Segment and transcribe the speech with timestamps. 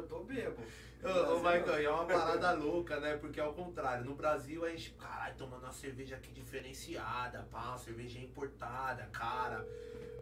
[0.00, 0.56] eu tô bebo.
[1.02, 3.16] Ô, ô Michael, e é uma parada louca, né?
[3.16, 7.78] Porque ao contrário, no Brasil a gente, caralho, tomando uma cerveja aqui diferenciada, pá, uma
[7.78, 9.66] cerveja importada, cara.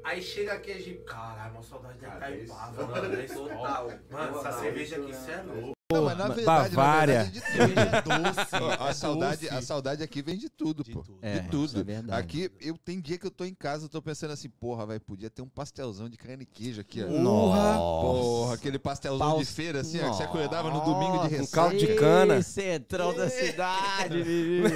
[0.04, 3.22] Aí chega aqui a gente, caralho, uma saudade da Cara, Itaipava, isso- mano.
[3.24, 3.48] Skol.
[3.48, 3.92] Total.
[4.10, 5.18] Mano, essa cerveja isso, aqui, né?
[5.18, 5.77] você é louco.
[5.90, 7.18] Não, mas na verdade, Bavária.
[7.18, 8.20] na verdade, é de tudo.
[8.36, 8.56] doce.
[8.62, 9.54] Ó, a, é saudade, doce.
[9.54, 11.00] a saudade aqui vem de tudo, De pô.
[11.00, 11.18] tudo.
[11.22, 11.64] É, de tudo.
[11.64, 12.20] isso é verdade.
[12.20, 15.00] Aqui, eu tem dia que eu tô em casa, eu tô pensando assim, porra, vai,
[15.00, 17.08] podia ter um pastelzão de carne e queijo aqui, ó.
[17.08, 17.78] Nossa.
[17.78, 21.28] Porra, aquele pastelzão Pau- de feira, assim, ó, que você acordava no domingo de Nossa,
[21.28, 21.52] ressaca.
[21.62, 22.36] caldo de cana.
[22.36, 24.68] Ih, Centrão da cidade, menino.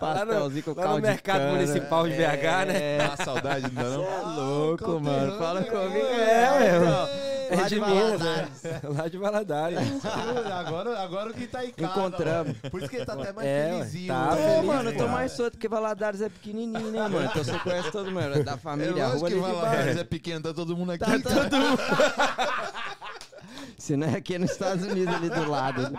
[0.00, 1.52] Pastelzinho com Lá caldo no de mercado cana.
[1.52, 2.98] municipal de BH, né?
[2.98, 4.02] Dá uma saudade, não dá não?
[4.04, 5.38] Cê é louco, mano.
[5.38, 6.06] Fala comigo.
[6.06, 7.25] É, É, então.
[7.48, 8.62] É Lá de de Valadares.
[8.62, 8.80] né?
[8.84, 9.78] Lá de Valadares.
[10.58, 11.90] agora, agora o que tá em casa.
[11.98, 12.56] Encontramos.
[12.64, 12.70] ó.
[12.70, 14.08] Por isso que ele tá até mais É, felizinho.
[14.08, 14.30] tá né?
[14.32, 15.10] Ô, feliz, mano, eu tô cara.
[15.12, 17.24] mais solto porque Valadares é pequenininho, né, mano?
[17.24, 18.20] Então você conhece todo mundo.
[18.38, 21.04] é Da É família, a lógico rua que Valadares é pequeno, tá todo mundo aqui.
[21.04, 21.78] Tá todo mundo.
[23.78, 25.98] Se não é aqui nos Estados Unidos ali do lado.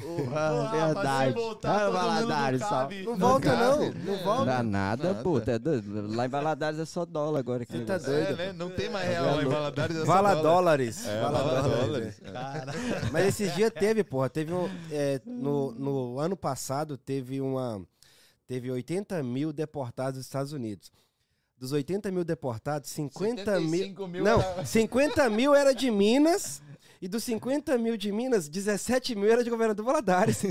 [0.00, 1.34] Porra, verdade.
[1.64, 2.88] Ah, Valadares, só.
[3.04, 3.78] Não volta, não.
[3.78, 3.98] cabe.
[4.04, 4.44] Não volta.
[4.44, 5.22] Dá nada, Nada.
[5.22, 5.40] pô.
[5.40, 6.14] Tá doido.
[6.14, 7.64] Lá em Valadares é só dólar agora.
[7.64, 8.28] que Você tá doido.
[8.28, 8.52] É, né?
[8.52, 9.96] Não tem mais real lá em Valadares.
[9.96, 10.42] é só Vala dólar.
[10.42, 11.06] dólares.
[11.06, 12.20] É, Vala vala dólares.
[12.20, 13.10] dólares.
[13.12, 14.68] Mas esses dias teve, porra, teve um.
[14.90, 17.80] é, no, no ano passado teve uma.
[18.46, 20.92] Teve 80 mil deportados dos Estados Unidos.
[21.58, 23.70] Dos 80 mil deportados, 50 mil.
[23.80, 26.60] 75 mil Não, era- 50 mil era de Minas.
[27.00, 30.42] E dos 50 mil de Minas, 17 mil era de governador Valadares.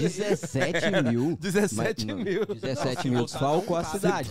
[0.00, 1.36] 17 mil.
[1.36, 2.46] 17 Mas, mil.
[2.46, 4.30] 17 mil desfalcou a cidade.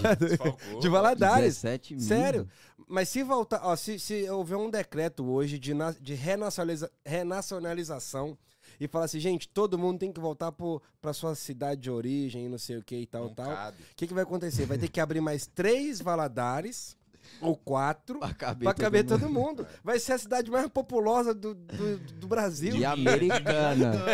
[0.81, 1.55] De Valadares.
[1.55, 2.03] 17 mil.
[2.03, 2.47] Sério.
[2.87, 8.37] Mas se voltar, ó, se, se houver um decreto hoje de, na- de renacionaliza- renacionalização
[8.79, 12.47] e falar assim, gente, todo mundo tem que voltar pro, pra sua cidade de origem,
[12.47, 13.69] não sei o que e tal, Não tal.
[13.69, 14.65] O que, que vai acontecer?
[14.65, 16.95] Vai ter que abrir mais três Valadares
[17.41, 19.65] ou quatro Pra caber, pra caber todo todo mundo.
[19.83, 22.75] Vai ser a cidade mais populosa do, do, do Brasil.
[22.75, 23.93] E americana.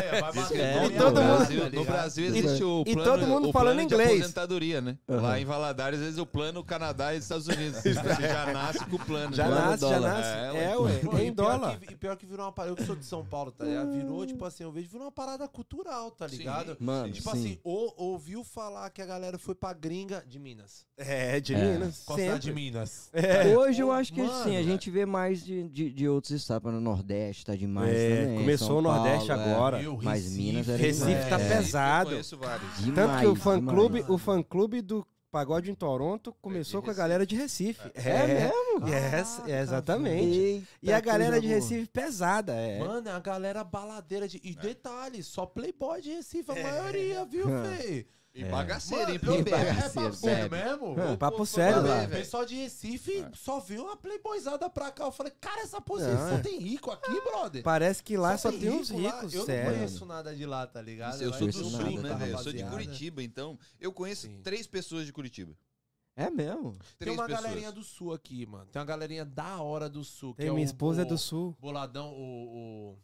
[0.53, 1.86] É e no todo mundo- Brasil, no?
[1.86, 4.12] Brasil E- existe o e plano, todo mundo o falando plano de inglês.
[4.20, 4.98] aposentadoria, né?
[5.08, 7.80] Lá em Valadares, às vezes o plano Canadá e Estados Unidos.
[7.82, 9.34] Você já nasce com o plano.
[9.36, 10.30] Já Plano nasce, já nasce.
[10.58, 11.00] É, É, ué.
[11.00, 11.80] Pô, em e pior dólar.
[11.80, 12.72] que- e pior que virou uma parada.
[12.74, 13.92] Eu que sou de São Paulo, tá ligado?
[13.92, 16.77] Virou, tipo assim, eu vejo, virou uma parada cultural, tá ligado?
[16.80, 17.38] Mano, Tipo sim.
[17.38, 20.86] assim, ou, ouviu falar que a galera foi pra gringa de Minas.
[20.98, 21.58] É, de É.
[21.74, 21.96] Minas.
[21.96, 22.53] Cidade de.
[22.53, 23.10] Minas?
[23.13, 23.55] É.
[23.55, 26.74] Hoje eu acho que Mano, sim, a gente vê mais de, de, de outros estados,
[26.74, 28.38] no Nordeste, tá demais É, também.
[28.39, 29.53] começou São o Nordeste Paulo, é.
[29.53, 29.79] agora.
[29.79, 31.29] Meu, Mas Minas era Recife demais.
[31.29, 31.50] tá É.
[31.55, 32.10] pesado.
[32.10, 32.70] Eu conheço vários.
[32.96, 33.77] Tanto que o Demais, fã demais.
[33.77, 37.82] clube, o fã clube do Pagode em Toronto começou com a galera de Recife.
[37.96, 38.88] É mesmo?
[38.88, 40.38] Yes, Caraca, é, exatamente.
[40.38, 41.48] Eita, E a galera de.
[41.48, 42.79] Recife pesada, é.
[42.79, 44.39] Mano, é a galera baladeira de.
[44.43, 48.05] E detalhe, só playboy de Recife, a maioria, viu, véi?
[48.36, 49.20] E bagaceiro, hein?
[49.24, 50.50] Mano, Pô, é bagaceiro, papo sério.
[50.52, 51.13] mesmo?
[51.13, 52.12] Ô, papo sério, mano, lá, O velho.
[52.12, 55.06] pessoal de Recife só viu uma playboyzada pra cá.
[55.06, 56.42] Eu falei, cara, essa posição Não, é.
[56.42, 57.62] tem rico aqui, brother?
[57.62, 59.16] Parece que lá só, tem uns rico lá.
[59.18, 59.72] ricos, Eu não sério.
[59.74, 61.22] conheço nada de lá, tá ligado?
[61.22, 62.32] Eu Lá sou do conheço sul, nada, né, tá, velho?
[62.32, 62.72] Eu sou de rapaziada.
[62.86, 64.42] Curitiba, então eu conheço Sim.
[64.42, 65.54] três pessoas de Curitiba.
[66.16, 66.72] É mesmo?
[66.74, 67.44] Tem Três uma pessoas.
[67.44, 68.66] galerinha do sul aqui, mano.
[68.66, 70.34] Tem uma galerinha da hora do sul.
[70.34, 71.56] Tem que é minha o- esposa é do sul.
[71.60, 72.94] Boladão, o.
[72.94, 72.98] O,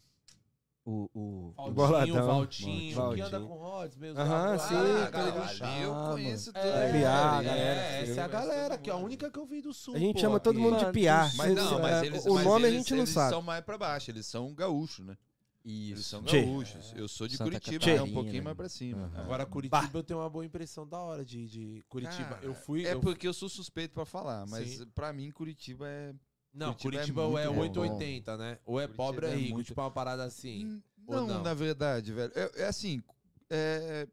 [1.13, 1.53] o...
[1.53, 2.23] o Valdinho, Boladão.
[2.23, 3.15] o Valtinho, Valtinho.
[3.29, 4.19] que anda com Rods mesmo.
[4.19, 6.57] Aham, sim, lá, tá galera eu Ah, conheço tudo.
[6.65, 9.61] É, Piá, é, galera, essa é a galera que é a única que eu vi
[9.61, 9.95] do sul.
[9.95, 10.61] A gente pô, chama todo aqui.
[10.67, 11.29] mundo de piá.
[11.35, 13.29] Mas não, mas é, eles, o mas nome eles, a gente não eles sabe.
[13.29, 15.17] são mais pra baixo, eles são gaúchos, né?
[15.65, 16.09] Eles Isso.
[16.09, 16.41] são Tchê.
[16.41, 16.93] gaúchos.
[16.95, 18.41] Eu sou de Santa Curitiba, Catarina, é um pouquinho né?
[18.41, 19.11] mais pra cima.
[19.15, 22.29] Agora, Curitiba, eu tenho uma boa impressão da hora de, de Curitiba.
[22.29, 22.85] Cara, eu fui.
[22.87, 24.85] É eu- porque eu sou suspeito pra falar, mas Sim.
[24.95, 26.13] pra mim Curitiba é.
[26.53, 28.59] Não, Curitiba é Curitiba é, muito 880, né?
[28.65, 29.53] Ou é Curitiba pobre ou é é rico.
[29.55, 30.65] muito- Tipo uma parada assim.
[30.65, 31.43] Hum, Não, não?
[31.43, 32.31] na verdade, velho.
[32.35, 33.01] É, é assim,
[33.49, 34.07] é,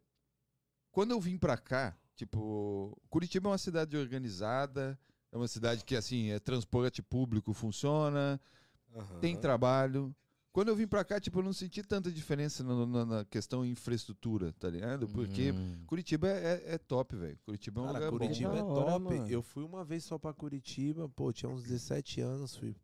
[0.91, 4.99] quando eu vim pra cá, tipo, Curitiba é uma cidade organizada,
[5.33, 8.41] é uma cidade que, assim, é transporte público funciona,
[8.95, 9.21] Aham.
[9.21, 10.15] tem trabalho.
[10.57, 13.63] Quando eu vim pra cá, tipo, eu não senti tanta diferença no- na, na questão
[13.63, 15.07] infraestrutura, tá ligado?
[15.07, 15.83] Porque Hum.
[15.87, 17.39] Curitiba é, é top, velho.
[17.45, 18.57] Curitiba é um Cara, lugar Curitiba bom.
[18.57, 19.05] é hora, top.
[19.05, 19.29] mano.
[19.29, 22.75] eu fui uma vez só pra Curitiba, pô, tinha uns 17 anos, fui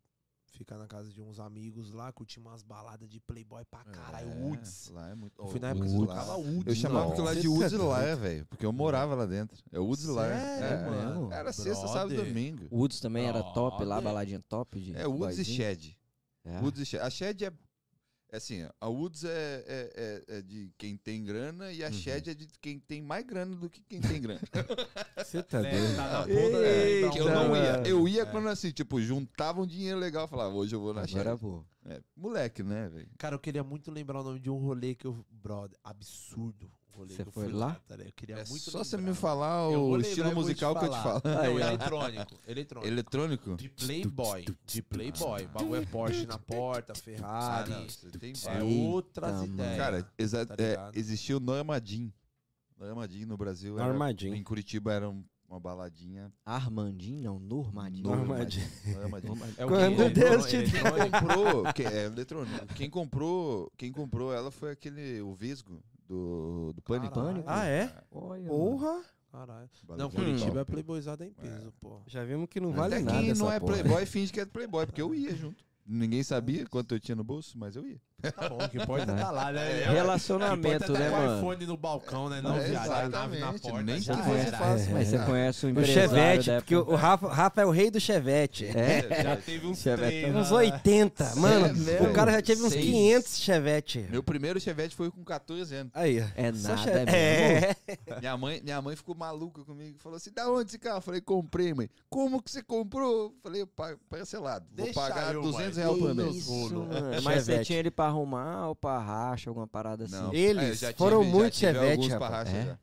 [0.51, 4.35] ficar na casa de uns amigos lá, curti umas baladas de playboy pra caralho, É,
[4.35, 4.91] Woods.
[4.93, 5.41] Lá é muito.
[5.41, 6.63] Eu fui na época que Woods tocava lá- Woods.
[6.67, 8.45] Eu chamava aquilo lá de Woods tá Lair, velho.
[8.45, 9.57] Porque eu morava lá dentro.
[9.71, 10.35] É Woods Lair.
[10.35, 11.33] Sério, É, mano?
[11.33, 12.67] Era sexta, sábado e domingo.
[12.71, 15.43] Woods também era top lá, baladinha top de É Woods e.
[15.45, 15.97] Shed.
[16.45, 16.59] É.
[16.59, 17.01] Woods e Shed.
[17.03, 17.53] A Shed é.
[18.29, 21.93] é assim, a Woods é, é, é- é de quem tem grana e a Uhum.
[21.93, 24.41] Shed é de quem tem mais grana do que quem tem grana.
[25.17, 25.95] Você tá É, doido.
[25.95, 27.13] tá na ponta, Eita, né?
[27.13, 27.83] que eu não ia.
[27.87, 28.25] Eu ia É.
[28.25, 31.39] quando assim, tipo, juntava um dinheiro legal e falava, hoje eu vou na Agora Shed.
[31.41, 31.65] vou.
[31.85, 33.09] É, moleque, né, velho?
[33.17, 35.25] Cara, eu queria muito lembrar o nome de um rolê que eu.
[35.29, 36.71] Brother, absurdo.
[36.95, 37.75] Rolê Você foi lá?
[37.87, 38.07] tá ligado?
[38.09, 41.01] Eu queria É muito só você me falar o estilo te musical que eu te
[41.01, 41.21] falo.
[41.23, 42.39] Não, eletrônico.
[42.47, 42.87] Eletrônico.
[42.87, 43.55] Eletrônico?
[43.55, 44.45] De Playboy.
[44.65, 45.47] De Playboy.
[45.47, 47.71] Bagulho é Porsche na porta, Ah, Ferrari.
[47.71, 49.45] não, você tem é Eita, outras mano.
[49.53, 49.77] ideias.
[49.77, 52.11] Cara, exa tá é, existiu o Normadin.
[52.77, 53.77] Normadin no Brasil.
[53.77, 54.33] era- Normadin.
[54.33, 56.33] em Curitiba era um- uma baladinha.
[56.45, 58.03] Armandinho, não, Normadinho.
[58.09, 58.61] Normadin.
[58.87, 59.27] Normadin.
[59.57, 60.09] É o Quando?
[60.13, 60.97] Deus te Eletrônico?
[60.97, 62.65] Quem comprou, que, é eletrônico.
[62.73, 67.13] Quem comprou, quem comprou ela foi aquele o Vesgo do do Pânico.
[67.13, 67.45] Pânico?
[67.47, 67.93] Ah, é?
[68.11, 68.47] Olha.
[68.47, 69.03] Porra!
[69.31, 69.69] Caralho.
[69.97, 72.01] Não, Curitiba é playboyzada em peso, pô.
[72.05, 74.85] Já vimos que não vale Até nada quem não é playboy finge que é playboy,
[74.85, 75.65] porque eu ia junto.
[75.85, 77.99] Ninguém sabia quanto eu tinha no bolso, mas eu ia.
[78.31, 79.83] Tá bom, o que importa é tá lá, né?
[79.91, 81.37] Relacionamento, né, o mano?
[81.39, 82.41] iPhone no balcão, né?
[82.41, 83.09] Não, É, viado.
[83.11, 83.81] Nave na porta.
[83.81, 84.57] nem já que era.
[84.57, 84.93] fácil.
[84.93, 87.91] Mas você conhece o O empresário Chevette, da porque o Rafa, Rafa é o rei
[87.91, 88.65] do Chevette.
[88.67, 89.23] É?
[89.23, 90.31] Já teve uns Chevette.
[90.31, 90.71] Uns lá, né?
[90.71, 91.35] 80.
[91.35, 91.65] Mano,
[92.09, 92.85] o cara já teve uns Seis.
[92.85, 94.07] 500 Chevette.
[94.09, 95.91] Meu primeiro Chevette foi com 14 anos.
[95.93, 96.25] Aí, ó.
[96.37, 98.19] É nada, che- é é.
[98.21, 99.97] Minha mãe, minha mãe ficou maluca comigo.
[99.99, 100.99] Falou assim: da onde esse carro?
[100.99, 101.89] Eu falei: comprei, mãe.
[102.09, 103.11] Como que você comprou?
[103.23, 104.65] Eu falei: "Pa- parcelado.
[104.73, 106.15] Vou Deixa pagar eu, 200 mãe.
[106.15, 106.35] reais.
[106.35, 107.21] Isso, mano.
[107.23, 110.15] Mas você tinha ele pra arrumar ou pra racha, alguma parada assim?
[110.15, 110.33] Não.
[110.33, 112.49] Eles É, eu já foram tive- muito Chevette, rapaz.
[112.53, 112.65] É?
[112.65, 112.79] já.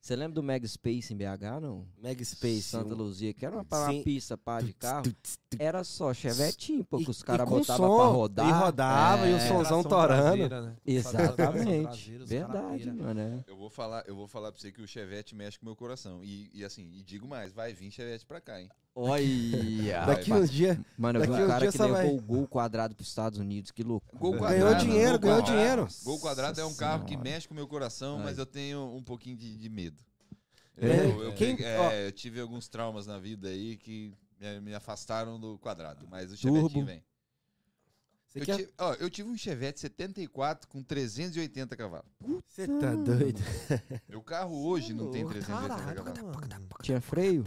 [0.00, 1.86] Você lembra do Mega Space em BH, não?
[1.96, 2.64] Meg Space.
[2.64, 3.64] Santa Luzia, que era uma,
[4.04, 5.06] pista pá, de carro.
[5.58, 8.46] Era só chevetinho, pô, E- que os caras botavam pra rodar.
[8.46, 10.46] E rodava, e o É, somzão torando.
[10.46, 10.76] né?
[10.84, 11.84] Exatamente.
[12.12, 13.18] Traseira, Verdade, mano.
[13.18, 13.44] é.
[13.46, 15.76] Eu vou falar, eu vou falar pra você que o Chevette mexe com o meu
[15.76, 16.22] coração.
[16.22, 18.68] E, e assim, e digo mais, vai vir Chevette pra cá, hein?
[18.94, 20.06] Olha!
[20.06, 20.78] Daqui uns dias.
[20.96, 22.06] Mano, eu vi um cara que levou vai.
[22.08, 24.20] o gol quadrado pros Estados Unidos, que loucura.
[24.20, 25.58] Gol Ganhou quadrado, dinheiro, gol ganhou quadrado.
[25.60, 25.88] dinheiro.
[26.04, 29.02] Gol quadrado é um carro que mexe com o meu coração, mas eu tenho um
[29.02, 29.96] pouquinho de, de medo.
[30.76, 34.60] É, Eu, eu quem- peguei- é, eu tive alguns traumas na vida aí que me,
[34.60, 36.68] me afastaram do quadrado, mas o Turbo.
[36.68, 37.04] Chevette vem.
[38.34, 42.06] Eu, quer- tive, ó, eu tive um Chevette 74 com 380 cavalos.
[42.48, 43.40] Você tá doido?
[44.08, 46.36] Meu carro hoje não tem Ô, 380 Caraca, cavalos.
[46.82, 47.44] Tinha freio?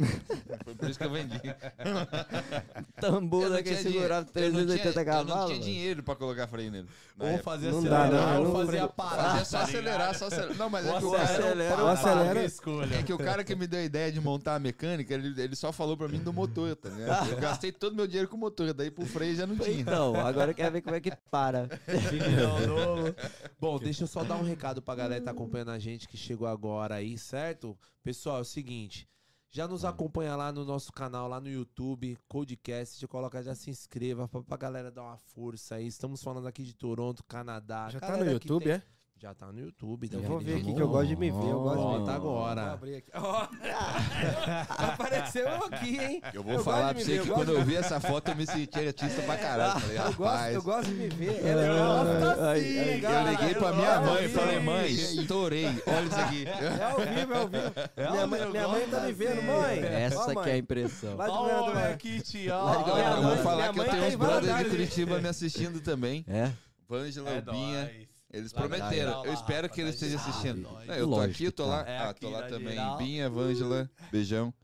[0.64, 1.40] Foi por isso que eu vendi.
[3.00, 5.50] Tambor tinha segurava dinheiro- eu não 380 tinha- Eu não cavalos.
[5.52, 6.88] tinha dinheiro pra colocar freio nele.
[7.18, 8.88] Ou fazer Não acelerar, dá, não, ou fazer a freio.
[8.88, 9.28] parada.
[9.28, 10.56] Fazia só tá acelerar, só acelerar.
[10.56, 11.22] Não, mas é que o cara.
[11.24, 12.44] acelera, acelera.
[12.44, 12.94] escolha.
[12.96, 15.54] É que o cara que me deu a ideia de montar a mecânica, ele, ele
[15.56, 17.30] só falou pra mim do motor, tá ligado?
[17.30, 19.80] Eu gastei todo meu dinheiro com o motor, daí pro freio já não tinha.
[19.80, 21.68] Então, agora eu quero ver como é que para.
[23.60, 26.16] Bom, deixa eu só dar um recado pra galera que tá acompanhando a gente que
[26.16, 27.76] chegou agora aí, certo?
[28.02, 29.06] Pessoal, é o seguinte.
[29.52, 33.00] Já nos acompanha lá no nosso canal, lá no YouTube, Codecast.
[33.00, 35.86] Já coloca, já se inscreva pra, pra galera dar uma força aí.
[35.88, 37.88] Estamos falando aqui de Toronto, Canadá.
[37.90, 38.82] Já tá no YouTube, tem- é?
[39.22, 40.08] Já tá no YouTube.
[40.10, 40.26] Eu né?
[40.28, 41.36] vou ver aqui que eu gosto de me ver.
[41.36, 42.20] Eu gosto de me Bota ver.
[42.20, 42.72] Vou agora.
[42.72, 43.10] abrir aqui.
[43.12, 43.48] Ó.
[44.70, 46.22] Apareceu aqui, hein?
[46.32, 48.30] Eu vou Eu falar pra você me ver, que eu quando eu vi essa foto
[48.30, 49.78] eu me senti artista pra caralho.
[49.78, 50.54] Falei, Eu gosto, rapaz.
[50.54, 51.46] eu gosto de me ver.
[51.46, 53.14] Ela é gosta Ai, sim, ai, cara.
[53.20, 54.34] Eu liguei pra Eu minha mãe e sim.
[54.34, 55.66] falei, mãe, estourei.
[55.66, 56.44] Olha isso aqui.
[56.48, 57.72] É ao vivo, é ao vivo.
[58.10, 59.78] minha mãe, minha mãe tá me vendo, mãe.
[59.80, 61.16] Essa que é a impressão.
[61.18, 62.50] Lá de aqui, tio.
[62.54, 66.24] Eu, eu vou falar que eu tenho tá uns brothers de Curitiba me assistindo também.
[66.26, 66.50] É?
[66.88, 68.09] Vângela, É Binha.
[68.32, 68.90] Eles Lá prometeram.
[68.94, 70.62] geral, Eu lá, espero que eles estejam assistindo.
[70.62, 71.80] Não, eu tô Lógico aqui, eu tô lá.
[71.88, 72.68] É Ah, aqui tô lá na também.
[72.74, 72.96] geral.
[72.96, 74.54] Binha, Vângela, beijão.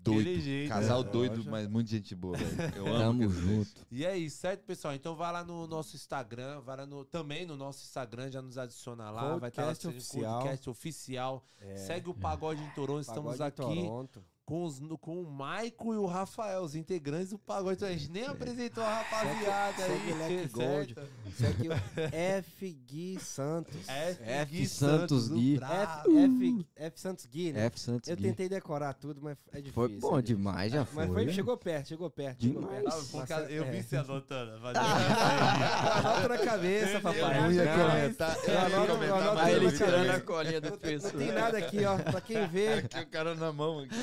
[0.00, 0.40] Doido.
[0.40, 1.10] jeito, Casal né?
[1.10, 2.76] doido, mas muito gente boa, velho.
[2.76, 3.86] Eu amo Tamo junto.
[3.90, 4.94] E é isso, certo, pessoal?
[4.94, 8.56] Então vai lá no nosso Instagram, vai lá no, também no nosso Instagram, já nos
[8.56, 10.38] adiciona lá, vai estar lá Podcast oficial.
[10.40, 11.44] podcast oficial.
[11.60, 14.24] É, Segue o Pagode em Toronto, estamos Pagode aqui Toronto.
[14.48, 17.84] Com, os, com o Maico e o Rafael, os integrantes do Pagode.
[17.84, 20.14] A gente nem apresentou a rapaziada aí.
[20.14, 20.96] Leque Gold.
[21.26, 22.72] Isso aqui é o F.
[22.86, 23.86] Gui Santos.
[23.86, 24.50] F, F.
[24.50, 25.56] Gui Santos Gui.
[25.56, 27.66] F, F, F Santos Gui, né?
[27.66, 28.22] F Santos Eu Gui.
[28.22, 29.72] tentei decorar tudo, mas é difícil.
[29.74, 31.04] Foi bom é demais, já foi.
[31.06, 32.42] Mas foi, chegou perto, chegou perto.
[32.42, 32.84] chegou Demais.
[33.10, 33.32] perto.
[33.34, 33.82] Ah, eu vi é.
[33.82, 34.58] você anotando.
[34.62, 37.44] mas- Anota na cabeça, papai.
[37.44, 40.78] Eu ia Não, comentar, eu anoto- comentar, anoto eu ele tirando a colinha do Não
[40.78, 41.18] pescoço.
[41.18, 41.98] tem nada aqui, ó.
[41.98, 42.68] Pra quem vê.
[42.78, 43.80] Aqui o cara na mão.
[43.80, 43.94] Aqui.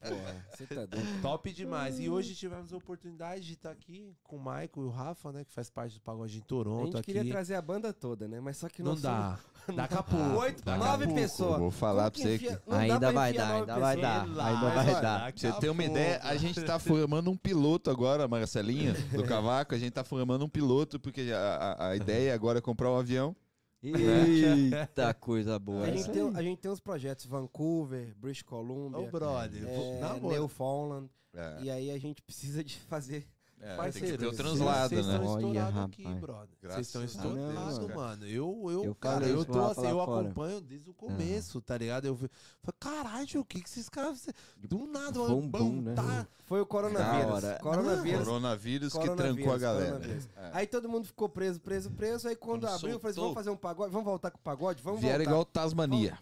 [0.00, 1.22] Porra, você tá doido.
[1.22, 1.98] Top demais.
[1.98, 5.44] E hoje tivemos a oportunidade de estar aqui com o Maico e o Rafa, né?
[5.44, 7.12] Que faz parte do Pagode em A Toronto gente aqui.
[7.12, 8.40] queria trazer a banda toda, né?
[8.40, 9.38] Mas só que Não dá.
[9.74, 10.38] Daqui a somos pouco.
[10.46, 11.58] Oito, daqui a nove pessoas.
[11.58, 14.22] Vou falar pra você que- dá Ainda vai dar, ainda vai dar.
[14.22, 15.18] Ainda vai dar.
[15.18, 19.24] Pra a você ter uma ideia, a gente tá formando um piloto agora, Marcelinha, do
[19.24, 19.74] Cavaco.
[19.74, 22.96] A gente tá formando um piloto, porque a, a, a ideia agora é comprar um
[22.98, 23.34] avião.
[23.82, 25.84] Eita, coisa boa.
[25.84, 29.62] A gente, tem, a gente tem uns projetos Vancouver, British Ô, Columbia, brother.
[29.66, 30.20] é.
[30.20, 31.08] Newfoundland.
[31.34, 31.62] É.
[31.62, 35.06] E aí a gente precisa de fazer É, tem que ter o vocês- translado, Vocês
[35.06, 35.14] né?
[35.14, 36.46] estão Olha, estourados aqui, brother.
[36.46, 37.16] Vocês Graças estão a Deus.
[37.16, 38.26] estourados, mano.
[38.26, 40.20] Eu, eu, Eu cara, eu tô assim, eu fora.
[40.28, 42.04] acompanho desde o começo, tá ligado?
[42.04, 42.30] Eu vi-
[42.62, 44.28] falei, caralho, o que que esses caras...
[44.58, 45.94] Do nada, um né?
[45.94, 46.26] tá...
[46.44, 47.58] Foi o coronavírus.
[47.60, 48.18] Coronavírus.
[48.24, 50.00] Coronavírus que Coronavírus, trancou a galera.
[50.36, 50.50] É.
[50.52, 52.28] Aí todo mundo ficou preso, preso, preso.
[52.28, 54.42] Aí quando, Quando abriu, eu falei, soltou- vamos fazer um pagode, vamos voltar com o
[54.42, 54.80] pagode?
[54.80, 55.30] Vamos Vieram voltar.
[55.30, 56.18] igual Tasmania.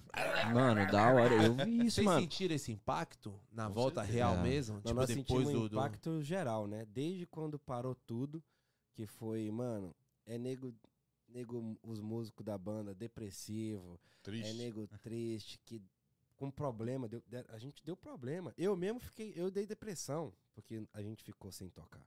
[0.54, 1.34] Mano, da hora.
[1.34, 2.20] Eu vi isso, Vocês mano.
[2.20, 4.16] sentiram esse impacto na Com volta certeza.
[4.18, 4.42] real É.
[4.42, 4.74] mesmo?
[4.76, 5.58] Não, tipo, nós depois sentimos do...
[5.64, 5.76] um do...
[5.76, 6.84] impacto geral, né?
[6.86, 8.42] Desde quando parou tudo,
[8.92, 9.94] que foi, mano,
[10.26, 10.74] é nego,
[11.28, 15.80] nego os músicos da banda depressivo, é nego triste, que
[16.36, 18.52] com problema, deu- de- a gente deu problema.
[18.58, 22.04] Eu mesmo fiquei, eu dei depressão, porque a gente ficou sem tocar.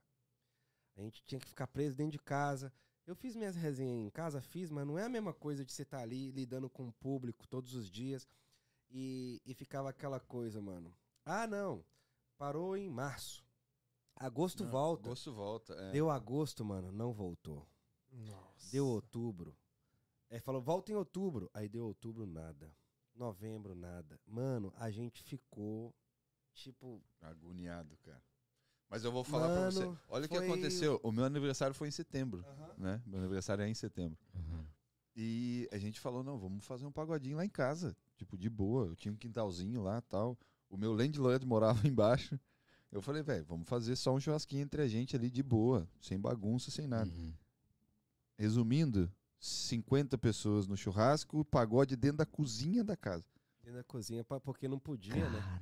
[0.96, 2.72] A gente tinha que ficar preso dentro de casa.
[3.06, 5.82] Eu fiz minhas resenhas em casa, fiz, mas não é a mesma coisa de você
[5.82, 8.28] estar ali lidando com o público todos os dias.
[8.90, 10.92] E, e ficava aquela coisa, mano.
[11.28, 11.84] Ah, não.
[12.38, 13.44] Parou em março.
[14.16, 15.10] Agosto volta.
[15.10, 15.74] Gosto volta.
[15.74, 15.92] é.
[15.92, 17.68] Deu agosto, mano, não voltou.
[18.10, 18.70] Nossa.
[18.72, 19.54] Deu outubro.
[20.30, 21.50] É, falou, volta em outubro.
[21.52, 22.74] Aí deu outubro, nada.
[23.14, 24.18] Novembro, nada.
[24.26, 25.94] Mano, a gente ficou,
[26.54, 28.22] tipo, Agoniado, cara.
[28.88, 29.84] Mas eu vou falar pra você.
[29.84, 30.98] Mano, Olha o que aconteceu.
[31.02, 32.42] O meu aniversário foi em setembro,
[32.78, 33.02] né?
[33.06, 34.18] Meu aniversário é em setembro.
[35.14, 37.94] E a gente falou, não, vamos fazer um pagodinho lá em casa.
[38.16, 38.86] Tipo, de boa.
[38.86, 40.38] Eu tinha um quintalzinho lá tal.
[40.68, 42.38] O meu landlord morava embaixo.
[42.90, 45.88] Eu falei, velho, vamos fazer só um churrasquinho entre a gente ali de boa.
[46.00, 47.10] Sem bagunça, sem nada.
[47.10, 47.32] Uhum.
[48.36, 53.26] Resumindo, 50 pessoas no churrasco, pagode dentro da cozinha da casa.
[53.62, 55.60] dentro da cozinha, porque não podia, né?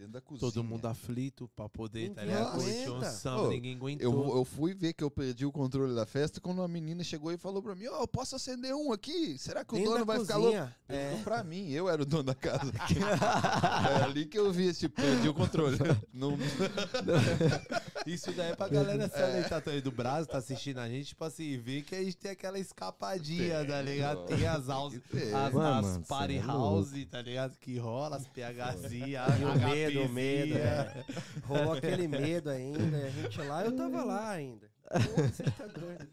[0.00, 0.50] Dentro da cozinha.
[0.50, 2.54] Todo mundo aflito pra poder, tá ligado?
[2.54, 4.28] Curtir um samba, Ô, ninguém aguentou.
[4.30, 7.30] Eu, eu fui ver que eu perdi o controle da festa quando uma menina chegou
[7.30, 9.36] e falou pra mim: Ó, eu posso acender um aqui?
[9.36, 10.56] Será que o Dentro dono vai ficar louco?
[10.56, 10.76] cozinha.
[10.88, 10.96] É.
[10.96, 11.20] É.
[11.22, 12.72] Pra mim, eu era o dono da casa.
[14.00, 15.76] é ali que eu vi esse tipo, perdi o controle.
[16.14, 16.30] Não,
[18.06, 21.24] Isso daí é pra galera se aleitar também do Brasil, tá assistindo a gente, tipo
[21.24, 24.24] assim, ver que a gente tem aquela escapadinha, Tem, tá ligado?
[24.24, 27.58] Tem as house, as, Mano, as mano, party é house, tá ligado?
[27.58, 31.04] Que rola, as E o medo, o medo, né?
[31.44, 32.98] Rolou aquele medo ainda.
[32.98, 34.70] e A gente lá, eu tava lá ainda.
[34.90, 36.08] Pô, Você tá doido.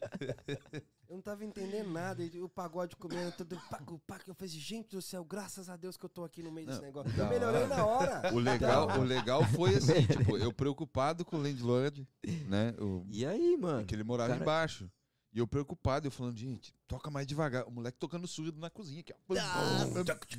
[1.09, 2.21] Eu não tava entendendo nada.
[2.21, 3.59] E o pagode comendo tudo.
[3.71, 4.29] Paco, paco.
[4.29, 6.67] Eu falei, assim, gente do céu, graças a Deus que eu tô aqui no meio
[6.67, 7.11] desse Não, negócio.
[7.13, 7.75] da Eu melhorei hora.
[7.75, 8.33] na hora.
[8.35, 12.05] O legal, o legal foi assim, tipo, eu preocupado com o landlord,
[12.47, 12.73] né?
[12.79, 13.85] O, E aí, mano?
[13.85, 14.91] que ele morava Cara- embaixo.
[15.37, 17.67] E eu preocupado, eu falando, gente, toca mais devagar.
[17.67, 19.33] O moleque tocando surdo na cozinha aqui, ó.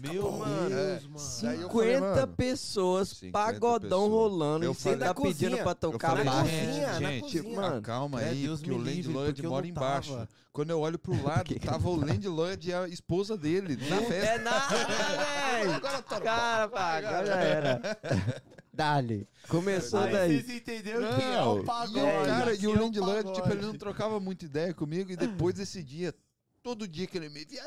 [0.01, 1.07] Meu Mano, Deus, é.
[1.07, 1.29] mano.
[1.41, 4.11] Daí eu falei, 50 mano, pessoas, 50 pagodão pessoas.
[4.11, 4.65] rolando.
[4.65, 6.51] Eu e você tá pedindo pra tocar falei, na baixo.
[6.51, 7.67] cozinha, gente, cozinha.
[7.77, 10.29] acalma É, aí, Deus porque o landlord mora embaixo.
[10.53, 14.03] Quando eu olho pro lado, que que tava o landlord e a esposa dele na
[14.03, 14.33] festa.
[14.33, 15.81] É nada, velho.
[16.25, 17.81] Cara, pá, agora já era.
[18.79, 19.29] Dali.
[19.49, 20.41] Começou Aí daí.
[20.41, 21.99] vocês entenderam que é o Não, pagode.
[21.99, 23.35] e o cara, e o é landlord, pagode.
[23.35, 25.11] tipo, ele não trocava muita ideia comigo.
[25.11, 26.15] E depois desse dia,
[26.63, 27.61] todo dia que ele me via,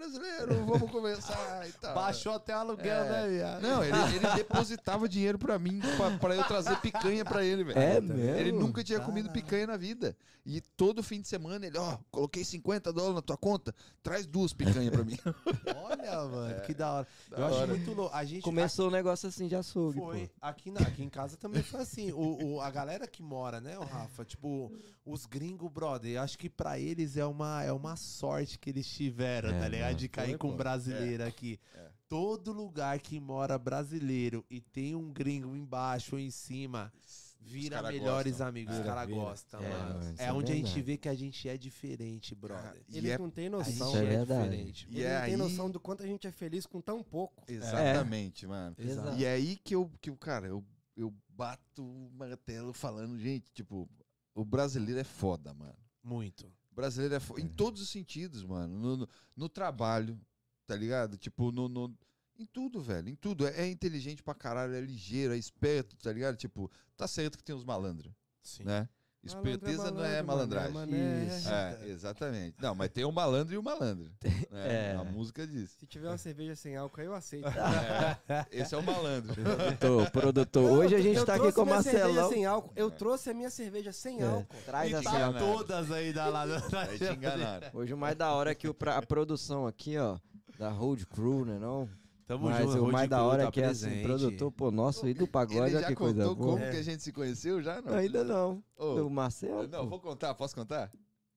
[0.00, 1.94] brasileiro, vamos conversar e tal.
[1.94, 3.08] Baixou até o aluguel, É.
[3.10, 3.62] né, viado?
[3.62, 7.78] Não, ele, ele depositava dinheiro pra mim, pra, pra eu trazer picanha pra ele, velho.
[7.78, 8.20] É Tá mesmo?
[8.40, 9.14] Ele nunca tinha Caralho.
[9.14, 10.16] comido picanha na vida.
[10.46, 14.54] E todo fim de semana ele, ó, coloquei 50 dólares na tua conta, traz duas
[14.54, 15.18] picanhas pra mim.
[15.76, 17.06] Olha, mano, que da hora.
[17.30, 17.66] da eu acho hora.
[17.66, 18.14] muito louco.
[18.16, 20.26] A gente Começou o negócio assim de açougue, Foi.
[20.28, 20.32] pô.
[20.40, 22.10] Aqui, na- aqui em casa também foi assim.
[22.12, 24.24] O, o- a galera que mora, né, o Rafa?
[24.24, 24.72] Tipo,
[25.04, 29.50] os gringos, brother, acho que pra eles é uma, é uma sorte que eles tiveram,
[29.50, 29.89] É, tá ligado?
[29.94, 31.58] De cair com brasileiro aqui.
[31.74, 31.88] É.
[32.08, 36.92] Todo lugar que mora brasileiro e tem um gringo embaixo ou em cima,
[37.40, 38.46] vira cara melhores gostam.
[38.48, 38.76] amigos.
[38.76, 40.14] Os caras gostam, É, mano.
[40.18, 42.82] É é onde a gente vê que a gente é diferente, brother.
[42.88, 43.92] E Eles é- não têm A noção.
[43.92, 44.50] gente é é verdade.
[44.50, 44.86] diferente.
[44.90, 47.02] E Eles é não têm aí- noção do quanto a gente é feliz com tão
[47.02, 47.44] pouco.
[47.46, 48.74] Exatamente, mano.
[48.78, 49.16] Exato.
[49.16, 50.64] E é aí que eu, que cara, eu,
[50.96, 53.88] eu bato o martelo falando, gente, tipo,
[54.34, 55.76] o brasileiro é foda, mano.
[56.02, 56.52] Muito.
[56.80, 57.40] Brasileiro é foda.
[57.40, 58.78] Em todos os sentidos, mano.
[58.78, 60.18] No, no, no trabalho,
[60.66, 61.16] tá ligado?
[61.16, 61.96] Tipo, no, no-
[62.38, 63.08] Em tudo, velho.
[63.08, 63.46] Em tudo.
[63.46, 66.36] É, é inteligente pra caralho, é ligeiro, é esperto, tá ligado?
[66.36, 68.12] Tipo, tá certo que tem os malandros,
[68.42, 68.64] Sim.
[68.64, 68.88] né?
[69.22, 70.72] Esperteza não é malandro, malandragem.
[70.72, 71.24] mané.
[71.26, 71.48] Isso.
[71.48, 72.56] É, exatamente.
[72.58, 74.10] Não, mas tem o malandro e o malandro.
[74.50, 74.92] né?
[74.92, 74.96] É.
[74.98, 75.70] A música diz.
[75.72, 77.46] Se tiver uma cerveja sem álcool, aí eu aceito.
[77.48, 79.34] É, esse é o malandro.
[79.34, 80.70] Produtor, produtor.
[80.70, 82.28] Hoje a gente eu tá aqui com o Marcelão.
[82.30, 82.72] sem álcool.
[82.74, 84.56] Eu trouxe a minha cerveja sem É, álcool.
[84.64, 86.44] Traz assim, tá todas aí da lá.
[86.88, 87.68] Aí te enganaram.
[87.74, 90.18] Hoje o mais da hora é que o pra- a produção aqui, ó,
[90.58, 91.88] da Road Crew, né não?
[92.30, 95.08] Tamo Mas junto, o mais da hora tá é que é assim, produtor, pô, nosso
[95.08, 96.58] e do pagode, Ele olha já que coisa contou boa.
[96.60, 97.92] como que a gente se conheceu já, não?
[97.92, 98.62] Ainda não.
[98.76, 99.66] Ô, Do Marcelo.
[99.66, 100.92] não, vou contar, posso contar?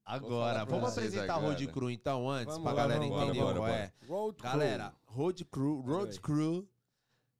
[0.06, 1.47] Agora, vamos apresentar a agora.
[1.53, 3.73] Road Crew então antes, Vamos pra lá, galera entender bora, qual bora.
[3.73, 3.91] é.
[4.08, 4.38] Road.
[4.43, 6.21] Galera, Road Crew, Road.
[6.21, 6.69] Crew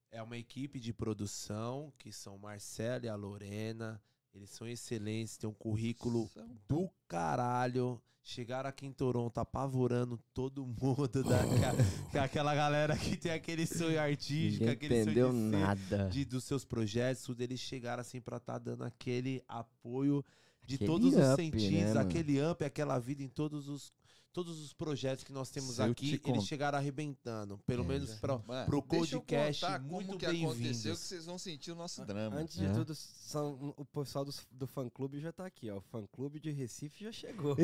[0.10, 4.02] é uma equipe de produção que são Marcelo e a Lorena
[4.34, 6.50] Eles são excelentes, têm um currículo São.
[6.68, 8.02] do caralho.
[8.26, 11.24] Chegaram aqui em Toronto apavorando todo mundo.
[11.24, 15.58] Da, que- que aquela galera que tem aquele sonho artístico, Ninguém aquele entendeu sonho de
[15.58, 16.10] nada.
[16.10, 20.24] de- dos seus projetos, tudo, eles chegaram assim pra estar dando aquele apoio
[20.64, 23.92] de Aquele todos os up, sentidos, né, aquele up, aquela vida em todos os,
[24.34, 27.60] todos os projetos que nós temos Se aqui, te eles chegaram arrebentando.
[27.68, 27.88] Pelo É.
[27.88, 31.00] menos pra, Mano, pro deixa eu Codecast, muito que aconteceu que bem-vindos.
[31.00, 32.38] vocês vão sentir o nosso drama.
[32.38, 32.72] Antes de É.
[32.74, 35.78] tudo, são, o pessoal do, do fã clube já tá aqui, ó.
[35.78, 37.56] O fã clube de Recife já chegou.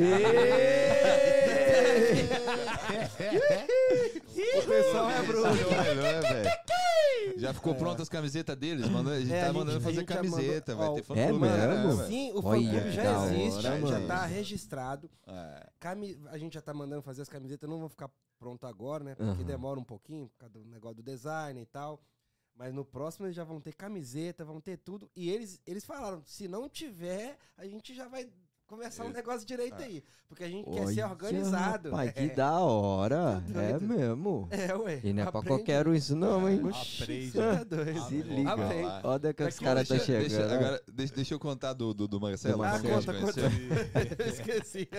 [4.57, 6.78] o pessoal é bruto.
[7.37, 8.87] Já ficou pronta as camisetas deles?
[8.89, 11.27] Manda, a gente É, tá a gente- mandando fazer camiseta, mandou- vai ter fã É
[11.29, 11.97] clube, né, mesmo?
[11.97, 12.07] velho?
[12.09, 15.09] Sim, o fã clube já existe, já tá registrado.
[15.27, 15.69] É.
[15.79, 19.15] Cami- A gente já tá mandando fazer as camisetas, não vão ficar pronto agora, né?
[19.15, 19.43] Porque Aham.
[19.43, 22.01] demora um pouquinho, por causa do negócio do design e tal.
[22.55, 25.09] Mas no próximo eles já vão ter camiseta, vão ter tudo.
[25.15, 28.29] E eles, eles falaram, se não tiver, a gente já vai
[28.69, 29.83] começar um negócio direito Ah.
[29.83, 30.03] aí.
[30.29, 31.89] Porque a gente quer ser Olha, organizado.
[31.89, 32.27] Rapaz, que é.
[32.27, 33.43] da hora.
[33.51, 34.47] Tá É mesmo.
[34.51, 34.99] É, ué.
[35.03, 36.61] E não é pra qualquer um isso não, hein?
[36.63, 37.31] Aprende.
[37.31, 38.01] você tá doido.
[38.07, 38.51] Se liga.
[38.53, 38.91] Aprende.
[39.03, 40.27] Olha que os caras tá Deixa- chegando.
[40.29, 42.61] Deixa, agora, deixa, deixa eu contar do, do, do Marcelo.
[42.61, 43.41] Ah, a conta, gente conta.
[43.41, 44.27] conheceu.
[44.27, 44.89] Esqueci.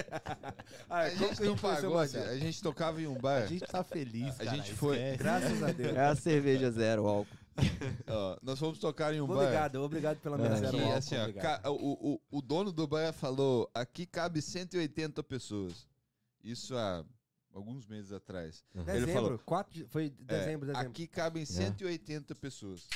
[0.89, 2.25] Ah, A como gente que tem conheceu o pagode, Marcelo?
[2.31, 3.43] a gente tocava em um bar.
[3.43, 5.17] A gente tá feliz, A cara, gente foi-.
[5.17, 5.97] Graças a Deus.
[5.97, 7.37] É a cerveja zero álcool.
[8.07, 9.37] ó, nós fomos tocar em um bar.
[9.37, 10.57] Obrigado, obrigado pela minha É.
[10.57, 11.63] zero Que, álcool, assim, ó, obrigado.
[11.63, 15.87] ca- o, o, o dono do bar falou: aqui cabe 180 pessoas.
[16.43, 17.05] Isso há
[17.53, 18.65] alguns meses atrás.
[18.75, 20.91] Ele Dezembro, falou- 4 de, foi É, dezembro, dezembro.
[20.91, 22.87] aqui cabem 180 pessoas.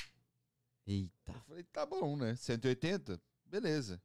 [0.87, 1.33] Eita.
[1.33, 2.35] Eu falei, tá bom, né?
[2.37, 3.20] 180?
[3.46, 4.00] Beleza.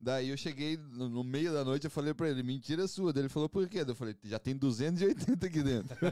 [0.00, 3.10] Daí eu cheguei no, no meio da noite, eu falei pra ele, mentira sua.
[3.12, 3.82] Daí ele falou, por quê?
[3.84, 5.96] Daí Eu falei, já tem 280 aqui dentro.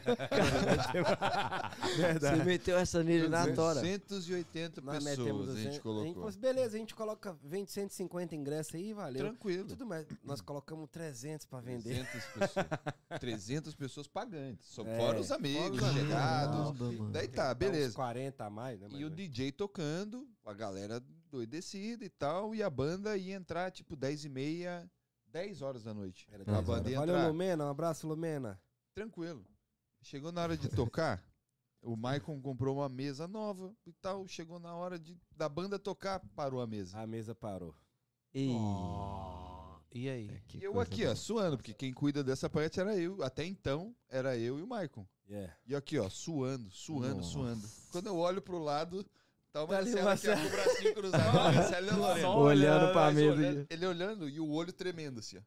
[2.20, 3.80] Você meteu essa nele na tora.
[3.80, 6.28] 280 Nós metemos pessoas a gente 200, colocou.
[6.28, 9.20] assim, beleza, a gente coloca 20, 150 ingressos aí, valeu.
[9.24, 9.68] Tranquilo.
[9.68, 10.06] Tudo mais.
[10.24, 12.06] Nós colocamos 300 pra vender.
[12.06, 13.20] 300 pessoas.
[13.20, 14.66] 300 pessoas pagantes.
[14.68, 16.56] Só É, fora os amigos, fora os chegados.
[16.56, 17.10] Caramba, mano.
[17.10, 17.94] Daí tá, beleza.
[17.94, 18.88] 40 a mais, né?
[18.90, 19.10] E mais o.
[19.10, 24.28] DJ tocando, a galera doidecida e tal, e a banda ia entrar tipo 10 e
[24.28, 24.90] meia,
[25.26, 26.26] 10 horas da noite.
[26.30, 26.94] Era a 10 banda horas.
[26.94, 27.28] Valeu.
[27.28, 27.64] Lumena.
[27.64, 28.60] Um abraço, Lumena.
[28.94, 29.44] Tranquilo.
[30.02, 31.24] Chegou na hora de tocar,
[31.80, 34.28] o Maicon comprou uma mesa nova e tal.
[34.28, 36.98] Chegou na hora de, da banda tocar, parou a mesa.
[36.98, 37.74] A mesa parou.
[38.34, 40.40] Ih, Ó, E aí?
[40.48, 41.16] que e eu aqui, ó, boa.
[41.16, 43.22] suando, porque quem cuida dessa parte era eu.
[43.22, 45.06] Até então, era eu e o Maicon.
[45.28, 45.54] Yeah.
[45.66, 47.30] E aqui, ó, suando, suando, Nossa.
[47.30, 47.68] suando.
[47.90, 49.06] Quando eu olho pro lado,
[49.52, 51.30] tá o Tá o Marcelo aqui, ó, com o bracinho cruzado.
[51.30, 52.28] o Marcelo e a Lorena.
[52.30, 53.32] Olhando pra Mas mesa.
[53.32, 55.42] olhando- Ele olhando e o olho tremendo assim, ó.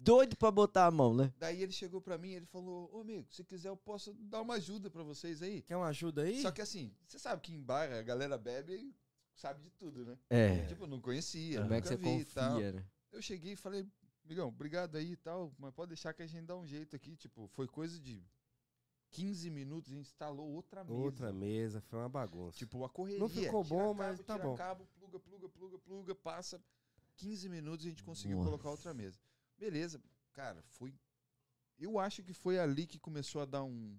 [0.00, 1.32] Doido pra botar a mão, né?
[1.38, 4.40] Daí ele chegou pra mim e ele falou: Ô amigo, se quiser eu posso dar
[4.42, 5.60] uma ajuda pra vocês aí.
[5.62, 6.40] Quer uma ajuda aí?
[6.40, 8.94] Só que assim, você sabe que em bar a galera bebe e
[9.34, 10.16] sabe de tudo, né?
[10.30, 10.64] É.
[10.66, 12.52] Tipo, eu não conhecia, Como é que você vi tal.
[12.52, 12.84] confia, né?
[13.12, 13.86] Eu cheguei e falei,
[14.24, 17.16] amigão, obrigado aí e tal, mas pode deixar que a gente dá um jeito aqui.
[17.16, 18.22] Tipo, foi coisa de
[19.10, 20.98] 15 minutos, a gente instalou outra mesa.
[20.98, 22.58] Outra mesa, foi uma bagunça.
[22.58, 23.20] Tipo, a correria.
[23.20, 24.56] Não ficou tira bom, cabo, mas tá tira bom.
[24.56, 26.62] cabo, pluga, pluga, pluga, pluga, passa
[27.18, 28.48] 15 minutos a gente conseguiu Nossa.
[28.48, 29.18] colocar outra mesa.
[29.58, 30.00] Beleza,
[30.32, 30.94] cara, foi.
[31.78, 33.98] Eu acho que foi ali que começou a dar um.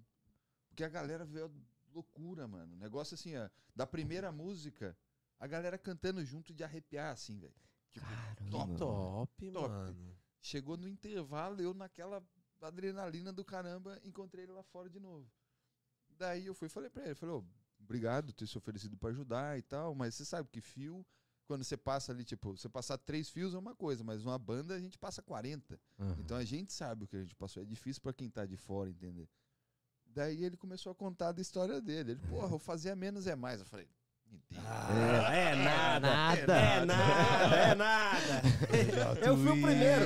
[0.68, 1.50] Porque a galera veio a
[1.92, 2.74] loucura, mano.
[2.76, 3.48] Negócio assim, ó.
[3.74, 4.96] Da primeira música,
[5.38, 7.54] a galera cantando junto de arrepiar, assim, velho.
[7.90, 8.50] Tipo, Caramba.
[8.78, 9.68] Top, Top.
[9.68, 10.16] mano.
[10.40, 12.22] chegou no intervalo, eu naquela
[12.68, 15.30] adrenalina do caramba, encontrei ele lá fora de novo.
[16.08, 17.44] Daí eu fui e falei pra ele, falei, ô,
[17.78, 21.04] obrigado por ter se oferecido pra ajudar e tal, mas você sabe que fio,
[21.46, 24.74] quando você passa ali, tipo, você passar três fios é uma coisa, mas uma banda
[24.74, 25.80] a gente passa 40.
[25.98, 26.16] Aham.
[26.20, 28.56] Então a gente sabe o que a gente passou, é difícil pra quem tá de
[28.56, 29.28] fora entender.
[30.06, 32.12] Daí ele começou a contar da história dele.
[32.12, 33.60] Ele, porra, eu fazia menos é mais.
[33.60, 33.88] Eu falei.
[34.64, 36.10] Ah, é, nada.
[36.10, 36.52] nada.
[36.54, 38.42] É nada, é nada.
[39.26, 40.04] Eu fui o primeiro.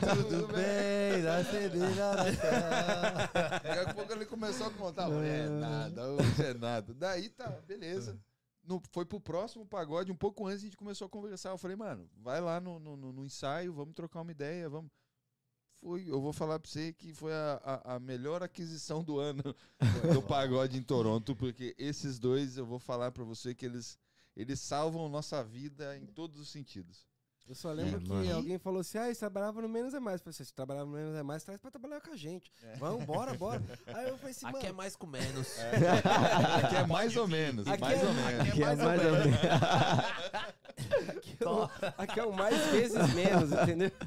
[0.00, 0.56] Tudo bem,
[1.22, 3.30] dá cerveja na tela.
[3.62, 6.94] Daqui a pouco ele começou a contar, é nada, hoje é nada.
[6.94, 8.18] Daí tá, beleza.
[8.64, 11.50] No, foi pro próximo pagode, um pouco antes a gente começou a conversar.
[11.50, 14.90] Eu falei, mano, vai lá no, no, no- no ensaio, vamos trocar uma ideia, vamos.
[15.80, 19.42] Foi, eu vou falar pra você que foi a, a, a melhor aquisição do ano
[20.12, 23.96] do pagode em Toronto, porque esses dois eu vou falar pra você que eles,
[24.36, 27.06] eles salvam nossa vida em todos os sentidos.
[27.48, 28.34] Eu só lembro É, que mano.
[28.36, 30.20] alguém falou assim: ah, eles trabalhavam no Menos é Mais.
[30.20, 32.52] Eu falei, assim, se trabalhava no Menos é Mais, traz pra trabalhar com a gente.
[32.78, 33.62] Vamos, bora, bora.
[33.86, 34.74] Aí eu falei assim, Aqui é mano.
[34.74, 35.48] mais com menos.
[36.62, 38.48] Aqui é mais ou menos, Aqui mais é- ou menos.
[38.48, 39.36] Aqui é mais ou menos.
[41.08, 43.90] Aqui é, o, aqui é o mais vezes menos, entendeu?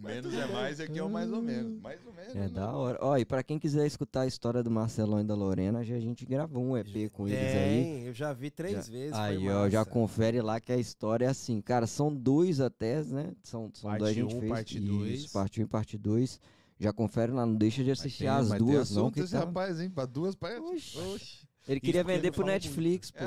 [0.00, 1.80] menos é mais, aqui é o mais ou menos.
[1.80, 2.34] Mais ou menos.
[2.36, 2.48] É né?
[2.48, 2.98] da hora.
[3.00, 6.00] Ó, e pra quem quiser escutar a história do Marcelão e da Lorena, já a
[6.00, 7.82] gente gravou um EP com eles aí.
[7.84, 9.12] Tem, eu já vi três Já- vezes.
[9.14, 11.60] Aí, ó, já confere lá que a história é assim.
[11.60, 13.32] Cara, são dois até, né?
[13.42, 14.50] São, são Parte dois a gente um, fez.
[14.52, 15.26] parte Isso, dois.
[15.26, 16.40] parte 1 e parte 2.
[16.82, 19.10] Já confere lá, não deixa de Mas assistir tem- as mas tem duas, não.
[19.10, 19.40] Que esse tá...
[19.40, 19.90] rapaz, hein?
[19.90, 20.58] Pra duas, pra...
[20.62, 20.98] Oxi.
[20.98, 21.39] Oxi.
[21.70, 23.24] Ele queria vender pro Netflix, pô.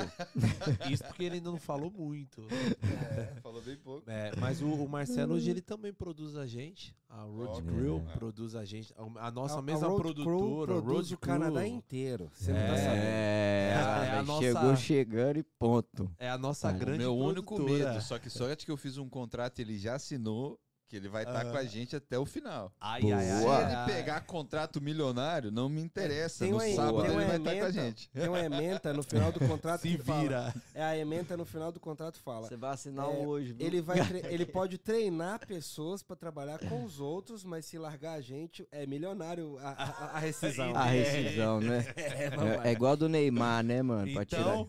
[0.91, 2.45] Isso porque ele ainda não falou muito.
[3.17, 4.03] É, falou bem pouco.
[4.09, 6.93] É, mas o, o Marcelo hoje ele também produz a gente.
[7.09, 7.63] A Road Ok.
[7.63, 8.17] Crew É.
[8.17, 8.93] produz a gente.
[8.97, 12.29] A, a nossa A- a mesma Road produtora, Crew produz Road o Canadá inteiro.
[12.33, 13.03] Você não tá sabendo.
[13.03, 16.11] É, É a- é a nossa- chegou chegando e ponto.
[16.19, 16.73] É a nossa É.
[16.73, 17.91] grande Meu único produtora.
[17.93, 20.59] medo, só que sorte que eu fiz um contrato, ele já assinou,
[20.93, 21.45] que ele vai estar Ah.
[21.51, 22.71] com a gente até o final.
[22.79, 23.15] Ai, Boa.
[23.15, 26.45] ai, ai, Se ele pegar contrato milionário, não me interessa.
[26.45, 28.09] Tem No sábado tem ele vai estar com a gente.
[28.11, 30.53] Tem uma ementa no final do contrato Se que fala- vira.
[30.75, 32.47] É a ementa no final do contrato fala.
[32.47, 33.65] Você vai assinar É, hoje, viu?
[33.65, 38.13] Ele, vai tre- ele pode treinar pessoas pra trabalhar com os outros, mas se largar
[38.13, 40.75] a gente, é milionário a, a- a rescisão.
[40.75, 41.85] A rescisão, né?
[41.95, 42.03] É,
[42.65, 44.07] É, é igual a do Neymar, né, mano?
[44.07, 44.25] Então,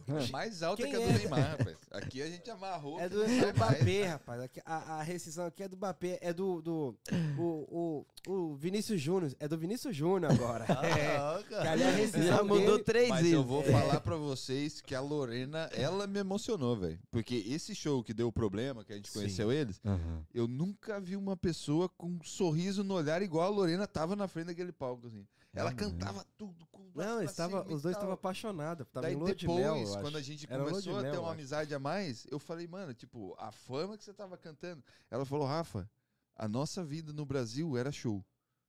[0.07, 0.29] tirar.
[0.31, 1.19] Mais alta Quem que a do é?
[1.19, 1.77] Neymar, rapaz.
[1.93, 2.99] Aqui a gente amarrou.
[2.99, 3.55] É do, é do.
[3.59, 4.41] Mbappé, rapaz.
[4.41, 6.14] Aqui- A, a rescisão aqui é do Mbappé.
[6.21, 6.61] É do.
[6.63, 6.97] do
[7.39, 9.35] o, o, o Vinícius Júnior.
[9.39, 10.65] É do Vinícius Júnior agora.
[10.85, 11.43] é.
[11.43, 13.35] Que ali a Já mudou três Mas vezes.
[13.35, 16.99] eu vou falar pra vocês que a Lorena, ela me emocionou, velho.
[17.11, 19.19] Porque esse show que deu o problema, que a gente Sim.
[19.21, 20.25] conheceu eles, Aham.
[20.35, 24.27] eu nunca vi uma pessoa com um sorriso no olhar igual a Lorena tava na
[24.29, 25.27] frente daquele palco, assim.
[25.57, 25.77] Ela Uhum.
[25.77, 28.85] cantava tudo com Não, eles tava, cima e os dois estavam apaixonados.
[28.89, 31.23] Tava Daí em lua de depois, mel, quando a gente Era começou a ter uma
[31.29, 31.31] acho.
[31.31, 34.83] amizade a mais, eu falei, mano, tipo, a fama que você tava cantando.
[35.09, 35.89] Ela falou, Rafa,
[36.37, 38.25] a nossa vida no Brasil era show.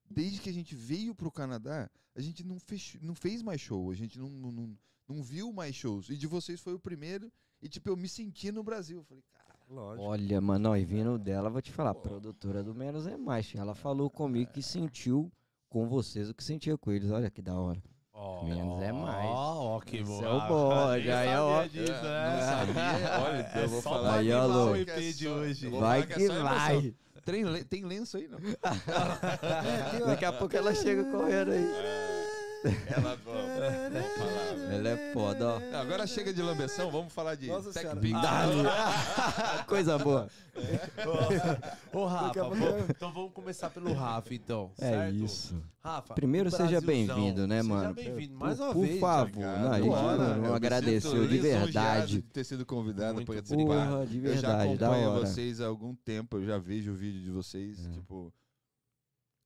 [0.10, 3.92] Desde que a gente veio pro Canadá, a gente não fez, não fez mais show,
[3.92, 6.10] a gente não, não, não, não viu mais shows.
[6.10, 9.00] E de vocês foi o primeiro, e tipo, eu me senti no Brasil.
[9.00, 10.08] Eu falei, cara, Lógico.
[10.08, 13.54] Olha, mano, ó, e vindo dela, vou te falar, produtora do Menos é Mais.
[13.56, 15.32] Ela falou comigo que sentiu
[15.70, 17.10] com vocês o que sentia com eles.
[17.10, 17.82] Olha que da hora.
[18.14, 19.26] Ó, Menos é mais.
[19.26, 20.24] Ó, ó, que bom.
[20.24, 21.64] é o bode, aí, ó.
[21.66, 23.24] disso, É, não sabia.
[23.26, 24.16] Olha, eu vou falar.
[24.20, 24.84] Aí, ó, o é
[25.70, 26.96] vou Vai que é vai.
[27.26, 28.38] Tem, le- tem lenço aí, não?
[30.00, 31.66] É, Daqui a pouco ela chega correndo aí.
[32.88, 33.18] Ela.
[34.74, 35.60] Ela é foda, ó.
[35.60, 37.96] Não, Agora chega de lambeção, vamos falar de Nossa Tech.
[38.00, 38.16] Pix.
[38.18, 40.28] Ah, Coisa boa.
[41.94, 44.72] Ô, Rafa, Daqui a pouco vamos- então vamos começar pelo Rafa, então.
[44.80, 45.16] É certo?
[45.16, 45.64] isso.
[45.82, 47.94] Rafa, Primeiro, seja bem-vindo, né, mano?
[47.94, 48.38] Seja bem-vindo.
[48.38, 49.00] Por- Mais uma por vez.
[49.00, 49.60] favor, cara.
[49.60, 50.36] não, a gente Bora.
[50.38, 52.08] não- agradeceu de verdade.
[52.14, 53.64] de ter sido convidado para participar.
[53.66, 57.22] Porra, de eu já verdade, acompanho vocês há algum tempo, eu já vejo o vídeo
[57.22, 57.90] de vocês, É.
[57.92, 58.34] tipo...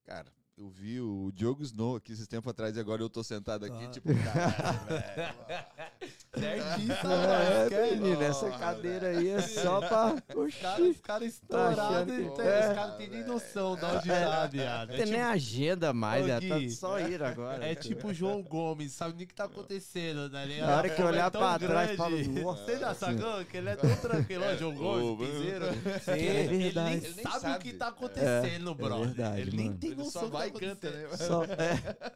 [0.06, 0.28] Cara,
[0.60, 3.86] eu vi o Diogo Snow aqui esses tempos atrás e agora eu tô sentado aqui,
[3.86, 3.90] Ah.
[3.90, 5.36] tipo, caralho, velho.
[6.38, 7.92] Certíssimo, É, né?
[7.92, 10.14] menino, essa cadeira aí é só pra.
[10.36, 10.94] Os caras Oxi.
[10.94, 11.80] ficaram Tá estourados.
[11.80, 12.60] achando e que- tem- É.
[12.70, 14.88] Os caras não têm nem noção de onde tá, viado.
[14.90, 17.66] Não É tem nem tipo, agenda mais, já tá só ir agora.
[17.68, 20.44] é tipo o João Gomes, sabe nem o que tá acontecendo, né?
[20.44, 22.64] Ele- Na hora que olhar é pra trás, fala, nossa.
[22.64, 25.66] Você já sacou que ele é tão tranquilo, ó, João Gomes, piseiro.
[26.04, 26.96] Sim, é nem verdade.
[27.06, 29.06] Ele nem sabe, o que tá acontecendo, É, é brother.
[29.08, 30.94] verdade, ele nem tem noção do que vai tá acontecendo.
[31.10, 31.18] né?
[31.18, 32.12] Só, é,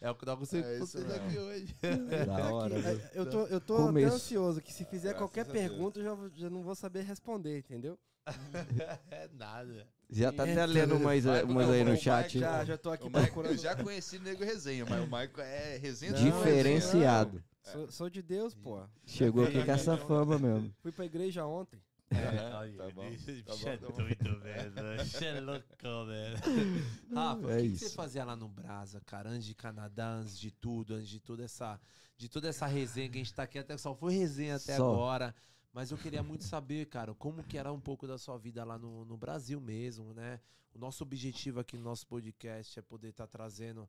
[0.00, 1.14] É o que nós conseguimos É mesmo.
[1.14, 1.76] aqui hoje.
[2.26, 2.90] da hora, viu?
[3.00, 6.30] É, Eu tô, eu tô até ansioso que se fizer Graças qualquer pergunta eu já,
[6.36, 7.98] já não vou saber responder, entendeu?
[9.10, 9.86] É nada.
[10.10, 12.38] Já tá É, até lendo umas, umas aí no Mike chat.
[12.38, 13.52] Já, já tô aqui O Michael, procurando.
[13.52, 17.42] eu já conheci o Nego Resenha, mas o Michael é resenha Não, de Diferenciado.
[17.62, 18.82] Sou, sou de Deus, pô.
[19.06, 20.74] Chegou aqui com essa fama mesmo.
[20.82, 21.80] Fui pra igreja ontem.
[22.10, 23.96] É, tá bom, tá Bicho é bom, tá bom.
[23.98, 25.04] doido, velho.
[25.04, 26.36] Bicho é loucão, velho.
[27.14, 29.30] Rafa, É o que, que você fazia lá no Brasa, cara?
[29.30, 31.80] Antes de Canadá, antes de tudo, antes de toda essa,
[32.16, 34.92] de toda essa resenha que a gente tá aqui, até só foi resenha até Só.
[34.92, 35.34] agora.
[35.72, 38.78] Mas eu queria muito saber, cara, como que era um pouco da sua vida lá
[38.78, 40.40] no, no Brasil mesmo, né?
[40.72, 43.88] O nosso objetivo aqui no nosso podcast é poder estar trazendo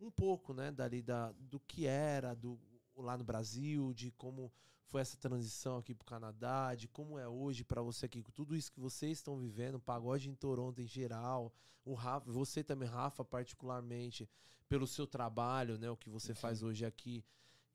[0.00, 2.58] um pouco, né, dali da, do que era do,
[2.96, 4.52] lá no Brasil, de como
[4.88, 8.56] foi essa transição aqui pro Canadá, de como é hoje para você aqui, com tudo
[8.56, 11.52] isso que vocês estão vivendo, pagode em Toronto em geral,
[11.84, 14.28] o Rafa, você também, Rafa, particularmente,
[14.68, 17.24] pelo seu trabalho, né, o que você faz hoje aqui.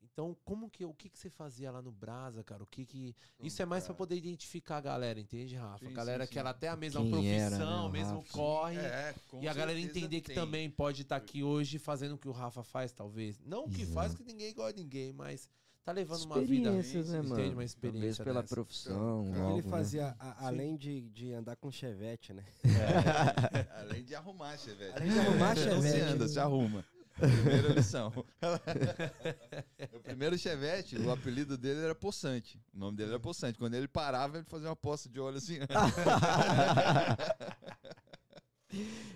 [0.01, 2.61] Então, como que o que, que você fazia lá no Brasa, cara?
[2.61, 5.85] O que que isso é mais para poder identificar a galera, entende, Rafa?
[5.85, 6.39] Sim, a galera sim, que sim.
[6.39, 8.31] ela até a mesma Quem era, né, profissão, o mesmo Rafa?
[8.33, 8.77] corre.
[8.77, 10.35] É, com E a galera entender que tem.
[10.35, 13.39] também pode estar aqui hoje fazendo o que o Rafa faz, talvez.
[13.39, 14.23] Não o que faz, Exato.
[14.23, 15.49] que ninguém gosta de ninguém, mas
[15.83, 16.69] tá levando uma vida.
[16.69, 17.29] Experiências, né, entende?
[17.29, 17.41] mano?
[17.43, 18.55] Uma Talvez experiência pela dessa.
[18.55, 19.69] profissão, Então, algo, ele né?
[19.71, 22.43] fazia, a- além de, de andar com chevette, né?
[23.79, 24.93] Além de arrumar, Chevette.
[24.95, 25.99] Além de arrumar Não se chevette.
[26.01, 26.85] anda, se arruma.
[27.15, 28.11] Primeira lição.
[29.93, 32.59] o primeiro Chevette, o apelido dele era Poçante.
[32.73, 33.59] O nome dele era Poçante.
[33.59, 35.59] Quando ele parava, ele fazia uma poça de óleo assim.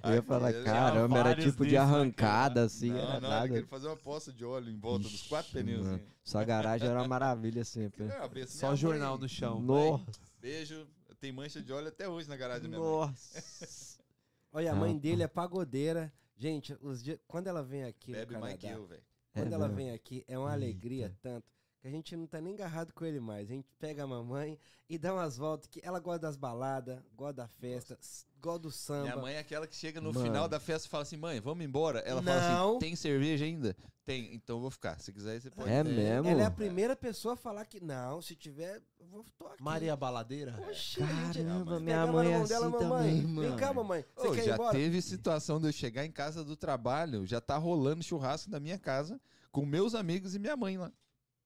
[0.04, 3.46] Eu ia falar, caramba, era tipo de desses arrancada, assim, não, era não, nada.
[3.46, 5.84] ele queria fazer uma poça de óleo em volta dos quatro Ixi, pneus.
[5.86, 5.96] mano.
[5.96, 6.06] assim.
[6.24, 8.12] Sua garagem era uma maravilha sempre.
[8.12, 8.70] A benção.
[8.70, 9.60] Só jornal mãe, no chão.
[9.62, 10.06] Nossa.
[10.39, 10.88] Beijo.
[11.20, 12.89] Tem mancha de óleo até hoje na garagem da minha mãe.
[12.89, 13.98] Nossa.
[14.54, 16.13] Olha, a mãe dele é pagodeira.
[16.38, 19.02] Gente, os dias, quando ela vem aqui Bebe mais que eu, velho.
[19.34, 19.76] quando É ela mesmo?
[19.78, 21.46] vem aqui, é uma alegria tanto
[21.88, 23.50] que a gente não tá nem agarrado com ele mais.
[23.50, 27.34] A gente pega a mamãe e dá umas voltas que ela gosta das baladas, gosta
[27.34, 29.04] da festa, s- gosta do samba.
[29.04, 30.26] Minha mãe é aquela que chega no Mano.
[30.26, 32.00] final da festa e fala assim: mãe, vamos embora.
[32.00, 32.69] Ela fala Não.
[32.71, 33.76] assim: tem cerveja ainda?
[34.04, 35.00] Tem, então eu vou ficar.
[35.00, 35.69] Se quiser, você pode.
[35.69, 36.30] É mesmo?
[36.30, 39.62] Ela é a primeira pessoa a falar que não, se tiver, eu vou tô aqui.
[39.63, 40.56] Maria Baladeira?
[40.69, 42.88] Oxi, a gente Caramba, minha na mãe é mão assim dela, mamãe.
[42.89, 43.56] também, Vem mano.
[43.58, 44.06] cá, mamãe.
[44.15, 44.71] Você Ô, quer ir já embora?
[44.78, 48.78] teve situação de eu chegar em casa do trabalho, já tá rolando churrasco na minha
[48.80, 49.19] casa
[49.52, 50.89] com meus amigos e minha mãe lá.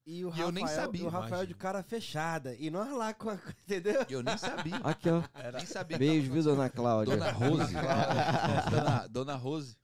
[0.05, 2.55] E o E Rafael, eu nem sabia, e o Rafael de cara fechada.
[2.55, 3.35] E nós lá com a.
[3.65, 4.05] Entendeu?
[4.09, 4.75] Eu nem sabia.
[4.77, 5.23] Aqui, ó.
[5.53, 5.97] nem sabia.
[5.97, 7.15] Beijo, viu, dona Cláudia?
[7.15, 7.73] Dona Rose.
[8.71, 9.77] dona, dona Rose.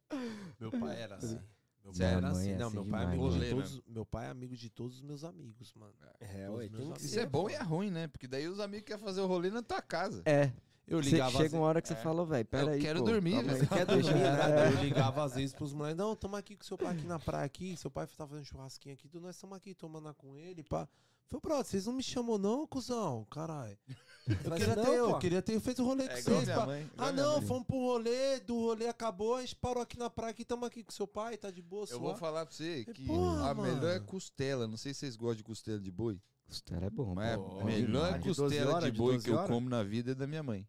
[0.60, 1.40] Meu pai era assim.
[1.84, 2.52] Meu pai era assim.
[2.52, 3.50] é Não, assim meu pai, é amigo de né?
[3.50, 5.94] todos, meu pai é amigo de todos os meus amigos, mano.
[6.20, 8.08] É, ué, Isso é bom e é ruim, né?
[8.08, 10.22] Porque daí os amigos querem fazer o rolê na tua casa.
[10.26, 10.52] É.
[10.88, 11.98] Eu Cê- ligava chega às uma hora que você É.
[11.98, 13.68] fala, velho, pera Eu quero pô, dormir, velho.
[13.68, 14.68] Quer dormir, né?
[14.68, 14.74] É.
[14.74, 17.46] Eu ligava às vezes pros moleques, não, tamo aqui com seu pai aqui na praia
[17.46, 20.88] aqui, seu pai tá fazendo churrasquinho aqui, tu- nós estamos aqui tomando com ele, pá.
[21.30, 23.78] Falei, brother, vocês não me chamam não, cuzão, caralho.
[24.46, 26.66] Eu queria não, ter, eu queria ter feito rolê É com igual vocês, minha pá.
[26.66, 26.82] mãe.
[26.94, 27.48] igual Ah, não, mãe.
[27.48, 30.84] fomos pro rolê, do rolê acabou, a gente parou aqui na praia, aqui tamo aqui
[30.86, 33.84] com seu pai, tá de boa, Eu vou falar pra você que Porra, a melhor
[33.84, 34.06] é mano.
[34.06, 34.68] costela.
[34.68, 36.20] Não sei se vocês gostam de costela de boi.
[36.46, 37.60] Costela é bom, Mas pô.
[37.60, 38.24] a melhor demais.
[38.24, 40.26] De 12 costela horas, de de boi 12 que eu como na vida é da
[40.28, 40.66] minha mãe.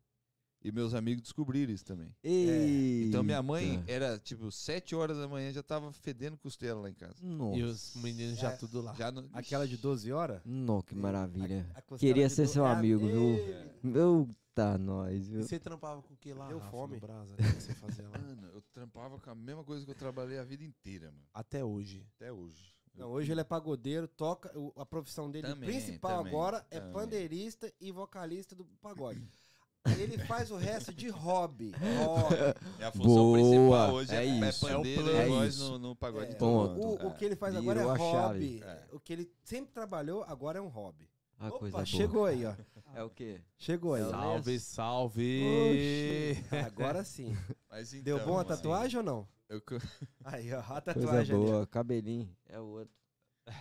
[0.63, 2.13] E meus amigos descobriram isso também.
[2.23, 3.09] Eita.
[3.09, 6.95] Então minha mãe era tipo 7 horas da manhã já tava fedendo costela lá em
[6.95, 7.15] casa.
[7.23, 7.57] Nossa.
[7.59, 8.57] E os meninos já É.
[8.57, 8.93] tudo lá.
[8.95, 9.29] Já no...
[9.33, 10.41] Aquela de 12 horas?
[10.45, 11.65] Nó, que maravilha.
[11.75, 13.35] A- a costela Queria de ser do- seu é, amigo, viu?
[13.35, 13.69] ei.
[13.85, 15.43] Eita, nós, E viu?
[15.45, 16.95] você trampava com o que lá, Deu Rafa, fome.
[16.95, 17.33] no Brasa?
[17.35, 18.19] O que você fazia lá?
[18.19, 21.25] Mano, eu trampava com a mesma coisa que eu trabalhei a vida inteira, mano.
[21.33, 22.05] Até hoje.
[22.17, 22.75] Até hoje.
[22.97, 24.51] Não, hoje ele é pagodeiro, toca.
[24.59, 26.93] o- A profissão dele Também, principal também, agora é também.
[26.95, 29.23] pandeirista e vocalista do pagode.
[29.99, 31.73] Ele faz o resto de hobby.
[32.05, 32.35] hobby.
[32.79, 34.67] É a função Boa, principal hoje é é, isso.
[34.67, 36.33] pandeiro É e voz no, no pagode.
[36.33, 36.81] É, Ponto.
[36.81, 38.63] o, o que ele faz agora Virou é hobby.
[38.63, 38.83] É.
[38.93, 41.09] O que ele sempre trabalhou, agora é um hobby.
[41.39, 41.87] A coisa Opa, boa.
[41.87, 42.55] chegou aí, ó.
[42.95, 43.41] É o quê?
[43.57, 44.03] Chegou aí.
[44.11, 45.43] Salve, salve!
[45.71, 47.37] Oxi, Agora sim.
[47.71, 49.29] Mas então, Deu bom a assim, tatuagem ou não?
[49.49, 49.63] eu
[50.25, 51.45] Aí, ó, a Coisa tatuagem ali.
[51.45, 51.51] ó.
[51.53, 51.67] boa.
[51.67, 52.29] Cabelinho.
[52.49, 52.98] É o outro.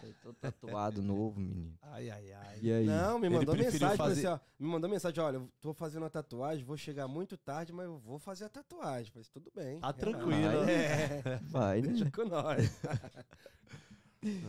[0.03, 1.73] Eu tô tatuado novo, menino.
[1.81, 2.59] Ai, ai, ai.
[2.61, 2.85] E aí?
[2.85, 6.09] Não, me mandou mensagem, fazer- assim, ó, me mandou mensagem, olha, eu tô fazendo a
[6.09, 9.11] tatuagem, vou chegar muito tarde, mas eu vou fazer a tatuagem.
[9.11, 9.79] Falei, tudo bem.
[9.79, 9.99] Tá relaxa.
[9.99, 10.69] tranquilo.
[10.69, 11.88] É, Vai, né?
[11.89, 12.79] deixa com nós.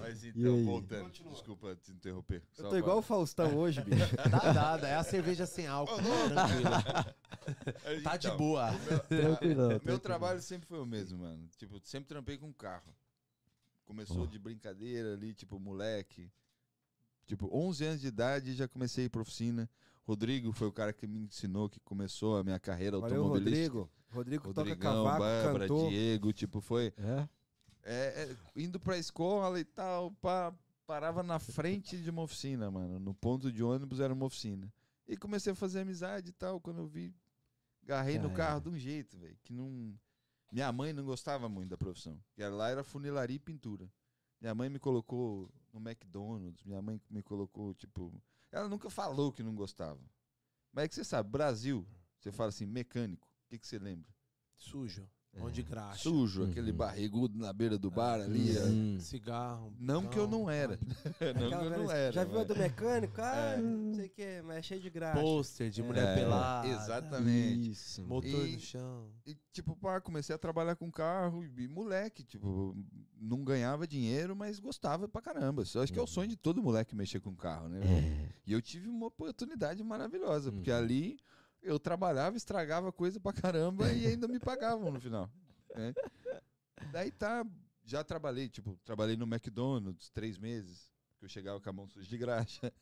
[0.00, 1.04] Mas então, voltando.
[1.04, 1.32] Continua.
[1.34, 2.42] Desculpa te interromper.
[2.56, 4.16] Eu tô igual o pra- Faustão hoje, bicho.
[4.28, 5.98] Dá nada, é a cerveja sem álcool.
[6.02, 8.02] tranquilo.
[8.02, 8.70] Tá de Então, boa.
[9.10, 9.36] Meu
[9.78, 9.98] tranquilão.
[9.98, 11.46] trabalho sempre foi o mesmo, mano.
[11.56, 12.92] Tipo, sempre trampei com carro.
[13.88, 14.26] Começou Ó.
[14.26, 16.30] de brincadeira ali, tipo, moleque.
[17.26, 19.68] Tipo, 11 anos de idade já comecei a ir pra oficina.
[20.04, 23.78] Rodrigo foi o cara que me ensinou, que começou a minha carreira Valeu, automobilística.
[23.78, 23.90] Rodrigo.
[24.10, 25.88] Rodrigo toca Rodrigão, cavaco, Bárbara, cantor.
[25.88, 27.28] Diego, tipo, foi É?
[27.82, 30.54] é, é, indo pra escola e tal, pá,
[30.86, 32.98] parava na frente de uma oficina, mano.
[33.00, 34.70] No ponto de ônibus era uma oficina.
[35.06, 36.60] E comecei a fazer amizade e tal.
[36.60, 37.14] Quando eu vi,
[37.82, 38.60] agarrei no Já carro era.
[38.60, 39.36] de um jeito, velho.
[39.42, 39.94] Que não.
[40.50, 42.18] Minha mãe não gostava muito da profissão.
[42.36, 43.90] Era- lá era funilaria e pintura.
[44.40, 46.64] Minha mãe me colocou no McDonald's.
[46.64, 48.12] Minha mãe me colocou, tipo.
[48.50, 50.00] Ela nunca falou que não gostava.
[50.72, 51.86] Mas é que você sabe, Brasil,
[52.18, 53.26] você fala assim, mecânico.
[53.26, 54.08] O que, que você lembra?
[54.54, 55.08] Sujo.
[55.36, 56.02] Mão de graxa.
[56.02, 56.50] Sujo, Uhum.
[56.50, 58.56] aquele barrigudo na beira do bar ali.
[58.58, 58.62] ó.
[58.66, 58.98] Hum.
[58.98, 59.72] Cigarro.
[59.78, 60.78] Não que eu não era.
[61.38, 62.12] não que eu não era.
[62.12, 63.14] Já viu a do mecânico?
[63.22, 63.56] Ah, É.
[63.58, 65.20] não sei o que, mas é cheio de graxa.
[65.20, 66.66] Pôster de mulher É, pelada.
[66.66, 67.70] Exatamente.
[67.70, 68.02] Isso.
[68.02, 69.12] Motor E- no chão.
[69.26, 72.76] E, tipo, pá, comecei a trabalhar com carro e, moleque, tipo,
[73.20, 75.62] não ganhava dinheiro, mas gostava pra caramba.
[75.62, 77.80] Isso acho que é o sonho de todo moleque mexer com carro, né?
[77.84, 78.28] É.
[78.46, 80.78] E eu tive uma oportunidade maravilhosa, porque Uhum.
[80.78, 81.18] ali
[81.62, 85.30] eu trabalhava, estragava coisa pra caramba e ainda me pagavam no final.
[85.74, 85.92] né?
[86.92, 87.44] Daí tá,
[87.84, 92.08] já trabalhei, tipo, trabalhei no McDonald's três meses, que eu chegava com a mão suja
[92.08, 92.72] de graxa.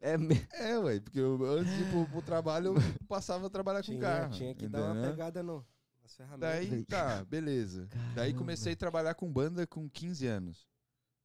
[0.00, 3.50] É me- É, ué, porque eu, antes de ir pro, pro trabalho eu passava a
[3.50, 4.32] trabalhar com Tinha, carro.
[4.32, 5.10] tinha que dar uma entendeu?
[5.10, 5.66] pegada no,
[6.02, 6.68] nas ferramentas.
[6.70, 7.88] Daí, tá, beleza.
[8.14, 8.38] Daí Caramba.
[8.38, 10.68] comecei a trabalhar com banda com 15 anos.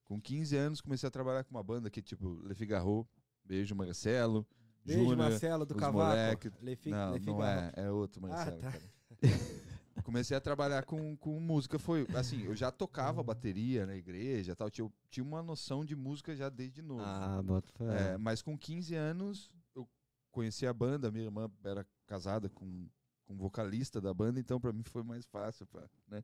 [0.06, 3.08] Com 15 anos comecei a trabalhar com uma banda que, tipo, Le Figaro,
[3.44, 4.48] Beijo Marcelo,
[4.84, 5.18] Beijo, Júnior.
[5.18, 5.98] Marcelo do Cavaco.
[6.10, 8.72] moleque- Le Fi- Não, Le não é, é outro Marcelo, tá.
[8.72, 8.84] cara.
[10.04, 14.70] Comecei a trabalhar com, com música, foi assim, eu já tocava bateria na igreja, tal,
[14.70, 17.04] tinha, tinha uma noção de música já desde novo.
[17.06, 18.14] Ah, bota fé.
[18.14, 19.88] É, mas com 15 anos eu
[20.32, 22.88] conheci a banda, minha irmã era casada com,
[23.26, 26.24] com o vocalista da banda, então pra mim foi mais fácil, pra, né?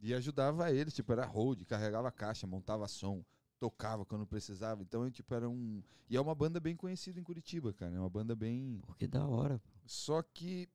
[0.00, 3.24] E ajudava eles, tipo, era hold, carregava caixa, montava som,
[3.58, 4.82] tocava quando precisava.
[4.82, 5.82] Então, tipo, era um.
[6.08, 7.94] E é uma banda bem conhecida em Curitiba, cara.
[7.94, 8.80] É uma banda bem.
[8.86, 9.58] Pô, que da hora.
[9.58, 9.70] pô.
[9.86, 10.68] Só que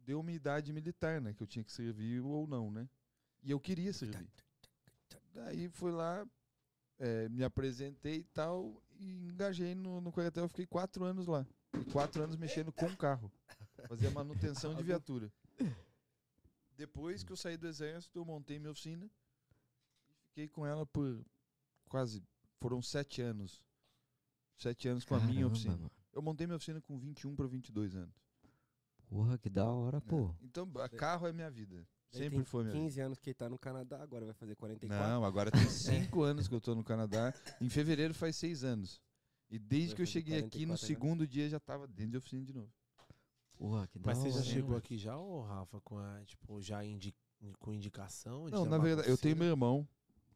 [0.00, 1.32] deu uma idade militar, né?
[1.32, 2.88] Que eu tinha que servir ou não, né?
[3.42, 4.28] E eu queria servir.
[5.34, 6.26] Daí fui lá,
[6.98, 10.44] eh, me apresentei e tal, e engajei no, no Coretel.
[10.44, 11.46] Eu fiquei quatro anos lá.
[11.74, 13.32] E quatro anos mexendo com o carro.
[13.88, 15.32] Fazia manutenção de viatura.
[16.76, 19.10] Depois que eu saí do exército, eu montei minha oficina.
[20.10, 21.24] E fiquei com ela por
[21.92, 22.22] quase.
[22.58, 23.62] Foram sete anos.
[24.56, 25.76] Sete anos com a minha Caramba, oficina.
[25.76, 25.90] mano.
[26.12, 28.14] Eu montei minha oficina com 21 para 22 anos.
[29.08, 30.28] Porra, que da hora, pô.
[30.28, 30.34] né?
[30.42, 31.76] Então, a carro é minha vida.
[31.76, 31.86] Ele
[32.24, 32.84] Sempre tem foi minha vida.
[32.84, 35.06] 15 anos que ele tá no Canadá, agora vai fazer 44.
[35.08, 37.32] Não, agora tem cinco anos que eu tô no Canadá.
[37.60, 39.00] Em fevereiro faz seis anos.
[39.50, 40.86] E desde Vai que eu cheguei aqui, no 44 agora.
[40.86, 42.72] segundo dia já tava dentro de oficina de novo.
[43.56, 44.30] Porra, que da Mas hora.
[44.30, 47.14] você já chegou aqui já, ô Rafa, com a, tipo, já indi
[47.58, 48.46] com indicação?
[48.46, 49.86] de Não, na verdade, eu tenho meu irmão.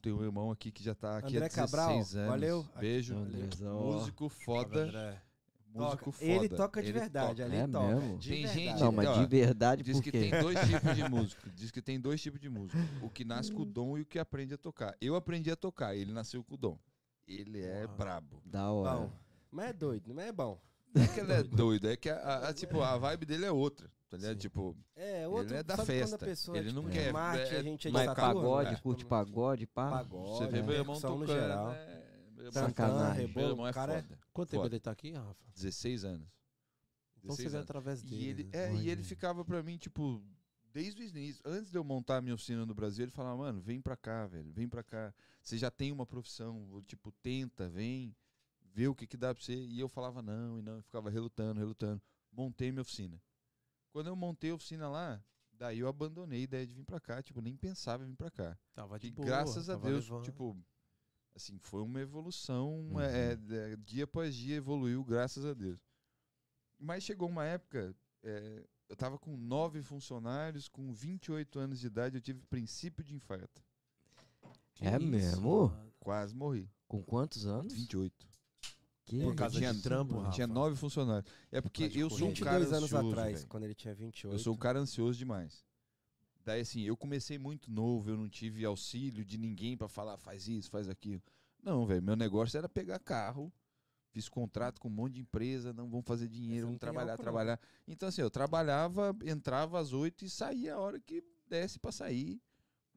[0.06, 2.12] Tenho um irmão aqui que já tá aqui André há 16 Cabral, anos.
[2.12, 2.66] valeu.
[2.78, 3.16] Beijo.
[3.16, 3.80] Andrezão.
[3.80, 4.86] Músico foda.
[5.74, 6.12] Músico Toca.
[6.12, 6.24] foda.
[6.30, 7.44] Ele toca de Ele verdade, toca.
[7.44, 7.86] ali É toca.
[7.96, 8.18] mesmo?
[8.18, 8.60] De Tem verdade.
[8.66, 10.20] gente- Não, mas ó, de verdade, Diz por que quê?
[10.30, 11.50] tem dois tipos de músico.
[11.50, 12.78] Diz que tem dois tipos de músico.
[13.02, 14.96] O que nasce com o dom e o que aprende a tocar.
[15.00, 16.78] Eu aprendi a tocar, ele nasceu com o dom.
[17.26, 17.96] Ele é Uau.
[17.96, 18.40] brabo.
[18.44, 18.96] Da hora.
[19.06, 19.12] Bom,
[19.50, 20.58] mas é doido, mas é bom.
[20.96, 23.44] Não é que ele é doido, é que a, a- a- tipo, a vibe dele
[23.44, 23.90] é outra.
[24.08, 24.38] Tá ligado?
[24.38, 26.16] Tipo, É, outro, é da festa.
[26.16, 28.14] Quando a pessoa Ele é, não tipo, quer- Marte, é- a gente é de Mas
[28.14, 28.76] pagode, né?
[28.80, 29.90] curte pagode, pá.
[29.90, 31.26] Pagode, você vê meu irmão percussão tocando.
[31.28, 31.72] no geral.
[31.72, 33.26] É, meu irmão, Sacanagem.
[33.26, 34.18] Rebolo, meu irmão é cara é- foda.
[34.32, 34.74] Quanto tempo Foda.
[34.76, 35.34] ele tá aqui, Rafa?
[35.54, 36.28] 16 anos.
[37.18, 37.64] Então você 16 vê anos.
[37.68, 38.16] através dele.
[38.22, 38.50] E ele, né?
[38.52, 40.22] é, e ele ficava pra mim, tipo,
[40.72, 43.60] desde o início, antes de eu montar a minha oficina no Brasil, ele falava, mano,
[43.60, 45.12] vem pra cá, velho, vem pra cá.
[45.42, 48.14] Você já tem uma profissão, tipo, tenta, vem,
[48.76, 49.54] vê o que que dá pra você.
[49.54, 52.02] E eu falava não, e não, eu ficava relutando, relutando.
[52.30, 53.20] Montei minha oficina.
[53.90, 57.22] Quando eu montei a oficina lá, daí eu abandonei a ideia de vir pra cá,
[57.22, 58.58] tipo, nem pensava em vir pra cá.
[58.74, 60.24] Tava de Que boa, graças a tava Deus, levando.
[60.24, 60.54] tipo,
[61.34, 63.00] assim, foi uma evolução, Uhum.
[63.00, 63.32] é,
[63.72, 65.80] é, dia após dia evoluiu, graças a Deus.
[66.78, 72.16] Mas chegou uma época, é, eu tava com nove funcionários, com 28 anos de idade,
[72.18, 73.64] eu tive princípio de infarto.
[74.74, 75.68] Que É isso, mesmo?
[75.70, 75.94] mano.
[75.98, 76.70] Quase morri.
[76.86, 77.72] Com quantos anos?
[77.72, 78.28] 28.
[79.06, 80.32] Que Por Eu causa tinha, de trampo, eu Rafa?
[80.32, 81.30] tinha nove funcionários.
[81.50, 83.48] É porque eu sou um 22 cara anos ansioso, atrás, velho.
[83.48, 84.34] quando ele tinha 28.
[84.34, 85.64] Eu sou um cara ansioso demais.
[86.44, 90.46] Daí, assim, eu comecei muito novo, eu não tive auxílio de ninguém pra falar, faz
[90.48, 91.22] isso, faz aquilo.
[91.62, 93.52] Não, velho, meu negócio era pegar carro,
[94.10, 97.60] fiz contrato com um monte de empresa, não vão fazer dinheiro, vamos tem trabalhar, trabalhar.
[97.86, 102.40] Então, assim, eu trabalhava, entrava às oito e saía a hora que desse pra sair.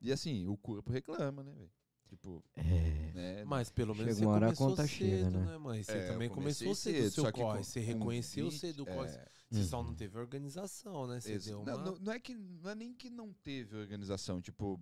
[0.01, 1.71] E assim, o corpo reclama, né, velho?
[2.09, 3.11] Tipo, É.
[3.13, 3.45] né?
[3.45, 5.45] Mas pelo menos Chega uma você hora a começou conta cedo, chega, né?
[5.45, 5.83] né, mãe?
[5.83, 7.57] Você É, também começou cedo o cedo, seu só que corre.
[7.59, 9.09] com- Você reconheceu 20, cedo o corre.
[9.11, 9.95] é, Você só não Uhum.
[9.95, 11.19] teve organização, né?
[11.19, 11.83] Você deu não, uma...
[11.83, 14.79] não, não é que não é nem que não teve organização, tipo,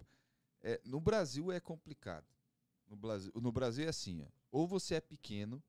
[0.61, 2.25] é, no Brasil é complicado.
[2.87, 5.61] No Brasil, no Brasil é assim, ó, ou você é pequeno,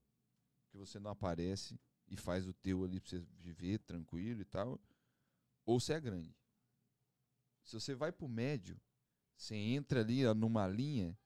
[0.71, 4.81] que você não aparece e faz o teu ali pra você viver tranquilo e tal,
[5.67, 6.35] ou você é grande.
[7.65, 8.81] Se você vai pro médio,
[9.37, 11.17] você entra ali ó, numa linha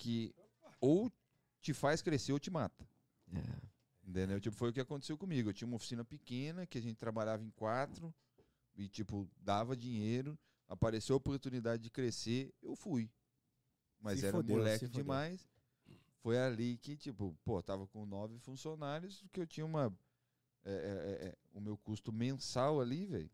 [0.00, 0.34] que
[0.80, 1.12] ou
[1.60, 2.88] te faz crescer ou te mata.
[3.32, 4.08] É.
[4.08, 4.40] Entendeu?
[4.40, 5.50] Tipo, foi o que aconteceu comigo.
[5.50, 8.12] Eu tinha uma oficina pequena, que a gente trabalhava em quatro,
[8.74, 13.10] e, tipo, dava dinheiro, apareceu a oportunidade de crescer, eu fui.
[14.00, 15.46] Mas Se era fodeu, moleque demais.
[16.22, 19.94] Foi ali que, tipo, pô, tava com nove funcionários, que eu tinha uma.
[20.64, 23.30] é, é, é, é, o meu custo mensal ali, velho.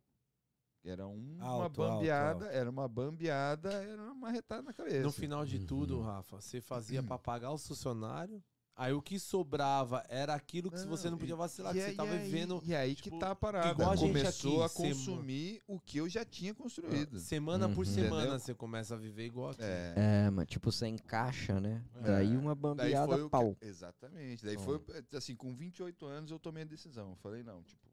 [0.91, 2.57] Era um- uma Alto, alto, bambeada, alto.
[2.57, 5.01] era uma bambeada, era uma marretada na cabeça.
[5.01, 6.03] No final de tudo, Uhum.
[6.03, 8.43] Rafa, você fazia pra pagar o funcionário,
[8.79, 11.97] aí o que sobrava era aquilo que você não podia vacilar, e que você aí-
[11.97, 13.71] tava e aí- vivendo E aí tipo, que tá a parada.
[13.71, 17.19] igual a gente Começou aqui, a sema- consumir o que eu já tinha construído.
[17.19, 17.93] semana por Uhum.
[17.93, 18.39] semana, Entendeu?
[18.39, 19.63] você começa a viver igual aqui.
[19.63, 19.95] É.
[20.27, 21.83] É, mas tipo, você encaixa, né?
[22.03, 23.57] Daí uma Daí bambeada foi o que- pau.
[23.61, 24.45] Exatamente.
[24.45, 24.63] Daí Bom.
[24.63, 24.81] foi,
[25.17, 27.11] assim, com 28 anos eu tomei a decisão.
[27.11, 27.87] Eu falei, não, tipo,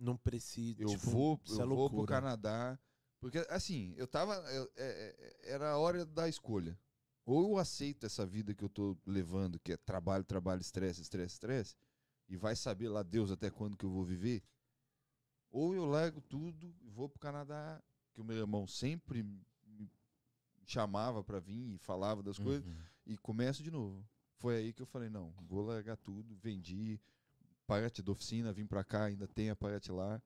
[0.00, 0.80] Não precisa.
[0.82, 2.06] eu tipo, vou, eu é vou pro.
[2.06, 2.78] Canadá.
[3.20, 4.34] Porque, assim, eu tava.
[4.50, 6.76] eu- é- é- era a hora da escolha.
[7.26, 11.34] Ou eu aceito essa vida que eu tô levando, que é trabalho, trabalho, estresse, estresse,
[11.34, 11.76] estresse,
[12.28, 14.42] e vai saber lá Deus até quando que eu vou viver.
[15.50, 17.80] Ou eu largo tudo e vou pro Canadá,
[18.14, 19.90] que o meu irmão sempre me
[20.64, 22.82] chamava pra vir e falava das coisas Uhum.
[23.06, 24.02] e começo de novo.
[24.36, 26.98] Foi aí que eu falei, não, vou largar tudo, vendi
[27.70, 30.20] parte da oficina, vim pra cá, ainda tem a parte lá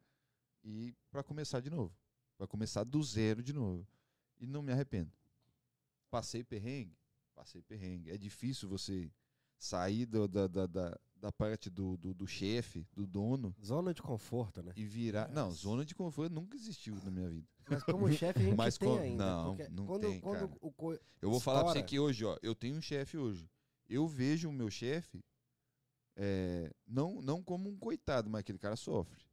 [0.63, 1.95] e pra começar de novo,
[2.39, 3.87] Pra começar do zero de novo.
[4.41, 5.13] E não me arrependo.
[6.11, 6.97] Passei perrengue,
[7.35, 8.11] passei perrengue.
[8.11, 9.11] É difícil você
[9.59, 14.03] sair do- da, da, da, da parte do, do, do chefe, do dono, Zona de
[14.03, 14.73] conforto, né?
[14.77, 15.29] e virar.
[15.31, 17.47] Não, zona de conforto nunca existiu na minha vida.
[17.69, 19.25] Mas como chefe a gente Mas tem com- ainda.
[19.25, 20.73] não, não quando, tem, quando cara.
[20.77, 23.49] co- Eu vou falar pra você que hoje, ó, eu tenho um chefe hoje.
[23.89, 25.23] Eu vejo o meu chefe
[26.17, 29.25] é, não, não como um coitado, mas aquele cara sofre.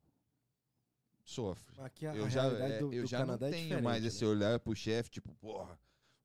[1.24, 1.80] Sofre.
[1.82, 4.02] Aqui a, eu a já, é, do, eu do já Canadá não é tenho mais
[4.02, 4.08] né?
[4.08, 5.80] esse olhar pro chefe, tipo, porra,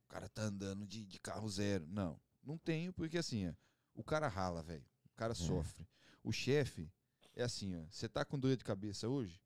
[0.05, 1.87] o cara tá andando de, de carro zero.
[1.87, 3.53] Não, não tenho, porque assim, ó,
[3.95, 4.85] o cara rala, velho.
[5.05, 5.87] O cara sofre.
[6.23, 6.91] O chefe
[7.35, 9.41] é assim, ó, você tá com dor de cabeça hoje,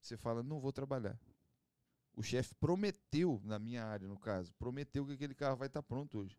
[0.00, 1.18] você fala, não vou trabalhar.
[2.16, 6.18] O chefe prometeu, na minha área, no caso, prometeu que aquele carro vai estar pronto
[6.18, 6.36] hoje.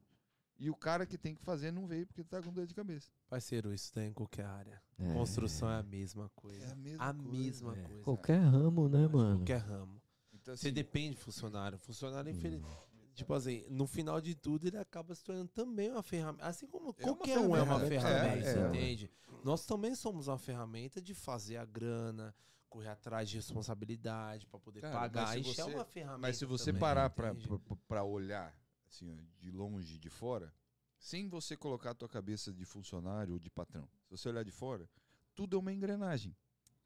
[0.63, 3.09] E o cara que tem que fazer não veio porque tá com dor de cabeça.
[3.27, 4.79] Parceiro, isso tem em qualquer área.
[4.99, 5.11] É.
[5.11, 6.63] Construção é a mesma coisa.
[6.63, 7.81] É a mesma a coisa, mesma é.
[7.81, 8.03] coisa.
[8.03, 9.37] Qualquer ramo, né, mano?
[9.39, 9.99] Qualquer ramo.
[10.31, 11.79] Então, Você assim, depende de funcionário.
[11.79, 12.61] Funcionário, infeliz...
[12.61, 12.67] Hum.
[13.15, 16.45] tipo assim, no final de tudo, ele acaba se tornando também uma ferramenta.
[16.45, 18.67] Assim como É qualquer um é uma ferramenta, é, é.
[18.67, 19.11] entende?
[19.43, 22.35] Nós também somos uma ferramenta de fazer a grana,
[22.69, 25.39] correr atrás de responsabilidade para poder Cara, pagar.
[25.39, 26.19] Isso é você- uma ferramenta.
[26.21, 28.55] Mas se você também, parar pra olhar,
[28.91, 30.53] assim, de longe, de fora,
[30.99, 34.51] sem você colocar a tua cabeça de funcionário ou de patrão, se você olhar de
[34.51, 34.87] fora,
[35.33, 36.35] tudo é uma engrenagem.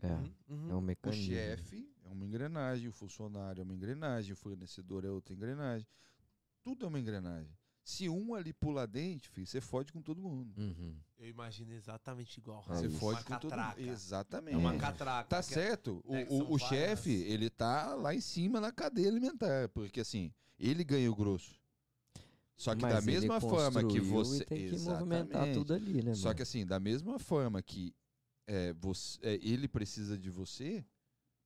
[0.01, 0.69] É, Uhum, uhum.
[0.69, 1.33] é um O mecanismo.
[1.33, 5.87] chefe é uma engrenagem, o funcionário é uma engrenagem, o fornecedor é outra engrenagem.
[6.63, 7.51] Tudo é uma engrenagem.
[7.83, 10.51] Se um ali pula dente, filho, você fode com todo mundo.
[10.59, 10.97] Uhum.
[11.19, 12.63] Eu imagino exatamente igual.
[12.67, 12.97] É Você isso.
[12.97, 13.79] fode Uma com todo catraca.
[13.79, 13.89] mundo.
[13.91, 14.53] Exatamente.
[14.55, 14.77] É uma É.
[14.77, 15.29] catraca.
[15.29, 16.01] Tá que- certo.
[16.03, 19.69] O, é o- são o várias- chefe, ele tá lá em cima na cadeia alimentar.
[19.69, 21.55] Porque assim, ele ganha o grosso.
[22.57, 24.43] Só que Mas da mesma forma que você.
[24.43, 25.53] E tem que movimentar Exatamente.
[25.53, 26.35] tudo ali, né, Só mano?
[26.37, 27.93] que assim, da mesma forma que
[28.47, 30.85] é, você, é, ele precisa de você,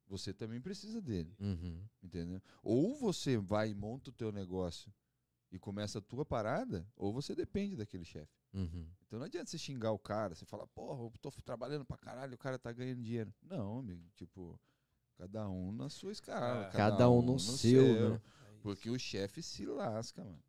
[0.07, 1.35] você também precisa dele.
[1.39, 1.83] Uhum.
[2.03, 2.41] Entendeu?
[2.61, 4.93] Ou você vai e monta o teu negócio
[5.51, 8.37] e começa a tua parada, ou você depende daquele chefe.
[8.53, 8.87] Uhum.
[9.07, 12.35] Então não adianta você xingar o cara, você fala, porra, eu tô trabalhando pra caralho,
[12.35, 13.33] o cara tá ganhando dinheiro.
[13.41, 14.59] Não, amigo, tipo,
[15.17, 16.67] cada um na sua escala.
[16.67, 16.71] É.
[16.71, 18.21] Cada um no seu, né?
[18.45, 18.59] É.
[18.61, 20.43] Porque o chefe se lasca, mano.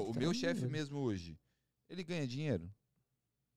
[0.00, 1.38] O Tá meu chefe mesmo hoje,
[1.88, 2.72] ele ganha dinheiro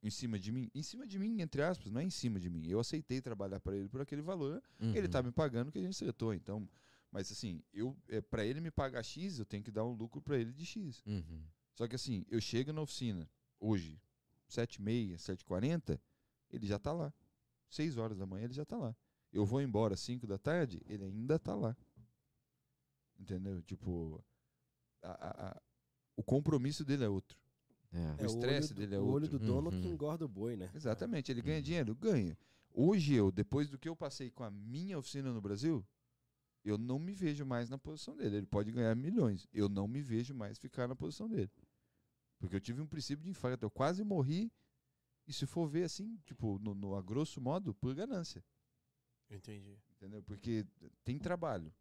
[0.04, 0.70] em cima de mim?
[0.76, 2.66] Em cima de mim, entre aspas, não é em cima de mim.
[2.68, 5.10] Eu aceitei trabalhar pra ele por aquele valor, ele Uhum.
[5.10, 6.34] tá me pagando que a gente acertou.
[6.34, 6.68] Então,
[7.12, 10.22] mas assim, eu é, para ele me pagar X, eu tenho que dar um lucro
[10.22, 11.04] pra ele de X.
[11.06, 11.44] Uhum.
[11.74, 13.30] Só que assim, eu chego na oficina
[13.60, 14.00] hoje,
[14.50, 16.00] 7h30, 7h40,
[16.52, 17.14] ele já tá lá.
[17.70, 18.96] 6 horas da manhã ele já tá lá.
[19.34, 21.76] Eu vou embora 5 da tarde, ele ainda tá lá.
[23.20, 23.62] Entendeu?
[23.64, 24.24] Tipo,
[25.02, 25.62] a- a-
[26.18, 27.39] o compromisso dele é outro.
[27.93, 28.24] É.
[28.24, 29.39] O estresse do- dele é O olho outro.
[29.39, 29.93] do dono que Uhum.
[29.93, 30.70] engorda o boi, né?
[30.76, 31.63] Exatamente, ele ganha Uhum.
[31.63, 31.95] dinheiro?
[31.95, 32.38] Ganha.
[32.74, 35.86] Hoje eu, depois do que eu passei com a minha oficina no Brasil,
[36.65, 38.38] eu não me vejo mais na posição dele.
[38.38, 39.47] Ele pode ganhar milhões.
[39.53, 41.49] Eu não me vejo mais ficar na posição dele.
[42.39, 43.65] Porque eu tive um princípio de infarto.
[43.65, 44.51] Eu quase morri.
[45.26, 48.43] E se for ver assim, tipo, no, no- a grosso modo, por ganância.
[49.30, 49.78] Entendi.
[49.95, 50.22] Entendeu?
[50.24, 50.65] Porque
[51.03, 51.74] tem trabalho.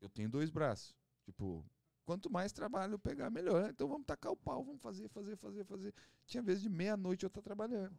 [0.00, 0.94] Eu tenho dois braços.
[1.24, 1.64] Tipo,
[2.06, 3.68] quanto mais trabalho eu pegar, melhor.
[3.68, 5.94] Então vamos tacar o pau, vamos fazer, fazer, fazer, fazer.
[6.24, 7.94] Tinha vezes de meia-noite eu estar trabalhando.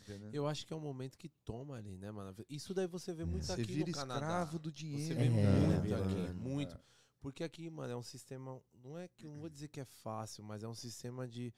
[0.00, 0.30] Entendeu?
[0.32, 2.34] Eu acho que é um momento que toma ali, né, mano?
[2.48, 4.20] Isso daí você vê muito Você aqui vira no Canadá.
[4.20, 5.06] escravo do dinheiro.
[5.06, 6.04] Você vê É, muito mano.
[6.24, 6.76] aqui, muito.
[6.76, 6.80] É.
[7.20, 8.62] Porque aqui, mano, é um sistema.
[8.72, 11.52] Não é que não vou dizer que é fácil, mas é um sistema de.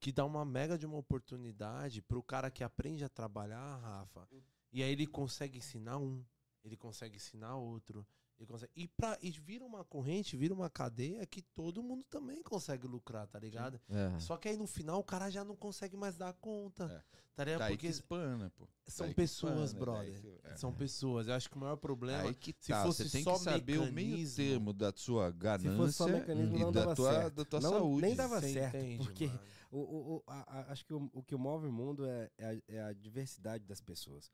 [0.00, 4.26] que dá uma mega de uma oportunidade pro cara que aprende a trabalhar, Rafa.
[4.72, 6.24] E aí ele consegue ensinar um,
[6.64, 8.06] ele consegue ensinar outro.
[8.38, 12.42] Ele consegue, e, pra, e vira uma corrente, vira uma cadeia que todo mundo também
[12.42, 13.80] consegue lucrar, tá ligado?
[13.88, 14.18] É.
[14.18, 16.84] Só que aí no final o cara já não consegue mais dar conta.
[17.10, 17.24] É.
[17.36, 17.58] Tá ligado?
[17.60, 18.68] Daí Porque que espana, pô.
[18.86, 20.20] são daí que pessoas, espana, brother.
[20.20, 20.56] que- é.
[20.56, 21.26] São pessoas.
[21.28, 22.22] Eu acho que o maior problema.
[22.28, 24.92] Aí que se tá, fosse você tem só que saber o meio mecanismo- termo da
[24.94, 27.34] sua Se ganância fosse só mecanismo, e não da dava tua, certo.
[27.34, 28.02] da tua Não- saúde.
[28.02, 29.26] nem dava Você certo, entende, porque.
[29.70, 32.46] O, o- o- a- a- acho que o, o que move o mundo é, é
[32.46, 34.30] a, é a diversidade das pessoas.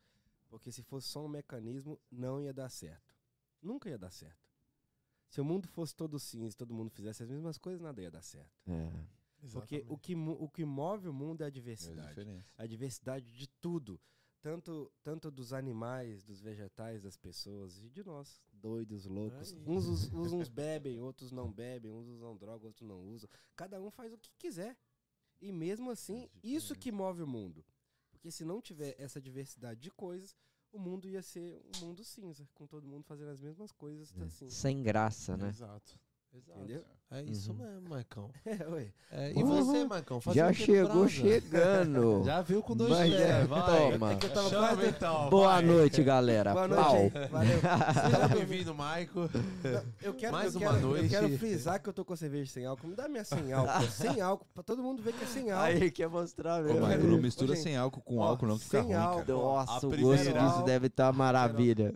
[0.50, 3.14] Porque se fosse só um mecanismo, não ia dar certo.
[3.62, 4.38] Nunca ia dar certo.
[5.28, 8.10] Se o mundo fosse todo cinza e todo mundo fizesse as mesmas coisas, nada ia
[8.10, 8.50] dar certo.
[8.66, 8.90] É.
[9.52, 12.44] Porque o que, o que move o mundo é a É a diversidade.
[12.56, 14.00] a diversidade de tudo.
[14.42, 19.52] Tanto, tanto dos animais, dos vegetais, das pessoas e de nós, doidos, loucos.
[19.66, 23.28] Uns, uns, uns bebem, outros não bebem, uns usam droga, outros não usam.
[23.54, 24.78] Cada um faz o que quiser.
[25.40, 27.64] E mesmo assim, isso que move o mundo.
[28.10, 30.34] Porque se não tiver essa diversidade de coisas,
[30.72, 34.12] o mundo ia ser um mundo cinza, com todo mundo fazendo as mesmas coisas.
[34.16, 34.24] É.
[34.24, 34.48] Assim.
[34.48, 35.48] Sem graça, né?
[35.48, 35.98] Exato.
[36.34, 36.58] Exato.
[36.60, 36.84] Entendeu?
[37.12, 37.58] É isso Uhum.
[37.58, 38.30] mesmo, Maicão.
[38.46, 38.86] É, ué.
[39.10, 39.88] É, e Porra, você?
[40.20, 42.22] Fazia Já chegou chegando.
[42.24, 43.90] Já viu com dois Mas pés, é, vai.
[43.90, 44.12] toma.
[44.12, 45.62] É que eu tava Chama então, Boa vai.
[45.64, 46.52] noite, galera.
[46.52, 46.94] Boa Pau.
[46.94, 47.18] noite.
[47.32, 47.58] Valeu.
[48.04, 49.28] Seja bem-vindo, Maico.
[50.00, 51.12] Eu quero, Mais eu uma quero, noite.
[51.14, 52.86] Eu quero frisar que eu tô com cerveja sem álcool.
[52.86, 53.86] Me dá minha sem álcool.
[53.90, 55.64] sem álcool, pra todo mundo ver que é sem álcool.
[55.64, 56.80] Aí quer mostrar Ô, mesmo.
[56.80, 58.94] Michael, Ô, não mistura gente, sem álcool com ó, álcool, não, que fica sem ruim,
[58.94, 59.32] álcool.
[59.32, 61.92] Nossa, A o gosto disso deve estar tá maravilha.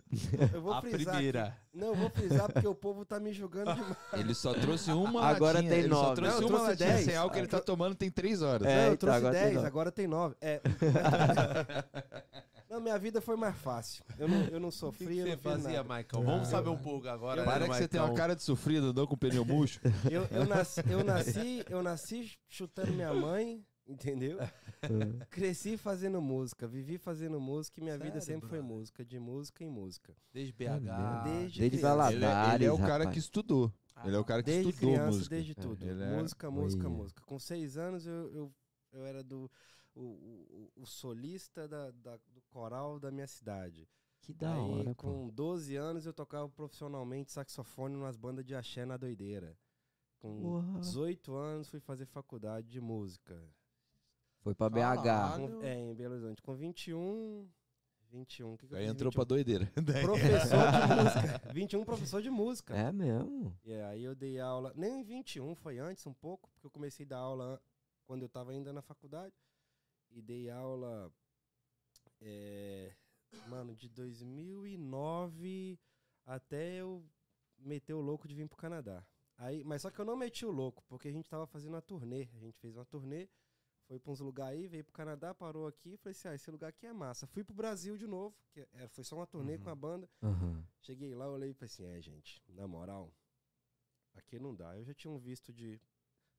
[0.53, 1.57] Eu vou A frisar primeira.
[1.75, 3.95] Não, eu vou frisar porque o povo tá me julgando demais.
[4.13, 6.15] Ele só trouxe uma Agora latinha, tem ele só nove.
[6.15, 7.05] trouxe Não, eu uma trouxe latinha dez.
[7.05, 8.67] sem álcool que ele tá tomando tem três horas.
[8.67, 9.67] É, não, eu então, trouxe agora tem 10, nove.
[9.67, 10.35] agora tem 9.
[10.41, 10.61] É.
[12.69, 14.03] não, minha vida foi mais fácil.
[14.17, 15.83] Eu não, eu não O que, sofri, que eu você não fiz fazia, nada.
[15.89, 16.23] Maicão?
[16.23, 17.41] Vamos saber um pouco agora.
[17.41, 18.23] Eu- né, Para que você tem uma Maicão?
[18.23, 19.79] cara de sofrido, andou com pneu murcho.
[20.09, 24.37] Eu, eu, nasci, eu, nasci, eu nasci chutando minha mãe, entendeu?
[25.29, 28.75] Cresci fazendo música, vivi fazendo música e minha vida Sério, sempre foi brother?
[28.77, 30.15] música, de música em música.
[30.33, 31.23] Desde BH.
[31.23, 32.13] Desde Desde criança.
[32.13, 33.13] Ele, é- ele é Valadares, o cara rapaz.
[33.13, 33.73] que estudou.
[34.03, 35.35] Ele é o cara que Desde estudou criança, música.
[35.35, 35.87] desde tudo.
[35.89, 36.95] é- Música, música, Olha.
[36.97, 37.21] música.
[37.25, 38.53] Com seis anos eu, eu,
[38.91, 39.49] eu era do
[39.95, 43.87] o, o, o solista da, da- do coral da minha cidade.
[44.21, 45.03] Que da Aí, hora, pô.
[45.03, 49.55] com 12 anos eu tocava profissionalmente saxofone nas bandas de axé na doideira.
[50.19, 50.79] Com Porra.
[50.79, 53.39] 18 anos fui fazer faculdade de música.
[54.45, 55.59] Foi pra Caralho.
[55.59, 55.63] BH.
[55.65, 56.39] É, em Belo Horizonte.
[56.43, 57.49] Com 21.
[58.11, 58.53] 21.
[58.53, 58.93] O que, que eu Aí fiz?
[58.93, 59.27] entrou pra 21?
[59.27, 59.71] doideira.
[60.05, 61.53] Professor de música.
[61.53, 62.75] 21 professor de música.
[62.75, 63.57] É mesmo?
[63.63, 67.05] E aí eu dei aula, nem em 21, foi antes um pouco, porque eu comecei
[67.07, 67.59] a dar aula an-
[68.05, 69.33] quando eu estava ainda na faculdade.
[70.11, 71.11] E dei aula,
[72.21, 72.93] é,
[73.47, 75.79] mano, de 2009
[76.25, 77.03] até eu
[77.57, 79.03] meter o louco de vir pro Canadá.
[79.37, 81.81] Aí, mas só que eu não meti o louco, porque a gente tava fazendo uma
[81.81, 82.29] turnê.
[82.35, 83.27] A gente fez uma turnê,
[83.87, 85.95] foi pra uns lugares aí, veio pro Canadá, parou aqui.
[85.97, 87.27] Falei assim, ah, esse lugar aqui é massa.
[87.27, 90.09] Fui pro Brasil de novo, que é, foi só uma turnê com a banda.
[90.21, 90.65] Aham.
[90.81, 93.13] Cheguei lá, olhei e falei assim, é, gente, na moral,
[94.15, 94.75] aqui não dá.
[94.75, 95.79] Eu já tinha um visto de,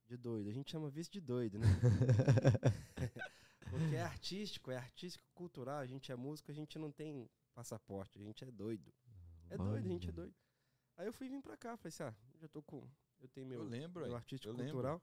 [0.06, 0.48] de doido.
[0.48, 1.66] A gente chama visto de doido, né?
[3.70, 5.78] Porque é artístico, é artístico, cultural.
[5.78, 8.92] A gente é músico, a gente não tem passaporte, a gente é doido.
[9.50, 10.34] É doido, a gente é doido.
[10.96, 12.88] Aí eu fui vir pra cá, falei assim, ah, já tô com.
[13.20, 15.00] Eu tenho meu, Eu lembro, meu artístico eu lembro.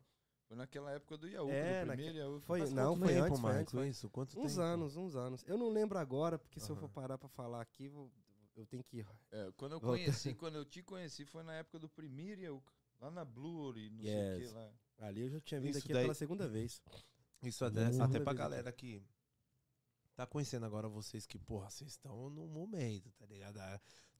[0.47, 2.41] Foi naquela época do Yahoo, É, do naque- primeiro Yahoo.
[2.41, 3.97] Foi, não, foi tempo, antes, foi Maico, antes.
[3.97, 4.09] isso?
[4.09, 4.61] Quanto Uns tempo?
[4.61, 5.43] anos, uns anos.
[5.47, 8.11] Eu não lembro agora, porque se eu for parar pra falar aqui, vou-
[8.55, 9.05] eu tenho que.
[9.31, 9.97] É, quando eu Volta.
[9.97, 12.63] conheci, quando eu te conheci, foi na época do primeiro Yahoo.
[12.99, 14.49] Lá na Blur e não sei o Yes.
[14.49, 14.71] que lá.
[14.99, 16.81] Ali eu já tinha vindo Isso aqui daí- pela segunda vez.
[17.41, 18.33] Isso até, até pra vida.
[18.33, 19.01] galera que
[20.15, 23.57] tá conhecendo agora vocês que, porra, vocês estão no momento, tá ligado?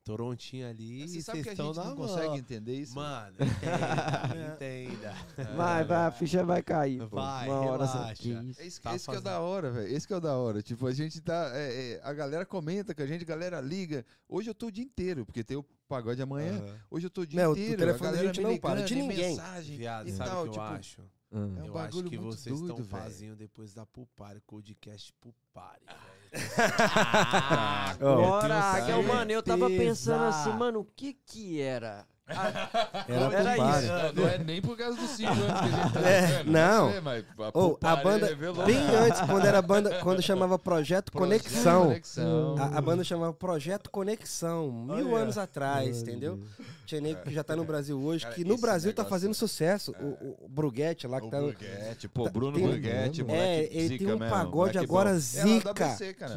[0.03, 1.95] Torontinho ali Você e sabe vocês que a gente não mão.
[1.95, 2.93] consegue entender isso?
[2.95, 5.13] Mano, entenda, entenda.
[5.55, 6.99] Vai, vai, a ficha vai cair.
[7.07, 7.15] pô.
[7.15, 8.15] Vai, Uma hora relaxa.
[8.21, 8.61] Que isso?
[8.61, 9.23] É Tá esse que é o fazendo.
[9.23, 9.87] da hora, velho.
[9.95, 10.61] Esse que é o da hora.
[10.61, 11.51] Tipo, a gente tá.
[11.53, 14.05] é, é, a galera comenta com a gente, a galera liga.
[14.27, 16.57] Hoje eu tô o dia inteiro, porque tem o pagode amanhã.
[16.57, 16.79] Aham.
[16.91, 17.77] Hoje eu tô o dia Meu, o inteiro.
[17.77, 19.29] telefone a gente me não para, de ninguém.
[19.37, 21.01] Mensagem Viado, e sabe tal, o que eu tipo, acho?
[21.01, 21.35] Ah.
[21.35, 23.03] É um eu acho bagulho que muito vocês estão doido, velho.
[23.03, 26.12] fazinho depois da Pupari, podcast Pupari, velho.
[27.99, 32.07] Agora, é o mano, eu tava pensando assim, mano, o que que era?
[32.25, 33.87] Era, Era isso.
[34.15, 36.51] Não, não é nem por causa dos cinco anos que a gente tá É, vivendo,
[36.51, 36.91] não.
[36.91, 38.65] sei, mas a, Ou a Pupari banda, revelou.
[38.65, 41.87] bem antes, quando era banda, quando chamava Projeto Conexão.
[41.87, 42.55] Conexão.
[42.57, 45.23] A, a banda chamava Projeto Conexão, mil Olha.
[45.23, 46.39] anos atrás, entendeu?
[46.85, 49.93] Tinha nego que já tá no Brasil hoje, Cara, que no Brasil tá fazendo sucesso.
[49.99, 51.47] O, o Bruguete lá que O tá no.
[51.47, 55.15] Burguete, pô, Tá- Bruno tem- Burguete, É, ele tem um mesmo, pagode moleque agora bom.
[55.15, 55.73] É do zica.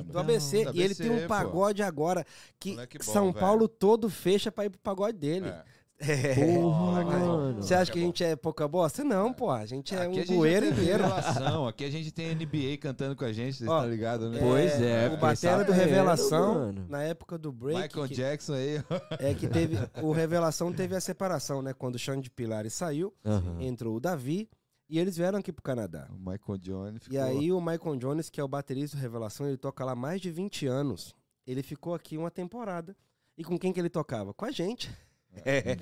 [0.04, 0.66] Do ABC.
[0.72, 2.24] E ele tem um pagode agora
[2.58, 3.38] que São velho.
[3.38, 5.52] Paulo todo fecha pra ir pro pagode dele.
[5.98, 6.12] É.
[6.32, 6.34] É.
[6.34, 7.62] Porra, mano.
[7.62, 9.02] Você acha que a gente é pouca bosta?
[9.02, 9.50] Não, pô.
[9.50, 11.02] A gente é Aqui um bueiro inteiro.
[11.04, 14.38] revelação, aqui a gente tem NBA cantando com a gente, vocês Ó, estão ligados, né?
[14.40, 18.82] Pois é, O fiquei Batera do Revelação, na época do break, Michael que- Jackson aí.
[19.18, 19.76] é que teve.
[20.02, 21.72] O Revelação teve a separação, né?
[21.72, 23.14] Quando o Xande Pilares saiu,
[23.60, 24.48] entrou o Davi
[24.88, 26.08] e eles vieram aqui pro Canadá.
[26.10, 27.16] O Michael Jones ficou...
[27.16, 29.96] E aí o Michael Jones, que é o baterista do Revelação, ele toca lá há
[29.96, 31.14] mais de 20 anos.
[31.46, 32.94] Ele ficou aqui uma temporada.
[33.38, 34.32] E com quem que ele tocava?
[34.34, 34.90] Com a gente.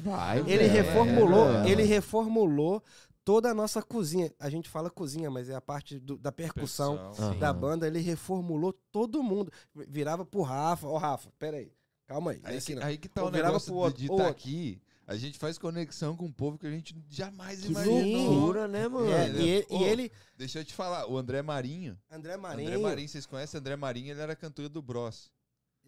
[0.02, 0.72] Vai, Ele velho.
[0.72, 1.70] reformulou, É.
[1.70, 2.82] ele reformulou
[3.24, 4.30] toda a nossa cozinha.
[4.38, 7.36] A gente fala cozinha, mas é a parte do- da percussão Aham.
[7.38, 7.86] da banda.
[7.86, 9.50] Ele reformulou todo mundo.
[9.88, 10.86] Virava pro Rafa.
[10.86, 11.72] Ó, Rafa, peraí.
[12.06, 12.40] Calma aí.
[12.44, 14.30] Aí, Aí, que, aí que tá Ou o virava negócio pro outro, de estar outro.
[14.30, 14.80] aqui.
[15.06, 18.02] A gente faz conexão com um povo que a gente jamais Que imaginou.
[18.30, 19.10] Loucura, né, mano?
[19.12, 21.98] É, Mano, e, ele, ô, e ele, Deixa eu te falar, o André Marinho.
[22.10, 24.10] André Marinho, André Marinho, vocês conhecem André Marinho?
[24.12, 25.30] Ele era cantor do Bros.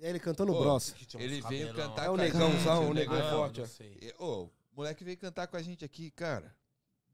[0.01, 0.95] Ele cantou no Ô, Bros.
[1.19, 3.31] Ele veio cantar É o com a negãozão, o negão negão.
[3.31, 3.67] forte, ó.
[3.83, 6.55] E, Ô, o moleque veio cantar com a gente aqui, cara.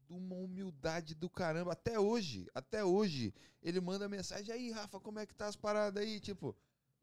[0.07, 1.71] De uma humildade do caramba.
[1.71, 6.03] Até hoje, até hoje, ele manda mensagem aí, Rafa, como é que tá as paradas
[6.03, 6.19] aí?
[6.19, 6.55] Tipo,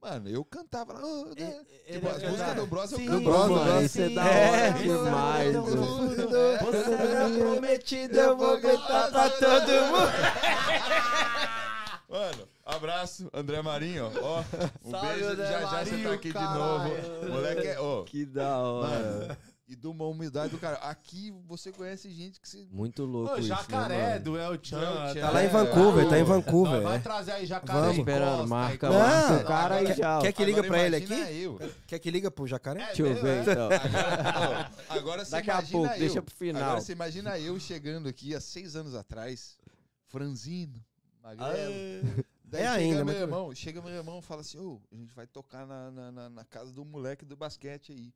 [0.02, 1.00] Mano, eu cantava lá.
[1.04, 3.20] "Oh, É, né?" é, Tipo, é as músicas do Bros eu Sim, canto.
[3.22, 3.84] Bros, do mano, Bros.
[3.84, 4.50] isso é da É.
[4.70, 6.08] hora demais, Você mano.
[6.72, 10.10] Você é me prometido, eu vou cantar pra todo mundo.
[12.10, 14.40] Mano, abraço, André Marinho, ó.
[14.84, 16.58] Um Salve, beijo, André já já você tá aqui de caralho.
[16.58, 17.28] novo.
[17.28, 18.02] Moleque é, ó.
[18.02, 18.88] Que da hora.
[18.98, 19.36] Mano,
[19.68, 20.74] e de uma humildade do cara.
[20.78, 22.66] Aqui você conhece gente que se.
[22.72, 24.80] Muito louco Ô, isso, jacaré né, do El Chan.
[25.14, 25.20] Chan.
[25.20, 26.82] Tá lá em É, Vancouver, tá em Vancouver.
[26.82, 26.98] vai é.
[26.98, 27.94] trazer aí jacaré Vamos.
[27.94, 30.20] de Esperando, marca, Não, marca o cara aí quer- já.
[30.20, 31.40] quer que liga pra ele imagina aqui?
[31.42, 31.60] Eu.
[31.86, 32.86] Quer que liga pro jacaré?
[32.86, 33.68] Deixa eu ver, então.
[33.70, 35.98] Agora, ó, agora você Daqui a imagina pouco, eu.
[36.00, 36.62] deixa pro final.
[36.64, 39.56] Agora você imagina eu chegando aqui há seis anos atrás,
[40.08, 40.84] franzino,
[41.36, 42.24] magrelo.
[42.44, 44.96] Daí É chega ainda, meu mas- irmão, chega meu irmão e fala assim, ô, a
[44.96, 48.12] gente vai tocar na, na, na- na casa do moleque do basquete aí.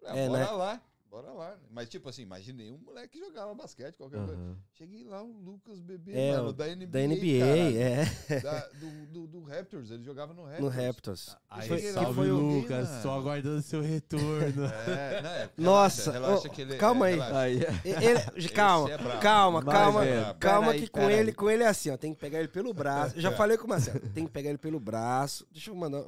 [0.00, 0.50] Falei, ah, É, bora né?
[0.50, 0.82] lá,
[1.12, 1.54] bora lá.
[1.70, 4.32] Mas tipo assim, imaginei um moleque que jogava basquete, qualquer coisa.
[4.32, 4.56] Aham.
[4.72, 7.78] Cheguei lá, o Lucas Bebê, É, mano, da NBA, Da NBA, caralho.
[7.82, 8.40] é.
[8.40, 10.62] Da- do, do, do Raptors, ele jogava no Raptors.
[10.62, 11.36] No Raptors.
[11.50, 12.88] Aí, Foi- salve, foi o- Lucas.
[13.02, 14.22] Tô aguardando seu retorno.
[14.88, 15.50] É, né?
[15.58, 17.60] Nossa, relaxa, relaxa ele- calma é, aí.
[17.84, 22.14] Ele, calma, é calma, calma, calma que com ele, com ele é assim, ó, tem
[22.14, 23.20] que pegar ele pelo braço.
[23.20, 25.46] Já falei com o Marcelo, tem que pegar ele pelo braço.
[25.52, 26.04] Deixa eu mandar,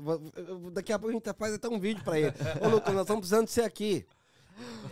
[0.72, 2.32] daqui a pouco a gente faz até um vídeo pra ele.
[2.64, 4.06] Ô Lucas, nós estamos precisando de você aqui.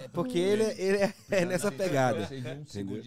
[0.03, 2.29] É Porque ele, ele é, é nessa pegada.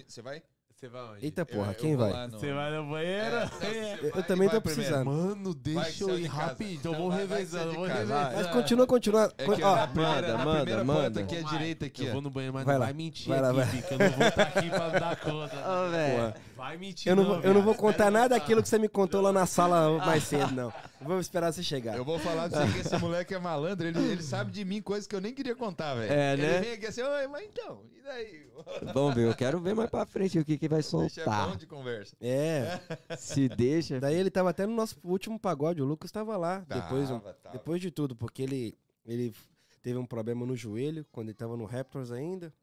[0.07, 0.41] Você vai?
[0.85, 1.25] Você vai onde?
[1.25, 2.29] Eita porra, Eu- eu quem vou vai?
[2.29, 3.35] Você vai no banheiro?
[3.61, 4.61] É, Eu- eu também tô primeiro.
[4.61, 5.05] precisando.
[5.05, 6.93] Mano, deixa eu ir rapidinho.
[6.95, 8.35] Vou vai- vai que revezando, vou revezando.
[8.35, 9.33] Mas continua, continua.
[9.37, 11.19] É que Ó, a primeira, manda, a manda, primeira manda.
[11.21, 13.57] aqui à direita aqui, Eu vou no banheiro, mas Vai vai mentir Vai lá, aqui,
[13.57, 13.81] vai.
[13.81, 15.55] Que eu não vou estar aqui pra me dar conta.
[15.55, 16.33] Ô, velho.
[16.55, 18.87] Vai mentir eu não, vou- eu não vou contar nada eu daquilo que você me
[18.87, 20.71] contou lá na sala mais cedo, não.
[21.01, 21.95] Vou esperar você chegar.
[21.97, 24.81] Eu vou falar pra você que esse moleque é malandro, ele, ele sabe de mim
[24.81, 26.11] coisas que eu nem queria contar, velho.
[26.13, 26.59] É, ele né?
[26.61, 28.47] vem aqui assim, oi, mas então, daí?
[28.93, 31.31] Vamos ver, eu quero ver mais pra frente o que, que vai Deixa é bom
[31.33, 31.57] soltar.
[31.57, 32.15] de conversa.
[32.21, 32.79] É,
[33.17, 33.99] Se deixa.
[33.99, 37.57] daí ele tava até no nosso último pagode, o Lucas tava lá, depois, Tava, tava.
[37.57, 39.33] depois de tudo, porque ele, ele
[39.81, 42.53] teve um problema no joelho, quando ele tava no Raptors ainda.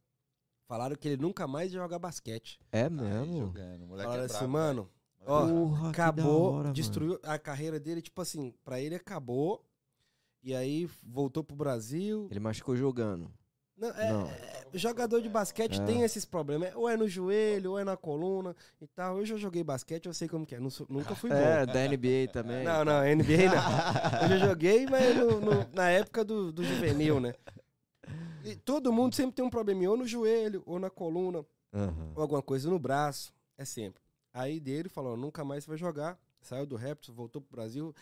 [0.67, 2.59] Falaram que ele nunca mais ia jogar basquete.
[2.71, 3.53] É mesmo?
[3.53, 4.83] o moleque Falaram é assim, mano,
[5.21, 5.27] velho.
[5.27, 6.73] ó, Porra, acabou, hora, mano.
[6.73, 9.63] destruiu a carreira dele, tipo assim, pra ele acabou.
[10.43, 12.27] E aí voltou pro Brasil.
[12.31, 13.31] Ele machucou jogando.
[13.83, 14.27] Não, é, Não.
[14.29, 15.85] é, jogador de basquete É.
[15.85, 16.73] tem esses problemas.
[16.77, 19.19] Ou é no joelho, ou é na coluna e tal.
[19.19, 20.61] Eu já joguei basquete, eu sei como que é.
[20.61, 21.35] Não nunca fui bom.
[21.37, 22.63] É, da NBA também.
[22.63, 24.23] Não, não, NBA não.
[24.23, 27.35] Eu já joguei, mas no- no- na época do, do juvenil, né?
[28.45, 32.13] E todo mundo sempre tem um probleminha, ou no joelho, ou na coluna, Aham.
[32.15, 33.33] ou alguma coisa no braço.
[33.59, 34.01] É sempre.
[34.33, 36.17] Aí dele falou: nunca mais vai jogar.
[36.41, 37.93] Saiu do Raptors, voltou pro Brasil.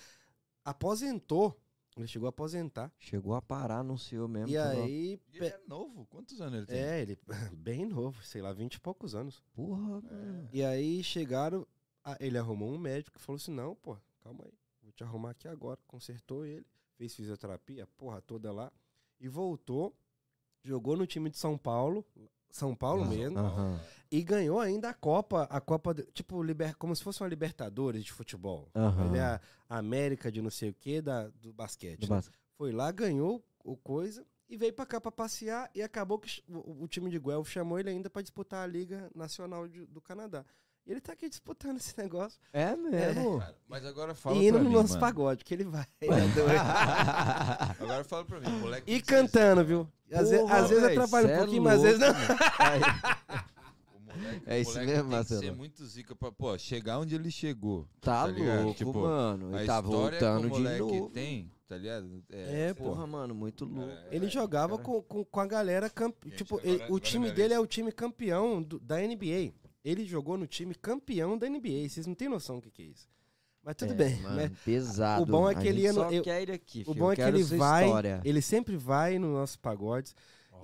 [0.64, 1.56] Aposentou.
[1.96, 2.92] Ele chegou a aposentar.
[2.98, 4.48] Chegou a parar no seu mesmo.
[4.48, 5.20] E aí.
[5.32, 6.06] E ele é novo?
[6.06, 6.78] Quantos anos ele tem?
[6.80, 7.18] É, ele
[7.56, 9.42] bem novo, sei lá, vinte e poucos anos.
[9.54, 10.48] Porra, mano.
[10.52, 11.66] E aí chegaram,
[12.04, 15.30] a- ele arrumou um médico que falou assim: não, pô, calma aí, vou te arrumar
[15.30, 15.78] aqui agora.
[15.86, 16.64] Consertou ele,
[16.96, 18.72] fez fisioterapia, porra toda lá,
[19.20, 19.94] e voltou,
[20.62, 22.04] jogou no time de São Paulo,
[22.50, 23.80] São Paulo mesmo, Aham.
[24.10, 28.12] e ganhou ainda a Copa, a Copa, tipo, liber, como se fosse uma Libertadores de
[28.12, 28.68] futebol.
[28.74, 29.06] Aham.
[29.06, 32.00] Ele é a a América de não sei o que da, do basquete.
[32.00, 32.16] Do né?
[32.16, 36.42] bas- Foi lá, ganhou o coisa e veio pra cá pra passear e acabou que
[36.48, 40.00] o, o time de Guelph chamou ele ainda pra disputar a Liga Nacional de- do
[40.00, 40.44] Canadá.
[40.90, 43.38] E ele tá aqui disputando esse negócio É mesmo.
[43.38, 45.00] Cara, mas agora fala e indo pra no mim, nosso mano.
[45.00, 45.86] pagode, que ele vai.
[46.00, 46.10] ele
[46.50, 47.82] é.
[47.84, 48.92] Agora fala pra mim, moleque.
[48.92, 49.88] e cantando, viu?
[50.12, 52.08] Às, Porra, às vezes atrapalha um é pouquinho, mas às vezes não.
[53.94, 55.40] O moleque, É isso moleque mesmo, tem que Marcelo.
[55.40, 57.86] ser muito zica pra, pô, chegar onde ele chegou.
[58.00, 59.54] Tá, Tá louco, Tipo, mano.
[59.56, 61.08] a E tá voltando que o de moleque novo.
[61.10, 62.22] tem, tá ligado?
[62.28, 62.84] É, pô.
[62.86, 63.88] Porra, mano, muito louco.
[63.88, 64.82] É, Ele jogava cara.
[64.82, 66.28] com, com, com a galera campe...
[66.28, 68.96] Gente, Tipo, agora- ele- o agora é time dele é o time campeão do- da
[69.00, 69.52] NBA.
[69.84, 71.88] Ele jogou no time campeão da NBA.
[71.88, 73.08] Vocês não têm noção do que, que é isso.
[73.62, 74.20] Mas tudo É, bem.
[74.22, 74.50] Mano, né?
[74.64, 75.22] pesado.
[75.22, 77.12] O bom é A que ele ia no- só eu- quer ir aqui, O bom
[77.12, 78.20] é que ele vai, História.
[78.24, 80.14] ele sempre vai nos nossos pagodes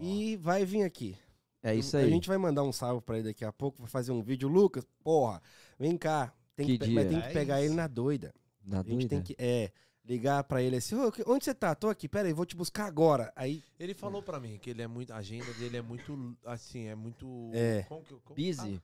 [0.01, 1.17] e vai vir aqui.
[1.63, 2.11] É isso A aí.
[2.11, 4.49] gente vai mandar um salve pra ele daqui a pouco, vai fazer um vídeo.
[4.49, 5.43] Lucas, porra,
[5.79, 6.33] vem cá.
[6.55, 7.69] Tem que, Que mas tem que É pegar isso.
[7.71, 8.33] ele na doida.
[8.65, 9.09] Na A gente dúvida?
[9.11, 9.71] tem que, é,
[10.05, 11.75] ligar pra ele assim, "Ô, que- onde você tá?
[11.75, 13.31] Tô aqui, pera aí, vou te buscar agora.
[13.37, 15.13] Aí, Ele falou pra mim que ele é muito.
[15.13, 16.35] A agenda dele é muito.
[16.47, 17.51] Assim, é muito.
[17.53, 17.83] É.
[17.89, 18.81] Como que, como Busy?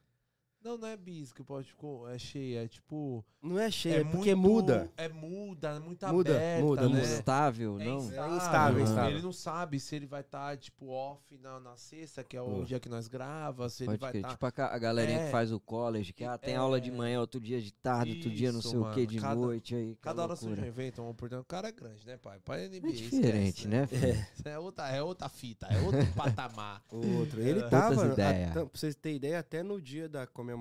[0.65, 1.83] Não, não é busy, que pode ficar.
[2.15, 3.25] É cheio, é tipo.
[3.43, 4.91] não é cheio, é, é porque muito- muda.
[4.97, 6.89] É muda, é muito Muda, aberta, muda, né?
[6.89, 7.01] muda.
[7.01, 7.97] Instável, É não?
[7.99, 8.83] instável, instável, né?
[8.85, 9.11] instável.
[9.11, 12.63] Ele não sabe se ele vai estar, tipo, off na, na sexta, que é o
[12.65, 14.21] dia que nós grava, se ele Pode vai crer.
[14.21, 14.31] estar.
[14.33, 15.25] Tipo a, a galerinha É.
[15.27, 16.57] que faz o college, que ah, tem É.
[16.57, 19.07] aula de manhã, outro dia de tarde, outro dia não Isso, sei o que mano.
[19.07, 19.97] de Cada- noite aí.
[20.01, 21.43] Cada hora surge um evento, uma oportunidade.
[21.43, 22.39] O cara é grande, né, pai?
[22.45, 22.89] Pai é NBA.
[22.89, 23.87] É diferente, né?
[23.89, 24.13] filho?
[24.39, 26.83] Isso é outra, é outra fita, é outro patamar.
[26.91, 27.41] Outro.
[27.41, 27.69] Ele É.
[27.69, 30.52] tava, pra vocês terem ideia, até no dia da comemoração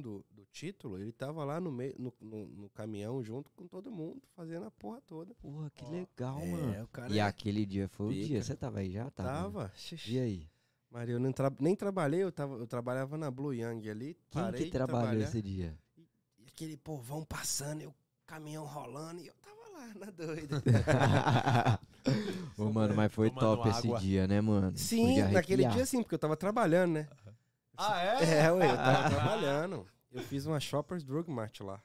[0.00, 3.90] do, do título, ele tava lá no, meio, no, no, no caminhão junto com todo
[3.90, 5.34] mundo, fazendo a porra toda.
[5.34, 6.84] Porra, que legal, É, mano.
[6.84, 8.26] o cara E é- aquele dia foi o pica.
[8.26, 8.42] dia.
[8.42, 9.10] Você tava aí já?
[9.10, 9.28] Tava.
[9.30, 9.36] né?
[9.38, 9.72] tava.
[10.06, 10.48] E aí?
[10.90, 14.16] Maria, eu nem, tra- nem trabalhei, eu, tava, eu trabalhava na Blue Young ali.
[14.30, 15.76] Quem parei que trabalhou esse dia?
[16.38, 17.94] E aquele povão passando, e o
[18.26, 20.62] caminhão rolando, e eu tava lá, na doida.
[22.56, 23.98] Ô, mano, mas foi Tomando top esse água.
[23.98, 24.76] dia, né, mano?
[24.76, 27.08] Sim, naquele dia sim, porque eu tava trabalhando, né?
[27.76, 28.24] Ah, é?
[28.46, 29.86] É, ué, eu tava trabalhando.
[30.12, 31.82] Eu fiz uma Shoppers Drug Mart lá.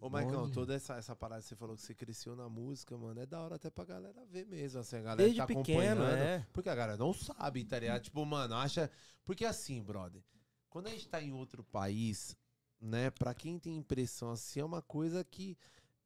[0.00, 0.52] Ô, Maicão, Olha.
[0.52, 3.40] toda essa, essa parada que você falou que você cresceu na música, mano, é da
[3.40, 6.04] hora até pra galera ver mesmo, assim, a galera Desde tá pequeno, acompanhando.
[6.04, 6.46] é.
[6.52, 8.02] Porque a galera não sabe, tá ligado?
[8.02, 8.90] Tipo, mano, acha...
[9.24, 10.22] Porque assim, brother,
[10.68, 12.36] quando a gente tá em outro país,
[12.78, 15.56] né, pra quem tem impressão assim, é uma coisa que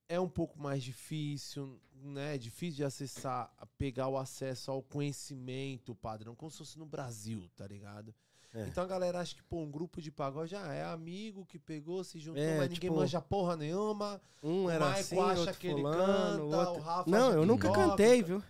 [0.09, 5.93] é um pouco mais difícil, né, é difícil de acessar, pegar o acesso ao conhecimento
[5.97, 8.15] padrão, como se fosse no Brasil, tá ligado?
[8.55, 8.67] É.
[8.67, 12.03] Então a galera acha que, pô, um grupo de pagode já é amigo que pegou,
[12.03, 14.21] se juntou, É, mas ninguém tipo, manja porra nenhuma.
[14.43, 16.73] Um O era Maico assim, acha outro que ele canta, outro...
[16.75, 17.89] o Rafa Não, eu nunca toca.
[17.89, 18.43] cantei, viu?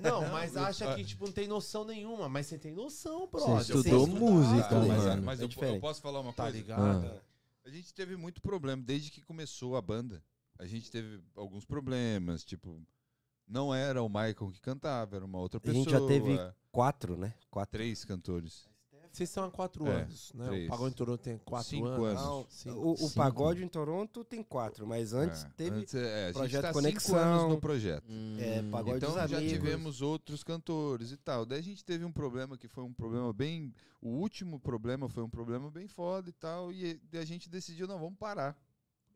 [0.00, 0.94] Não, mas acha ah.
[0.96, 2.28] que, tipo, não tem noção nenhuma.
[2.28, 3.56] Mas você tem noção, brother.
[3.56, 5.04] Você estudou música, tá mas, ligado?
[5.08, 5.22] mano.
[5.22, 6.58] mas É eu, posso falar uma Tá coisa?
[6.58, 7.06] ligado?
[7.06, 7.20] Ah.
[7.66, 10.22] A gente teve muito problema desde que começou a banda.
[10.58, 12.80] A gente teve alguns problemas, tipo,
[13.46, 15.84] não era o Michael que cantava, era uma outra A pessoa.
[15.84, 16.38] gente já teve-
[16.72, 17.34] Quatro, né?
[17.50, 17.72] Quatro.
[17.78, 18.66] três cantores.
[19.16, 20.46] Vocês estão há quatro É, anos, né?
[20.48, 20.66] três.
[20.66, 22.22] O Pagode em Toronto tem quatro Cinco anos.
[22.22, 22.46] anos.
[22.50, 22.78] Cinco.
[22.80, 23.14] O, o Cinco.
[23.14, 25.76] pagode em Toronto tem quatro, mas antes É, teve.
[25.76, 27.00] antes, é, a gente Projeto tá Conexão.
[27.14, 28.04] cinco anos no projeto.
[28.40, 29.52] É, Hum, pagode então já amigos.
[29.52, 31.46] tivemos outros cantores e tal.
[31.46, 33.72] Daí a gente teve um problema que foi um problema bem.
[34.02, 36.72] O último problema foi um problema bem foda e tal.
[36.72, 38.58] E a gente decidiu, não, vamos parar.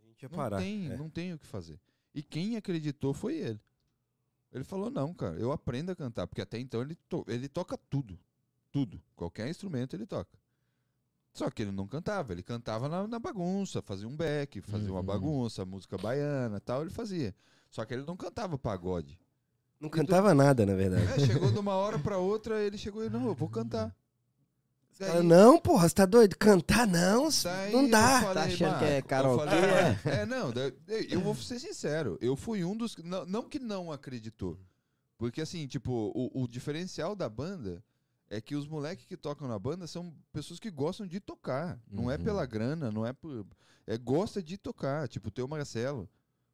[0.00, 0.58] A gente ia Não parar.
[0.58, 0.96] tem, é.
[0.96, 1.80] não tem o que fazer.
[2.14, 3.60] E quem acreditou foi ele.
[4.52, 6.26] Ele falou, não, cara, eu aprendo a cantar.
[6.26, 8.18] Porque até então ele, to- ele toca tudo.
[8.72, 9.00] Tudo.
[9.16, 10.38] Qualquer instrumento ele toca.
[11.34, 15.00] Só que ele não cantava, ele cantava na, na bagunça, fazia um back, fazia uma
[15.00, 15.06] Uhum.
[15.06, 17.34] bagunça, música baiana e tal, ele fazia.
[17.70, 19.18] Só que ele não cantava pagode.
[19.80, 21.22] Não cantava nada, na verdade.
[21.22, 23.94] É, chegou de uma hora pra outra, ele chegou e, não, eu vou cantar.
[24.98, 26.36] Daí- Cara, não, porra, você tá doido?
[26.36, 28.20] Cantar não, daí não eu dá.
[28.20, 30.20] falei, Tá achando que é karaokê, falei, é?
[30.22, 30.74] É, não, daí-
[31.08, 32.96] eu vou ser sincero, eu fui um dos.
[32.96, 34.58] Não, não que não acreditou.
[35.16, 37.80] Porque assim, tipo, o, o diferencial da banda
[38.30, 41.80] é que os moleques que tocam na banda são pessoas que gostam de tocar.
[41.90, 42.24] Não é Uhum.
[42.24, 43.46] pela grana, não é por.
[43.86, 45.08] É gosta de tocar.
[45.08, 46.08] Tipo, tem o Marcelo.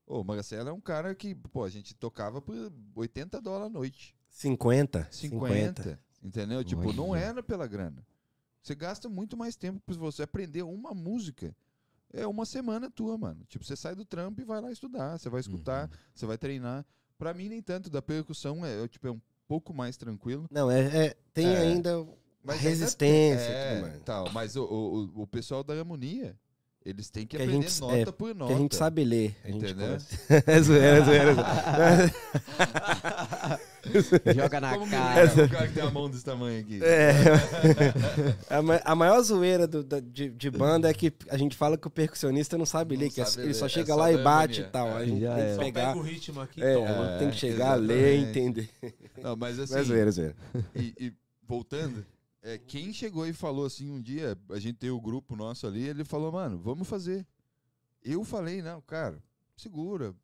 [0.07, 2.55] Ô, o Marcelo é um cara que, pô, a gente tocava por
[2.95, 4.14] 80 dólares a noite.
[4.29, 5.09] 50.
[5.11, 5.99] 50.
[6.22, 6.62] Entendeu?
[6.64, 8.07] Tipo, não era pela grana.
[8.62, 11.55] Você gasta muito mais tempo pra você aprender uma música.
[12.12, 13.45] É uma semana tua, mano.
[13.47, 15.18] Tipo, você sai do trampo e vai lá estudar.
[15.18, 15.97] Você vai escutar, Uhum.
[16.14, 16.87] você vai treinar.
[17.18, 17.91] Pra mim, nem tanto.
[17.91, 20.47] Da percussão é, é, tipo, é um pouco mais tranquilo.
[20.51, 21.59] Não, é, é- tem É.
[21.59, 22.07] ainda
[22.42, 24.30] Mas resistência e é, tudo tal.
[24.32, 26.36] Mas o, o, o pessoal da harmonia,
[26.84, 28.53] eles têm que Que aprender gente- nota é, por nota.
[28.53, 29.36] que a gente sabe ler.
[29.45, 29.86] Gente Entendeu?
[29.86, 30.16] começa-
[30.51, 31.30] é zoeira, é zoeira.
[31.30, 32.14] é zoeira.
[34.35, 35.20] Joga na Como cara.
[35.20, 36.80] é o cara que tem a mão desse tamanho aqui?
[36.82, 37.12] É.
[38.49, 41.76] a, ma- a maior zoeira do- da- de, de banda é que a gente fala
[41.76, 43.87] que o percussionista não sabe Não ler, que é- sabe ele ler, só é chega
[43.93, 44.89] só lá e bate e tal.
[44.89, 44.97] É.
[44.97, 45.49] A gente Já tem é.
[45.49, 45.87] que Só pegar.
[45.89, 48.39] pega o ritmo aqui É, tem que chegar, ler, exatamente.
[48.39, 48.70] entender.
[49.22, 50.37] Não, mas assim, Mas é zoeira, zoeira.
[50.74, 51.12] E, e
[51.47, 52.05] voltando,
[52.43, 55.87] é, quem chegou e falou assim um dia, a gente tem o grupo nosso ali,
[55.87, 57.26] ele falou, mano, vamos fazer.
[58.05, 59.18] Eu falei, não, cara,
[59.57, 60.14] segura,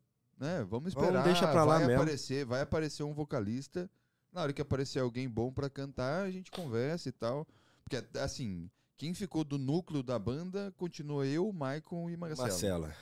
[0.41, 0.65] né?
[0.69, 1.23] Vamos Vamos, esperar.
[1.23, 2.01] deixa pra lá vai mesmo.
[2.01, 3.89] aparecer, vai aparecer um vocalista.
[4.33, 7.47] Na hora que aparecer alguém bom pra cantar, a gente conversa e tal.
[7.83, 12.47] Porque assim, quem ficou do núcleo da banda continua eu, Maicon e Marcelo.
[12.49, 12.95] Marcela.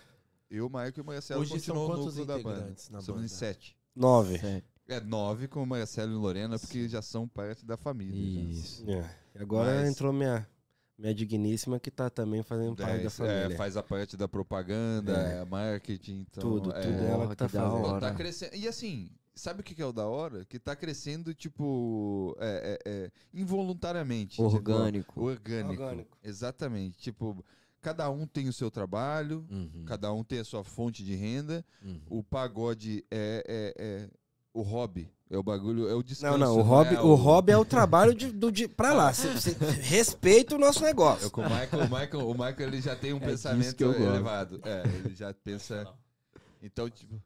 [0.50, 2.76] Eu, Maicon e Marcelo Hoje são quantos núcleo da banda.
[2.90, 3.78] na Somos em sete.
[3.96, 4.40] Nove.
[4.88, 8.52] É nove com o Marcelo e Lorena, porque já são parte da família.
[8.52, 8.84] Isso.
[8.90, 9.16] É.
[9.36, 10.48] E Agora Mas- entrou minha,
[11.00, 13.54] minha digníssima que tá também fazendo parte da Dez, família.
[13.54, 15.46] é, faz a parte da propaganda, É.
[15.46, 18.00] marketing, então, Tudo, é, tudo ela que tá que fazendo.
[18.00, 18.56] Tá crescendo.
[18.56, 20.44] E assim, sabe o que que é o da hora?
[20.46, 24.32] Que tá crescendo, tipo, é, é, é, involuntariamente.
[24.36, 25.22] tipo, Orgânico.
[25.24, 25.82] orgânico.
[25.84, 26.18] Orgânico.
[26.24, 26.98] Exatamente.
[27.00, 27.44] Tipo,
[27.82, 31.64] cada um tem o seu trabalho, Uhum, cada um tem a sua fonte de renda.
[31.84, 32.02] uhum.
[32.10, 34.10] O pagode é, é, é
[34.54, 35.10] o hobby.
[35.32, 36.38] É o bagulho, é o descanso.
[36.40, 39.14] Não, não, o é hobby, o hobby é o trabalho de, do, de, pra lá.
[39.14, 39.52] Cê, cê
[39.82, 41.26] respeita o nosso negócio.
[41.28, 43.84] Eu, com o Michael, o Michael, o Michael ele já tem um É pensamento que
[43.84, 44.04] eu gosto.
[44.08, 44.60] elevado.
[44.66, 45.88] É, ele já pensa.
[46.64, 47.22] Então, tipo.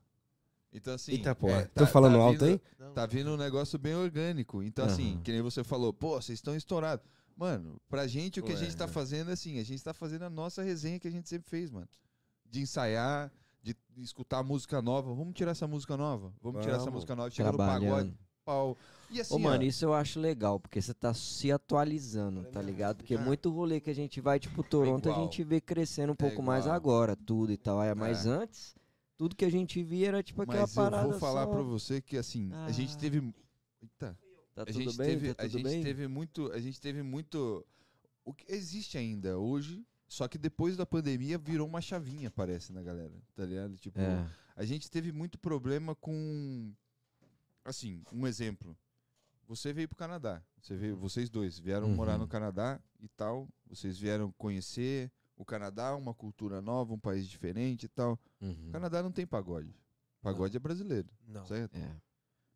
[0.73, 1.13] Então, assim.
[1.13, 2.89] Eita porra, é, tô falando tá alto vindo- aí?
[2.93, 4.61] Tá vindo um negócio bem orgânico.
[4.61, 5.21] Então, assim, Aham.
[5.21, 7.05] que nem você falou, pô, vocês estão estourados.
[7.37, 8.59] Mano, pra gente o que a Ué.
[8.61, 11.29] gente tá fazendo é assim, a gente tá fazendo a nossa resenha que a gente
[11.29, 11.87] sempre fez, mano.
[12.45, 13.31] De ensaiar,
[13.63, 15.13] de escutar música nova.
[15.13, 16.33] Vamos tirar essa música nova?
[16.41, 16.95] Vamos, tirar essa Vamos.
[16.95, 17.29] música nova.
[17.31, 17.85] Chegou no pagode.
[17.85, 18.17] Trabalhando.
[18.45, 18.77] pau.
[19.09, 22.61] E assim, Ô, mano, ó, isso eu acho legal, porque você tá se atualizando, tá
[22.61, 22.97] ligado?
[22.97, 25.25] Porque muito rolê que a gente vai, tipo, Toronto, a igual.
[25.25, 26.75] gente vê crescendo um pouco mais igual.
[26.75, 27.81] agora, tudo e tal.
[27.81, 28.29] É, Mas É.
[28.29, 28.75] antes,
[29.17, 31.51] tudo que a gente via era, tipo, aquela mas eu parada vou falar só...
[31.51, 32.99] pra você que assim, a gente Ah.
[32.99, 33.33] teve.
[33.81, 34.17] Eita.
[34.55, 35.07] Tá a tudo gente bem?
[35.07, 35.83] teve, tá a tudo gente bem?
[35.83, 37.65] teve muito, a gente teve muito
[38.25, 42.83] o que existe ainda hoje, só que depois da pandemia virou uma chavinha, parece na
[42.83, 43.75] galera, tá ligado?
[43.77, 44.29] Tipo, É.
[44.55, 46.71] a gente teve muito problema com
[47.65, 48.77] assim, um exemplo.
[49.47, 52.19] Você veio pro Canadá, você veio, vocês dois vieram morar Uhum.
[52.19, 57.83] no Canadá e tal, vocês vieram conhecer o Canadá, uma cultura nova, um país diferente
[57.85, 58.19] e tal.
[58.39, 58.69] Uhum.
[58.69, 59.75] O Canadá não tem pagode.
[60.21, 61.45] Pagode é brasileiro, Não.
[61.45, 61.75] certo?
[61.75, 61.95] É.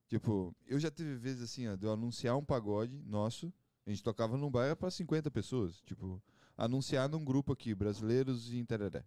[0.07, 3.51] Tipo, eu já teve vezes assim, ó, de eu anunciar um pagode nosso,
[3.85, 6.21] a gente tocava num bairro pra 50 pessoas, tipo,
[6.57, 9.05] anunciar num grupo aqui, brasileiros e Tereré.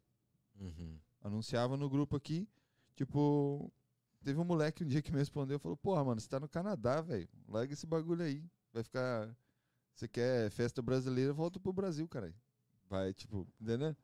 [0.58, 0.98] Uhum.
[1.22, 2.48] Anunciava no grupo aqui,
[2.94, 3.70] tipo,
[4.22, 7.00] teve um moleque um dia que me respondeu, falou, porra, mano, você tá no Canadá,
[7.00, 8.42] velho, larga esse bagulho aí,
[8.72, 9.36] vai ficar,
[9.94, 12.34] você quer festa brasileira, volta pro Brasil, cara.
[12.88, 13.94] Vai, tipo, entendeu?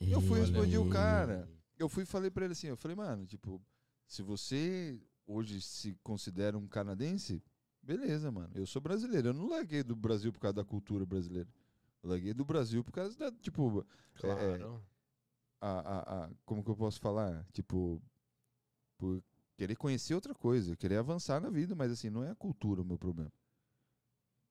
[0.00, 1.48] Eu fui respondi o cara.
[1.78, 3.60] Eu fui e falei pra ele assim, eu falei, mano, tipo,
[4.06, 7.42] se você hoje se considera um canadense,
[7.82, 8.50] beleza, mano.
[8.54, 9.28] Eu sou brasileiro.
[9.28, 11.48] Eu não larguei do Brasil por causa da cultura brasileira.
[12.06, 13.84] Larguei do Brasil por causa da, tipo,
[14.22, 14.82] é, é, Claro.
[15.60, 17.46] a, a, a- como que eu posso falar?
[17.52, 18.02] Tipo,
[18.98, 19.22] por
[19.56, 22.84] querer conhecer outra coisa, querer avançar na vida, mas assim, não é a cultura o
[22.84, 23.32] meu problema.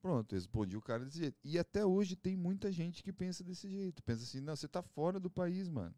[0.01, 1.37] Pronto, respondi o cara desse jeito.
[1.43, 4.03] E até hoje tem muita gente que pensa desse jeito.
[4.03, 5.95] Pensa assim, não, você tá fora do país, mano.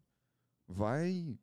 [0.66, 1.38] Vai,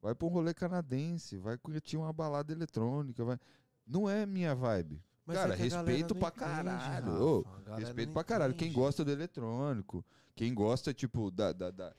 [0.00, 3.38] vai pra um rolê canadense, vai curtir uma balada eletrônica, vai...
[3.86, 5.02] Não é minha vibe.
[5.24, 7.44] Mas Cara, é respeito pra entende, caralho.
[7.64, 8.54] Galera Respeito pra caralho.
[8.54, 8.80] Quem entende.
[8.80, 10.04] gosta do eletrônico,
[10.34, 11.94] quem gosta, tipo, da, da, da,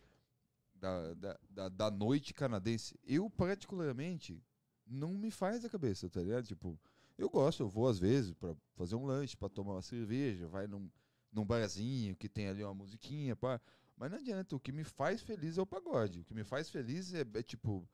[0.76, 3.00] da, da, da- da noite canadense.
[3.06, 4.44] Eu, particularmente,
[4.86, 6.46] não me faz a cabeça, tá ligado?
[6.46, 6.78] Tipo,
[7.18, 10.68] eu gosto, eu vou às vezes pra fazer um lanche, pra tomar uma cerveja, vai
[10.68, 10.90] num,
[11.32, 13.62] num barzinho que tem ali uma musiquinha, pá.
[13.96, 16.20] Mas não adianta, o que me faz feliz é o pagode.
[16.20, 17.88] O que me faz feliz é, é, tipo,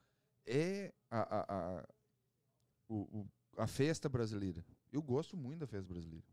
[0.47, 1.45] é a, a,
[1.79, 1.87] a,
[2.87, 4.65] o, o- a festa brasileira.
[4.91, 6.25] Eu gosto muito da festa brasileira.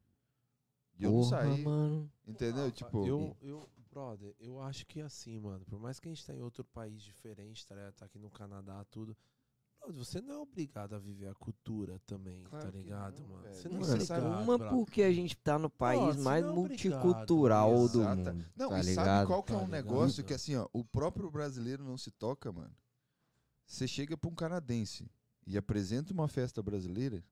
[0.98, 2.10] E eu não Porra, saí, mano.
[2.26, 2.70] entendeu?
[2.72, 6.34] Tipo, Eu, eu, brother, eu acho que assim, mano, por mais que a gente tá
[6.34, 7.94] em outro país diferente, tá, ligado?
[7.94, 9.14] tá aqui no Canadá, tudo.
[9.78, 13.42] brother, você não é obrigado a viver a cultura também, Claro tá ligado, não, mano?
[13.42, 13.54] velho.
[13.54, 14.68] Você não Mano, é obrigado, uma brother.
[14.78, 17.04] porque a gente tá no país Nossa, mais não é obrigado.
[17.04, 18.32] multicultural do Exata.
[18.32, 18.46] mundo.
[18.56, 19.04] Não, tá e ligado?
[19.04, 19.84] sabe qual que é Tá um ligado?
[19.84, 22.74] negócio que assim, ó, o próprio brasileiro não se toca, mano.
[23.66, 25.10] Você chega pra um canadense
[25.46, 27.22] e apresenta uma festa brasileira,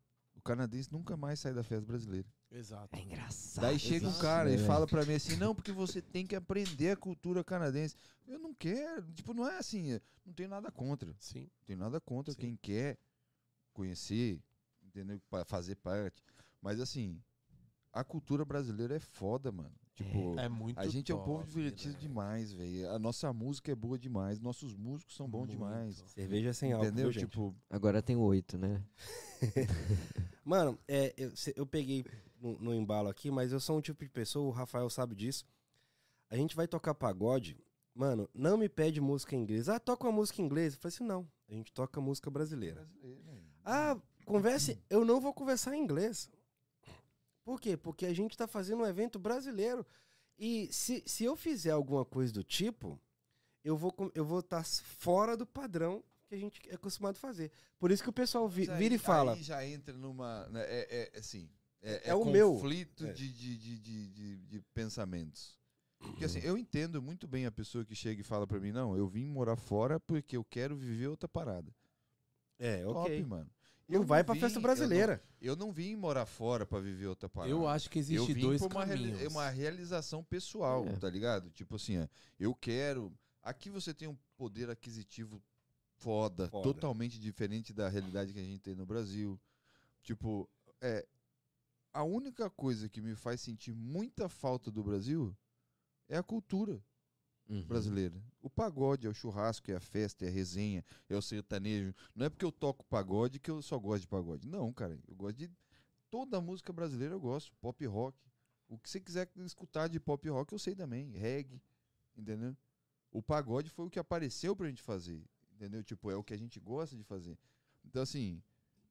[0.44, 2.28] canadense nunca mais sai da festa brasileira.
[2.50, 2.94] Exato.
[2.94, 3.64] É engraçado.
[3.64, 4.66] Daí chega um exato, cara né, e velho?
[4.68, 7.96] fala pra mim assim, não, porque você tem que aprender a cultura canadense.
[8.26, 11.14] Eu não quero, tipo, não é assim, não tenho nada contra.
[11.18, 11.40] Sim.
[11.58, 12.38] Não tenho nada contra Sim.
[12.38, 12.98] quem quer
[13.72, 14.40] conhecer,
[14.82, 15.20] entendeu?
[15.46, 16.22] Fazer parte.
[16.60, 17.20] Mas assim,
[17.92, 19.74] a cultura brasileira é foda, mano.
[19.94, 22.00] Tipo, É muito a gente é um povo top, divertido né?
[22.00, 22.90] demais, velho.
[22.90, 25.52] A nossa música é boa demais, nossos músicos são bons Muito.
[25.52, 26.02] demais.
[26.08, 27.12] Cerveja sem álcool, Entendeu?
[27.12, 27.26] gente?
[27.28, 28.82] Tipo, Agora tem oito, né?
[30.44, 32.04] Mano, é, eu, eu peguei
[32.40, 35.46] no, no embalo aqui, mas eu sou um tipo de pessoa, o Rafael sabe disso.
[36.28, 37.56] A gente vai tocar pagode,
[37.94, 39.68] mano, não me pede música em inglês.
[39.68, 40.74] Ah, toca uma música em inglês.
[40.74, 42.88] Eu falei assim, não, a gente toca música brasileira.
[43.64, 46.28] Ah, converse, eu não vou conversar em inglês.
[47.44, 47.76] Por quê?
[47.76, 49.86] Porque a gente tá fazendo um evento brasileiro.
[50.38, 52.98] E se, se eu fizer alguma coisa do tipo,
[53.62, 57.52] eu vou eu vou estar fora do padrão que a gente é acostumado a fazer.
[57.78, 59.34] Por isso que o pessoal vi- Mas vira e aí- fala.
[59.34, 60.48] Aí já entra numa.
[60.48, 61.48] né, É, é, assim.
[61.82, 62.54] É, É o meu.
[62.54, 63.12] conflito É.
[63.12, 65.58] De, de, de, de, de- pensamentos.
[65.98, 68.96] Porque assim, eu entendo muito bem a pessoa que chega e fala pra mim, não,
[68.96, 71.74] eu vim morar fora porque eu quero viver outra parada.
[72.58, 73.22] É, ok.
[73.22, 73.24] Top,
[73.86, 75.22] Não Eu vai pra vim- festa eu brasileira.
[75.22, 77.50] não- Eu não, vim morar fora pra viver outra parada.
[77.52, 79.32] Eu acho que eu existe vim dois por uma, reali- caminhos.
[79.32, 80.96] uma realização pessoal, É.
[80.96, 81.50] tá ligado?
[81.50, 82.08] Tipo assim, ó,
[82.40, 83.12] eu quero.
[83.42, 85.42] Aqui você tem um poder aquisitivo
[85.96, 86.62] foda, Foda.
[86.64, 89.38] totalmente diferente da realidade que a gente tem no Brasil.
[90.02, 90.48] Tipo,
[90.80, 91.06] é.
[91.92, 95.36] A única coisa que me faz sentir muita falta do Brasil
[96.08, 96.82] é a cultura
[97.48, 97.62] Uhum.
[97.66, 98.14] brasileira.
[98.40, 101.94] O pagode é o churrasco, é a festa, é a resenha, é o sertanejo.
[102.14, 104.46] Não é porque eu toco pagode que eu só gosto de pagode.
[104.48, 104.98] Não, cara.
[105.06, 105.50] Eu gosto de.
[106.10, 107.52] Toda a música brasileira eu gosto.
[107.60, 108.16] Pop rock.
[108.68, 111.10] O que você quiser escutar de pop rock eu sei também.
[111.10, 111.60] Reggae.
[112.16, 112.56] Entendeu?
[113.10, 115.22] O pagode foi o que apareceu pra gente fazer.
[115.54, 115.82] Entendeu?
[115.84, 117.36] Tipo, é o que a gente gosta de fazer.
[117.84, 118.42] Então, assim.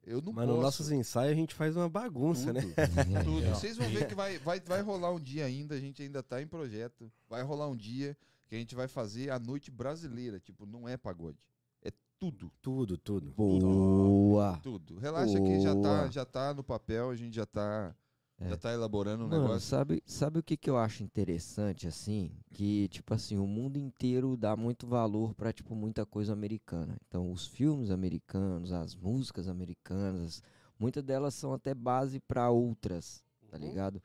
[0.06, 0.56] Eu não Mas posso.
[0.56, 2.60] nos nossos ensaios a gente faz uma bagunça, né?
[2.62, 2.74] tudo,
[3.18, 3.47] É, tudo.
[3.47, 3.54] Ó.
[3.56, 6.41] Vocês vão ver que vai, vai, vai rolar um dia ainda, a gente ainda tá
[6.41, 7.10] em projeto.
[7.30, 8.16] Vai rolar um dia
[8.54, 10.39] que a gente vai fazer a noite brasileira.
[10.39, 11.39] Tipo, não é pagode.
[11.82, 11.89] É
[12.20, 12.51] tudo.
[12.62, 13.32] Tudo, tudo.
[13.32, 14.60] Boa.
[14.62, 14.99] Tudo.
[14.99, 16.12] Relaxa que já tá, Boa.
[16.12, 17.95] já tá no papel, a gente já tá,
[18.39, 18.49] É.
[18.49, 19.68] já tá elaborando um Mano, negócio.
[19.68, 22.30] sabe, sabe o que, que eu acho interessante, assim?
[22.51, 26.95] Que, tipo assim, o mundo inteiro dá muito valor pra, tipo, muita coisa americana.
[27.08, 30.43] Então, os filmes americanos, as músicas americanas,
[30.78, 33.64] muitas delas são até base pra outras, tá Uhum.
[33.64, 33.99] ligado?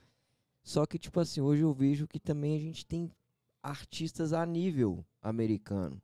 [0.62, 3.10] Só que, tipo assim, hoje eu vejo que também a gente tem
[3.62, 6.00] artistas a nível americano.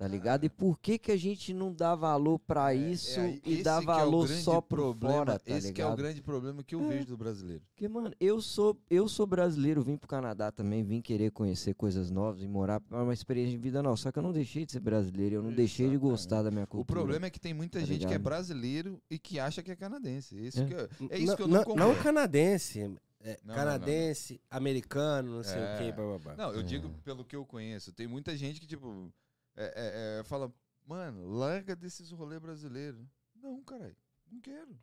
[0.00, 0.44] Tá ligado?
[0.44, 3.62] E por que que a gente não dá valor pra É, isso é aí- e
[3.64, 5.98] dá é o valor grande só pro problema, fora, tá Esse que é o ligado?
[5.98, 7.64] grande problema que eu vejo do brasileiro.
[7.74, 12.12] Porque, mano, eu sou, eu sou brasileiro, vim pro Canadá também, vim querer conhecer coisas
[12.12, 13.96] novas e morar, é uma experiência de vida nova.
[13.96, 16.10] Só que eu não deixei de ser brasileiro, eu não deixei de Exatamente.
[16.12, 17.00] gostar da minha O cultura.
[17.00, 18.22] problema é que tem muita Tá gente que é ligado?
[18.22, 20.38] brasileiro e que acha que é canadense.
[20.38, 20.64] Esse É.
[20.64, 21.92] que é, é isso que eu não, não concordo.
[21.92, 22.88] não canadense.
[23.32, 25.74] É, Não, não, canadense, americano, não sei É.
[25.74, 26.36] o que, blá, blá, blá.
[26.36, 26.62] Não, eu É.
[26.62, 27.92] digo pelo que eu conheço.
[27.92, 29.12] Tem muita gente que, tipo,
[29.56, 30.52] é, é, é, fala,
[30.86, 33.08] mano, larga desses rolê brasileiro.
[33.34, 33.96] Não, caralho,
[34.30, 34.78] não quero.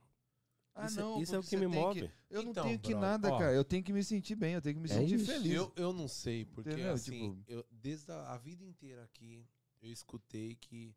[0.77, 2.11] Ah, isso, é- não, isso é o que me move.
[2.29, 3.39] Eu não Então, tenho que brother, nada, ó.
[3.39, 3.53] cara.
[3.53, 5.25] Eu tenho que me sentir bem, eu tenho que me É sentir isso.
[5.31, 5.53] feliz.
[5.53, 6.91] Eu, eu não sei, porque Entendeu?
[6.93, 9.47] assim, Tipo- eu, desde a, a vida inteira aqui,
[9.81, 10.93] eu escutei que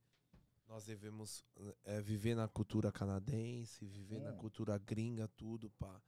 [0.66, 1.44] nós devemos
[1.84, 4.36] é, viver na cultura canadense, viver na Hum.
[4.36, 6.03] cultura gringa, tudo, pá.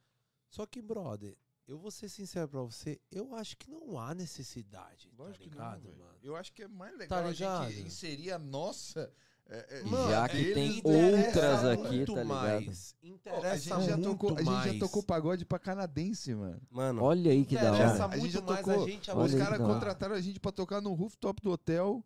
[0.50, 1.34] Só que, brother,
[1.66, 5.50] eu vou ser sincero pra você, eu acho que não há necessidade, Lógico tá que
[5.50, 5.98] ligado, não, velho.
[5.98, 6.18] mano?
[6.22, 7.70] Eu acho que é mais legal a ligado?
[7.70, 9.12] gente inserir a nossa...
[9.46, 12.28] é, é, E já que ele tem interessa outras Interessa aqui, muito tá ligado?
[12.66, 14.72] mais, Pô, a Interessa gente, já muito tocou, a gente mais.
[14.72, 16.60] já tocou pagode pra canadense, mano.
[16.70, 18.14] Mano, Olha aí que da Interessa hora.
[18.14, 20.80] A gente já mais tocou- a gente Os que caras contrataram a gente pra tocar
[20.80, 22.04] no rooftop do hotel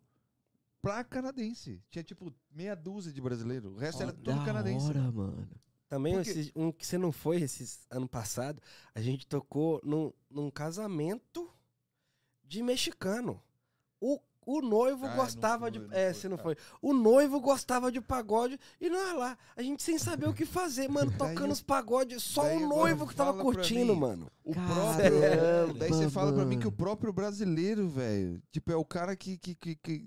[0.81, 1.81] pra canadense.
[1.89, 3.71] Tinha tipo meia dúzia de brasileiro.
[3.73, 4.85] O resto era tudo da canadense.
[4.87, 5.47] hora, mano.
[5.95, 8.61] Também Porque- esses- um que você não foi esses ano passado,
[8.93, 11.49] a gente tocou num, num casamento
[12.43, 13.41] de mexicano.
[13.99, 15.79] O, o noivo Ah, não gostava fui, de.
[15.79, 16.43] não é, você não Ah.
[16.43, 16.55] foi.
[16.81, 19.37] O noivo gostava de pagode e não é lá.
[19.55, 21.11] A gente sem saber o que fazer, mano.
[21.47, 22.21] Tocando os pagodes.
[22.23, 23.99] Só o noivo que tava curtindo, mim.
[24.01, 24.31] mano.
[24.43, 25.73] O Caramba, próprio.
[25.79, 29.37] Daí você fala pra mim que o próprio brasileiro, velho, tipo, é o cara que,
[29.37, 30.05] que, que, que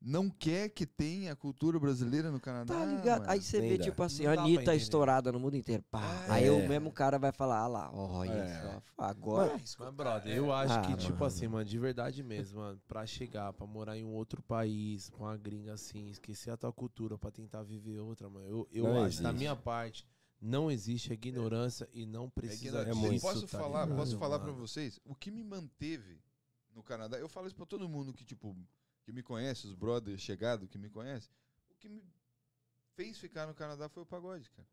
[0.00, 2.72] não quer que tenha a cultura brasileira no Canadá.
[2.74, 3.20] Tá ligado?
[3.20, 3.30] mano.
[3.32, 5.84] Aí você vê, tipo assim, a Anitta estourada no mundo inteiro.
[5.90, 6.24] Pá.
[6.26, 6.30] É.
[6.30, 8.62] Aí o mesmo cara vai falar, ah lá, olha É.
[8.62, 8.82] só.
[8.96, 9.52] Agora.
[9.52, 11.24] Mas, brother, eu acho Ah, que, tipo mano.
[11.26, 15.26] assim, mano, de verdade mesmo, mano, pra chegar, pra morar em um outro país, com
[15.26, 19.04] a gringa assim, esquecer a tua cultura pra tentar viver outra, mano, eu, eu Não
[19.04, 19.38] acho, da existe.
[19.38, 20.06] minha parte,
[20.40, 24.38] não existe ignorância e não É precisa muito, disso, posso tá falar, ligado, posso falar
[24.38, 24.66] pra mano?
[24.66, 26.22] vocês, o que me manteve
[26.74, 28.56] no Canadá, eu falo isso pra todo mundo que tipo
[29.10, 31.30] que me conhece, os brothers chegados que me conhecem,
[31.68, 32.02] o que me
[32.94, 34.68] fez ficar no Canadá foi o pagode, cara.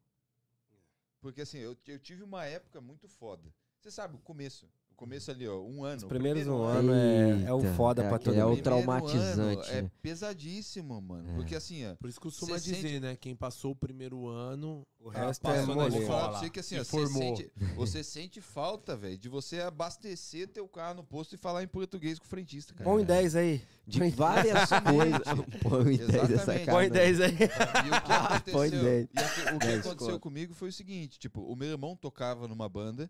[1.19, 3.51] Porque assim, eu, eu tive uma época muito foda.
[3.79, 4.69] Você sabe, o começo.
[4.97, 5.97] O começo ali, ó, um ano.
[5.97, 8.49] Os o primeiros primeiro um ano é, é o foda é pra todo é o
[8.49, 8.63] mundo.
[8.63, 11.29] tra- Primeiro traumatizante, É pesadíssimo, mano.
[11.29, 11.35] É.
[11.35, 11.93] Porque assim, ó.
[11.97, 15.47] Por isso costuma Você dizer, sente- né, quem passou o primeiro ano, O cara resto
[15.47, 17.21] é você que assim, se ó, você formou.
[17.37, 21.67] sente, você sente falta, velho, de você abastecer teu carro no posto e falar em
[21.67, 22.89] português com o frentista, cara.
[22.89, 23.61] Põe 10 aí.
[23.85, 25.21] De várias coisas.
[25.61, 26.65] Põe ideia dessa Exatamente.
[26.65, 26.77] cara.
[26.79, 27.31] Põe 10 aí.
[27.31, 31.55] E o que aconteceu, e o que- o aconteceu comigo foi o seguinte, tipo, o
[31.55, 33.07] meu irmão tocava numa banda,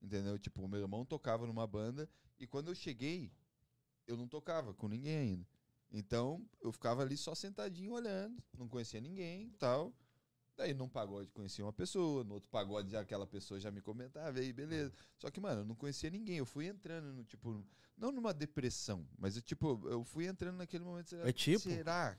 [0.00, 0.38] entendeu?
[0.38, 2.08] Tipo, o meu irmão tocava numa banda
[2.38, 3.32] e quando eu cheguei,
[4.06, 5.46] eu não tocava com ninguém ainda.
[5.92, 9.92] Então, eu ficava ali só sentadinho olhando, não conhecia ninguém e tal.
[10.56, 14.38] Daí num pagode conhecia uma pessoa, no outro pagode já aquela pessoa já me comentava,
[14.38, 14.92] aí beleza.
[15.18, 16.36] Só que, mano, eu não conhecia ninguém.
[16.36, 17.64] Eu fui entrando no, tipo,
[17.96, 21.08] não numa depressão, mas eu, tipo, eu fui entrando naquele momento.
[21.08, 21.60] Será, É tipo?
[21.60, 22.18] será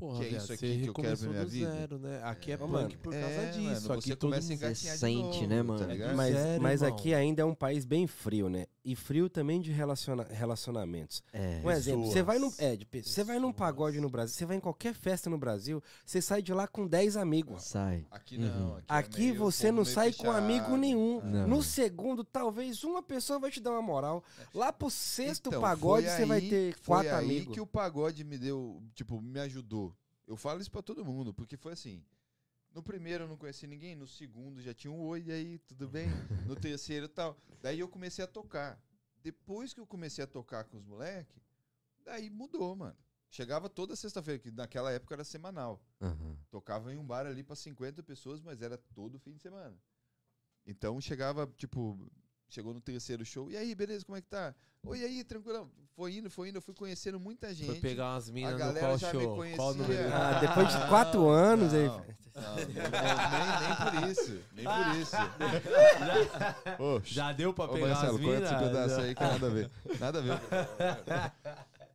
[0.00, 1.70] porra, Que é isso aqui você que eu quero recomeçou pra minha do vida?
[1.72, 2.20] zero, né?
[2.24, 2.90] Aqui é, É, punk mano.
[3.02, 4.72] por causa É, disso, mano, aqui você todo começa a mundo...
[4.72, 5.98] de sente, novo, né, mano?
[5.98, 6.14] Tá?
[6.14, 8.66] Mas, Sério, mas aqui ainda é um país bem frio, né?
[8.82, 11.22] E frio também de relaciona relacionamentos.
[11.32, 11.60] É.
[11.62, 14.56] Um exemplo, você vai num, é, de você vai num pagode no Brasil, você vai
[14.56, 17.62] em qualquer festa no Brasil, você sai de lá com 10 amigos.
[17.64, 18.06] Sai.
[18.10, 18.48] Aqui não.
[18.48, 18.76] Uhum.
[18.76, 20.36] Aqui, é Aqui meio você não sai com fechado.
[20.38, 21.20] amigo nenhum.
[21.22, 21.46] Não.
[21.46, 24.24] No segundo, talvez uma pessoa vai te dar uma moral.
[24.54, 27.54] Lá pro sexto Então, pagode, foi você vai aí- ter foi quatro aí amigos.
[27.54, 29.89] que o pagode me deu, tipo, me ajudou.
[30.30, 32.04] Eu falo isso pra todo mundo, porque foi assim.
[32.72, 35.88] No primeiro eu não conheci ninguém, no segundo já tinha um oi, e aí, tudo
[35.88, 36.06] bem?
[36.46, 37.36] No terceiro tal.
[37.60, 38.80] Daí eu comecei a tocar.
[39.24, 41.42] Depois que eu comecei a tocar com os moleques,
[42.04, 42.96] daí mudou, mano.
[43.28, 45.84] Chegava toda sexta-feira, que naquela época era semanal.
[46.00, 46.38] Aham.
[46.48, 49.76] Tocava em um bar ali pra 50 pessoas, mas era todo fim de semana.
[50.64, 52.08] Então chegava, tipo,
[52.48, 53.50] chegou no terceiro show.
[53.50, 54.54] E aí, beleza, como é que tá?
[54.86, 55.70] Oi, e aí, tranquilão.
[55.94, 57.66] Foi indo, foi indo, eu fui conhecendo muita gente.
[57.66, 59.36] Foi pegar umas minas no galera qual já me show?
[59.36, 59.56] conhecia.
[59.58, 60.14] Qual número?
[60.14, 61.86] Ah, depois de quatro anos, aí.
[61.86, 64.40] Não, nem, nem por isso.
[64.54, 65.16] Nem por isso.
[66.82, 68.50] Ô, Já deu pra Ô, pegar Marcelo, as corta minas?
[68.52, 69.70] esse pedaço aí que nada a ver.
[70.00, 70.40] Nada a ver.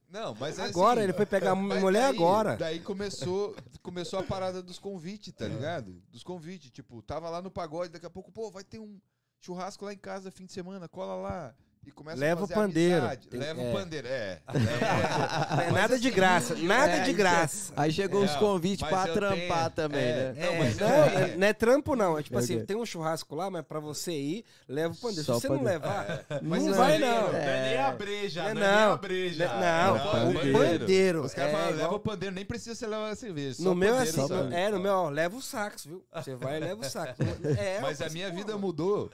[0.10, 2.56] Não, mas é Agora, assim, ele foi pegar a mulher daí- agora.
[2.58, 5.94] Daí começou, começou a parada dos convites, tá ligado?
[6.12, 6.70] Dos convites.
[6.70, 9.00] Tipo, tava lá no pagode, daqui a pouco, pô, vai ter um
[9.42, 11.56] churrasco lá em casa fim de semana, cola lá.
[11.86, 12.96] E começa Leva a o fazer pandeiro.
[12.98, 13.28] amizade.
[13.28, 13.70] Tem- Leva é.
[13.70, 14.42] o pandeiro, é.
[14.54, 17.74] Não é Mas nada de graça, nada É, de graça.
[17.78, 20.34] Aí chegou os Não, convites mas pra eu trampar tenho- também, é, né?
[20.36, 22.18] Não, É, mas não, eu é- tenho- não é trampo, não.
[22.18, 24.98] É tipo É o assim, tem um churrasco lá, mas pra você ir, leva o
[24.98, 25.22] pandeiro.
[25.22, 25.82] Se Só você não pandeiro.
[25.84, 27.32] levar, Mas não vai não.
[27.32, 28.92] Não é nem a breja, Não é não, é nem não.
[28.94, 29.48] a breja.
[29.48, 30.58] Não, É o o pandeiro.
[30.80, 31.22] pandeiro.
[31.24, 33.56] Os caras é falam, igual- leva o pandeiro, nem precisa você levar a cerveja.
[33.58, 34.56] só No o meu é pandeiro, assim, sabe?
[34.56, 36.04] é, no meu, ó, leva o sax, viu?
[36.14, 37.20] Você vai e leva o sax.
[37.58, 39.10] É, Mas a mas, minha vida mudou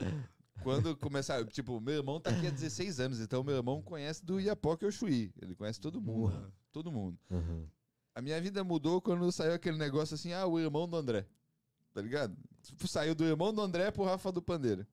[0.62, 1.46] quando começar.
[1.46, 4.92] Tipo, meu irmão tá aqui há 16 anos, então meu irmão conhece do Iapoque ao
[4.92, 5.32] Chuí.
[5.42, 6.52] Ele conhece todo mundo.
[6.72, 7.18] Todo mundo.
[7.30, 7.68] Uhum.
[8.14, 11.26] A minha vida mudou quando saiu aquele negócio assim, ah, o irmão do André.
[11.94, 12.36] Tá ligado?
[12.62, 14.86] Tipo, Saiu do irmão do André pro Rafa do Pandeiro.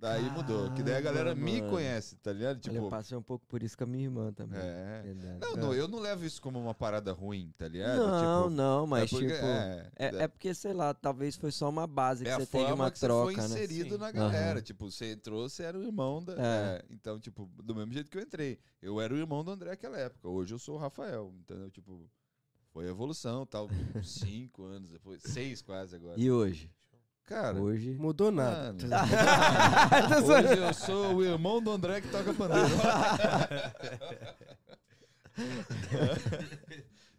[0.00, 0.72] Daí mudou.
[0.72, 1.70] Que daí a galera Caramba, me mano.
[1.72, 2.56] conhece, tá ligado?
[2.56, 4.58] Olha, eu Tipo, passei um pouco por isso com a minha irmã também.
[4.58, 5.02] é.
[5.04, 5.38] Verdade.
[5.40, 7.98] Não, não, eu não levo isso como uma parada ruim, tá ligado?
[7.98, 9.44] Não, tipo, não, mas é porque- tipo.
[9.46, 12.74] é, É, é porque, sei lá, talvez foi só uma base que é você forma
[12.74, 13.44] uma que você troca, foi né?
[13.44, 14.00] inserido Sim.
[14.00, 14.52] na galera.
[14.52, 14.62] Aham.
[14.62, 16.32] Tipo, você entrou, você era o irmão da.
[16.32, 16.36] É.
[16.38, 18.58] é, então, tipo, do mesmo jeito que eu entrei.
[18.80, 20.26] Eu era o irmão do André naquela época.
[20.28, 21.30] Hoje eu sou o Rafael.
[21.40, 21.70] Entendeu?
[21.70, 22.08] Tipo,
[22.72, 23.68] foi evolução, tal.
[24.02, 25.20] cinco anos depois.
[25.22, 26.18] Seis quase agora.
[26.18, 26.70] E hoje?
[27.30, 27.62] Cara.
[27.62, 27.94] Hoje.
[27.94, 28.74] Mudou nada.
[28.88, 29.06] Tá
[30.18, 32.68] hoje eu sou o irmão do André que toca pandeiro.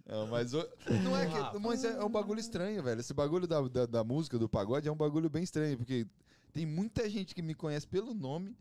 [0.06, 0.70] Não, mas o-
[1.06, 1.60] não é que.
[1.60, 3.00] Mas é, é um bagulho estranho, velho.
[3.00, 6.06] Esse bagulho da, da, da música, do pagode, é um bagulho bem estranho, porque
[6.52, 8.54] tem muita gente que me conhece pelo nome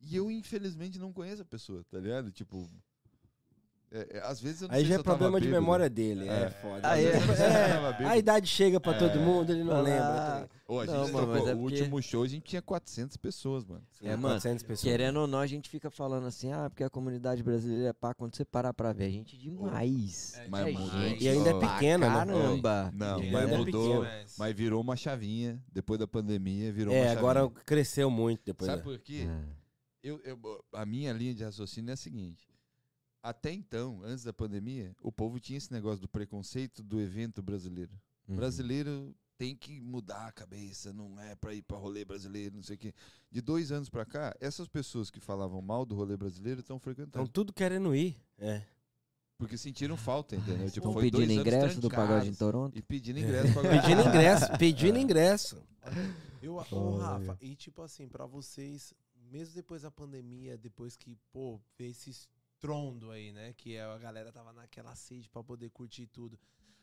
[0.00, 2.30] e eu, infelizmente, não conheço a pessoa, tá ligado?
[2.30, 2.70] Tipo.
[3.92, 5.62] É- é, às vezes eu não Aí sei já se é problema de bêbado.
[5.62, 6.50] memória dele, é, É.
[6.50, 6.80] foda.
[6.82, 7.04] Ah, é?
[7.06, 7.10] é,
[8.06, 9.22] a idade chega pra todo É.
[9.22, 10.50] mundo, ele não Ah, lembra.
[10.68, 12.62] Ô, a gente Não, mano, trocou- mas é o porque- último show a gente tinha
[12.62, 13.82] 400 pessoas, mano.
[14.00, 14.82] É, É, mano, 400 pessoas.
[14.92, 18.14] Querendo ou não, a gente fica falando assim, ah, porque a comunidade brasileira é pá,
[18.14, 20.34] quando você parar pra ver, a gente demais.
[20.36, 22.14] É Mas é gente E ainda é pequena, né?
[22.14, 22.90] Caramba.
[22.94, 24.06] Não, mas é mudou.
[24.38, 25.60] Mas virou uma chavinha.
[25.72, 27.60] Depois da pandemia, virou É, uma agora chavinha.
[27.66, 28.70] cresceu muito depois.
[28.70, 29.26] Sabe por quê?
[29.28, 29.60] É.
[30.02, 32.48] Eu, eu- a minha linha de raciocínio é a seguinte.
[33.22, 37.92] Até então, antes da pandemia, o povo tinha esse negócio do preconceito do evento brasileiro.
[38.28, 38.36] Uhum.
[38.36, 42.76] Brasileiro tem que mudar a cabeça, não é pra ir pra rolê brasileiro, não sei
[42.76, 42.94] o quê.
[43.30, 46.92] De dois anos pra cá, essas pessoas que falavam mal do rolê brasileiro estão Estão
[46.94, 47.28] frequentando.
[47.28, 48.16] tudo querendo ir.
[48.38, 48.62] É.
[49.38, 50.66] Porque sentiram falta, entendeu?
[50.70, 52.78] Tipo, Estão dois pedindo anos ingresso do pagode em Toronto?
[52.78, 55.00] E pedindo ingresso pra Pedindo ingresso, pedindo É.
[55.00, 55.62] ingresso.
[56.42, 56.96] Eu, ô.
[56.98, 58.92] Rafa, e tipo assim, pra vocês,
[59.30, 62.10] mesmo depois da pandemia, depois que, pô, veio esse
[62.60, 63.54] estrondo aí, né?
[63.54, 66.38] Que a galera tava naquela sede pra poder curtir tudo.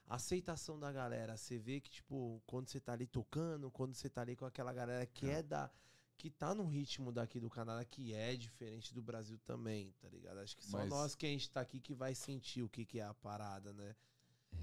[0.08, 4.10] A aceitação da galera, você vê que, tipo, quando você tá ali tocando, quando você
[4.10, 5.70] tá ali com aquela galera que é da.
[6.18, 10.40] Que tá no ritmo daqui do Canadá, que é diferente do Brasil também, tá ligado?
[10.40, 12.84] Acho que só Mas- nós que a gente tá aqui que vai sentir o que,
[12.84, 13.96] que é a parada, né?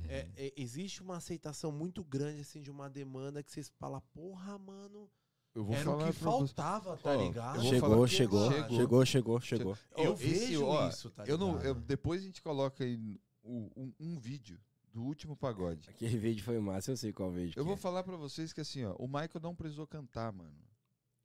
[0.08, 4.58] É, é, existe uma aceitação muito grande, assim, de uma demanda que vocês falam, porra,
[4.58, 5.08] mano,
[5.54, 6.54] Eu vou era o falar que pra você.
[6.54, 7.62] faltava, tá ligado?
[7.62, 8.76] Chegou, falar- chegou, Chegou.
[8.76, 9.78] chegou, chegou, chegou.
[9.96, 14.18] Eu vejo ó, isso, tá eu não, depois a gente coloca aí o- um, um
[14.18, 14.58] vídeo
[14.92, 15.88] do último pagode.
[15.90, 17.52] Aquele vídeo foi massa, eu sei qual vídeo.
[17.56, 17.76] Eu que vou é.
[17.76, 20.50] falar pra vocês que assim, ó, o Michael não precisou cantar, mano.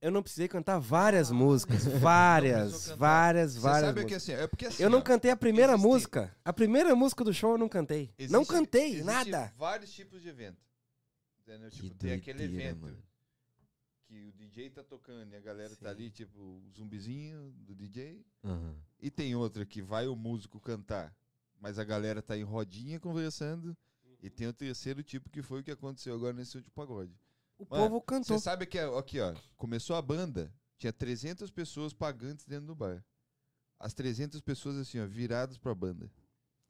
[0.01, 1.84] Eu não precisei cantar várias músicas.
[1.85, 2.97] Não Várias, cantar.
[2.97, 3.81] várias, Você várias.
[3.88, 4.23] sabe que músicas.
[4.35, 6.35] assim, é porque assim, Eu não ó, cantei a primeira existe- música.
[6.45, 8.14] A primeira música do show eu não cantei.
[8.30, 9.53] não existe- cantei, existe nada.
[9.57, 10.57] vários tipos de evento.
[11.41, 11.69] Entendeu?
[11.69, 12.97] Que Tipo, tem aquele doideira, evento mano.
[14.10, 15.95] Que o DJ tá tocando e a galera tá Sim.
[15.95, 18.26] ali, tipo, o zumbizinho do DJ.
[18.44, 18.76] Aham.
[18.99, 21.15] E tem outra que vai o músico cantar,
[21.61, 23.77] mas a galera tá em rodinha conversando.
[24.22, 27.14] E tem o terceiro tipo que foi o que aconteceu agora nesse último pagode.
[27.57, 28.38] O Mano, povo cantou.
[28.38, 32.76] Você sabe que, é- aqui, ó, começou a banda, tinha 300 pessoas pagantes dentro do
[32.76, 33.06] bar.
[33.80, 36.11] As 300 pessoas, assim, ó, viradas pra banda.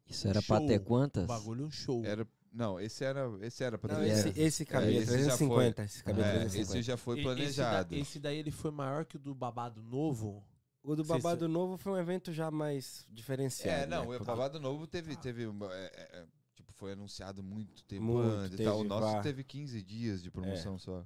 [0.06, 0.86] Isso era pra ter Show.
[0.86, 1.24] quantas?
[1.24, 2.04] O bagulho é um show.
[2.06, 4.26] Era, não, esse era, esse era 300.
[4.26, 5.84] esse, esse cabia É, esse já 350.
[5.84, 6.78] Esse cabia É, 350.
[6.80, 7.94] esse já foi planejado.
[7.94, 10.44] Esse, da- esse daí ele foi maior que o do Babado Novo.
[10.82, 13.84] O do Sei se- Babado Novo foi um evento já mais diferenciado.
[13.84, 14.18] É, não, né?
[14.18, 18.30] o Babado Novo teve, teve uma- é, é, é, tipo, foi anunciado muito tempo Muito,
[18.32, 18.76] antes e tal.
[18.76, 19.22] O teve, nosso vá.
[19.22, 21.06] teve 15 dias de promoção só.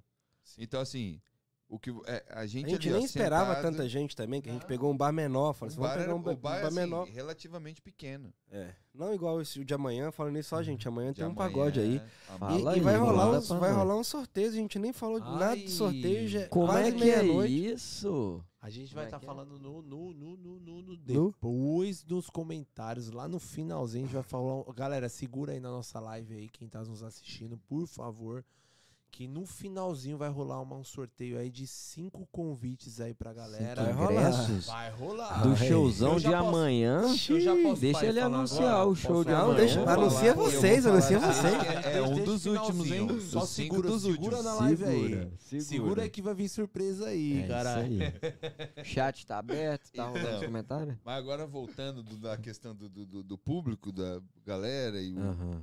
[0.58, 1.20] Então, assim,
[1.68, 4.42] o que é, a gente, A gente ali, ó, nem esperava sentado, tanta gente também,
[4.42, 5.54] que a gente pegou um bar menor.
[5.54, 7.08] Falou assim, vamos pegar um, bar, um bar assim, menor.
[7.08, 8.34] relativamente pequeno.
[8.52, 8.74] É.
[8.94, 11.50] Não igual esse o de amanhã, falando isso, ó, gente, amanhã De tem um amanhã,
[11.50, 11.96] pagode aí.
[11.96, 15.20] E, Fala e vai, aí, rolar uns, vai rolar um sorteio, a gente nem falou
[15.20, 15.68] de nada de Ai.
[15.70, 17.74] sorteio, já é Como é que é meia-noite.
[17.74, 18.44] isso?
[18.62, 19.28] A gente vai é estar que é?
[19.28, 24.14] falando no, no, no, no, no, no- depois dos comentários, lá no finalzinho a gente
[24.14, 24.64] vai falar.
[24.74, 28.46] Galera, segura aí na nossa live aí, quem tá nos assistindo, por favor.
[29.14, 33.84] Que no finalzinho vai rolar uma- um sorteio aí de cinco convites aí pra galera.
[33.84, 34.12] Vai rolar.
[34.12, 35.44] ingressos Vai rolar.
[35.44, 37.02] do showzão de posso- amanhã.
[37.80, 38.88] Deixa ele anunciar agora?
[38.88, 39.56] o show Posso de amanhã.
[39.56, 41.86] deixa- anuncia vocês, anuncia vocês.
[41.94, 43.20] É um dos últimos, hein?
[43.22, 44.44] Só segura, dos segura últimos.
[44.46, 45.02] na live aí.
[45.04, 45.62] Segura, Segura.
[45.64, 46.10] segura.
[46.10, 47.94] que vai vir surpresa aí, É caralho.
[47.94, 48.82] isso aí.
[48.82, 50.40] O chat tá aberto, tá rolando Então.
[50.40, 50.96] os comentários?
[51.06, 55.62] Mas agora voltando do- da questão do, do, do- público, da galera e o- Aham.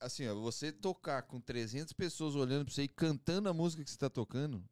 [0.00, 3.90] Assim, ó, você tocar com 300 pessoas olhando pra você e cantando a música que
[3.90, 4.62] você tá tocando,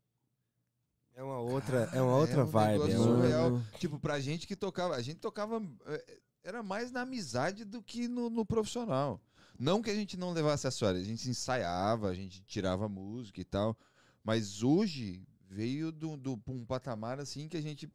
[1.14, 2.72] É uma outra, é uma Cara, outra é um vibe.
[2.72, 3.62] negócio é surreal.
[3.78, 8.08] Tipo, pra gente que tocava, a gente tocava eh, era mais na amizade do que
[8.08, 9.20] no, no profissional.
[9.58, 13.40] Não que a gente não levasse a sério, a gente ensaiava, a gente tirava música
[13.40, 13.76] e tal,
[14.24, 17.88] mas hoje veio do, do pra um patamar assim que a gente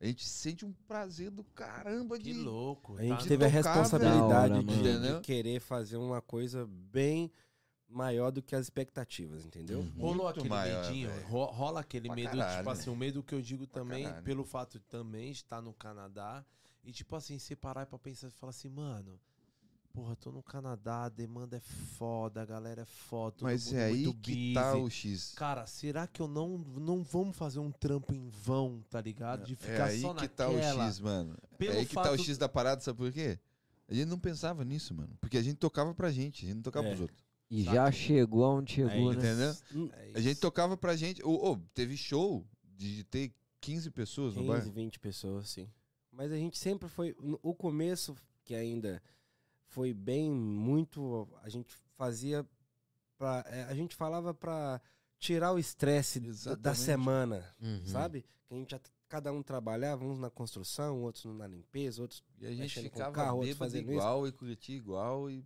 [0.00, 2.96] a gente sente um prazer do caramba Que de louco.
[2.98, 3.26] A gente tá?
[3.28, 5.20] teve a responsabilidade de, hora, de mano.
[5.22, 7.30] querer fazer uma coisa bem
[7.88, 9.78] maior do que as expectativas, entendeu?
[9.80, 9.92] Uhum.
[9.98, 12.56] Rolou Muito aquele maior, medinho, ro- rola aquele Pra medo, caralho.
[12.58, 14.24] tipo assim, o medo que eu digo também, caralho.
[14.24, 16.44] pelo fato de também estar no Canadá,
[16.84, 19.18] e tipo assim, você parar pra pensar e falar assim, mano,
[19.96, 23.84] porra, tô no Canadá, a demanda é foda, a galera é foda, Mas mundo é
[23.86, 24.82] aí muito que tá busy.
[24.84, 25.32] o X.
[25.34, 29.46] Cara, será que eu não, não vamos fazer um trampo em vão, tá ligado?
[29.46, 30.84] De É ficar aí só que tá naquela.
[30.84, 31.34] o X, mano.
[31.56, 33.38] Pelo é aí que tá o fato- X da parada, sabe por quê?
[33.88, 35.16] A gente não pensava nisso, mano.
[35.20, 36.90] Porque a gente tocava pra gente, a gente não tocava É.
[36.90, 37.24] pros outros.
[37.48, 39.54] E já chegou aonde chegou, É, né?
[39.72, 39.90] Entendeu?
[39.94, 41.22] É A gente tocava pra gente.
[41.24, 42.44] Ô, ô, teve show
[42.76, 44.74] de ter 15 pessoas no 15, bar.
[44.74, 45.70] 20 pessoas, sim.
[46.12, 47.14] Mas a gente sempre foi.
[47.20, 49.00] no- O começo, que ainda
[49.76, 51.28] foi bem muito.
[51.42, 52.46] A gente fazia.
[53.18, 54.80] Pra, é, a gente falava pra
[55.18, 56.18] tirar o estresse
[56.58, 57.84] da- semana, Uhum.
[57.84, 58.24] sabe?
[58.46, 62.24] Que a gente já, cada um trabalhava, uns na construção, outros na limpeza, outros.
[62.40, 65.30] E a gente Mexendo com ficava carro, outros fazendo igual e curtia igual.
[65.30, 65.44] E...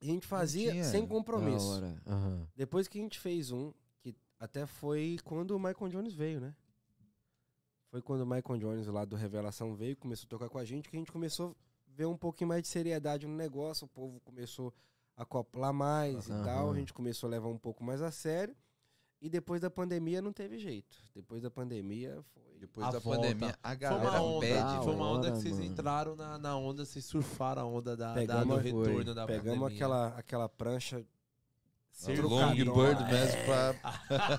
[0.00, 1.82] A gente fazia sem compromisso.
[2.06, 2.48] Aham.
[2.56, 6.54] Depois que a gente fez um, que até foi quando o Michael Jones veio, né?
[7.90, 10.88] Foi quando o Michael Jones lá do Revelação veio, começou a tocar com a gente,
[10.88, 11.54] que a gente começou
[11.96, 14.72] ver um pouquinho mais de seriedade no negócio, o povo começou
[15.16, 16.40] a acoplar mais Aham.
[16.40, 18.54] e tal, a gente começou a levar um pouco mais a sério.
[19.20, 20.94] E depois da pandemia não teve jeito.
[21.14, 22.42] Depois da pandemia foi.
[22.60, 23.20] Depois A da volta.
[23.22, 24.60] pandemia, a Foi galera uma onda, pede.
[24.60, 25.66] Da foi uma onda que vocês mano.
[25.66, 29.58] entraram na, na onda, vocês surfaram a onda da, da, Pegamos- do retorno da Pegamos
[29.58, 29.76] pandemia.
[29.76, 31.04] aquela, aquela prancha.
[31.90, 32.74] Ser Long trocadão.
[32.74, 33.10] Bird É.
[33.10, 33.74] mesmo pra.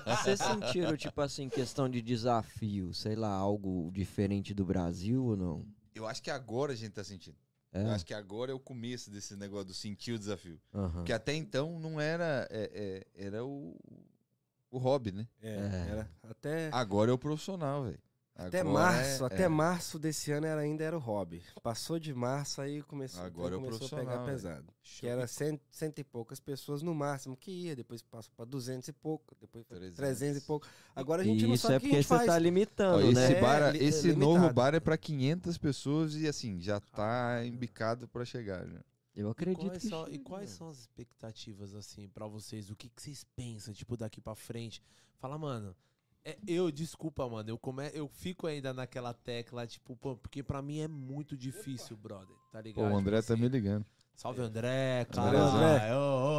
[0.22, 5.66] Vocês sentiram, tipo assim, questão de desafio, sei lá, algo diferente do Brasil ou não?
[5.92, 7.36] Eu acho que agora a gente tá sentindo.
[7.72, 7.82] É?
[7.84, 10.60] Eu acho que agora é o começo desse negócio do sentir o desafio.
[10.74, 10.90] Aham.
[10.92, 12.46] Porque até então não era.
[12.50, 13.76] é- é- era o,
[14.70, 15.28] o hobby, né?
[15.42, 15.90] É, É.
[15.90, 16.70] Era até.
[16.72, 18.00] Agora é o profissional, velho.
[18.40, 19.48] Até Agora março, é- até é.
[19.48, 21.42] março desse ano era, ainda era o hobby.
[21.60, 24.36] Passou de março, aí começou, Agora é o começou a profissional, pegar velho.
[24.36, 24.66] pesado.
[24.80, 28.88] Que era cento, cento e poucas pessoas no máximo que ia, depois passou pra 200
[28.88, 29.96] e pouco, depois foi 300.
[29.96, 30.68] 300 e pouco.
[30.94, 32.26] Agora a gente E não isso sabe é o que a porque gente você faz.
[32.26, 33.32] tá Ó, limitando, esse né?
[33.32, 34.20] É, bar, li- esse limitado.
[34.40, 38.64] novo bar é pra 500 pessoas e assim, já tá embicado pra chegar.
[38.64, 38.80] né?
[39.16, 42.70] Eu E acredito quais, que são, e quais são as expectativas, assim, pra vocês?
[42.70, 44.80] O que, que vocês pensam, tipo, daqui pra frente?
[45.18, 45.74] Fala, mano,
[46.30, 50.60] é, eu, desculpa, mano, eu, come, eu fico ainda naquela tecla, tipo, pô, porque pra
[50.60, 52.92] mim é muito difícil, brother, tá Pô, ligado?
[52.92, 53.86] o André Tipo tá assim, me ligando.
[54.18, 55.38] Salve, André, cara.
[55.38, 55.78] André.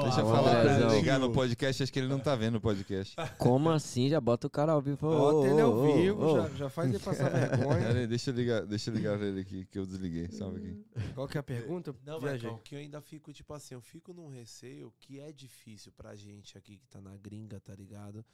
[0.03, 2.61] Deixa eu falar pra ele ligar no podcast, acho que ele não tá vendo o
[2.61, 3.16] podcast.
[3.40, 4.10] Como assim?
[4.10, 4.98] Já bota o cara ao vivo.
[5.07, 6.41] Bota ele ao vivo, ô.
[6.41, 7.80] Já, já faz ele passar vergonha.
[7.88, 10.30] Pera aí, deixa eu ligar, deixa eu ligar pra ele aqui, que eu desliguei.
[10.30, 11.14] Salve aqui.
[11.16, 11.95] Qual que é a pergunta?
[12.06, 12.49] Não, Viajei.
[12.49, 16.14] Marcão, que eu ainda fico, tipo assim, eu fico num receio que é difícil pra
[16.16, 18.26] gente aqui que tá na gringa, tá ligado?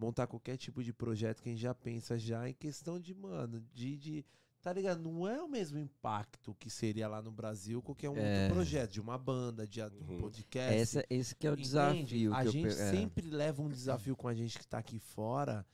[0.00, 3.60] Montar qualquer tipo de projeto que a gente já pensa já em questão de, mano,
[3.74, 4.24] de, de
[4.62, 5.00] tá ligado?
[5.02, 8.42] Não é o mesmo impacto que seria lá no Brasil qualquer um É.
[8.44, 10.18] outro projeto, de uma banda, de a- um Uhum.
[10.20, 10.74] podcast.
[10.74, 11.68] Essa, esse que é o Entende?
[11.68, 12.34] desafio.
[12.34, 12.90] A que eu gente pe- é.
[12.90, 15.66] sempre leva um desafio com a gente que tá aqui fora.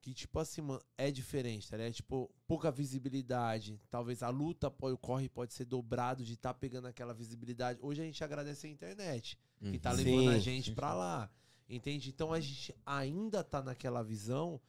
[0.00, 1.92] Que, tipo assim, mano, é diferente, tá ligado?
[1.94, 3.80] Tipo, pouca visibilidade.
[3.90, 7.78] Talvez a luta, pô, o corre pode ser dobrado de estar pegando aquela visibilidade.
[7.82, 9.96] Hoje a gente agradece a internet, que tá Uhum.
[9.96, 10.40] levando a Sim.
[10.40, 11.30] gente pra lá.
[11.68, 12.08] Entende?
[12.08, 14.60] Então a gente ainda tá naquela visão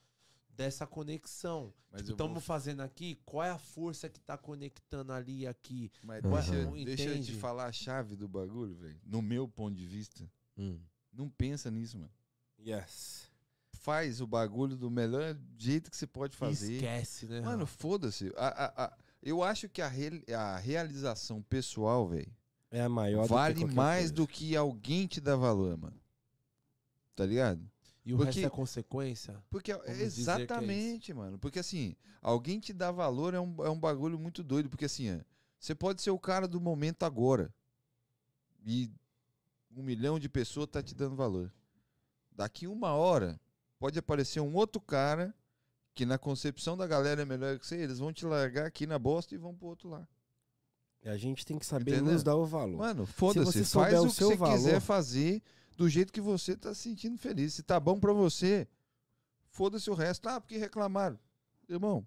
[0.49, 1.73] dessa conexão.
[1.91, 5.47] Mas Tipo, vou- estamos fazendo aqui, qual é a força que tá conectando ali e
[5.47, 5.89] aqui?
[6.03, 6.31] Mas Uhum.
[6.31, 8.99] deixa, eu- deixa eu te falar a chave do bagulho, velho.
[9.05, 10.77] No meu ponto de vista, Hum.
[11.13, 12.11] não pensa nisso, mano.
[12.59, 13.29] Yes.
[13.71, 16.73] Faz o bagulho do melhor jeito que você pode fazer.
[16.73, 17.39] Esquece, né?
[17.41, 18.31] Mano, foda-se.
[18.35, 22.29] A- a- a- eu acho que a, re- a realização pessoal, velho,
[22.69, 24.13] É a maior do que vale qualquer mais coisa.
[24.13, 25.97] do que alguém te dá valor, mano.
[27.19, 27.61] Tá ligado?
[28.05, 29.43] e o porque- resto é consequência?
[29.49, 29.75] Porque é
[30.05, 30.21] isso.
[30.21, 31.37] exatamente, mano.
[31.37, 34.69] Porque assim, alguém te dá valor é um, é um bagulho muito doido.
[34.69, 35.19] Porque assim, ó,
[35.59, 37.53] você pode ser o cara do momento agora.
[38.65, 38.89] E
[39.75, 41.51] um milhão de pessoas tá te dando valor.
[42.31, 43.39] Daqui uma hora,
[43.77, 45.35] pode aparecer um outro cara
[45.93, 48.97] que na concepção da galera é melhor que você, eles vão te largar aqui na
[48.97, 50.07] bosta e vão pro outro lá.
[51.03, 52.13] A gente tem que saber Entendeu?
[52.13, 52.77] nos dar o valor.
[52.77, 55.41] Mano, você foda-se, faz o o que seu você valor- quiser fazer
[55.79, 57.53] do jeito que você tá se sentindo feliz.
[57.53, 58.67] Se tá bom pra você,
[59.47, 60.27] foda-se o resto.
[60.27, 61.17] Ah, porque reclamaram.
[61.69, 62.05] Irmão,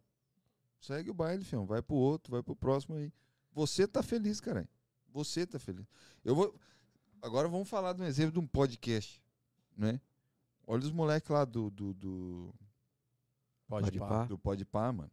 [0.78, 1.64] segue o baile, fião.
[1.64, 3.10] Vai pro outro, vai pro próximo aí.
[3.50, 4.68] Você tá feliz, caralho.
[5.10, 5.86] Você tá feliz.
[6.22, 6.54] Eu vou.
[7.22, 9.22] Agora vamos falar de um exemplo de um podcast,
[9.74, 9.98] né?
[10.66, 12.54] Olha os moleques lá do, do, do,
[13.66, 14.06] Pode, Pode pá.
[14.06, 14.24] pá.
[14.26, 15.10] do Podpah, mano.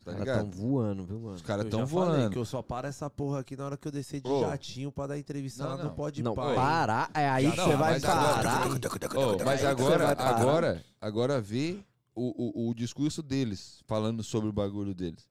[0.00, 0.38] Os Tá caras ligado?
[0.40, 1.34] tão voando, viu, mano?
[1.34, 2.30] Os caras Eu tão já falei voando.
[2.30, 4.40] que eu só paro essa porra aqui na hora que eu descer de Ô.
[4.40, 5.84] jatinho pra dar entrevista Não, lá não.
[5.84, 6.54] no Pode Não, Pá.
[6.54, 7.10] parar.
[7.14, 9.44] É aí Já que não, você vai mas agora- parar.
[9.44, 15.28] Mas agora, agora, agora vê o, o, o discurso deles, falando sobre o bagulho deles.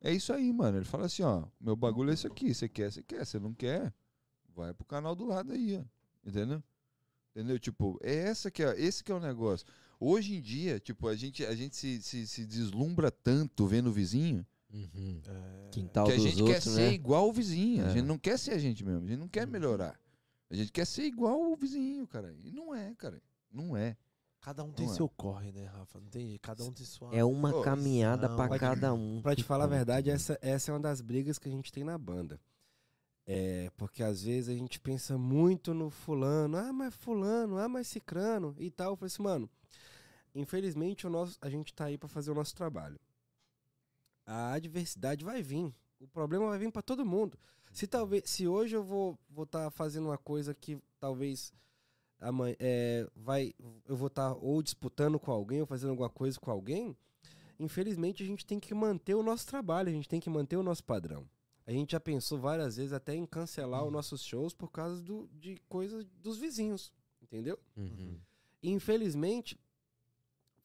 [0.00, 0.78] É isso aí, mano.
[0.78, 2.54] Ele fala assim, ó, meu bagulho é isso aqui.
[2.54, 3.24] Você quer, você quer.
[3.24, 3.92] Você não quer,
[4.56, 5.84] vai pro canal do lado aí, ó.
[6.28, 6.62] Entendeu?
[7.36, 7.58] Entendeu?
[7.58, 9.66] Tipo, é essa que é, esse que é o negócio.
[10.04, 13.92] Hoje em dia, tipo, a gente, a gente se, se, se deslumbra tanto vendo o
[13.92, 15.20] vizinho Uhum.
[15.28, 16.76] É, Quintal que a dos gente outros, quer né?
[16.88, 17.84] ser igual o vizinho.
[17.84, 17.92] A É.
[17.92, 19.04] gente não quer ser a gente mesmo.
[19.04, 19.96] A gente não quer melhorar.
[20.50, 22.34] A gente quer ser igual o vizinho, cara.
[22.42, 23.22] E não é, cara.
[23.52, 23.96] Não é.
[24.40, 24.96] Cada um tem Não é.
[24.96, 26.00] seu corre, né, Rafa?
[26.00, 26.36] Não tem.
[26.42, 27.14] Cada um tem sua.
[27.14, 29.22] É uma Ô, caminhada não, pra pode- cada um.
[29.22, 31.70] Pra te Que falar a verdade, essa, essa é uma das brigas que a gente
[31.72, 32.40] tem na banda.
[33.26, 37.86] É, porque às vezes a gente pensa muito no fulano, ah, mas fulano, ah, mas
[37.86, 38.92] cicrano e tal.
[38.92, 39.48] Eu falei assim, mano,
[40.34, 42.98] infelizmente o nosso, a gente tá aí pra fazer o nosso trabalho.
[44.26, 45.72] A adversidade vai vir.
[46.00, 47.38] O problema vai vir pra todo mundo.
[47.72, 51.52] Se talvez, se hoje eu vou vou estar fazendo uma coisa que talvez
[52.20, 53.52] amanhã é, vai,
[53.86, 56.96] eu vou estar ou disputando com alguém ou fazendo alguma coisa com alguém,
[57.58, 60.62] infelizmente a gente tem que manter o nosso trabalho, a gente tem que manter o
[60.62, 61.28] nosso padrão.
[61.66, 65.28] A gente já pensou várias vezes até em cancelar os nossos shows por causa do,
[65.32, 66.92] de coisas dos vizinhos,
[67.22, 67.58] entendeu?
[67.76, 68.18] Uhum.
[68.62, 69.58] Infelizmente,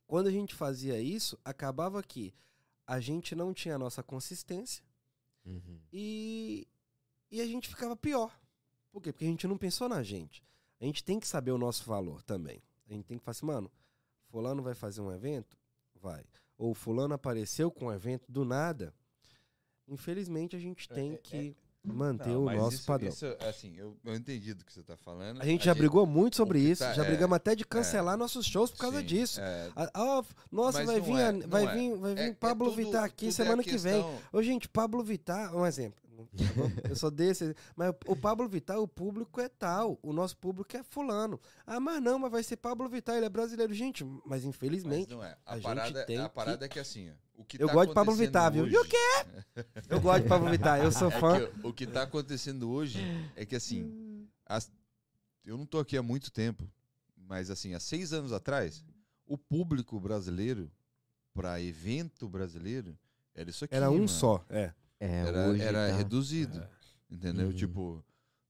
[0.10, 2.34] quando a gente fazia isso, acabava que
[2.88, 4.84] a gente não tinha a nossa consistência
[5.46, 5.80] Uhum.
[5.94, 6.68] e,
[7.30, 8.36] e a gente ficava pior.
[8.92, 9.12] Por quê?
[9.14, 10.44] Porque a gente não pensou na gente.
[10.82, 12.60] A gente tem que saber o nosso valor também.
[12.90, 13.72] A gente tem que falar assim, mano,
[14.32, 15.56] fulano vai fazer um evento?
[15.94, 16.26] Vai.
[16.58, 18.92] Ou fulano apareceu com um evento do nada.
[19.88, 23.10] Infelizmente, a gente tem é- que manter Não, o mas nosso isso- padrão.
[23.10, 25.42] isso, assim, eu, eu entendi do que você tá falando.
[25.42, 28.18] A gente já brigou muito sobre que isso, tá- já é, brigamos até de cancelar
[28.18, 29.40] nossos shows por causa Sim, disso.
[29.40, 31.74] é, Ah, nossa, Mas vai vir, é, a- vai é.
[31.74, 34.04] vir, vai vir é- é Pablo tudo- Vittar aqui é semana que vem.
[34.32, 36.00] Ô, gente, Pablo Vittar, um exemplo.
[36.36, 36.90] tá?
[36.90, 40.84] Eu sou desse, mas o Pablo Vittar, o público é tal, o nosso público é
[40.84, 41.40] fulano.
[41.66, 43.74] Ah, mas não, mas vai ser Pablo Vittar, ele é brasileiro.
[43.74, 45.38] Gente, mas Mas infelizmente, não é.
[45.46, 47.29] a A, gente parada, tem a que- parada é que assim, ó, que
[47.60, 48.68] Eu tá gosto de Pablo Vittar, viu?
[48.68, 48.92] E o hoje-
[49.90, 51.40] eu gosto de Pablo Vittar, eu sou É fã.
[51.52, 53.00] que o que tá acontecendo hoje
[53.36, 54.72] é que assim, as-
[55.46, 56.70] eu não tô aqui há muito tempo,
[57.18, 58.84] mas assim, há seis anos atrás,
[59.26, 60.72] o público brasileiro
[61.34, 62.98] para evento brasileiro
[63.34, 63.76] era isso aqui.
[63.76, 64.08] Era um mano.
[64.10, 64.74] só, é.
[65.00, 66.68] É, Era, hoje era tá- reduzido,
[67.10, 67.48] entendeu?
[67.48, 67.54] Uhum.
[67.54, 68.04] Tipo,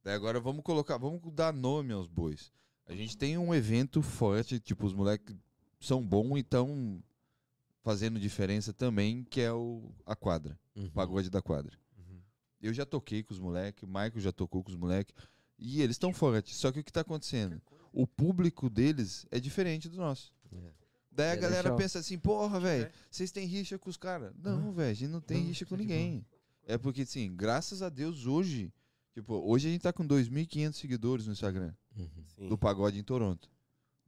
[0.04, 2.52] daí agora vamos colocar, vamos dar nome aos bois.
[2.88, 5.36] A gente tem um evento forte, tipo, os moleques
[5.80, 7.04] são bons e estão
[7.82, 10.86] fazendo diferença também, que é o a quadra, Uhum.
[10.86, 11.78] o pagode da quadra.
[11.98, 12.20] Uhum.
[12.62, 15.16] Eu já toquei com os moleques, o Michael já tocou com os moleques,
[15.58, 16.56] e eles estão fortes.
[16.56, 17.62] Só que o que tá acontecendo?
[17.92, 20.32] O público deles é diferente do nosso.
[20.52, 20.72] É.
[21.12, 21.78] Daí a É galera legal.
[21.78, 24.34] pensa assim, porra, velho, vocês têm rixa com os caras.
[24.42, 26.26] Não, velho, a gente não tem Não, rixa com ninguém.
[26.64, 28.72] É porque, assim, graças a Deus, hoje,
[29.14, 32.08] tipo, hoje a gente tá com 2.500 seguidores no Instagram, Uhum.
[32.36, 32.48] Sim.
[32.48, 33.50] do Pagode em Toronto.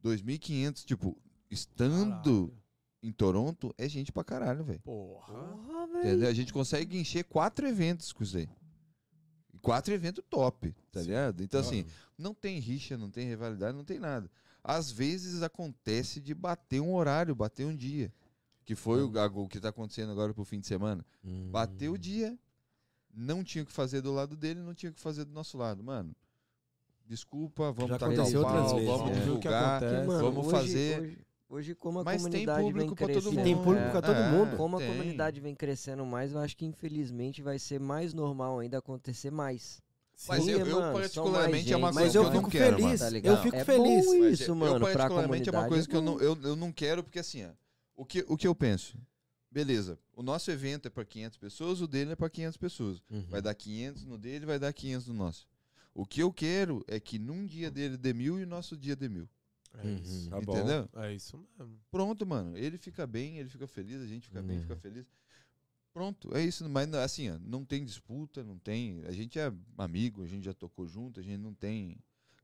[0.02, 1.16] 2.500, tipo,
[1.50, 2.61] estando Caralho.
[3.02, 4.80] Em Toronto, é gente pra caralho, velho.
[4.80, 5.32] Porra.
[5.34, 5.98] Porra, velho.
[6.08, 6.28] Entendeu?
[6.28, 8.48] A gente consegue encher quatro eventos com isso aí.
[9.60, 11.42] Quatro eventos top, tá ligado?
[11.42, 11.84] Então, assim,
[12.18, 14.28] não tem rixa, não tem rivalidade, não tem nada.
[14.62, 18.12] Às vezes acontece de bater um horário, bater um dia.
[18.64, 21.04] Que foi o, a- o que tá acontecendo agora pro fim de semana.
[21.24, 21.48] Hum.
[21.50, 22.38] Bateu o dia,
[23.12, 25.58] não tinha o que fazer do lado dele, não tinha o que fazer do nosso
[25.58, 25.82] lado.
[25.82, 26.14] Mano,
[27.06, 29.76] desculpa, vamos Já tacar o aconteceu outras pau, vezes, vamos o que divulgar.
[29.76, 29.94] acontece.
[29.94, 31.18] Porque, mano, vamos hoje- fazer- Hoje,
[31.52, 33.32] hoje como a Mas tem comunidade vem crescendo.
[33.32, 33.44] mundo.
[33.44, 34.56] Tem público pra todo É, mundo.
[34.56, 34.88] Como a tem.
[34.88, 39.80] comunidade vem crescendo mais, eu acho que infelizmente vai ser mais normal ainda acontecer mais.
[40.28, 42.50] Mas Sim, eu, eu mano, particularmente, é uma coisa Mas que eu eu não fico
[42.50, 44.06] quero, feliz, tá eu fico É feliz.
[44.06, 46.14] bom Mas isso, eu, mano, eu pra particularmente é uma coisa é que eu não,
[46.14, 46.20] bom.
[46.20, 47.50] eu, eu não quero, porque assim, ó,
[47.96, 48.96] o que, o que eu penso?
[49.50, 53.02] Beleza, o nosso evento é para 500 pessoas, o dele é para 500 pessoas.
[53.10, 53.26] Uhum.
[53.28, 55.46] Vai dar 500 no dele, vai dar 500 no nosso.
[55.94, 58.96] O que eu quero é que num dia dele dê mil e o nosso dia
[58.96, 59.28] dê mil.
[59.78, 60.24] É isso.
[60.24, 60.30] Uhum.
[60.30, 60.56] Tá bom.
[60.56, 60.88] entendeu?
[60.96, 61.80] É isso mesmo.
[61.90, 62.56] Pronto, mano.
[62.56, 64.62] Ele fica bem, ele fica feliz, a gente fica bem, Uhum.
[64.62, 65.06] fica feliz.
[65.92, 66.68] Pronto, é isso.
[66.68, 69.02] Mas assim, ó, não tem disputa, não tem.
[69.04, 71.98] A gente é amigo, a gente já tocou junto, a gente não tem.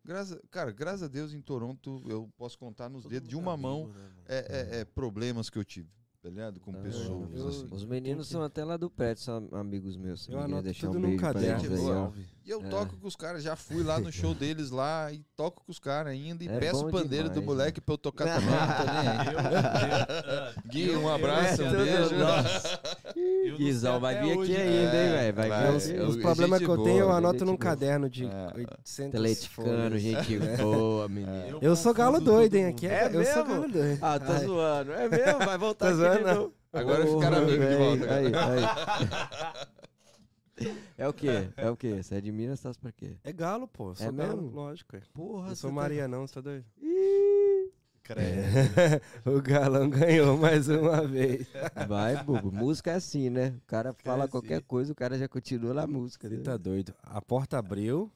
[0.05, 3.53] Graças, cara, graças a Deus em Toronto eu posso contar nos Todo dedos de uma
[3.55, 4.37] amigo, mão né, é,
[4.77, 5.91] é- é problemas que eu tive,
[6.23, 6.59] tá ligado?
[6.61, 7.49] Com Tá pessoas, vendo?
[7.49, 7.69] assim.
[7.70, 10.28] Os meninos são até lá do prédio, são amigos meus.
[10.28, 12.12] Eu anoto deixar tudo um num caderno.
[12.45, 12.69] E eu É.
[12.69, 15.78] toco com os caras, já fui lá no show deles lá e toco com os
[15.78, 18.55] caras ainda e É peço o pandeiro do demais, moleque pra eu tocar também.
[20.66, 22.16] Gui, um abraço, É, um beijo.
[22.16, 22.78] nossa.
[23.57, 25.27] Guizão sei vai vir aqui hoje, ainda, né?
[25.29, 25.49] hein, velho?
[25.49, 27.59] Vai vir Os, os problemas que eu boa, tenho, eu anoto num boa.
[27.59, 28.53] caderno de É.
[28.55, 31.59] 800 Atleticano, gente boa, menino.
[31.62, 32.66] Eu sou galo doido, hein?
[32.66, 33.45] Aqui É é, eu sou mesmo?
[33.61, 33.99] galo doido.
[34.03, 34.93] Ah, tá Ai, zoando.
[34.93, 35.39] É mesmo?
[35.39, 36.55] Vai voltar Tá aqui zoando, de novo.
[36.73, 38.15] Agora ficaram Porra, amigos de volta.
[38.15, 39.69] Aí, aí.
[40.99, 41.49] É o quê?
[41.57, 42.03] É o quê?
[42.03, 43.12] Você é de Minas, tá pra quê?
[43.23, 43.95] É galo, pô.
[43.95, 44.51] Sou É galo, mesmo?
[44.57, 44.97] lógico.
[44.97, 45.01] é.
[45.15, 46.65] Porra, Não sou tá- Maria, não, você tá doido?
[46.83, 47.70] Ih,
[49.24, 51.47] o galão ganhou mais uma vez.
[51.86, 52.51] Vai, bobo.
[52.52, 53.48] Música é assim, né?
[53.62, 54.30] O cara fala assim.
[54.30, 56.28] qualquer coisa, o cara já continua na música.
[56.28, 56.43] Você né?
[56.43, 56.94] tá doido.
[57.02, 58.10] A porta abriu.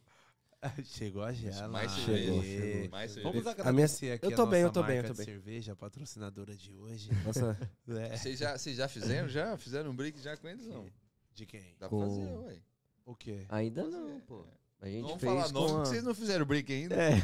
[0.85, 1.66] Chegou a gela.
[1.69, 2.73] Mais Chegou, cerveja.
[2.73, 2.90] Chegou.
[2.90, 3.32] Mais cerveja.
[3.32, 5.24] Vamos agradecer aqui eu tô a bem, eu tô bem, eu tô bem.
[5.27, 7.10] cerveja, patrocinadora de hoje.
[7.24, 7.59] Nossa,
[7.89, 8.16] É.
[8.16, 9.28] Vocês já, vocês já fizeram?
[9.28, 9.56] Já?
[9.56, 10.66] Fizeram um break já com eles?
[10.66, 10.86] Não.
[11.35, 11.74] De quem?
[11.81, 12.59] Dá pra Com- fazer, ué.
[13.05, 13.44] O quê?
[13.48, 13.97] Ainda Fazer.
[13.97, 14.47] não, pô.
[14.83, 15.75] A gente Não vamos fez falar com nome a...
[15.77, 16.97] porque vocês não fizeram break ainda.
[16.97, 17.23] É.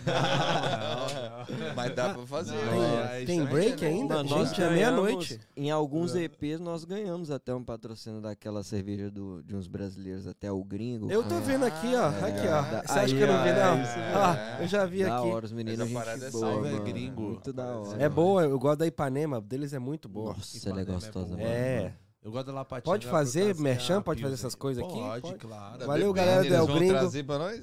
[1.74, 2.54] Mas dá pra fazer.
[2.54, 4.14] Não, é, tem aí break é ainda?
[4.14, 5.40] Mano, nós Gente, é meia-noite.
[5.56, 10.52] Em alguns EPs nós ganhamos até um patrocínio daquela cerveja do, de uns brasileiros, até
[10.52, 11.10] o gringo.
[11.10, 12.04] Eu tô vendo aqui, ó.
[12.06, 12.54] Ah, Aqui, é.
[12.54, 12.62] ó.
[12.86, 13.76] Você acha que eu não vi, Aí, não?
[13.76, 14.02] mesmo.
[14.14, 15.28] Ah, eu já vi da aqui.
[15.28, 16.84] hora, os meninos, Essa gente parada é boa, salve, é mano.
[16.84, 17.22] gringo.
[17.22, 18.02] Muito da hora.
[18.02, 20.32] É boa, eu gosto da Ipanema, deles é muito boa.
[20.34, 21.38] Nossa, ela é Ipanema é gostosa, boa.
[21.38, 21.50] mano.
[21.50, 21.92] É.
[22.22, 22.82] Eu gosto da lapatinha.
[22.92, 23.98] Pode fazer merchan?
[23.98, 24.94] é Pode fazer essas coisas aqui?
[24.98, 25.86] Pode, claro.
[25.86, 26.92] Valeu, galera do El Gringo.
[26.94, 27.60] trazer pra nós?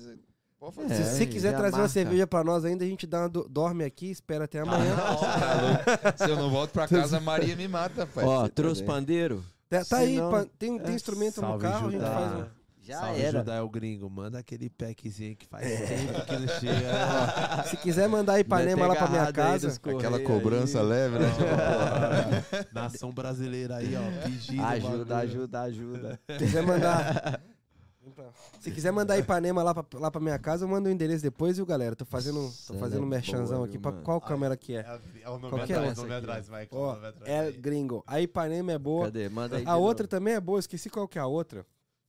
[0.59, 0.95] Pode fazer.
[0.95, 1.93] Se É, você quiser já trazer uma marca.
[1.93, 4.95] cerveja pra nós ainda, a gente dá uma do- dorme aqui, espera até amanhã.
[4.95, 6.17] Tá louco?
[6.23, 8.23] Se eu não volto pra casa, a Maria me mata, pai.
[8.23, 9.43] Ó, tá trouxe pandeiro?
[9.69, 12.45] Tá, tá aí, Senão- pa- tem, tem instrumento no carro, a gente faz um.
[12.85, 13.39] Já Salve, era.
[13.39, 14.07] Judá é o gringo.
[14.07, 15.87] Manda aquele packzinho que faz É.
[15.87, 17.63] tempo que não chega.
[17.65, 21.25] Se quiser mandar Ipanema lá pra minha casa, Aquela cobrança leve, né?
[22.71, 24.23] Nação brasileira aí, ó.
[24.23, 24.63] Pedindo.
[24.63, 26.19] Ajuda, ajuda, ajuda.
[26.29, 27.41] se quiser mandar.
[28.59, 31.57] Se quiser mandar Ipanema lá pra, lá pra minha casa, eu mando o endereço depois,
[31.57, 31.95] viu, galera?
[31.95, 32.41] Tô fazendo, tô
[32.73, 33.79] Nossa, fazendo um é merchanzão boa, aqui.
[33.79, 34.81] Pra qual câmera que é?
[34.81, 37.51] É, é o nome atrás, nome atrás, atrás é aí.
[37.53, 38.03] gringo.
[38.05, 39.05] A Ipanema é boa.
[39.05, 39.27] Cadê?
[39.27, 39.63] Manda aí.
[39.65, 40.09] A outra novo.
[40.11, 41.65] também é boa, esqueci qual que é a outra.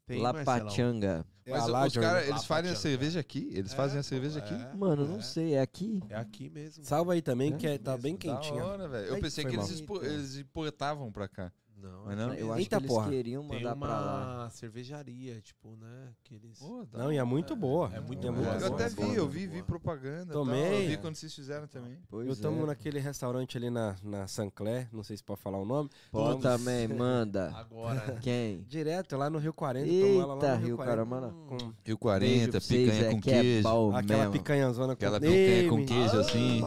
[0.07, 0.67] Tem, La Marcelão?
[0.67, 1.27] Pachanga.
[1.45, 3.49] É Mas os caras, eles fazem a cerveja aqui?
[3.53, 4.55] Eles fazem a cerveja aqui?
[4.55, 5.23] É, Mano, não é.
[5.23, 6.01] sei, é aqui?
[6.09, 6.85] É aqui mesmo.
[6.85, 7.57] Salva aí também, É?
[7.57, 8.65] que é- tá bem Da quentinha.
[8.65, 9.07] hora, velho.
[9.09, 11.53] Eu pensei que eles, expo- eles importavam pra cá.
[11.87, 12.35] Não, Mas não?
[12.35, 13.11] Eu acho Eita que eles porra.
[13.11, 14.35] queriam Tem mandar pra lá.
[14.43, 16.09] uma cervejaria, tipo, né?
[16.25, 16.59] Que eles...
[16.59, 17.91] Pô, Não, e é muito boa.
[17.95, 18.43] É muito é boa.
[18.51, 18.81] muito Eu boa.
[18.85, 19.57] até boa, vi, eu boa, vi, boa.
[19.57, 20.33] vi propaganda.
[20.33, 20.63] Também.
[20.71, 20.81] Tal.
[20.83, 21.99] Eu vi quando vocês fizeram também.
[22.09, 22.67] Pois Eu tamo é.
[22.67, 25.89] naquele restaurante ali na, na Sancler, não sei se pode falar o nome.
[26.11, 27.51] Pô, também, manda.
[27.57, 28.19] Agora.
[28.21, 28.63] Quem?
[28.69, 29.87] Direto, lá no Rio 40.
[29.87, 30.97] tomo ela lá Eita, no Rio Rio 40.
[30.97, 31.29] Caramana.
[31.47, 33.69] Com Rio Beijo 40, pra vocês, picanha é com que é queijo.
[33.95, 34.33] aquela mesmo.
[34.33, 36.61] picanhazona com Aquela picanha com Ei, queijo assim.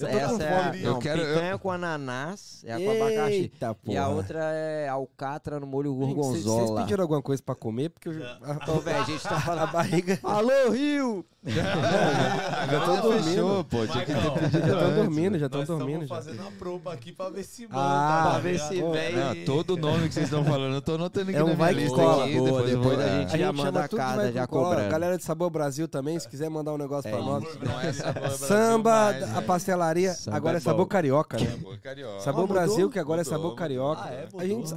[0.00, 3.34] Eu Essa é a, Eu quero- eu- picanha com ananás, é a com abacaxi.
[3.34, 6.80] Eita, E a outra é alcatra no molho Gente, Vocês gorgonzola.
[6.82, 7.90] pediram alguma coisa pra comer?
[7.90, 9.72] Porque eu, a, Ô, velho, a gente tá a falando...
[9.72, 10.18] barriga...
[10.24, 11.24] Alô, Rio!
[11.44, 13.24] Já tô dormindo.
[13.24, 13.86] Fechou, pô.
[13.86, 16.02] Tinha que ter pedido Já estão dormindo, já estão Nós dormindo.
[16.04, 16.14] estamos Já.
[16.32, 17.74] fazendo a prova aqui pra ver se manda.
[17.78, 18.68] Ah, tá pra ver ligado?
[18.68, 19.12] se Pô, vem.
[19.16, 21.56] Não, todo nome que vocês estão falando, eu tô anotando aqui É um na minha
[21.56, 22.24] vai que lista cola.
[22.24, 23.20] aqui, Boa, depois, a é.
[23.20, 24.90] gente- Já manda chama a vai já cobrando.
[24.90, 27.44] Galera de Sabor Brasil também, se quiser mandar um negócio É pra nós.
[27.84, 29.42] é sabor Brasil Samba, a velho.
[29.42, 31.46] pastelaria, agora é é sabor carioca, né?
[31.50, 32.20] Sabor carioca.
[32.20, 32.46] Sabor Ah?
[32.46, 34.02] Brasil, que agora é sabor carioca.
[34.04, 34.28] Ah, é?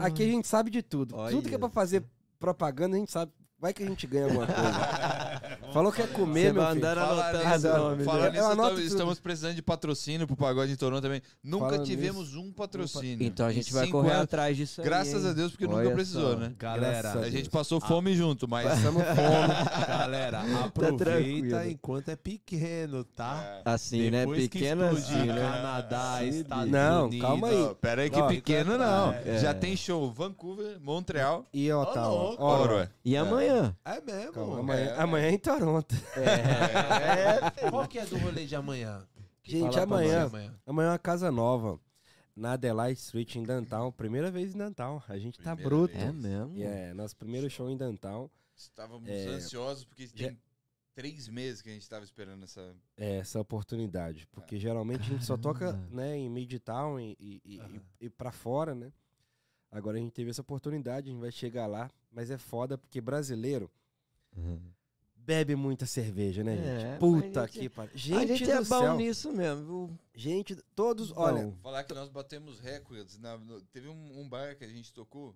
[0.06, 1.16] aqui a gente sabe de tudo.
[1.30, 2.04] Tudo que é pra fazer
[2.40, 3.32] propaganda, a gente sabe.
[3.58, 4.62] Vai que a gente ganha alguma coisa.
[5.76, 6.82] Falou que é comer, Você meu filho.
[6.96, 8.28] Falar anotando nisso, né?
[8.28, 11.22] Eu nisso, anoto estamos, precisando de patrocínio pro Pagode em Toronto também.
[11.44, 13.28] Nunca Falando tivemos um patrocínio.
[13.28, 14.24] Então a Em gente vai correr anos.
[14.24, 15.32] atrás disso aí, Graças hein?
[15.32, 16.38] a Deus, porque Olha nunca precisou, só.
[16.40, 16.54] né?
[16.58, 18.70] Galera, Graças A gente passou fome junto, mas...
[18.70, 19.86] Passamos fome.
[19.88, 20.96] galera, tranquilo.
[20.96, 23.60] aproveita enquanto é pequeno, tá?
[23.66, 24.20] Assim, né?
[24.22, 25.42] Depois Pequena explodir assim, né?
[25.42, 27.28] Canadá, Estados Não, Unidos.
[27.28, 27.58] calma aí.
[27.62, 29.12] Não, pera aí que Ó, pequeno não.
[29.12, 29.40] É.
[29.40, 32.36] Já tem show Vancouver, Montreal, E Ottawa.
[32.40, 32.90] Ó, Ottawa.
[33.04, 33.76] E amanhã?
[33.84, 34.32] É mesmo?
[34.32, 35.65] calma, amanhã, É.
[35.70, 35.86] amanhã
[37.64, 37.70] é.
[37.70, 39.06] Qual que é do rolê de amanhã?
[39.44, 40.60] Gente, amanhã, amanhã.
[40.66, 41.80] amanhã é uma casa nova.
[42.36, 43.92] Na Adelaide Street, em Downtown.
[43.92, 45.02] Primeira vez em Downtown.
[45.08, 45.94] A gente tá Primeira bruto.
[45.94, 46.04] vez.
[46.10, 46.64] É mesmo?
[46.64, 48.30] É, nosso primeiro show em Downtown.
[48.56, 50.38] Estávamos É, ansiosos porque já- tem
[50.94, 52.76] três meses que a gente estava esperando essa.
[52.98, 54.28] é, essa oportunidade.
[54.34, 55.88] Porque geralmente a gente só toca Caramba.
[55.92, 58.92] né, em Midtown e, e, e, e pra fora, né?
[59.72, 61.90] Agora a gente teve essa oportunidade, a gente vai chegar lá.
[62.12, 63.70] Mas é foda porque brasileiro
[64.36, 64.60] Uhum.
[65.26, 66.90] Bebe muita cerveja, né, É, gente?
[66.92, 67.92] mas Puta a gente- que pariu.
[67.94, 68.98] a Gente, gente do é bom céu.
[68.98, 70.00] nisso mesmo, viu?
[70.14, 71.22] Gente, todos, Bom.
[71.22, 73.18] olha, Falar que nós batemos recordes.
[73.18, 75.36] na- no- teve um, um bar que a gente tocou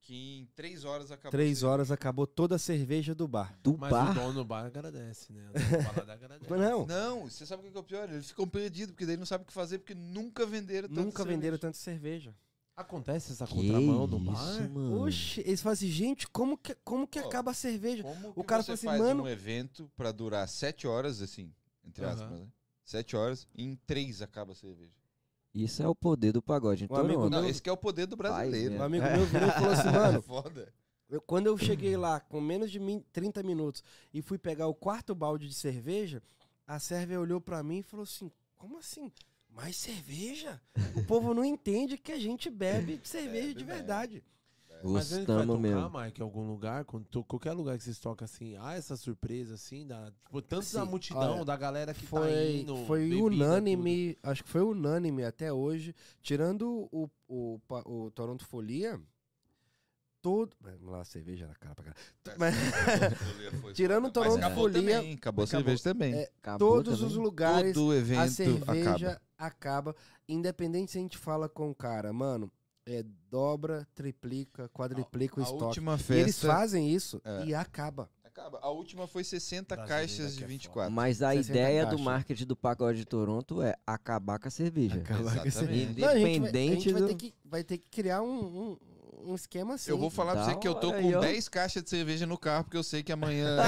[0.00, 1.30] que em três horas acabou.
[1.30, 3.56] Três horas acabou toda a cerveja do bar.
[3.62, 4.12] Do Mas o bar.
[4.14, 5.48] dono do bar agradece, né?
[5.54, 6.50] O agradece.
[6.50, 8.10] Mas não, Não, você sabe o que é o pior?
[8.10, 11.24] Eles ficam perdidos, porque daí não sabem o que fazer, porque nunca venderam tanto nunca
[11.24, 12.34] venderam tanta cerveja.
[12.76, 14.70] Acontece essa Que contramão no isso, bar?
[14.70, 15.02] mano.
[15.02, 18.02] Oxe, eles falam assim, gente, como que, como que Ó, acaba a cerveja?
[18.02, 21.20] Como O que cara você fala assim, faz mano- um evento pra durar sete horas,
[21.20, 21.52] assim,
[21.84, 22.14] entre Aham.
[22.14, 22.48] aspas, né?
[22.84, 24.94] Sete horas, e em três acaba a cerveja.
[25.54, 26.84] Isso é o poder do pagode.
[26.84, 28.74] Então, Um amigo não, esse que é o poder do brasileiro.
[28.76, 30.72] Um amigo meu virou e falou assim, mano, Foda.
[31.10, 33.84] eu- quando eu cheguei lá com menos de min- 30 minutos
[34.14, 36.22] e fui pegar o quarto balde de cerveja,
[36.66, 39.12] a Sérvia olhou pra mim e falou assim, como assim?
[39.54, 40.60] Mais cerveja?
[40.94, 44.24] O povo não entende que a gente bebe cerveja Bebe de verdade.
[44.84, 46.00] Mas ele vai tocar, mesmo.
[46.00, 46.84] Mike, em algum lugar?
[46.84, 50.84] Quando qualquer lugar que vocês tocam assim, há essa surpresa assim, da, tipo, tanto da
[50.84, 52.76] Sim, multidão, olha, da galera que tá Foi, indo.
[52.86, 59.00] foi bebida, unânime, acho que foi unânime até hoje, tirando o, o, o Toronto Folia,
[60.22, 60.56] todo...
[60.60, 61.96] Vamos lá, cerveja na cara pra cara.
[62.38, 62.54] Mas-
[63.74, 66.14] Tirando o Mas Toronto acabou Folia, também, acabou a cerveja também.
[66.14, 67.06] É, Acabou todos também.
[67.08, 69.20] os lugares Todo evento a cerveja acaba.
[69.38, 69.96] acaba.
[70.28, 72.50] Independente se a gente fala com o cara, mano,
[72.86, 75.64] é dobra, triplica, quadriplica o A estoque.
[75.64, 76.46] última E eles festa...
[76.46, 77.46] fazem isso É.
[77.46, 78.08] e acaba.
[78.24, 78.58] Acaba.
[78.62, 80.90] A última foi 60 Brasileiro caixas de é 24.
[80.90, 82.04] Mas a 60 ideia do caixas.
[82.04, 84.96] marketing do pagode de Toronto é acabar com a cerveja.
[85.00, 85.92] Acabar com a cerveja.
[85.98, 88.22] Não, a gente vai- a Independente gente vai, do- ter que, vai ter que criar
[88.22, 88.40] um,
[88.72, 88.78] um,
[89.24, 89.90] um esquema assim.
[89.90, 91.20] Eu vou falar pra você que eu tô com aí, ó.
[91.20, 93.56] 10 caixas de cerveja no carro, porque eu sei que amanhã.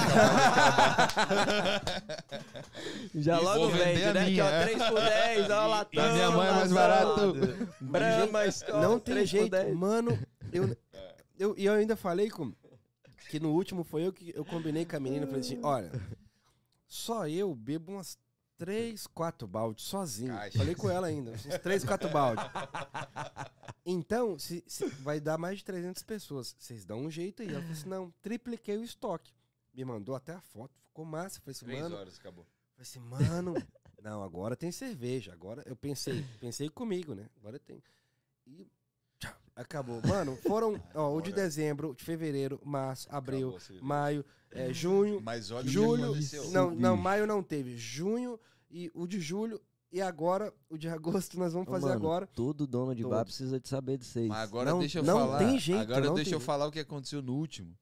[3.14, 4.24] Já E logo vende, né?
[4.24, 4.64] Que minha, ó, é.
[4.66, 6.02] 3 por 10, ó, latão.
[6.04, 7.34] Da minha mãe é mais barato.
[7.80, 9.50] Brahma, Skol, Não tem 3 por jeito.
[9.50, 9.76] 10.
[9.76, 10.18] Mano,
[10.52, 10.76] eu,
[11.38, 12.52] eu, e eu ainda falei com.
[13.30, 15.26] Que no último foi eu que eu combinei com a menina.
[15.26, 15.90] Falei assim: olha,
[16.86, 18.18] só eu bebo umas
[18.56, 20.32] 3, 4 baldes sozinho.
[20.34, 20.58] Caixa.
[20.58, 22.44] Falei com ela ainda, uns 3, 4 baldes.
[23.84, 26.54] Então, se, se- vai dar mais de 300 pessoas.
[26.58, 27.48] Vocês dão um jeito aí.
[27.48, 29.32] Ela falou assim: não, tripliquei o estoque.
[29.74, 31.40] Me mandou até a foto, ficou massa.
[31.40, 31.96] Falei assim, 3 mano.
[31.96, 32.46] horas, acabou.
[32.76, 33.54] Falei assim, mano,
[34.02, 35.32] não, agora tem cerveja.
[35.32, 37.28] Agora eu pensei, pensei comigo, né?
[37.40, 37.82] Agora tem.
[38.46, 38.66] E
[39.18, 40.00] tchau, acabou.
[40.06, 43.84] Mano, foram, ó, o de dezembro, de fevereiro, março, abril, Acabou a cerveja.
[44.54, 46.04] É, junho, Mas olha o que julho.
[46.06, 46.50] aconteceu.
[46.50, 47.76] Não, não, maio não teve.
[47.76, 48.38] Junho
[48.70, 49.60] e o de julho.
[49.92, 52.26] E agora, o de agosto, nós vamos fazer mano, agora.
[52.26, 53.24] Todo dono de bar Todos.
[53.36, 54.26] precisa de saber de vocês.
[54.28, 55.38] Mas agora Não- deixa eu não falar.
[55.38, 56.46] tem jeito, agora não deixa tem eu jeito.
[56.46, 57.76] falar o que aconteceu no último.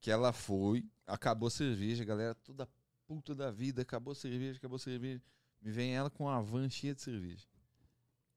[0.00, 2.68] Que ela foi, acabou a cerveja, galera toda
[3.06, 5.22] puta da vida, acabou a cerveja, acabou a cerveja.
[5.60, 7.46] Me vem ela com uma van cheia de cerveja.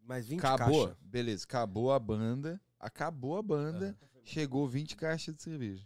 [0.04, 1.04] Mais 20 acabou, caixas.
[1.04, 5.86] beleza, acabou a banda, acabou a banda, chegou 20 caixas de cerveja.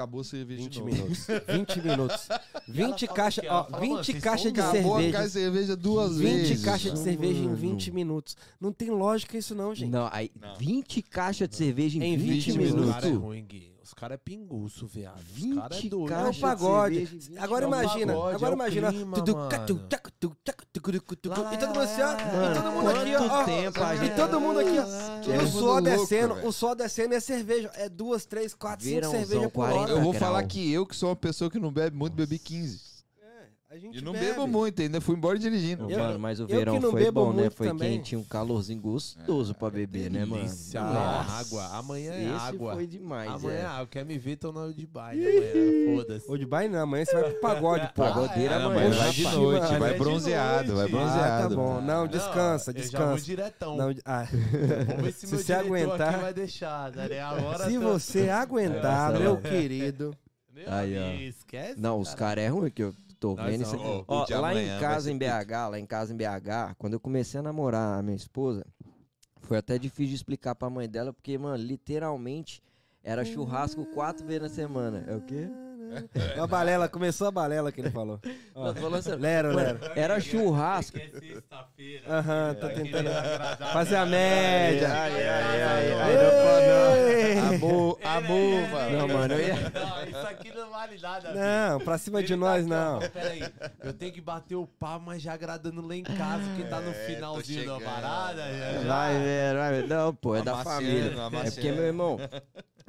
[0.00, 0.92] Acabou a cerveja 20 de novo.
[0.92, 1.26] minutos.
[1.48, 2.28] 20 minutos.
[2.68, 4.98] E ela 20 fala caixas, ó, fala, 20 mano, vocês caixas de estão Acabou a
[5.00, 5.12] cerveja.
[5.18, 6.64] caixa de cerveja duas 20 vezes.
[6.64, 7.56] caixas de cerveja em Mano.
[7.56, 8.36] 20 minutos.
[8.60, 9.90] Não tem lógica isso não, gente.
[9.90, 10.54] Não, aí Não.
[10.56, 12.90] 20 caixas de cerveja em, Em 20, 20 Os minutos.
[12.94, 13.69] caras é ruim, Gui.
[13.90, 15.18] Os caras é pinguço, viado.
[15.18, 16.12] Os caras é 20 doido.
[16.14, 16.94] É o pagode.
[16.94, 18.92] cerveja em 20 Agora É imagina, pagode, agora é imagina.
[18.92, 19.48] clima, tudu, mano.
[19.50, 22.12] catu, tacu, tu, tacu, tucu, tucu, tucu, Lá, E todo mundo assim, ó.
[22.12, 23.44] E todo mundo aqui, quanto ó.
[23.44, 25.34] tempo a E todo mundo aqui, ó.
[25.34, 27.68] E o suor descendo, o suor descendo é cerveja.
[27.74, 29.90] É duas, três, quatro, cinco cervejas por 40 hora.
[29.90, 32.89] Eu vou falar que eu, que sou uma pessoa que não bebe muito, bebi 15.
[33.70, 34.26] É, a gente E não bebe.
[34.26, 35.88] bebo muito, ainda fui embora dirigindo.
[35.88, 37.48] Eu- mano, mas o verão foi bom, né?
[37.50, 37.98] Foi também.
[37.98, 40.42] quente, um calorzinho gostoso pra beber, né, mano?
[40.42, 40.80] Delícia.
[40.82, 41.32] Nossa.
[41.38, 41.66] Água.
[41.78, 42.74] Amanhã é Esse água.
[42.74, 43.64] foi demais, Amanhã é é.
[43.66, 43.86] água.
[43.86, 45.96] Quer me ver, tô na hora de baile amanhã.
[45.96, 46.28] Foda-se.
[46.28, 48.02] Ou de baile não, amanhã você vai pro pagode, pô.
[48.02, 48.88] Pagodeira Ah, é, amanhã.
[48.88, 50.94] mas vai de noite, vai é bronzeado, vai noite.
[50.94, 51.48] Ah, bronzeado.
[51.50, 51.80] tá bom.
[51.80, 53.24] Não, descansa, eu Já vou descansa.
[53.24, 53.76] diretão.
[53.76, 54.26] Não, ah,
[54.88, 57.20] Vamos ver se, Se meu você aguentar- aqui vai deixar, né?
[57.20, 60.12] Agora se tô- você aguentar, Nossa, meu querido.
[60.52, 61.12] Meu Aí, ó.
[61.28, 61.80] esquece.
[61.80, 62.18] Não, os cara.
[62.18, 63.60] caras é ruim que eu tô Nós vendo.
[63.60, 63.74] não.
[63.74, 65.18] isso- Ó, lá amanhã em casa em.
[65.18, 68.66] BH, lá em casa em BH, quando eu comecei a namorar a minha esposa,
[69.42, 72.62] foi até difícil de explicar pra mãe dela, porque, mano, literalmente
[73.04, 75.04] era churrasco quatro vezes na semana.
[75.06, 75.48] É o quê?
[76.40, 78.20] A balela, começou a balela que ele falou.
[78.54, 79.16] Ó, Não.
[79.18, 79.80] Lero, lero.
[79.96, 80.96] Era churrasco.
[80.96, 82.04] É sexta-feira.
[82.08, 83.10] Aham, tá tentando
[83.72, 84.88] fazer a média.
[84.88, 85.92] Ai, ai, ai, Ei!
[85.94, 87.58] ai, não
[88.70, 88.98] mano.
[88.98, 91.34] Não, mano, eu ia- Não, isso aqui não vale nada.
[91.34, 93.00] Não, pra cima de tá nós, aqui, ó, não.
[93.10, 93.42] Peraí,
[93.82, 96.90] eu tenho que bater o papo, mas já agradando lá em casa, que tá no
[96.90, 98.42] É, finalzinho da parada.
[98.42, 99.88] já- já- Vai, velho, vai, velho.
[99.88, 101.10] Não, pô, é da Amaciando, família.
[101.10, 101.52] É amaciando.
[101.54, 102.18] porque, meu irmão,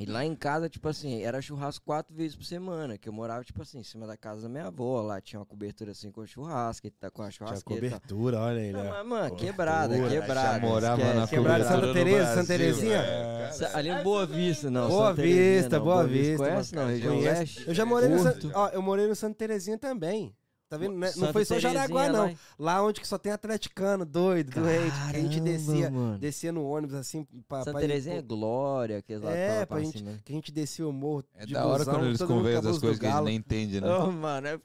[0.02, 3.44] e lá em casa, tipo assim, era churrasco quatro vezes por semana, que eu morava,
[3.44, 6.26] tipo assim, em cima da casa da minha avó, lá tinha uma cobertura assim com
[6.26, 7.86] churrasco, e tá com a Tinha churrasqueira.
[7.86, 8.00] e tal.
[8.00, 8.90] cobertura, olha aí, Não, né?
[8.90, 10.60] mas, mano, quebrada, Cobertura, quebrada.
[10.60, 11.28] Já morava na.
[11.28, 12.98] Quebrada cobertura Santa Teresa, Santa Terezinha?
[12.98, 13.78] é, Sa- cara.
[13.78, 14.88] Ali em Boa Vista, não.
[14.90, 17.40] Boa Vista, não, Boa Vista, Conhece, não, região Conheço.
[17.40, 17.68] leste?
[17.68, 18.20] Eu já morei no.
[18.20, 20.36] San- ó, eu morei no Santa Terezinha também.
[20.72, 20.94] Tá vendo?
[20.98, 21.08] né?
[21.08, 22.28] Não Santa foi só Jaraguá, não.
[22.28, 24.90] lá Lá onde que só tem atleticano, doido, doente.
[25.12, 26.18] que a gente Caramba, descia, mano.
[26.18, 29.76] descia no ônibus assim pra, Santa pra ir Terezinha é glória, aqueles lá É, pra,
[29.76, 30.18] pra gente- cima.
[30.24, 32.80] que a gente descia o morro É de da hora busão, quando eles conversam do
[32.80, 33.94] coisas que a gente nem entende, né?
[33.98, 34.62] Ô, mano, é...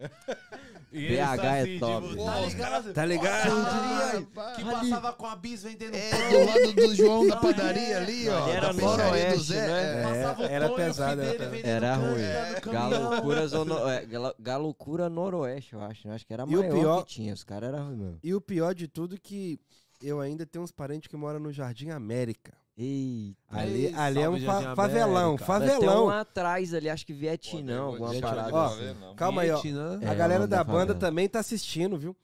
[0.92, 1.14] E BH
[1.44, 2.16] é assim, top.
[2.16, 2.92] tá ligado?
[2.92, 4.28] Tá ligado?
[4.36, 6.30] Ah, que passava com a bis vendendo É, pão.
[6.30, 7.94] do lado do João da padaria é.
[7.96, 8.42] ali, ó.
[8.44, 9.66] Ali era da peixaria do noroeste, Zé.
[9.66, 10.46] né?
[10.48, 10.52] é.
[10.52, 11.22] Era pesado,
[11.64, 12.60] era ruim.
[12.60, 12.90] caminhão.
[12.90, 13.88] Galocura, zono...
[13.88, 14.06] é,
[14.38, 16.06] Galocura Noroeste, eu acho.
[16.08, 17.32] Eu acho que era a E o maior pior- que tinha.
[17.32, 18.18] Os caras eram ruins mesmo.
[18.22, 19.58] E o pior de tudo que
[20.02, 22.52] eu ainda tenho uns parentes que moram no Jardim América.
[22.82, 23.36] Eita.
[23.50, 25.44] Ali, Ei, ali é um fa- favelão, América.
[25.48, 26.06] Mas Tem favelão.
[26.06, 28.76] um atrás ali, acho que Vietnã, alguma Deixa eu parada Ó, assim.
[28.80, 29.14] ver, não.
[29.14, 29.60] Calma aí, ó.
[29.60, 29.98] Vietnã.
[30.02, 30.98] É, A o galera da da banda favela.
[30.98, 32.16] também tá assistindo, viu?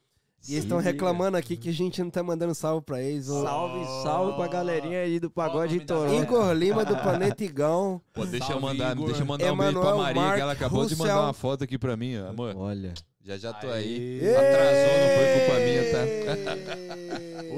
[0.48, 3.28] E eles estão reclamando aqui que a gente não tá mandando salve pra eles.
[3.28, 6.22] O Salve, salve pra galerinha aí do Pagode nome da Toronto.
[6.22, 8.01] Igor Lima do Planeta Igão.
[8.12, 9.06] Pô, deixa eu Salve, mandar, Igor.
[9.06, 11.26] deixa eu mandar um beijo pra Maria, que ela Mark acabou de mandar Russell.
[11.26, 12.28] uma foto aqui pra mim, ó.
[12.28, 12.94] Amor, Olha.
[13.24, 13.72] já já tô Aê.
[13.82, 14.20] aí.
[14.36, 17.48] Atrasou, não foi culpa minha, tá?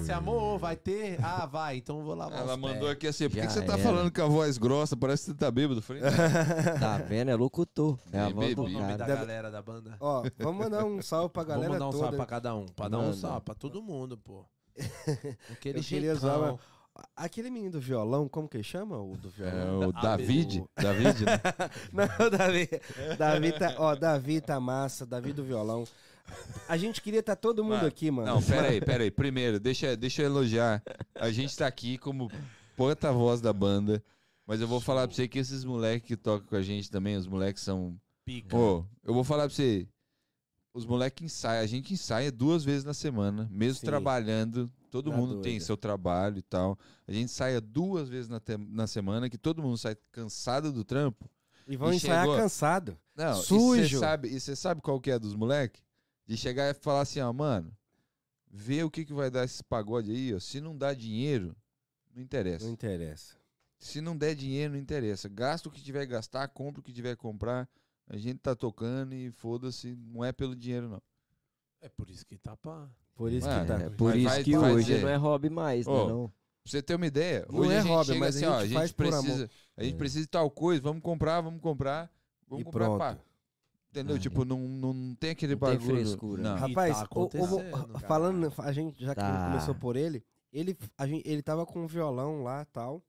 [0.00, 1.18] Assim, amor, vai ter?
[1.22, 2.28] Ah, vai, então eu vou lá.
[2.32, 3.82] Ela mandou aqui assim, por que, que você tá era.
[3.82, 4.96] falando com a voz grossa?
[4.96, 5.82] Parece que você tá bêbado.
[5.82, 6.02] Falei.
[6.80, 7.30] Tá vendo?
[7.30, 7.98] É locutor.
[8.12, 9.96] É a voz do o nome da galera da banda.
[10.00, 12.02] Ó, vamos mandar um salve pra galera Vamos mandar um toda.
[12.04, 12.66] salve pra cada um.
[12.66, 14.44] Pra dar um salve pra todo mundo, pô.
[15.50, 16.16] Aquele Eu queria jeitão.
[16.16, 16.58] usar uma-
[17.16, 18.98] Aquele menino do violão, como que ele chama?
[18.98, 19.88] O do É violão?
[19.88, 20.60] o Ah, David.
[20.60, 21.40] o- David, né?
[21.92, 22.68] Não, o Davi.
[23.16, 25.84] Davi tá, ó, Davi tá massa, Davi do violão.
[26.68, 28.26] A gente queria estar todo mundo Mano, aqui, mano.
[28.34, 29.10] Não, pera aí, pera aí.
[29.10, 30.82] Primeiro, deixa, deixa eu elogiar.
[31.14, 32.30] A gente tá aqui como
[32.76, 34.02] porta-voz da banda.
[34.46, 37.16] Mas eu vou falar pra você que esses moleques que tocam com a gente também,
[37.16, 37.96] os moleques são.
[38.24, 38.56] Pica.
[38.56, 39.86] Ô, eu vou falar pra você.
[40.72, 41.62] Os moleques ensaiam.
[41.62, 43.86] A gente ensaia duas vezes na semana, mesmo Sim.
[43.86, 44.70] trabalhando.
[44.90, 45.64] Todo Tá mundo tem doido.
[45.64, 46.78] seu trabalho e tal.
[47.06, 50.84] A gente ensaia duas vezes na, te- na semana, que todo mundo sai cansado do
[50.84, 51.28] trampo.
[51.68, 52.98] E vão E ensaiar chegou- cansado.
[53.16, 53.80] Não, Sujo.
[53.82, 55.80] E você sabe, e você sabe qual que é dos moleques?
[56.30, 57.76] De chegar e falar assim, ó, mano,
[58.48, 60.38] vê o que, que vai dar esse pagode aí, ó.
[60.38, 61.56] Se não dá dinheiro,
[62.14, 62.64] não interessa.
[62.66, 63.34] Não interessa.
[63.76, 65.28] Se não der dinheiro, não interessa.
[65.28, 67.68] Gasta o que tiver que gastar, compra o que tiver que comprar.
[68.06, 71.02] A gente tá tocando e foda-se, não é pelo dinheiro, não.
[71.80, 72.88] É por isso que tá pá.
[73.16, 73.80] Por isso Mano, que tá.
[73.80, 75.02] É, por Mas isso vai- que vai hoje dizer.
[75.02, 75.92] não é hobby mais, né?
[75.92, 76.28] Ô, Não.
[76.28, 78.46] Pra você ter uma ideia, Não hoje é a gente hobby, chega mas a assim,
[78.46, 79.22] ó, a gente gente faz por amor.
[79.24, 79.98] precisa, a gente É.
[79.98, 82.08] precisa de tal coisa, vamos comprar, vamos comprar,
[82.46, 82.98] vamos E comprar, pronto.
[83.00, 83.18] pá.
[83.90, 84.16] Entendeu?
[84.16, 84.18] É.
[84.18, 85.96] Tipo, não, não, não tem aquele Não tem bagulho.
[85.96, 86.54] frescura, Não.
[86.54, 86.60] né?
[86.60, 89.46] Rapaz, tá o- o- falando, a gente já que Tá.
[89.48, 93.02] começou por ele, ele, a gente, ele tava com um violão lá tal.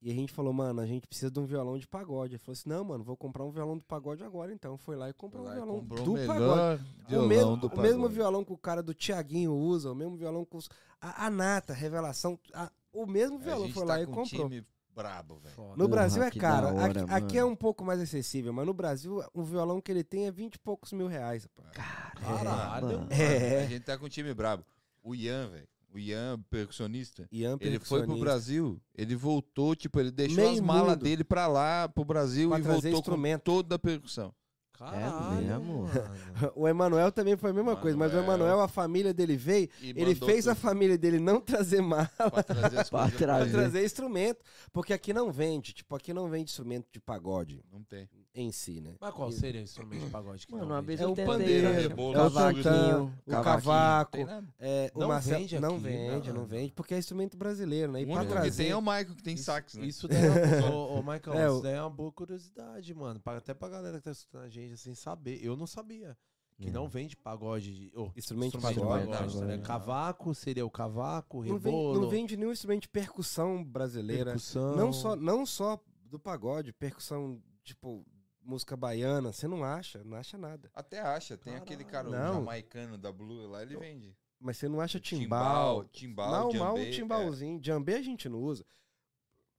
[0.00, 2.34] E a gente falou, mano, a gente precisa de um violão de pagode.
[2.34, 4.78] Ele falou assim: não, mano, vou comprar um violão do pagode agora então.
[4.78, 6.38] Foi lá e comprou um Lá, violão comprou do pagode.
[6.38, 8.14] melhor O violão mesmo, do o mesmo pagode.
[8.14, 10.68] violão que o cara do Tiaguinho usa, o mesmo violão que os,
[11.00, 14.48] a, a Nata, Revelação, a- o mesmo violão foi tá lá e com um comprou.
[14.48, 14.64] time
[15.02, 15.76] brabo, velho.
[15.76, 16.74] No Brasil é caro.
[16.74, 20.02] hora, aqui, aqui é um pouco mais acessível, mas no Brasil o violão que ele
[20.02, 21.46] tem é 20 e poucos mil reais.
[21.56, 22.08] rapaz.
[22.20, 22.86] Caralho.
[22.86, 23.08] mano.
[23.10, 23.62] É.
[23.64, 24.64] A gente tá com um time brabo.
[25.02, 25.68] O Ian, velho.
[25.94, 27.28] O Ian, percussionista.
[27.32, 28.24] Ian Ele foi pro percussionista.
[28.24, 32.58] Brasil, ele voltou, tipo, ele deixou Meio as malas dele pra lá, pro Brasil, Pra
[32.58, 33.42] e voltou com instrumento.
[33.42, 34.34] toda a percussão.
[34.78, 35.82] Caralho, mesmo?
[35.82, 36.18] mano.
[36.54, 38.34] O Emanuel também foi a mesma coisa, mas o Manuel.
[38.36, 42.08] Emanuel, a família dele veio, E ele fez a tudo família dele não trazer mala
[42.16, 43.16] pra trazer Pra trazer.
[43.16, 44.38] pra trazer instrumento,
[44.72, 48.08] porque aqui não vende, tipo, aqui não vende instrumento de pagode Não tem.
[48.34, 48.94] em si, né?
[49.00, 50.96] Mas qual seria o instrumento de pagode que Mano, não uma vende?
[50.96, 51.80] vez É o pandeiro, né?
[51.80, 52.62] rebolo, é o Cavaquinho.
[52.62, 54.46] tantã, o cavaco, nada.
[54.60, 56.36] é, o Não Marcelo, vende não aqui, vende, não.
[56.40, 58.00] não vende, porque é instrumento brasileiro, né?
[58.02, 59.86] E O pra único que trazer tem é o Michael, que tem sax, né?
[59.86, 60.28] Isso daí é
[60.60, 63.20] uma, ô, ô, Michael, É, isso daí é uma boa curiosidade, mano.
[63.24, 65.44] Até pra galera que tá escutando a gente, assim, saber.
[65.44, 66.16] Eu não sabia.
[66.60, 66.70] Que É.
[66.72, 67.72] não vende pagode.
[67.90, 69.56] de- ô, Instrumento de de pagode, pagode, não, né?
[69.56, 69.62] não.
[69.62, 74.32] Cavaco seria o cavaco, não vende, rebolo, não vende nenhum instrumento de percussão brasileira.
[74.32, 74.74] percussão.
[74.76, 78.04] Não só, não só do pagode, percussão, tipo,
[78.42, 80.68] música baiana, você não acha, não acha nada.
[80.74, 82.34] Até acha, tem aquele cara, Não.
[82.34, 84.16] jamaicano da Blue lá, ele vende.
[84.40, 85.84] Mas você não acha timbal.
[85.86, 87.60] timbal, Mal, mal um djembe, timbalzinho.
[87.62, 88.64] Jambê a gente não usa.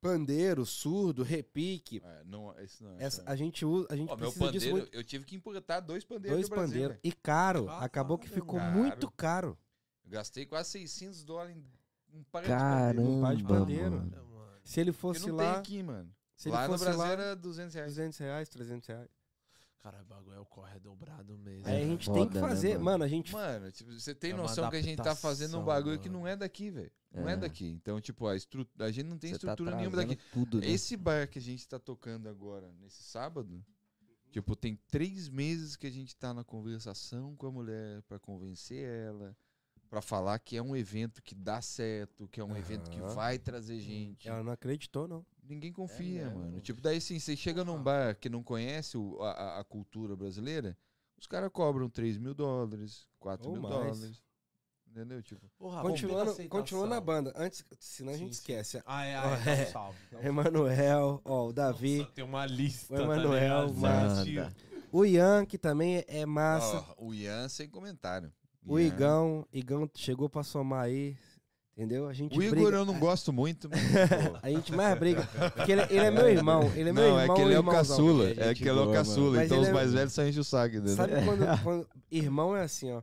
[0.01, 2.01] Pandeiro, surdo, repique.
[2.03, 3.03] É, não, esse não é.
[3.03, 4.95] Essa, a gente usa, a gente Ó, meu precisa disso pandeiro, muito.
[4.95, 6.97] eu tive que importar dois pandeiros Dois do Brasil.
[7.03, 7.65] E caro.
[7.65, 8.77] Caralho, Acabou que ficou caro.
[8.77, 9.57] muito caro.
[10.05, 11.63] Eu gastei quase 600 dólares em
[12.17, 13.01] um par de pandeiro.
[13.01, 13.91] Um par Caramba, de pandeiro.
[13.91, 14.29] mano.
[14.63, 15.51] Se ele fosse não lá.
[15.53, 16.09] tem aqui, mano.
[16.35, 17.91] Se ele lá no fosse Brasil lá, era 200 reais.
[17.95, 19.09] 200 reais, 300 reais.
[19.81, 21.65] Cara, o bagulho é o corre é dobrado mesmo.
[21.67, 22.69] Aí a É gente foda, tem que né, fazer.
[22.73, 22.83] mano?
[22.85, 23.31] mano, a gente.
[23.31, 26.19] Mano, tipo, você tem É noção que a gente tá fazendo um bagulho que mano.
[26.21, 26.91] não é daqui, velho.
[27.13, 27.33] Não é.
[27.33, 27.37] É.
[27.37, 27.65] daqui.
[27.65, 28.67] Então, tipo, a, estru...
[28.77, 30.31] a gente não tem Você tá estrutura nenhuma trazendo daqui.
[30.33, 30.67] Tudo, né?
[30.67, 33.65] Esse bar que a gente tá tocando agora, nesse sábado,
[34.31, 38.83] tipo, tem três meses que a gente tá na conversação com a mulher pra convencer
[38.85, 39.35] ela,
[39.89, 43.39] pra falar que é um evento que dá certo, que é um evento que vai
[43.39, 44.27] trazer gente.
[44.27, 45.25] Ela não acreditou, não.
[45.49, 46.39] Ninguém confia, mesmo?
[46.39, 46.61] mano.
[46.61, 50.15] Tipo, daí assim, você chega num bar que não conhece o- a, a- a cultura
[50.15, 50.77] brasileira,
[51.17, 53.73] os caras cobram 3 mil dólares, 4 Ou mil mais.
[53.75, 54.23] dólares.
[54.87, 55.21] Entendeu?
[55.21, 57.31] Tipo, Porra, Continuando, continuando na banda.
[57.35, 58.39] Antes, senão a Sim, gente sim.
[58.41, 58.81] esquece.
[58.85, 59.55] Ah, é, ah, é, é.
[59.55, 59.97] dá um salve.
[60.11, 62.93] dá um Emanuel, ó, o Davi, Nossa, tem uma lista.
[62.93, 64.15] O Emanuel, tá manda.
[64.15, 64.55] Certinho.
[64.91, 66.83] o Ian, que também é massa.
[66.97, 68.31] ó, o Ian sem comentário.
[68.65, 71.15] o Ian- Igão, Igão chegou pra somar aí.
[71.79, 72.09] Entendeu?
[72.09, 72.75] A gente O Igor briga.
[72.75, 73.79] eu não gosto muito, mas.
[74.43, 75.25] A gente mais briga.
[75.55, 76.69] Porque ele, ele é meu irmão.
[76.75, 77.35] Ele é meu não, irmão.
[77.35, 78.29] é que ele é o caçula.
[78.31, 79.31] É É que ele é o caçula.
[79.37, 79.43] mano.
[79.45, 80.95] Então Mas os é- mais velhos só enchem o saco, entendeu?
[80.97, 83.01] Sabe quando, quando irmão é assim, ó.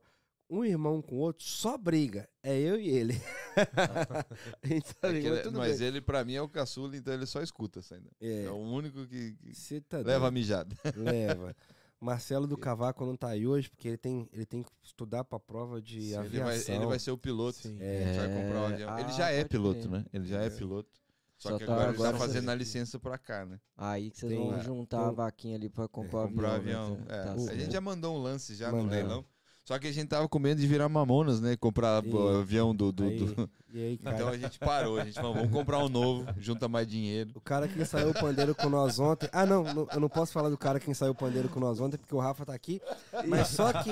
[0.50, 2.28] Um irmão com o outro só briga.
[2.42, 3.18] É eu e ele.
[3.56, 5.88] a gente tá É ele- tudo mas bem.
[5.88, 8.10] ele, pra mim, é o caçula, então ele só escuta essa ainda.
[8.20, 10.76] É, É, o único que, que você tá leva a mijada.
[10.94, 11.56] Leva.
[12.00, 15.40] Marcelo do Cavaco não tá aí hoje porque ele tem, ele tem que estudar pra
[15.40, 16.44] prova de ele, aviação.
[16.66, 17.58] vai, ele vai ser o piloto.
[17.58, 17.78] Sim.
[17.80, 18.98] A gente vai comprar um É, avião.
[18.98, 20.04] Ele ah, já é piloto, né?
[20.12, 20.90] Ele já é piloto.
[21.38, 23.60] Só, Só que tá agora, ele tá agora fazendo você- a licença pra cá, né?
[23.76, 26.54] Aí que vocês Tem- vão é, juntar tem- a vaquinha ali pra comprar o comprar
[26.54, 26.84] avião.
[26.92, 26.96] avião.
[26.98, 27.04] né?
[27.08, 27.58] É, Tá a certo.
[27.60, 28.94] gente já mandou um lance já no Mandamos.
[28.94, 29.24] leilão.
[29.64, 31.56] Só que a gente tava com medo de virar mamonas, né?
[31.56, 32.92] Comprar E- o avião do.
[32.92, 34.16] do- Aí, do- e aí, cara?
[34.16, 34.98] Então a gente parou.
[34.98, 37.30] A gente falou, vamos comprar um novo, junta mais dinheiro.
[37.34, 39.28] O cara que ensaiou o pandeiro com nós ontem.
[39.32, 41.80] Ah, não, não, eu não posso falar do cara que ensaiou o pandeiro com nós
[41.80, 42.80] ontem, porque o Rafa tá aqui.
[43.26, 43.90] Mas só que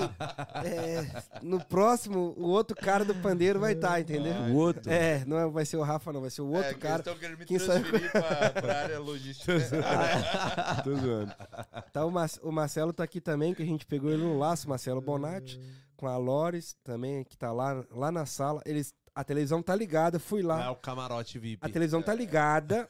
[0.64, 4.32] é, no próximo, o outro cara do pandeiro vai estar, entendeu?
[4.50, 4.90] O outro.
[4.90, 6.94] É, não é- vai ser o Rafa, não, vai ser o outro é, cara.
[6.94, 9.52] Eles estão querendo me que ensaiou- transferir pra, pra área logística.
[10.82, 11.32] Tô zoando.
[11.92, 14.68] Tá, o, Mar- o Marcelo tá aqui também, que a gente pegou ele no laço,
[14.68, 15.60] Marcelo Bonatti,
[15.96, 18.60] com a Lores também, que tá lá, lá na sala.
[18.66, 20.70] Eles, a televisão tá ligada, fui É lá.
[20.70, 21.58] o camarote VIP.
[21.64, 22.88] A televisão tá ligada,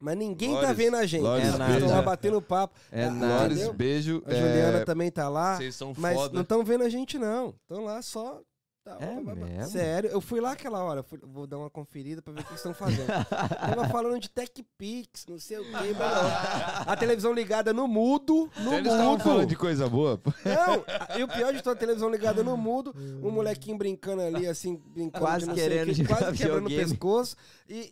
[0.00, 1.22] mas ninguém tá Lores, vendo a gente.
[1.22, 1.72] Lores, beijo.
[1.74, 2.74] estão lá batendo papo.
[2.90, 3.42] É Ah, nada.
[3.54, 4.22] Lores, beijo.
[4.26, 5.56] A Juliana é, também tá lá.
[5.56, 6.34] Vocês são Mas foda.
[6.34, 7.54] não estão vendo a gente, não.
[7.62, 8.40] Estão lá só.
[8.84, 9.46] Tá, É blá, blá, blá.
[9.46, 9.70] mesmo?
[9.70, 12.50] Sério, eu fui lá aquela hora, fui- vou dar uma conferida pra ver o que
[12.50, 13.06] eles estão fazendo.
[13.60, 15.70] Tava falando de Tech Pix, não sei o quê.
[15.70, 16.84] blá, blá.
[16.86, 19.22] A televisão ligada no mudo, no Então eles mudo.
[19.24, 20.18] falando de coisa boa.
[20.18, 20.32] pô.
[20.44, 20.84] Não,
[21.18, 24.76] e o pior de toda a televisão ligada no mudo, um molequinho brincando ali, assim,
[24.86, 27.36] brincando Quase de não sei o querendo jogar quase quebrando o pescoço.
[27.68, 27.90] E.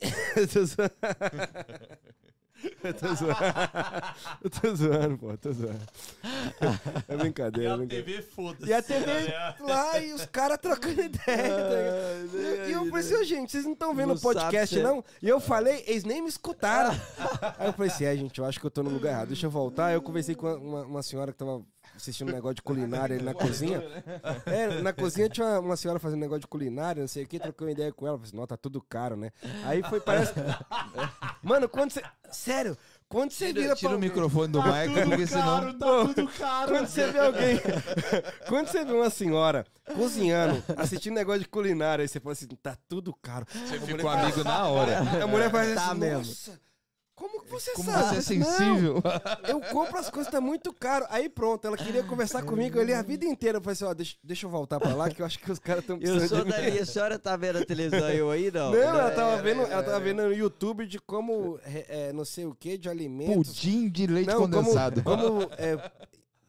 [2.82, 3.14] Eu tô zoando.
[3.14, 4.14] Eu tô zoando.
[4.44, 5.80] Eu tô zoando, pô, tô zoando.
[7.08, 8.04] É E brincadeira, é a brincadeira.
[8.04, 8.70] TV, foda-se.
[8.70, 9.66] E a TV ligado?
[9.66, 11.18] lá e os caras trocando ideia.
[11.20, 12.66] tá?
[12.68, 15.04] E eu falei assim, "Ô, gente, vocês não estão vendo o podcast, se- não?
[15.22, 16.90] E eu falei, eles nem me escutaram.
[17.58, 19.28] Aí eu falei assim, é, gente, eu acho que eu tô no lugar errado.
[19.28, 19.86] Deixa eu voltar.
[19.86, 21.62] Aí eu conversei com uma, uma senhora que tava
[22.00, 23.82] assistindo um negócio de culinária ali na cozinha.
[24.46, 27.38] É, na cozinha tinha uma, uma senhora fazendo negócio de culinária, não sei o que,
[27.38, 28.16] trocou uma ideia com ela.
[28.16, 29.30] Falei assim, não, tá tudo caro, né?
[29.64, 30.32] Aí foi, parece...
[31.42, 32.02] Mano, quando você...
[32.30, 32.76] Sério,
[33.10, 35.60] quando você vira Tira, pra o microfone do Michael, porque senão.
[35.60, 36.70] caro, tá tudo caro.
[36.70, 37.60] quando você vê alguém.
[38.48, 39.66] quando você vê uma senhora
[39.96, 43.44] cozinhando, assistindo negócio de culinária, aí você fala assim, tá tudo caro.
[43.50, 45.00] Você um amigo na hora.
[45.24, 46.18] A mulher faz Tá assim, mesmo.
[46.18, 46.60] nossa,
[47.20, 48.16] como que você Como sabe?
[48.22, 49.02] você é Não, sensível.
[49.46, 51.04] eu compro as coisas, tá muito caro.
[51.10, 53.58] Aí pronto, ela queria conversar comigo ali a vida inteira.
[53.58, 55.58] Eu falei assim, ó, deixa, deixa eu voltar pra lá, que eu acho que os
[55.58, 56.50] caras estão Eu precisando sou de mim.
[56.52, 58.70] dali, a senhora tá vendo a televisão eu aí, não?
[58.70, 60.00] Não, ela tava É, vendo, é, ela tava é.
[60.00, 63.54] vendo no YouTube de como, é, é, não sei o que, de alimentos.
[63.58, 65.02] Pudim de leite Não, condensado.
[65.02, 65.90] como, como é,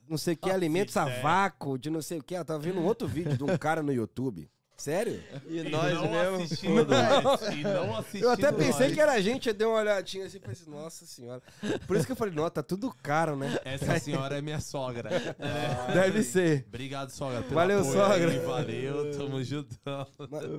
[0.07, 2.33] não sei o que, Nossa, alimentos a vácuo, de não sei o que.
[2.33, 4.49] Ela tava vendo um outro vídeo de um cara no YouTube.
[4.81, 5.21] Sério?
[5.47, 6.35] E E nós não mesmo.
[6.43, 7.41] assistindo nós.
[7.53, 8.93] E não assistindo Eu até pensei nós.
[8.95, 11.41] que era a gente, eu dei uma olhadinha assim e falei assim, nossa senhora.
[11.85, 13.59] Por isso que eu falei, nossa, tá tudo caro, né?
[13.63, 15.09] Essa senhora é minha sogra.
[15.41, 15.93] É.
[15.93, 16.65] Deve ser.
[16.67, 17.41] Obrigado, sogra.
[17.41, 18.31] pelo Valeu, apoio sogra.
[18.31, 20.07] aí, Valeu, tamo juntão.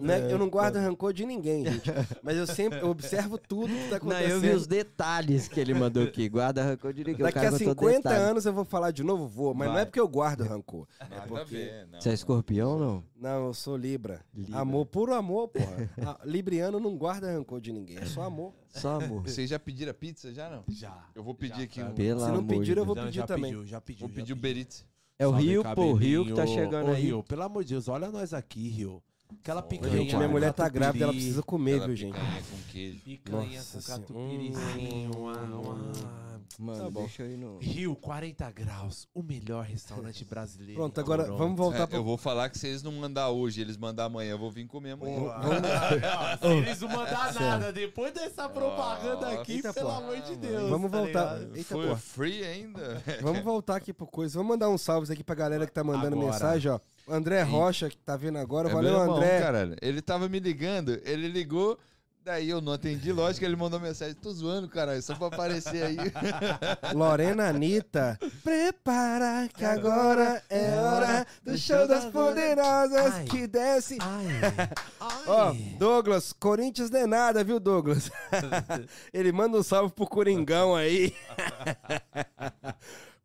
[0.01, 1.91] Né, eu não guardo rancor de ninguém, gente.
[2.23, 4.31] Mas eu sempre eu observo tudo que tá Não, acontecendo.
[4.31, 6.29] eu vi os detalhes que ele mandou aqui.
[6.29, 7.23] Guarda rancor de ninguém.
[7.25, 8.19] Daqui a botou 50 detalhe.
[8.31, 9.55] anos eu vou falar de novo, vou.
[9.55, 9.87] Mas não é Vai.
[9.87, 10.87] porque eu guardo rancor.
[11.01, 11.55] É porque...
[11.55, 12.01] ver, não.
[12.01, 13.05] Você é escorpião, não?
[13.23, 14.21] Não, eu sou Libra.
[14.35, 14.59] Libra.
[14.59, 16.19] Amor, puro amor, porra.
[16.27, 18.53] Libriano não guarda rancor de ninguém, é só amor.
[18.69, 19.23] Só amor.
[19.23, 20.35] Vocês já pediram a pizza?
[20.35, 20.65] Já não?
[20.69, 21.09] Já.
[21.15, 21.95] Eu vou pedir Já, aqui um.
[21.95, 23.53] Pelo Se não pedir, eu vou Não, pedir já também.
[23.53, 24.37] Pediu, já pediu, Vou já pedir o.
[24.37, 24.85] Beritz.
[25.21, 27.03] É o Rio, pô, o Rio que tá chegando Ô, aí.
[27.03, 29.01] Rio, pelo amor de Deus, olha nós aqui, Rio.
[29.41, 29.93] Aquela picanha.
[29.97, 32.13] Gente, minha mulher tá grávida, ela precisa comer, viu, gente?
[32.15, 33.01] picanha com queijo.
[33.01, 35.11] Picanha Nossa com catupirizinho.
[36.59, 37.01] Mano, Tá bom.
[37.01, 37.59] deixa eu ir no...
[37.59, 39.09] Rio, 40 graus.
[39.15, 40.75] O melhor restaurante brasileiro.
[40.75, 41.39] Pronto, agora Pronto.
[41.39, 41.97] vamos voltar É, pro...
[41.97, 44.67] eu vou falar que se eles não mandar hoje, eles mandar amanhã, eu vou vir
[44.67, 45.19] comer amanhã.
[46.41, 49.95] Se eles não mandar nada depois dessa propaganda aqui, Eita, pelo pô.
[49.97, 50.69] amor de Deus.
[50.69, 51.35] Vamos tá voltar.
[51.39, 51.57] ligado?
[51.57, 51.99] Eita, Foi porra.
[51.99, 53.03] free ainda?
[53.23, 54.35] Vamos voltar aqui pro coisa.
[54.35, 56.33] Vamos mandar uns salves aqui pra galera que tá mandando Agora.
[56.33, 56.79] mensagem, ó.
[57.09, 58.69] André Rocha, que tá vendo agora.
[58.69, 59.41] É Valeu, irmão, André.
[59.41, 59.77] caralho.
[59.81, 61.79] Ele tava me ligando, ele ligou
[62.25, 64.15] Daí eu não atendi, lógico, ele mandou mensagem.
[64.15, 65.97] Tô zoando, caralho, só pra aparecer aí.
[66.95, 73.25] Lorena Anitta, prepara que agora é hora do show das poderosas Ai.
[73.25, 73.99] que desce.
[74.01, 74.29] Ai.
[75.27, 75.75] Ó, Ai.
[75.81, 78.09] Douglas, Corinthians não é nada, viu, Douglas?
[79.13, 81.13] Ele manda um salve pro Coringão aí.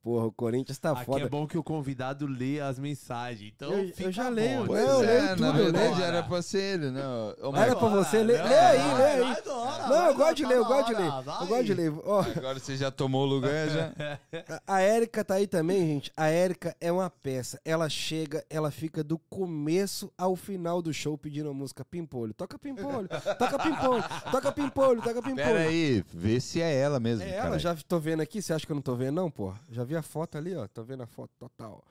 [0.07, 1.25] Porra, o Corinthians tá Aqui foda.
[1.25, 3.51] é bom que o convidado lê as mensagens.
[3.53, 4.29] Então Eu- eu já bom.
[4.29, 6.01] leio, Pois eu leio é, tudo, na eu verdade leio.
[6.05, 7.35] era pra ser ele, não.
[7.41, 8.37] Ô, Era pra você ler.
[8.39, 9.35] Não, Lê aí, vai, lê aí.
[9.89, 11.07] Não, eu gosto de ler, eu gosto de ler.
[11.07, 11.93] Eu gosto de ler.
[12.37, 13.91] Agora você já tomou o lugar, já.
[14.67, 16.11] a- Érica tá aí também, gente.
[16.15, 17.59] A Érica é uma peça.
[17.65, 22.33] Ela chega, ela fica do começo ao final do show pedindo a música Pimpolho.
[22.33, 23.07] Toca Pimpolho,
[23.37, 25.35] toca Pimpolho, toca Pimpolho, toca Pimpolho.
[25.35, 28.41] Pera aí, vê se é ela mesmo, É ela, já tô vendo aqui.
[28.41, 29.53] Você acha que eu não tô vendo, não, pô?
[29.69, 30.67] Já vi a foto ali, ó.
[30.67, 31.83] Tô vendo a foto total.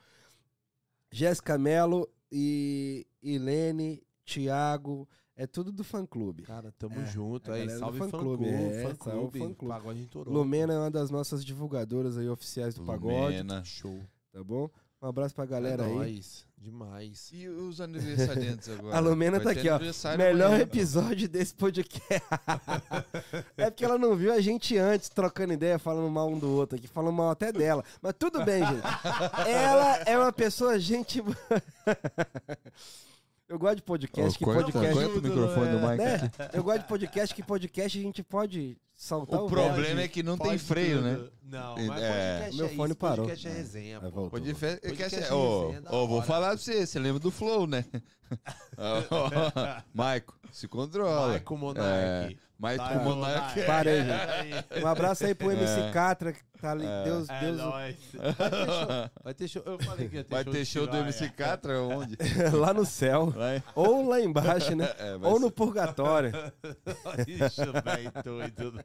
[1.11, 5.07] Jéssica Mello e Ilene, Thiago,
[5.37, 6.43] é tudo do fã clube.
[6.43, 7.69] Cara, tamo É, junto aí.
[7.69, 8.53] Salve fã fã clube, clube.
[8.59, 9.39] é, fã salve clube.
[9.39, 9.73] fã clube.
[9.73, 10.33] Pagode em Toronto.
[10.33, 13.63] Lumena é uma das nossas divulgadoras aí oficiais do pagode, Lumena.
[13.63, 13.99] Show.
[14.33, 14.69] tá bom?
[14.99, 15.93] Um abraço pra galera é aí.
[15.93, 16.47] nóis.
[16.57, 17.29] Demais.
[17.31, 18.97] E os aniversariantes agora?
[18.97, 19.77] A Lumena Vai tá aqui, ó.
[20.17, 20.63] Melhor amanhã.
[20.63, 22.25] episódio desse podcast.
[23.55, 26.75] é porque ela não viu a gente antes trocando ideia, falando mal um do outro
[26.79, 27.83] aqui, falando mal até dela.
[28.01, 28.81] Mas tudo bem, gente.
[29.47, 31.21] Ela é uma pessoa gente.
[33.49, 34.93] Eu gosto de podcast, Ô, que corta- podcast.
[34.93, 36.15] corta o microfone do Mike Né?
[36.15, 36.57] aqui.
[36.57, 40.21] Eu gosto de podcast, que podcast a gente pode saltar o, O problema é que
[40.21, 41.17] não tem freio, né?
[41.49, 41.85] Não, É.
[41.85, 43.25] mas podcast Meu é fone isso, parou.
[43.25, 44.09] podcast é resenha, Ah, pô.
[44.11, 44.29] voltou.
[44.31, 44.75] Pode fe...
[44.77, 46.25] Podcast é ser- Ô, resenha da ô, vou hora.
[46.27, 47.85] falar pra você, você lembra do Flow, né?
[49.93, 51.29] Maico, se controla.
[51.29, 52.37] Maico Monark.
[52.59, 53.61] Maico Vai, Monark.
[53.65, 54.83] Para aí, gente.
[54.83, 55.91] Um abraço aí pro MC É.
[55.91, 56.85] Catra, que tá ali.
[57.05, 57.57] Deus, É Deus.
[57.57, 57.95] nóis.
[58.13, 59.11] Vai ter show.
[59.23, 59.63] Vai ter show.
[59.65, 60.97] Eu falei que ia ter Vai show ter de show do.
[60.97, 62.17] MC Catra onde?
[62.59, 63.27] lá no céu.
[63.27, 63.63] Vai.
[63.75, 64.91] Ou lá embaixo, né?
[64.97, 66.31] É, vai Ou ser- no purgatório.
[67.27, 68.83] Ixi, velho doido.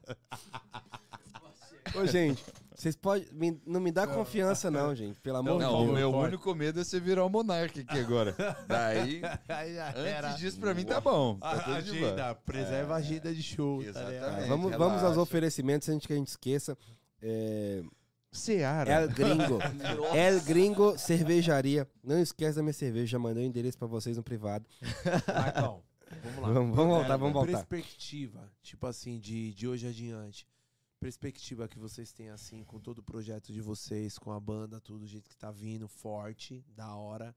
[1.94, 2.44] Ô, gente,
[2.74, 3.26] vocês podem.
[3.32, 5.20] me- Não me dá confiança, não, gente.
[5.20, 5.94] Pelo amor de Não, o Deus.
[5.98, 6.28] meu pode.
[6.28, 8.34] único medo é você virar o Monark aqui agora.
[8.66, 10.28] Daí, Aí já era.
[10.28, 11.38] antes disso, pra mim tá bom.
[11.38, 12.06] Tá A tudo de boa.
[12.12, 13.82] agenda, preserva a agenda de show.
[13.82, 14.22] Tá Exatamente.
[14.24, 14.78] Ah, vamos, relaxa.
[14.78, 16.76] vamos aos oferecimentos antes que a gente esqueça.
[17.20, 17.82] É,
[18.30, 18.90] Seara.
[19.02, 19.58] El Gringo.
[20.16, 21.86] El Gringo Cervejaria.
[22.02, 23.06] Não esquece da minha cerveja.
[23.06, 24.64] Já mandei o endereço pra vocês no privado.
[25.28, 25.82] Marcão,
[26.24, 26.52] vamos lá.
[26.52, 27.64] Vamos, vamos voltar, É, vamos voltar.
[27.66, 30.46] Perspectiva, tipo assim, de, de hoje adiante.
[31.02, 35.00] Perspectiva que vocês têm, assim, com todo o projeto de vocês, com a banda, tudo,
[35.00, 37.34] do jeito que tá vindo, forte, da hora.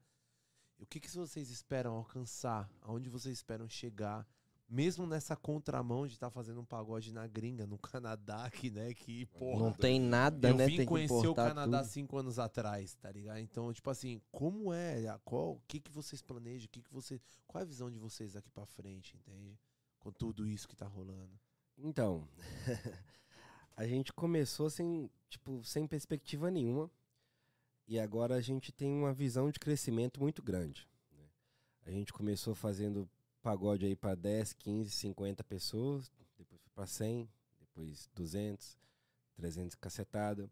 [0.78, 2.70] O que, que vocês esperam alcançar?
[2.84, 4.24] Aonde vocês esperam chegar?
[4.70, 8.94] Mesmo nessa contramão de estar fazendo um pagode na gringa, no Canadá, aqui, né?
[8.94, 9.64] Que, porra.
[9.64, 10.68] Não tem nada, eu né?
[10.68, 11.90] vim Tem que conhecer o Canadá tudo.
[11.90, 13.40] cinco anos atrás, tá ligado?
[13.40, 15.20] Então, tipo assim, como é?
[15.26, 16.68] Qual, o que, que vocês planejam?
[16.68, 19.60] O que, que vocês, qual é a visão de vocês daqui pra frente, entende?
[20.00, 21.34] Com tudo isso que tá rolando.
[21.80, 22.30] Então,
[23.76, 26.90] a gente começou sem, tipo, sem perspectiva nenhuma.
[27.88, 30.88] E agora a gente tem uma visão de crescimento muito grande.
[31.12, 31.26] né?
[31.86, 33.08] A gente começou fazendo
[33.44, 37.30] pagode aí para 10, 15, 50 pessoas, depois foi para 100,
[37.60, 38.76] depois 200,
[39.36, 40.50] 300 cacetada.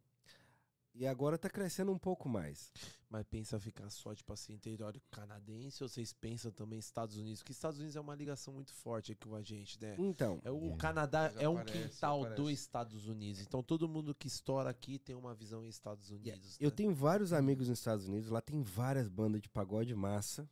[0.95, 2.71] E agora tá crescendo um pouco mais.
[3.09, 7.39] Mas pensa ficar só, tipo assim, território canadense ou vocês pensam também Estados Unidos?
[7.41, 9.95] Porque Estados Unidos é uma ligação muito forte aqui com a gente, né?
[9.97, 10.77] Então, É, o É.
[10.77, 13.41] Canadá Mas é um aparece, quintal dos Estados Unidos.
[13.41, 16.57] Então todo mundo que estoura aqui tem uma visão em Estados Unidos.
[16.59, 16.75] Eu né?
[16.75, 20.47] tenho vários amigos nos Estados Unidos, lá tem várias bandas de pagode massa.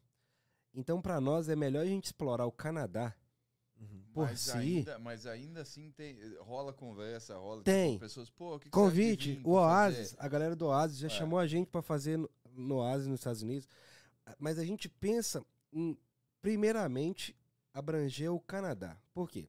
[0.74, 3.14] Então, pra nós, é melhor a gente explorar o Canadá.
[3.82, 4.04] Uhum.
[4.14, 4.52] Por mas, si.
[4.52, 7.94] ainda, mas ainda assim tem, rola conversa, rola Tem.
[7.94, 10.26] tipo, pessoas, pô, que que Convite, vir o Oasis, fazer?
[10.26, 11.10] a galera do Oasis já É.
[11.10, 13.68] chamou a gente pra fazer no, no Oasis nos Estados Unidos.
[14.38, 15.44] Mas a gente pensa
[15.74, 15.98] em,
[16.42, 17.36] primeiramente,
[17.74, 18.98] abranger o Canadá.
[19.14, 19.48] Por quê?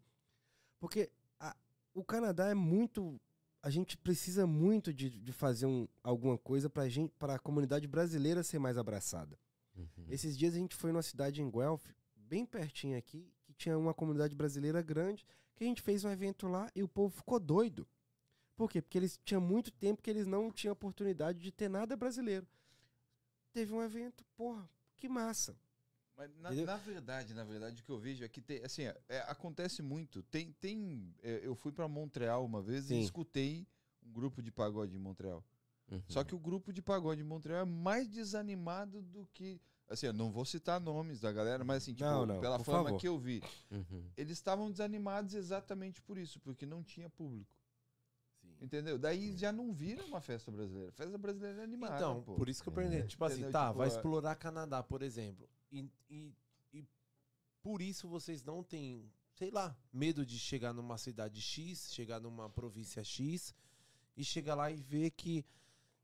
[0.78, 1.10] Porque
[1.40, 1.56] a-
[1.92, 3.20] o Canadá é muito.
[3.62, 7.86] A gente precisa muito de, de fazer um, alguma coisa pra gente, para a comunidade
[7.86, 9.38] brasileira ser mais abraçada.
[9.76, 10.06] Uhum.
[10.08, 11.84] Esses dias a gente foi numa cidade em Guelph,
[12.16, 15.24] bem pertinho aqui, que tinha uma comunidade brasileira grande,
[15.54, 17.86] que a gente fez um evento lá e o povo ficou doido.
[18.56, 18.82] Por quê?
[18.82, 22.46] Porque eles tinham muito tempo que eles não tinham oportunidade de ter nada brasileiro.
[23.52, 25.56] Teve um evento, porra, que massa.
[26.16, 29.18] Mas na, na verdade, na verdade, o que eu vejo é que tem, assim, é,
[29.28, 30.22] acontece muito.
[30.24, 32.96] Tem, tem, é, eu fui pra Montreal uma vez Sim.
[32.96, 33.66] e escutei
[34.04, 35.44] um grupo de pagode em Montreal.
[35.90, 36.02] Uhum.
[36.08, 39.60] Só que o grupo de pagode em Montreal é mais desanimado do que,
[39.92, 42.84] assim, eu não vou citar nomes da galera, mas assim, tipo, Não, não, pela forma
[42.84, 43.00] favor.
[43.00, 44.04] que eu vi, Uhum.
[44.16, 47.50] eles estavam desanimados exatamente por isso, porque não tinha público.
[48.60, 48.96] Entendeu?
[48.98, 50.92] Daí já não vira uma festa brasileira.
[50.92, 51.96] Festa brasileira é animada.
[51.96, 52.34] Então, pô.
[52.36, 53.00] por isso que eu perguntei.
[53.00, 53.06] É.
[53.06, 53.52] Tipo assim, Entendeu?
[53.52, 55.48] tá, Tipo, vai é- explorar Canadá, por exemplo.
[55.70, 56.32] E, e,
[56.72, 56.84] e
[57.60, 62.48] por isso vocês não têm, sei lá, medo de chegar numa cidade X, chegar numa
[62.48, 63.52] província X
[64.16, 65.44] e chegar lá e ver que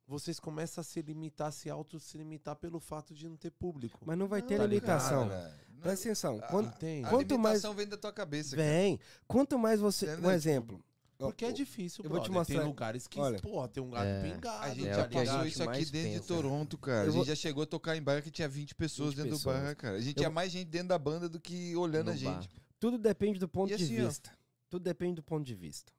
[0.08, 4.00] vocês começam a se limitar, se auto se limitar pelo fato de não ter público.
[4.06, 5.24] Mas não vai ter tá limitação.
[5.24, 6.40] ligado, Cara, não- Presta atenção.
[6.42, 7.06] Ah, Quando, Entende?
[7.06, 8.68] a quanto mais- limitação vem da tua cabeça, cara.
[8.68, 8.98] vem,
[9.28, 10.06] quanto mais você.
[10.06, 10.30] Entendeu?
[10.30, 10.84] Um exemplo.
[11.18, 14.06] Porque é difícil, eu vou te mostrar- Tem lugares que, olha, porra, tem um gado
[14.06, 14.62] é, pingado.
[14.64, 16.28] A gente É já o que a passou gente isso aqui mais dentro de pensa.
[16.28, 16.96] Toronto, cara.
[16.98, 19.16] Eu A gente vou- já chegou a tocar em bar que tinha 20 pessoas 20
[19.24, 19.56] dentro pessoas.
[19.56, 19.96] do bar, cara.
[19.96, 22.16] A gente Eu tinha vou- mais gente dentro da banda do que olhando No a
[22.16, 22.48] gente.
[22.48, 22.62] bar.
[22.78, 24.06] Tudo depende do ponto E de assim, ó.
[24.06, 24.30] vista.
[24.70, 25.92] Tudo depende do ponto de vista.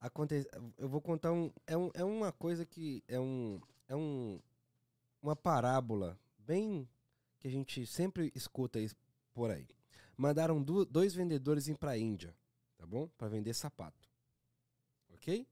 [0.00, 0.46] Aconte...
[0.76, 1.90] Eu vou contar um é, um.
[1.94, 3.02] é uma coisa que.
[3.08, 3.60] É um.
[3.88, 4.40] É um.
[5.20, 6.88] Uma parábola bem.
[7.40, 8.96] que a gente sempre escuta isso
[9.34, 9.66] por aí.
[10.16, 12.34] Mandaram du- dois vendedores ir pra Índia,
[12.76, 13.08] tá bom?
[13.18, 14.08] Pra vender sapato.
[15.14, 15.46] Ok?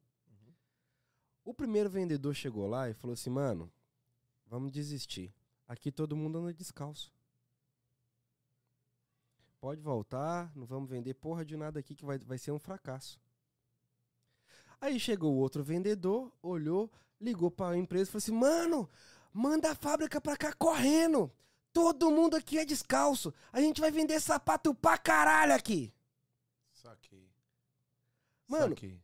[1.44, 3.70] O primeiro vendedor chegou lá e falou assim: mano,
[4.46, 5.32] vamos desistir.
[5.66, 7.12] Aqui todo mundo anda descalço.
[9.60, 13.20] Pode voltar, não vamos vender porra de nada aqui que vai, vai ser um fracasso.
[14.80, 16.90] Aí chegou o outro vendedor, olhou,
[17.20, 18.90] ligou para a empresa e falou assim: Mano,
[19.32, 21.32] manda a fábrica pra cá correndo.
[21.72, 23.34] Todo mundo aqui é descalço.
[23.52, 25.92] A gente vai vender sapato pra caralho aqui.
[26.72, 27.30] Saquei.
[28.48, 29.00] Mano, Saquei.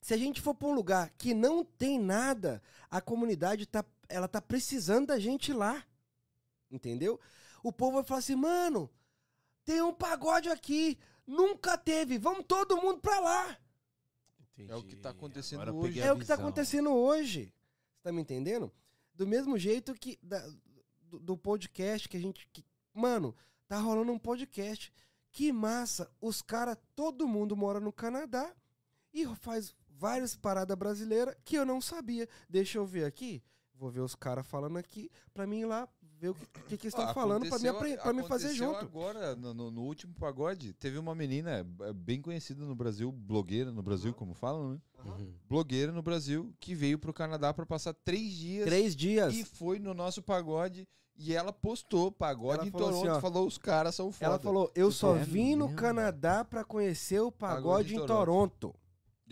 [0.00, 4.28] Se a gente for pra um lugar que não tem nada, a comunidade tá, ela
[4.28, 5.84] tá precisando da gente lá.
[6.70, 7.20] Entendeu?
[7.62, 8.90] O povo vai falar assim, mano,
[9.64, 10.98] tem um pagode aqui.
[11.26, 12.18] Nunca teve.
[12.18, 13.58] Vamos todo mundo pra lá.
[14.64, 14.72] Entendi.
[14.72, 16.00] É o que tá acontecendo Agora hoje.
[16.00, 17.52] É o que tá acontecendo hoje.
[17.96, 18.72] Você tá me entendendo?
[19.14, 20.46] Do mesmo jeito que da-
[21.02, 22.48] do, do podcast que a gente.
[22.52, 22.64] que-
[22.94, 23.34] mano,
[23.68, 24.92] tá rolando um podcast.
[25.30, 26.10] Que massa!
[26.20, 28.54] Os caras, todo mundo mora no Canadá
[29.14, 32.28] e faz várias paradas brasileiras que eu não sabia.
[32.48, 33.42] Deixa eu ver aqui.
[33.74, 35.88] Vou ver os caras falando aqui pra mim ir lá
[36.22, 38.76] ver o que, que, que eles estão Ah, falando pra me, pra me fazer junto.
[38.78, 43.82] agora, no, no- último pagode, teve uma menina é, bem conhecida no Brasil, blogueira no
[43.82, 44.78] Brasil, como falam, né?
[45.04, 45.34] Uhum.
[45.48, 49.34] Blogueira no Brasil, que veio pro Canadá pra passar três dias Três dias.
[49.34, 50.86] e foi no nosso pagode.
[51.14, 54.24] E ela postou pagode Ela em falou Toronto, assim, ó, falou os caras são foda.
[54.24, 55.74] Ela falou: Eu só é vim no?
[55.74, 58.74] Canadá pra conhecer o pagode, Pagode em em Toronto.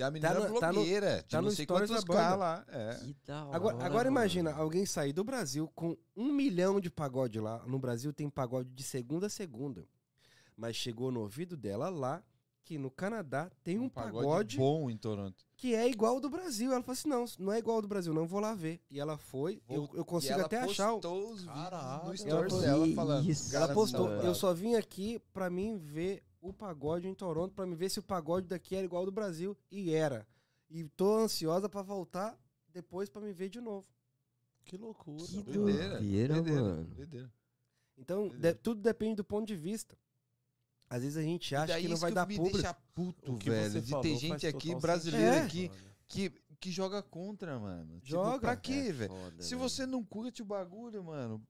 [0.01, 2.05] E a menina Tá no- tá no- blogueira, tá no não sei quantos.
[2.05, 2.65] K lá.
[2.69, 2.95] É.
[2.95, 3.57] Que da hora.
[3.57, 7.63] Agora, agora imagina alguém sair do Brasil com um milhão de pagode lá.
[7.67, 9.87] No Brasil tem pagode de segunda a segunda.
[10.57, 12.23] Mas chegou no ouvido dela lá
[12.65, 15.45] que no Canadá tem um, pagode, bom em Toronto.
[15.57, 16.71] que é igual ao do Brasil.
[16.73, 18.81] Ela falou assim: não, não é igual ao do Brasil, não vou lá ver.
[18.91, 20.93] E ela foi, eu, eu consigo ela até achar.
[20.93, 21.57] o- postou os vídeos
[22.05, 23.29] no stories Ela dela falando.
[23.53, 27.67] Ela postou, eu bravos." só vim aqui pra mim ver o pagode em Toronto, pra
[27.67, 29.57] me ver se o pagode daqui era igual ao do Brasil.
[29.71, 30.27] E era.
[30.69, 32.39] E tô ansiosa pra voltar
[32.73, 33.87] depois pra me ver de novo.
[34.65, 35.25] Que loucura.
[35.27, 35.43] Que.
[35.43, 36.85] Doideira, Doideira, doideira, mano.
[36.95, 37.33] doideira.
[37.97, 39.97] Então, de- tudo depende do ponto de vista.
[40.89, 42.57] Às vezes a gente acha que não vai dar me público.
[42.59, 43.81] deixa puto, O que velho.
[43.81, 45.41] De ter gente aqui, total brasileiro É.
[45.43, 45.71] aqui,
[46.09, 47.95] que, que joga contra, mano.
[48.01, 48.41] Tipo, Joga.
[48.41, 49.13] pra quê, É velho?
[49.39, 51.41] Se você não curte o bagulho, mano,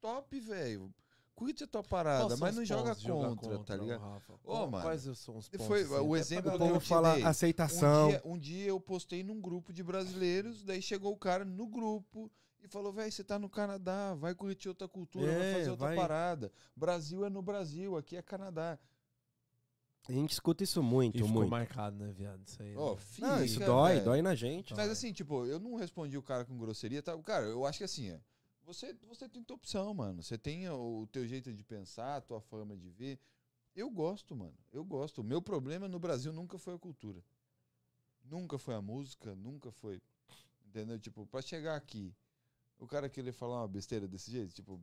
[0.00, 0.92] top, velho.
[1.34, 4.00] Curte a tua parada, mas não joga jogar contra, tá ligado?
[4.00, 4.34] Rafa?
[4.34, 5.66] Ô, Qual- mano, Quais são os pontos?
[5.66, 5.94] Foi assim?
[5.94, 7.24] o exemplo O que eu povo fala dei.
[7.24, 8.06] aceitação.
[8.06, 11.66] Um dia, um dia eu postei num grupo de brasileiros, daí chegou o cara no
[11.66, 12.30] grupo
[12.62, 15.86] e falou, velho, você tá no Canadá, vai curtir outra cultura, vai É, fazer outra
[15.88, 16.52] vai- parada.
[16.76, 18.78] Brasil é no Brasil, aqui é Canadá.
[20.08, 21.50] A gente escuta isso muito, E ficou muito.
[21.50, 22.42] marcado, né, viado?
[22.46, 22.74] Isso aí.
[22.74, 22.96] Né?
[22.98, 24.74] fica, Não, isso dói, dói na gente.
[24.74, 27.16] Mas assim, tipo, eu não respondi o cara com grosseria, tá?
[27.22, 28.20] Cara, eu acho que assim, é,
[28.64, 30.22] você, você tem tua opção, mano.
[30.22, 33.18] Você tem o teu jeito de pensar, a tua forma de ver.
[33.74, 34.56] Eu gosto, mano.
[34.72, 35.20] Eu gosto.
[35.20, 37.22] O meu problema no Brasil nunca foi a cultura.
[38.24, 40.00] Nunca foi a música, nunca foi.
[40.66, 40.98] Entendeu?
[40.98, 42.14] Tipo, pra chegar aqui,
[42.78, 44.80] o cara querer falar uma besteira desse jeito, tipo,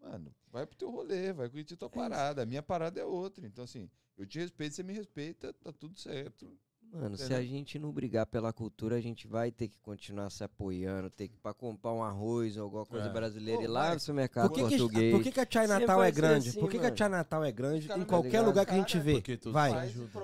[0.00, 2.42] mano, vai pro teu rolê, vai curtir tua parada.
[2.42, 3.46] A minha parada é outra.
[3.46, 6.58] Então, assim, eu te respeito, você me respeita, tá tudo certo.
[6.92, 10.44] Mano, se a gente não brigar pela cultura, a gente vai ter que continuar se
[10.44, 13.12] apoiando, ter que pra comprar um arroz ou alguma coisa É.
[13.12, 15.14] brasileira e lá no mas supermercado Por que, que, português.
[15.14, 16.48] por que, que a China Sempre Natal é grande?
[16.50, 16.94] assim, por que, que a.
[16.94, 19.14] China Natal é grande em qualquer lugar que a gente vê?
[19.14, 19.72] Porque Vai.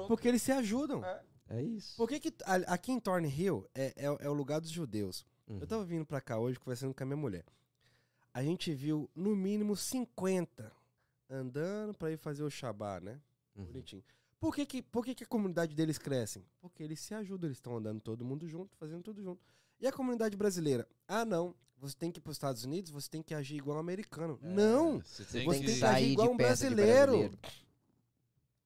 [0.07, 1.03] Porque eles se ajudam.
[1.05, 1.23] É.
[1.51, 1.97] É isso.
[1.97, 5.25] Por que, que a- aqui em Thornhill é, é, é o lugar dos judeus?
[5.49, 5.59] Uhum.
[5.63, 7.47] Eu tava vindo pra cá hoje conversando com a minha mulher.
[8.35, 10.71] A gente viu no mínimo 50
[11.31, 13.19] andando pra ir fazer o Shabá, né?
[13.57, 13.65] Uhum.
[13.65, 14.03] Bonitinho.
[14.41, 16.45] Por que, que, por que, que a comunidade deles cresce?
[16.61, 19.43] Porque eles se ajudam, eles estão andando todo mundo junto, fazendo tudo junto.
[19.81, 20.87] E a comunidade brasileira?
[21.07, 21.55] Ah, não.
[21.81, 24.39] Você tem que ir para os Estados Unidos, você tem que agir igual um americano.
[24.43, 25.01] não!
[25.01, 27.13] Você Você tem tem que sair agir igual um brasileiro.
[27.13, 27.39] brasileiro.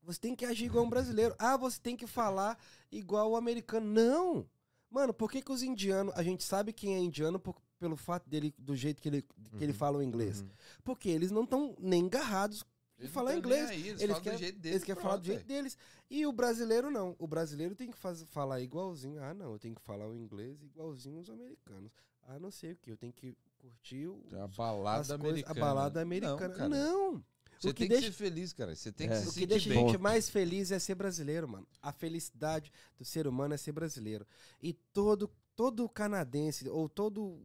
[0.02, 1.34] Você tem que agir igual um brasileiro.
[1.38, 2.58] Ah, você tem que falar
[2.90, 3.86] igual o americano.
[3.86, 4.46] Não!
[4.90, 6.12] Mano, por que, que os indianos.
[6.16, 9.62] A gente sabe quem é indiano por- pelo fato dele, do jeito que ele, que
[9.64, 9.78] ele Uhum.
[9.78, 10.40] fala o inglês.
[10.42, 10.48] Uhum.
[10.84, 12.64] Porque eles não estão nem engarrados
[13.02, 13.70] e falar inglês.
[13.70, 15.76] Eles, eles querem, do jeito deles, eles querem falar do jeito deles.
[16.10, 17.14] E o brasileiro não.
[17.18, 19.22] O brasileiro tem que faz, falar igualzinho.
[19.22, 21.90] Ah, não, eu tenho que falar o inglês igualzinho os americanos.
[22.24, 24.38] Ah, não sei o que, eu tenho que curtir o, velho.
[24.38, 25.60] É A balada as coisas- americana.
[25.60, 26.68] a balada americana.
[26.68, 27.12] Não.
[27.14, 27.24] Não.
[27.60, 28.74] Você o que tem deixa- que ser feliz, cara.
[28.74, 29.10] Você tem É.
[29.10, 31.66] que O se O que deixa a gente mais feliz é ser brasileiro, mano.
[31.80, 34.26] A felicidade do ser humano é ser brasileiro.
[34.60, 37.40] E todo, todo canadense, ou todo,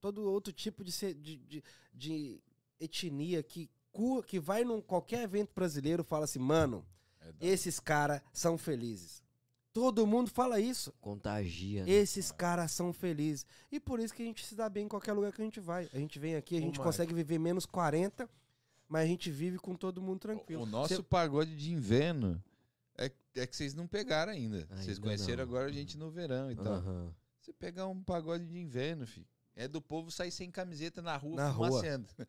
[0.00, 1.62] todo outro tipo de, ser- de, de,
[1.94, 2.40] de
[2.80, 6.84] etnia que, cu- que vai num qualquer evento brasileiro fala assim, mano,
[7.20, 9.22] É esses caras são felizes.
[9.72, 10.92] Todo mundo fala isso.
[11.00, 11.84] Contagia.
[11.84, 11.90] né?
[11.90, 13.46] Esses caras são felizes.
[13.70, 15.60] E por isso que a gente se dá bem em qualquer lugar que a gente
[15.60, 15.88] vai.
[15.94, 16.84] A gente vem aqui, a Ô, gente Mike.
[16.84, 18.28] consegue viver menos 40,
[18.88, 20.62] mas a gente vive com todo mundo tranquilo.
[20.62, 22.42] O nosso Cê- pagode de inverno
[22.98, 24.66] é, é que vocês não pegaram ainda.
[24.76, 25.44] vocês conheceram não.
[25.44, 26.82] agora a gente no verão e tal.
[27.40, 29.26] Você pegar um pagode de inverno, filho.
[29.54, 31.82] É do povo sair sem camiseta na rua, Na rua.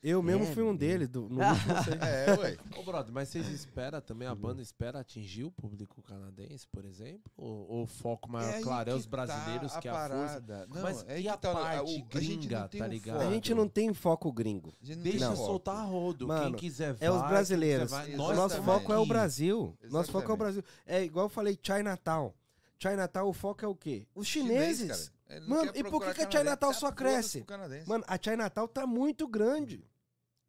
[0.03, 0.77] Eu mesmo É, fui um meu.
[0.77, 1.39] deles, do, no.
[2.01, 2.57] É, ué.
[2.77, 7.31] Ô, brother, mas vocês esperam também, a banda espera atingir o público canadense, por exemplo?
[7.37, 10.09] Ou ou o foco maior, aí claro, é os brasileiros tá que é a força?
[10.41, 10.67] parada.
[10.67, 11.77] Não, Mas é e que a tá, o- parte
[12.17, 13.15] a gente gringa, tem tá ligado?
[13.19, 13.27] foco.
[13.29, 14.73] A gente não tem foco gringo.
[14.81, 15.47] A gente não Deixa tem foco.
[15.47, 16.17] soltar rodo.
[16.25, 17.07] Quem Mano, quiser vai.
[17.07, 17.89] É os brasileiros.
[17.91, 19.77] O Nós nosso foco é o Brasil.
[19.89, 20.37] Nosso foco é o Exatamente.
[20.37, 20.63] Brasil.
[20.85, 22.33] É igual eu falei, Chinatown.
[22.77, 24.05] Chinatown, o foco é o quê?
[24.13, 25.09] Os chineses.
[25.29, 26.37] Ele não Mano, e por que que a canadense?
[26.37, 27.45] Chinatown Ah, só cresce?
[27.87, 29.85] Mano, a Chinatown tá muito grande.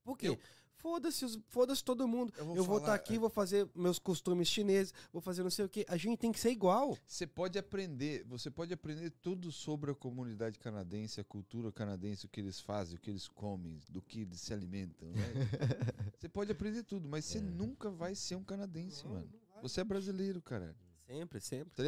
[0.03, 0.29] Por quê?
[0.29, 0.39] Eu-
[0.77, 2.31] Foda-se, foda-se todo mundo.
[2.37, 3.19] Eu Eu vou estar falar, aqui, é.
[3.19, 5.87] vou fazer meus costumes chineses, vou fazer não sei o quê.
[5.89, 6.95] A gente tem que ser igual.
[7.07, 12.29] Você pode aprender, você pode aprender tudo sobre a comunidade canadense, a cultura canadense, o
[12.29, 15.17] que eles fazem, o que eles comem, do que eles se alimentam, né?
[16.21, 19.27] Você pode aprender tudo, mas você nunca vai ser um canadense, mano.
[19.63, 20.77] Você é brasileiro, cara.
[21.07, 21.71] Sempre, sempre.
[21.75, 21.83] Tá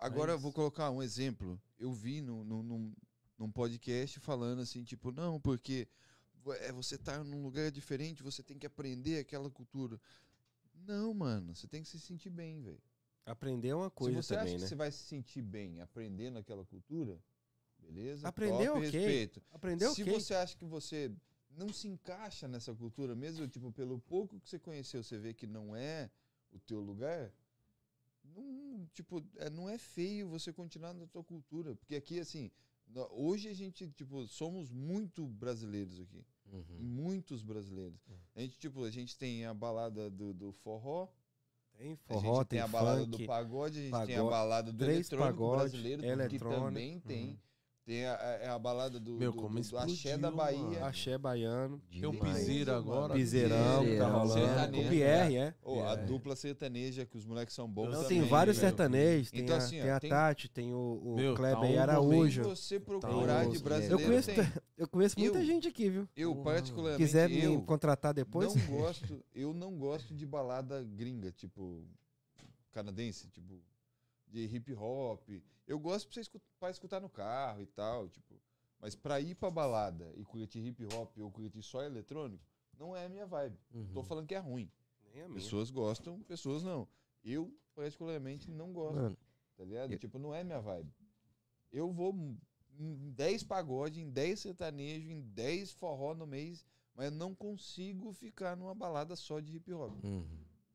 [0.00, 0.42] Agora eu isso.
[0.42, 1.60] vou colocar um exemplo.
[1.78, 2.94] Eu vi no, no, num,
[3.38, 5.86] num podcast falando assim, tipo, não, porque
[6.60, 10.00] é, você tá num lugar diferente, você tem que aprender aquela cultura.
[10.74, 12.80] Não, mano, você tem que se sentir bem, velho.
[13.26, 14.62] Aprender é uma Se coisa você também, acha né?
[14.64, 17.18] que você vai se sentir bem aprendendo aquela cultura,
[17.78, 18.26] beleza?
[18.26, 18.90] Aprender, Top, ok.
[18.90, 19.42] respeito.
[19.52, 20.12] Aprender Se o quê?
[20.12, 21.12] você acha que você
[21.50, 25.46] não se encaixa nessa cultura, mesmo tipo pelo pouco que você conheceu, você vê que
[25.46, 26.10] não é
[26.50, 27.32] o teu lugar,
[28.36, 32.50] não, tipo, é, não é feio você continuar na tua cultura, porque aqui assim,
[33.10, 36.78] hoje a gente tipo somos muito brasileiros aqui, Uhum.
[36.80, 38.00] muitos brasileiros.
[38.34, 41.08] A gente tipo, a gente tem a balada do, do forró,
[41.76, 43.16] Tem a forró, gente tem, tem a balada funk.
[43.18, 46.64] do pagode, a gente tem a pagode, balada do eletrônico pagode, brasileiro, que eletrônico.
[46.66, 47.28] também tem.
[47.30, 47.38] Uhum.
[47.90, 50.58] Tem a, a, a balada do, Meu, do, como do, do axé da Bahia.
[50.62, 50.84] mano.
[50.84, 51.82] Axé baiano.
[51.90, 52.38] Tem um Demais.
[52.38, 53.14] piseiro agora.
[53.14, 54.32] Piseirão, que tá Piseirão, rolando.
[54.46, 55.54] sertanejo, O PR, é.
[55.64, 55.96] Ô, a É.
[55.96, 58.20] dupla sertaneja, que os moleques são bons Não, também.
[58.20, 58.68] tem vários velho.
[58.68, 59.30] sertanejos.
[59.32, 61.66] Tem, Então, a, assim, ó, tem a tem- Tati, tem o, o Meu, Kleber tá
[61.66, 62.44] um Araújo.
[62.44, 64.52] Se você procurar Tá de brasileiro, Eu conheço, tem.
[64.78, 66.08] eu conheço muita Eu- gente aqui, viu?
[66.16, 71.32] Eu, particularmente, Quiser me eu contratar depois, não gosto, eu não gosto de balada gringa,
[71.32, 71.82] tipo,
[72.70, 73.60] canadense, tipo,
[74.30, 75.28] de hip hop.
[75.66, 78.40] Eu gosto pra, você escutar, pra escutar no carro e tal, tipo.
[78.80, 82.42] Mas pra ir pra balada e curtir hip hop ou curtir só eletrônico,
[82.78, 83.58] não é a minha vibe.
[83.92, 84.70] Tô falando que é ruim.
[85.12, 85.40] Nem a minha.
[85.40, 86.88] Pessoas gostam, pessoas não.
[87.22, 89.18] Eu, particularmente, não gosto, Mano,
[89.56, 89.92] tá ligado?
[89.92, 90.90] eu- Tipo, não é minha vibe.
[91.70, 92.14] Eu vou
[92.78, 98.12] em 10 pagode, em 10 sertanejo, em 10 forró no mês, mas eu não consigo
[98.14, 99.92] ficar numa balada só de hip hop.
[100.02, 100.24] uhum.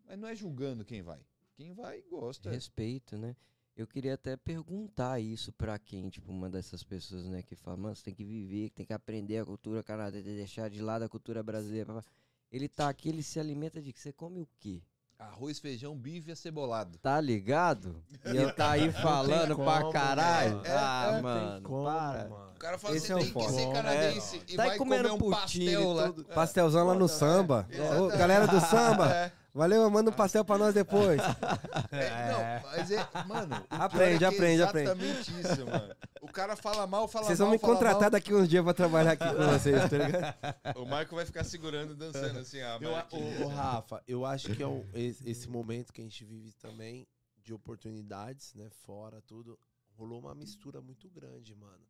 [0.05, 1.19] Mas não é julgando quem vai.
[1.55, 2.49] Quem vai, gosta.
[2.49, 3.35] Respeito, né?
[3.75, 7.93] Eu queria até perguntar isso pra quem, tipo, uma dessas pessoas, né, que fala, mano,
[7.95, 11.43] você tem que viver, tem que aprender a cultura canadense, deixar de lado a cultura
[11.43, 11.87] brasileira.
[11.93, 12.07] pá, pá."
[12.51, 14.81] Ele tá aqui, ele se alimenta de que você come o quê?
[15.17, 16.97] Arroz, feijão, bife acebolado.
[16.99, 18.01] Tá ligado?
[18.33, 20.55] E ele tá aí falando pra como, caralho.
[20.57, 20.63] mano.
[20.67, 22.29] ah, Não tem mano, como, para.
[22.29, 22.51] mano.
[22.55, 24.77] O cara fala Esse você é o tem que ser canadense e Tá aí vai
[24.77, 26.07] comendo comer um pastel lá.
[26.07, 26.25] tudo.
[26.25, 27.67] Pastelzão lá no samba.
[27.71, 27.95] É.
[27.99, 31.19] Ô, galera do samba, É, valeu, manda um pastel pra nós depois.
[31.91, 34.89] é, não, mas é, mano, o Aprende, é aprende, é aprende.
[34.91, 35.95] exatamente isso, mano.
[36.21, 38.11] O cara fala mal, fala Vocês mal, vão me contratar mal.
[38.11, 40.79] daqui uns dias pra trabalhar aqui com vocês, tá ligado?
[40.79, 44.53] O Marco vai ficar segurando e dançando assim, a Eu, ô, ô, Rafa, eu acho
[44.53, 47.07] que é um- esse, esse momento que a gente vive também
[47.41, 48.69] de oportunidades, né?
[48.69, 49.57] Fora tudo,
[49.95, 51.83] rolou uma mistura muito grande, mano.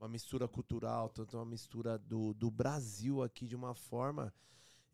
[0.00, 4.32] Uma mistura cultural, tanto uma mistura do, do Brasil aqui de uma forma.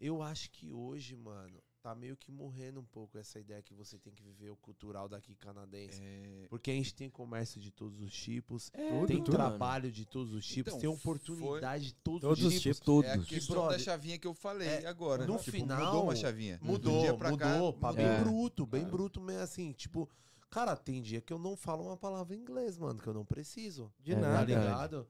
[0.00, 3.98] Eu acho que hoje, mano, tá meio que morrendo um pouco essa ideia que você
[3.98, 6.00] tem que viver o cultural daqui canadense.
[6.02, 10.04] É, Porque a gente tem comércio de todos os tipos, Tudo, tem tudo, trabalho de
[10.04, 12.80] todos os tipos, Então, tem oportunidade de todos, Todos os os tipos.
[12.80, 13.10] Todos.
[13.10, 15.26] é a questão brother, da chavinha que eu falei é, agora.
[15.26, 16.58] no Tipo, final, mudou uma chavinha.
[16.62, 18.20] Um Mudou, dia pra cá, mudou, pra bem É.
[18.20, 18.96] bruto, bem Claro.
[18.96, 20.08] bruto mesmo, assim, tipo,
[20.50, 23.24] cara, tem dia que eu não falo uma palavra em inglês, mano, que eu não
[23.24, 24.44] preciso, De É tá nada.
[24.46, 24.66] verdade.
[24.68, 25.08] ligado?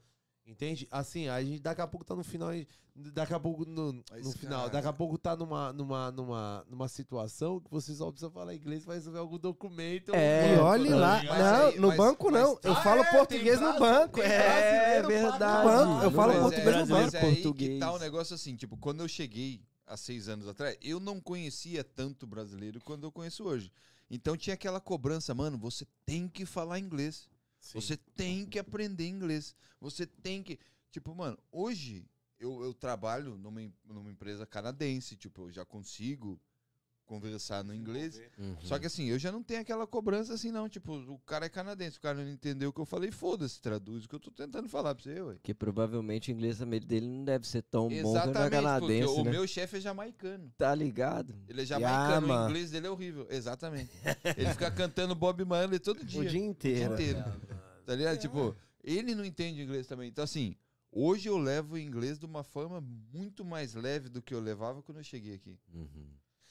[0.49, 0.89] Entende?
[0.91, 2.49] Assim, a gente daqui a pouco tá no final.
[2.97, 4.61] Daqui a pouco no, no final.
[4.63, 8.55] cara- Daqui a pouco tá numa, numa, numa, numa situação que você só precisa falar
[8.55, 10.13] inglês pra resolver algum documento.
[10.15, 11.23] É, E olhe lá.
[11.23, 12.55] Mas não, aí- no mas- banco não.
[12.55, 14.21] mas- eu Ah, falo é, português no banco.
[14.23, 15.39] É, pra verdade.
[15.39, 16.03] caralho.
[16.03, 17.17] Eu falo Mas português no brasileiro banco.
[17.17, 17.71] é aí português.
[17.75, 21.21] que tá um negócio assim, tipo, quando eu cheguei há seis anos atrás, eu não
[21.21, 23.71] conhecia tanto brasileiro quando eu conheço hoje.
[24.11, 27.29] Então tinha aquela cobrança, mano, você tem que falar inglês.
[27.61, 27.81] Sim.
[27.81, 29.55] Você tem que aprender inglês.
[29.81, 30.59] Você tem que.
[30.91, 32.07] Tipo, mano, hoje
[32.39, 35.17] eu, eu trabalho numa, numa empresa canadense.
[35.17, 36.41] Tipo, eu já consigo
[37.09, 38.21] conversar no inglês.
[38.39, 38.57] Uhum.
[38.61, 40.69] Só que assim, eu já não tenho aquela cobrança assim, não.
[40.69, 44.05] Tipo, o cara é canadense, o cara não entendeu o que eu falei, foda-se, traduz
[44.05, 45.35] o que eu tô tentando falar pra você, ué.
[45.35, 49.07] Porque provavelmente o inglês também dele não deve ser tão bom quanto o Exatamente, canadense,
[49.07, 49.31] porque o né?
[49.31, 50.53] meu chefe é jamaicano.
[50.59, 51.35] Tá ligado?
[51.49, 52.49] Ele é Yeah, jamaicano, o man.
[52.49, 53.27] inglês dele é horrível.
[53.31, 53.91] Exatamente.
[54.37, 56.21] Ele fica cantando Bob Marley todo dia.
[56.21, 56.93] O dia inteiro.
[56.95, 57.25] inteiro.
[57.89, 58.19] Tá ligado?
[58.19, 58.55] Tipo,
[58.85, 60.11] ele não entende inglês também.
[60.11, 60.55] Então, assim,
[60.93, 64.83] hoje eu levo o inglês de uma forma muito mais leve do que eu levava
[64.83, 65.59] quando eu cheguei aqui.
[65.73, 66.07] Uhum.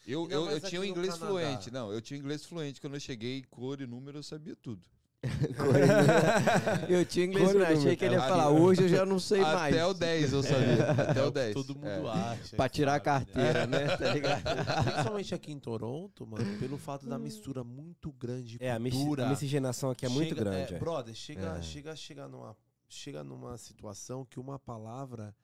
[0.07, 1.27] Eu, Ainda eu, eu tinha o inglês Canadá.
[1.27, 1.69] fluente.
[1.71, 2.79] Não, eu tinha o inglês fluente.
[2.79, 4.81] Quando eu cheguei, cor e número, eu sabia tudo.
[6.87, 9.41] eu tinha inglês, mas achei não- que ele ia falar, hoje eu já não sei
[9.41, 9.73] mais.
[9.75, 10.91] Até o 10 eu sabia.
[10.91, 11.53] Até o 10.
[11.53, 12.09] Todo mundo É.
[12.09, 12.55] acha.
[12.55, 13.53] Pra tirar a sabe, né?
[13.53, 13.97] carteira, né?
[13.97, 14.83] Tá ligado?
[14.83, 18.93] Principalmente aqui em Toronto, mano, pelo fato da mistura muito grande de É, a, mis-
[18.93, 19.25] cultura.
[19.25, 20.75] a miscigenação aqui é muito Chega- grande.
[20.75, 20.79] é.
[20.79, 21.61] brother, chega, É.
[21.61, 22.55] chega, chega numa,
[22.87, 25.35] chega numa situação que uma palavra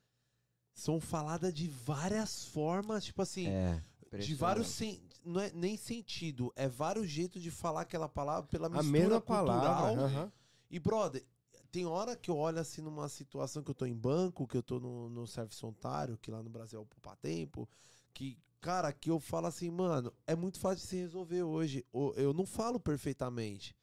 [0.73, 3.81] são faladas de várias formas, tipo assim, É.
[4.19, 8.67] de vários sen, não é nem sentido, é vários jeitos de falar aquela palavra pela
[8.67, 9.45] A mistura mesma cultural.
[9.45, 10.01] palavra.
[10.03, 10.31] aham.
[10.69, 11.23] E brother,
[11.71, 14.63] tem hora que eu olho assim numa situação que eu tô em banco, que eu
[14.63, 17.67] tô no, no serviço ontário, que lá no Brasil é o poupa tempo,
[18.13, 21.85] que cara, que eu falo assim, mano, é muito fácil de se resolver hoje.
[22.15, 23.75] Eu não falo perfeitamente.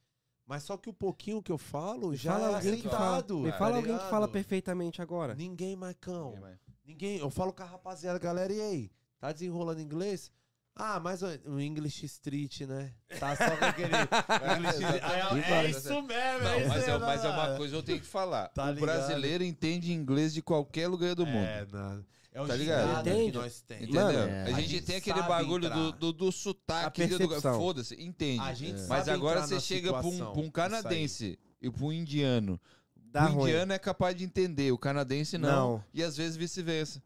[0.43, 3.39] Mas só que o pouquinho que eu falo já fala é alguém que fala, aceitado.
[3.39, 4.09] me tá fala alguém que ligado?
[4.09, 5.35] fala perfeitamente agora.
[5.35, 6.25] Ninguém, Marcão.
[6.31, 6.59] Ninguém mais.
[6.83, 7.17] Ninguém.
[7.19, 8.91] Eu falo com a rapaziada, galera, e aí?
[9.21, 10.31] Tá desenrolando inglês?
[10.75, 12.91] Ah, mas o o English Street, né?
[13.19, 13.91] Tá só com aquele.
[14.57, 15.51] English Exatamente.
[15.51, 17.77] é, é isso mesmo, é Não, isso mas, é, mesmo, mas é uma coisa que
[17.77, 18.47] eu tenho que falar.
[18.47, 18.81] Tá o ligado?
[18.81, 21.45] brasileiro entende inglês de qualquer lugar do mundo.
[21.45, 22.05] É, mano.
[22.33, 23.01] É o Tá ligado?
[23.01, 23.31] Entende?
[23.31, 23.83] que nós temos.
[23.83, 24.01] Entendeu?
[24.01, 24.41] Mano, é.
[24.41, 27.03] a, A gente gente tem aquele bagulho do, do, do sotaque.
[27.41, 28.39] Foda-se, entende.
[28.39, 28.87] A gente É.
[28.87, 32.59] Mas agora você chega pra um, pra um canadense e pra um indiano.
[32.95, 33.49] Dá o ruim.
[33.49, 35.49] indiano é capaz de entender, o canadense não.
[35.73, 35.83] Não.
[35.93, 37.03] E às vezes vice-versa.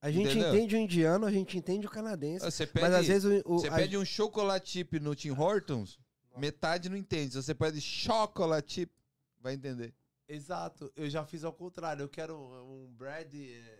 [0.00, 0.54] A gente Entendeu?
[0.54, 2.44] entende o indiano, a gente entende o canadense.
[2.44, 5.30] Você pede, Mas às vezes o, o- você a- pede um chocolate chip no Tim
[5.30, 5.98] Hortons,
[6.36, 7.32] metade não entende.
[7.32, 8.92] Se você pede chocolate chip,
[9.40, 9.92] vai entender.
[10.28, 10.92] Exato.
[10.94, 12.02] Eu já fiz ao contrário.
[12.02, 13.36] Eu quero um, um bread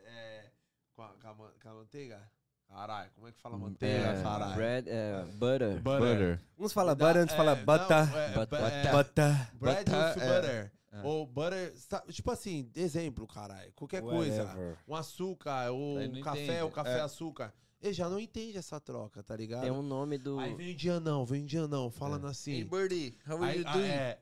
[0.07, 0.51] é,
[0.97, 2.21] com, a, com, a, com a manteiga.
[2.69, 4.55] Caralho, como é que fala manteiga, É, caralho?
[4.57, 5.81] bread, é, butter.
[5.81, 6.41] Butter.
[6.59, 8.17] uns fala butter, outros fala é, butter.
[8.17, 8.59] é, Butter.
[8.61, 9.55] é, Butter.
[9.55, 10.41] Bread Butter, with é.
[10.41, 10.73] butter.
[10.91, 11.01] É.
[11.03, 11.75] Ou butter.
[12.11, 13.71] Tipo assim, exemplo, caralho.
[13.75, 14.45] Qualquer coisa.
[14.45, 14.77] Whatever.
[14.89, 16.63] Um açúcar, ou um não café, entende.
[16.63, 17.01] ou café É.
[17.01, 17.53] açúcar.
[17.81, 19.63] Ele já não entende essa troca, tá ligado?
[19.63, 20.39] Tem um nome do.
[20.41, 22.65] Aí vem indianão, vem indianão, falando Hey assim.
[22.65, 24.19] birdie, how Aí, ah, é.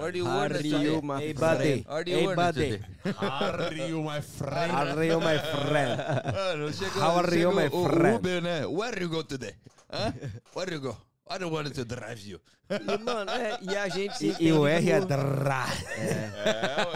[0.00, 0.86] What do you want Harry, today?
[0.86, 1.58] you, my Hey, friend.
[1.58, 1.84] buddy.
[1.86, 2.70] What do you Hey, want buddy.
[2.70, 2.80] today?
[3.20, 4.72] Harry, you my friend.
[4.72, 5.98] How are you, my friend?
[6.32, 8.16] Mano, chega, How are you, chega my o, friend?
[8.16, 8.66] Uber, né?
[8.66, 9.54] Where you go today?
[9.90, 10.14] Hã?
[10.56, 10.96] Where you go?
[11.34, 12.40] I don't want to drive you.
[12.70, 15.66] E, mano, é, e a gente E, e o R é drá.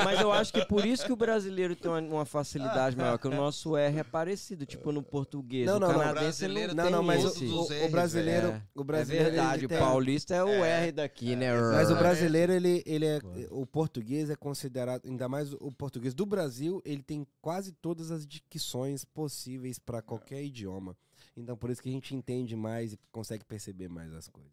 [0.05, 3.29] Mas eu acho que por isso que o brasileiro tem uma, uma facilidade maior, que
[3.29, 5.67] o nosso R é parecido, tipo no português.
[5.67, 5.95] Não, o não, não.
[5.99, 8.47] canadense brasileiro não, Não, tem não, mas o, o- os o brasileiro.
[8.49, 8.63] É.
[8.75, 11.53] O É brasileiro verdade, ele o tem- paulista é o R daqui, né?
[11.73, 11.99] Mas o É.
[11.99, 13.19] brasileiro, ele, ele é.
[13.51, 15.03] O português é considerado.
[15.07, 20.43] Ainda mais o português do Brasil, ele tem quase todas as dicções possíveis para qualquer
[20.43, 20.97] idioma.
[21.37, 24.53] Então, por isso que a gente entende mais e consegue perceber mais as coisas.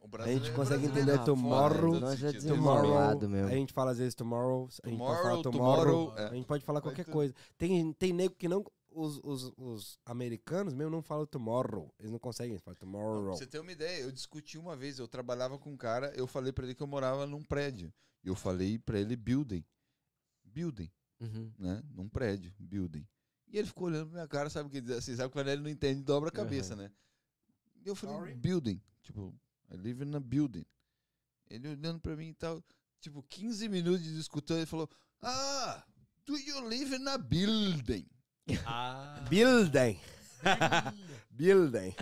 [0.00, 1.92] O A gente consegue brasileiro entender é Ah, tomorrow,
[2.32, 2.44] desenrolamos.
[2.46, 3.28] Tomorrow.
[3.28, 3.48] Mesmo.
[3.48, 4.68] A gente fala às vezes tomorrow.
[4.82, 5.84] A gente pode falar Tomorrow, tomorrow.
[6.06, 6.28] tomorrow, é.
[6.30, 7.34] A gente pode falar qualquer coisa.
[7.56, 8.64] Tem, tem nego que não.
[8.90, 11.92] Os, os, os americanos mesmo não falam tomorrow.
[11.98, 13.36] Eles não conseguem, eles falam Pra tomorrow.
[13.36, 16.52] você ter uma ideia, eu discuti uma vez, eu trabalhava com um cara, eu falei
[16.52, 17.92] pra ele que eu morava num prédio.
[18.24, 19.64] E eu falei pra ele building.
[20.44, 20.90] Building,
[21.20, 21.52] Uhum.
[21.58, 21.82] né?
[21.94, 23.06] Num prédio, building.
[23.50, 25.16] E ele ficou olhando pra minha cara, sabe o que diz assim?
[25.16, 26.90] Sabe quando ele não entende, dobra a cabeça, né?
[27.84, 28.34] E eu falei, Sorry?
[28.34, 28.80] building.
[29.02, 29.34] Tipo,
[29.70, 30.66] I live in a building.
[31.48, 32.62] Ele olhando pra mim e tal,
[33.00, 34.88] tipo, 15 minutos de discutindo, ele falou,
[35.22, 35.82] ah,
[36.26, 38.06] do you live in a building?
[38.66, 39.98] Ah, Building.
[41.30, 41.94] Building.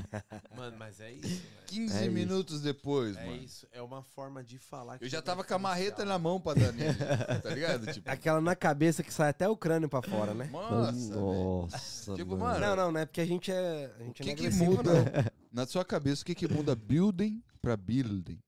[0.57, 1.43] mano, mas é isso, velho.
[1.67, 2.11] 15 É isso.
[2.13, 3.37] minutos depois, É mano.
[3.43, 4.99] isso, é uma forma de falar.
[4.99, 6.95] que Eu já é tava com a marreta na mão pra dar nele,
[7.43, 7.93] tá ligado?
[7.93, 10.49] Tipo, Aquela na cabeça que sai até o crânio pra fora, né?
[10.51, 11.15] nossa.
[11.15, 12.15] Nossa.
[12.15, 12.61] Tipo, mano.
[12.61, 13.93] Não, não, não é porque a gente é.
[13.99, 15.05] A O gente que não é que muda não.
[15.53, 16.23] na sua cabeça?
[16.23, 18.39] O que que muda building pra building?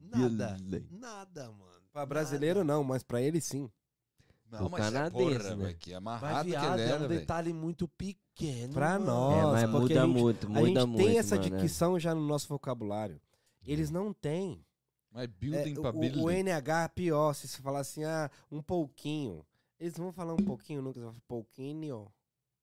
[0.00, 0.56] Nada.
[0.60, 0.86] Building.
[0.98, 1.68] Nada, mano.
[1.92, 3.68] Pra brasileiro não, mas pra ele sim.
[4.50, 5.64] Não, O mas é canadense, porra, né?
[5.64, 7.20] velho, que Mas, amarrado que viado, ele é era, um velho.
[7.20, 8.72] detalhe muito pequeno.
[8.72, 9.06] Pra mano.
[9.06, 9.62] nós.
[9.62, 10.96] é, mas porque muda a gente- muito, A muda gente muito.
[11.06, 11.60] tem essa mano, é.
[11.60, 13.20] dicção já no nosso vocabulário.
[13.66, 14.64] Eles não têm.
[15.10, 16.22] Mas É, building pra o, building.
[16.22, 19.44] o NH é pior, se você falar assim, ah, um pouquinho.
[19.78, 22.06] Eles vão falar um pouquinho, nunca vão falar pouquinho.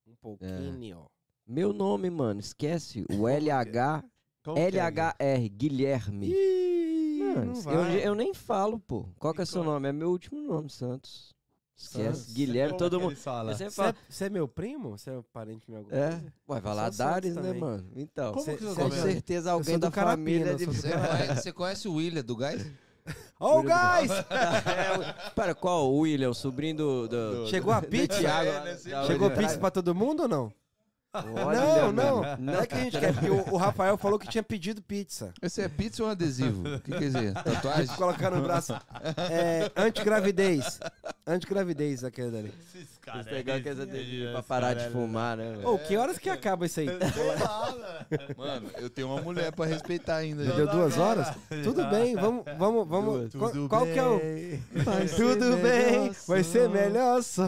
[0.06, 0.16] Um É.
[0.20, 1.06] pouquinho.
[1.46, 3.04] Meu nome, mano, esquece.
[3.12, 4.02] O LH,
[4.44, 6.32] Como que é, LHR, Guilherme.
[6.32, 9.06] Ih, Mano, eu, eu nem falo, pô.
[9.18, 9.88] Qual que é seu nome?
[9.88, 11.34] É meu último nome, Santos.
[11.76, 12.04] Esquece.
[12.20, 12.32] Santos.
[12.32, 13.16] Guilherme, todo que mundo.
[13.16, 14.96] Você é, você é meu primo?
[14.96, 15.80] Você é parente meu?
[15.90, 16.32] É, coisa?
[16.48, 17.86] ué, Valadares, né, mano?
[17.94, 20.64] Então, Como Cê- com é certeza alguém da família do
[21.36, 22.64] Você conhece, o William do Gás?
[23.38, 24.10] Ô, guys!
[24.26, 25.92] É, Para, qual?
[25.92, 27.08] O William, o sobrinho do.
[27.08, 28.18] do Chegou a pizza?
[28.20, 30.52] É, né, da- sempre da- Chegou pizza pra todo mundo ou não?
[31.44, 32.36] Olha, não, não.
[32.38, 35.32] Não é que a gente quer, porque o, o Rafael falou que tinha pedido pizza.
[35.40, 36.62] Esse é pizza ou um adesivo?
[36.76, 37.32] O que quer dizer?
[37.42, 37.86] Tatuagem?
[37.96, 38.72] Colocar no braço.
[39.30, 40.78] É, antigravidez.
[41.26, 42.54] Antigravidez, aquele dali.
[42.74, 45.58] Esses caras pegar é aquela desse- de- pra parar de é- fumar, né?
[45.64, 46.86] Ô, que horas que acaba isso aí?
[48.36, 50.44] Mano, eu tenho uma mulher pra respeitar ainda.
[50.44, 50.70] Deu gente.
[50.72, 51.34] duas horas?
[51.64, 53.34] Tudo bem, vamos, vamos, vamos.
[53.34, 54.18] Qual, Tudo qual que é o.
[54.18, 54.62] bem.
[54.84, 57.46] Vai Tudo bem, vai ser melhor só.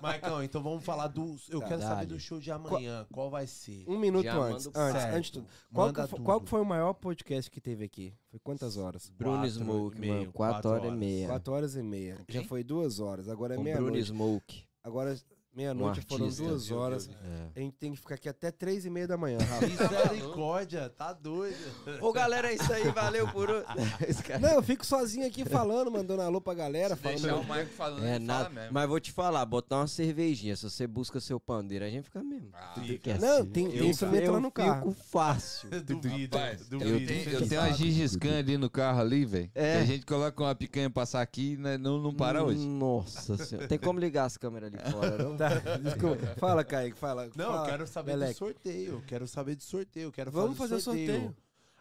[0.00, 1.36] Maicon, então vamos falar do.
[1.50, 2.67] Eu quero saber do show de amanhã.
[3.12, 3.84] Qual vai ser?
[3.88, 4.66] Um minuto Já antes.
[4.68, 5.14] Antes, certo.
[5.16, 5.46] antes de tudo.
[5.72, 6.24] Qual que, Manda fo- tudo.
[6.24, 8.14] qual que foi o maior podcast que teve aqui?
[8.30, 9.10] Foi quantas horas?
[9.10, 10.32] Bruno Quatro Smoke, meio, mano.
[10.32, 11.26] quatro 4 horas e meia.
[11.28, 12.24] Quatro horas e meia.
[12.28, 13.28] Já foi duas horas.
[13.28, 14.08] Agora é Com Bruno meia-noite.
[14.08, 14.64] Smoke.
[14.84, 15.16] Agora
[15.58, 16.44] meia-noite Um foram artista.
[16.48, 17.10] duas horas.
[17.24, 17.48] É.
[17.56, 19.66] A gente tem que ficar aqui até três e meia da manhã, Rafa.
[19.66, 21.56] Misericórdia, tá doido.
[22.00, 22.88] Ô, galera, é isso aí.
[22.90, 23.48] Valeu por
[24.24, 26.94] cara- Não, eu fico sozinho aqui falando, mandando alô pra galera.
[26.96, 28.44] Se Falando deixar o Maico falando, É nada.
[28.44, 28.72] fala mesmo.
[28.72, 30.56] Mas vou te falar, botar uma cervejinha.
[30.56, 32.48] Se você busca seu pandeiro, a gente fica mesmo.
[32.52, 33.10] Ah, fica.
[33.12, 33.50] é Não, assim.
[33.50, 34.90] tem, tem Eu- instrumento lá no carro.
[34.92, 35.68] Fico fácil.
[35.84, 36.36] Duvido.
[36.36, 36.90] Rapaz, duvido.
[36.90, 39.50] eu tenho, eu tenho uma Gengis Khan ali no carro ali, velho.
[39.54, 39.76] É.
[39.76, 42.58] Que a gente coloca uma picanha passar aqui e né, não, não para hoje.
[42.66, 43.66] Nossa senhora.
[43.68, 45.36] Tem como ligar as câmeras ali fora, não?
[45.36, 45.47] Tá,
[45.82, 46.26] desculpa.
[46.38, 47.30] Fala, Kaique, fala.
[47.34, 47.66] Não, eu fala.
[47.68, 49.02] quero saber do sorteio.
[49.06, 50.12] Quero saber do sorteio.
[50.12, 51.36] Quero Vamos fazer, fazer o sorteio.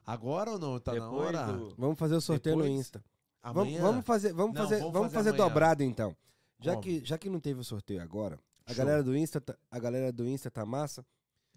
[0.05, 0.79] Agora ou não?
[0.79, 1.45] Tá na Depois hora?
[1.53, 2.79] do- Vamos fazer o sorteio no Depois?
[2.79, 3.03] Insta.
[3.43, 3.81] Vamos, Amanhã?
[3.81, 6.15] vamos fazer, vamos Não, fazer, vamos vamos fazer fazer dobrado então.
[6.59, 6.83] Já Como?
[6.83, 8.77] que, já que não teve o sorteio agora, a Show.
[8.83, 11.05] galera do Insta, tá- a galera do Insta tá massa.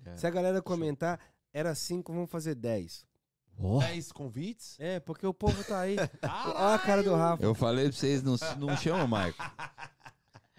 [0.05, 0.17] É.
[0.17, 1.19] Se a galera comentar,
[1.53, 3.05] era 5, vamos fazer 10.
[3.59, 4.77] Ó, 10 convites?
[4.79, 5.97] É, porque o povo tá aí.
[6.23, 7.43] Olha a cara do Rafa.
[7.43, 9.39] Eu falei pra vocês, não, não chamam o Maico.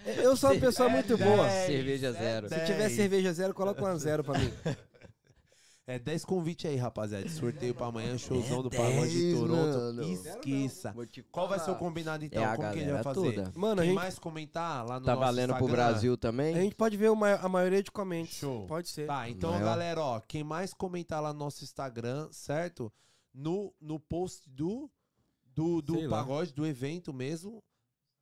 [0.06, 1.48] Eu sou uma pessoa muito boa.
[1.48, 2.49] dez, Cerveja é zero.
[2.49, 4.52] Se tiver cerveja zero, coloca uma zero pra mim.
[5.88, 7.28] É 10 convites aí, rapaziada.
[7.28, 9.78] Sorteio pra amanhã, showzão do 10, Pagode de Toronto.
[9.78, 10.03] mano.
[10.03, 10.91] Esqueça.
[10.94, 12.41] vou te Qual vai ser o combinado então?
[12.41, 13.36] É a Como que gente vai galera fazer?
[13.36, 13.60] toda.
[13.60, 15.76] Mano, a Quem gente, mais comentar lá no Tá nosso valendo pro Instagram?
[15.90, 16.56] Brasil também?
[16.56, 18.38] a gente pode ver o a maioria de comentários.
[18.38, 18.68] Show.
[18.68, 19.07] Pode ser.
[19.07, 19.65] Tá, então, Maior.
[19.65, 22.94] galera, ó, quem mais comentar lá no nosso Instagram, certo?
[23.34, 24.90] No, no post do,
[25.53, 26.19] do, do Sei lá.
[26.19, 27.61] pagode, do evento mesmo,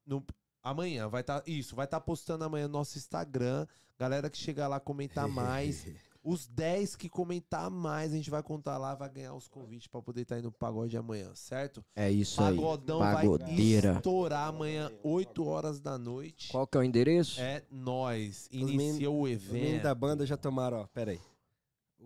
[0.08, 0.26] no,
[0.64, 3.66] amanhã, vai estar, isso, vai estar postando amanhã no nosso Instagram,
[3.98, 5.86] galera que chegar lá comentar mais,
[6.22, 10.02] os 10 que comentar mais, a gente vai contar lá, vai ganhar os convites pra
[10.02, 11.84] poder estar indo no pagode amanhã, certo?
[11.96, 12.56] É isso aí.
[12.56, 13.92] Pagodão Pagodeira.
[13.94, 16.50] vai estourar amanhã, 8 horas da noite.
[16.52, 17.40] Qual que é o endereço?
[17.40, 19.84] É nós, Os men- inicia o Os meninos evento.
[19.84, 20.88] da banda já tomaram, ó.
[20.88, 21.22] Pera aí.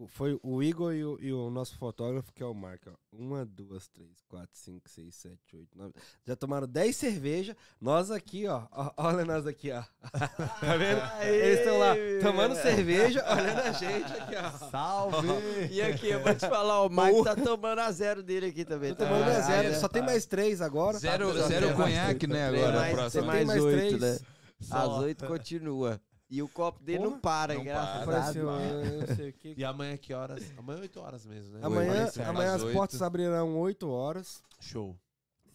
[0.07, 2.89] Foi o Igor e o, e o nosso fotógrafo, que é o Marco.
[2.89, 2.93] Ó.
[3.15, 5.93] Uma, duas, três, quatro, cinco, seis, sete, oito, nove.
[6.25, 7.55] Já tomaram 10 cervejas.
[7.79, 8.63] Nós aqui, ó.
[8.71, 8.91] ó.
[8.97, 9.83] Olha nós aqui, ó.
[10.09, 10.99] tá vendo?
[11.27, 11.93] Eles estão lá
[12.23, 14.49] tomando cerveja, olhando a gente aqui, ó.
[14.69, 15.27] Salve!
[15.71, 18.95] E aqui, eu vou te falar, o Mike tá tomando a zero dele aqui também.
[18.95, 19.09] Tô tá?
[19.09, 19.67] tomando Ah, a zero.
[19.67, 20.07] é, Só tem tá.
[20.07, 20.97] mais três agora.
[20.97, 22.49] Zero, Tá, zero tem conhaque, né?
[22.51, 23.21] Tem Agora, mais, a próxima.
[23.21, 24.01] tem mais mais oito, três.
[24.01, 24.27] né?
[24.59, 24.75] Só.
[24.77, 26.01] Às oito continua.
[26.35, 27.21] E o copo dele não Porra.
[27.21, 28.23] para, Não graças para.
[28.25, 28.61] a Deus.
[28.91, 29.53] eu não sei o que.
[29.55, 30.43] E amanhã que horas?
[30.57, 31.59] Amanhã 8 horas mesmo, né?
[31.61, 32.75] Amanhã, que amanhã às as oito.
[32.75, 34.41] portas abrirão 8 horas.
[34.59, 34.97] Show.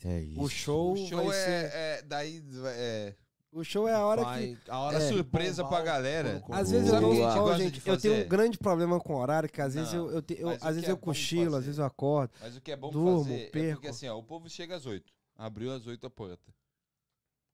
[0.04, 0.40] É isso.
[0.40, 1.70] O show, O show vai é, ser.
[1.76, 2.44] é- Daí.
[2.66, 3.14] É,
[3.50, 4.26] O show é a hora que.
[4.28, 6.44] Vai, a hora é que surpresa bombar pra galera.
[6.50, 8.24] Às vezes eu Sabe o que tenho, a gente ó, gosta gente, de eu tenho
[8.24, 10.64] um grande problema com horário, que às vezes Não, eu, eu, te- eu- às que
[10.66, 11.64] vezes é eu bom cochilo, às fazer?
[11.66, 12.32] vezes eu acordo.
[12.40, 13.72] Mas o que é bom Durmo, fazer é perco.
[13.80, 15.12] porque assim, ó, o povo chega às 8.
[15.36, 16.52] Abriu às 8 a porta.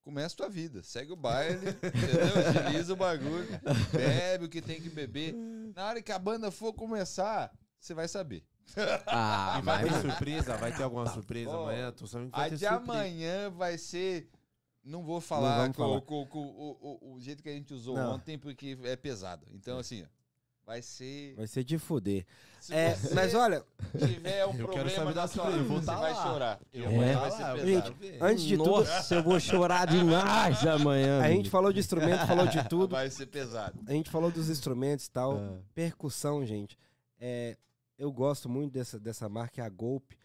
[0.04, 2.62] Começa a tua vida, segue o baile, entendeu?
[2.66, 3.48] Agiliza o bagulho,
[3.90, 5.34] bebe o que tem que beber.
[5.74, 7.50] Na hora que a banda for começar,
[7.80, 8.44] você vai saber.
[9.06, 10.56] Ah, E vai mas ter surpresa?
[10.58, 11.62] Vai ter alguma surpresa bom.
[11.62, 11.90] amanhã?
[11.90, 12.92] Tô sabendo que vai A ter de surpresa.
[12.92, 14.28] amanhã vai ser.
[14.84, 16.00] Não vou falar, vamos com, falar.
[16.02, 18.14] com- com o, o- o jeito que a gente usou Não.
[18.16, 19.46] ontem, porque é pesado.
[19.54, 20.06] Então, assim, ó,
[20.66, 21.34] vai ser.
[21.36, 22.24] Vai ser de fuder.
[22.60, 23.62] Se É, você mas olha,
[23.98, 26.22] tiver um Eu quero problema da sua vida, vou você tá vai lá.
[26.22, 26.60] chorar.
[26.72, 27.16] Eu amanhã É.
[27.16, 27.94] vai ser pesado.
[28.00, 28.18] ver.
[28.22, 31.20] antes de tudo, Nossa, eu vou chorar demais amanhã.
[31.22, 32.92] a gente falou de instrumento, falou de tudo.
[32.92, 33.78] Vai ser pesado.
[33.86, 35.36] A gente falou dos instrumentos e tal.
[35.36, 35.58] Ah.
[35.74, 36.78] Percussão, gente.
[37.20, 37.56] É,
[37.98, 40.16] eu gosto muito dessa, dessa marca, é a Golpe.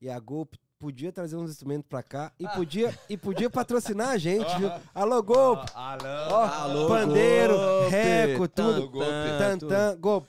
[0.00, 4.18] E a Golpe podia trazer uns instrumentos pra cá e podia, e podia patrocinar a
[4.18, 4.70] gente, viu?
[4.94, 5.70] Alô, Golpe!
[5.74, 8.92] Alô, Ó, Alô, pandeiro, Golpe, reco, tudo.
[9.38, 10.28] Tantã, Golpe.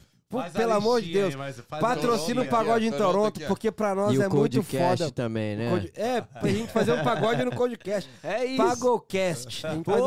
[0.54, 1.34] Pelo amor de Deus.
[1.68, 5.10] Patrocina o pagode em Toronto porque pra nós E é o muito foda.
[5.10, 5.90] também, né?
[5.96, 8.08] É, pra gente fazer um pagode no Codecast.
[8.24, 8.58] É isso.
[8.64, 9.64] Pagocast.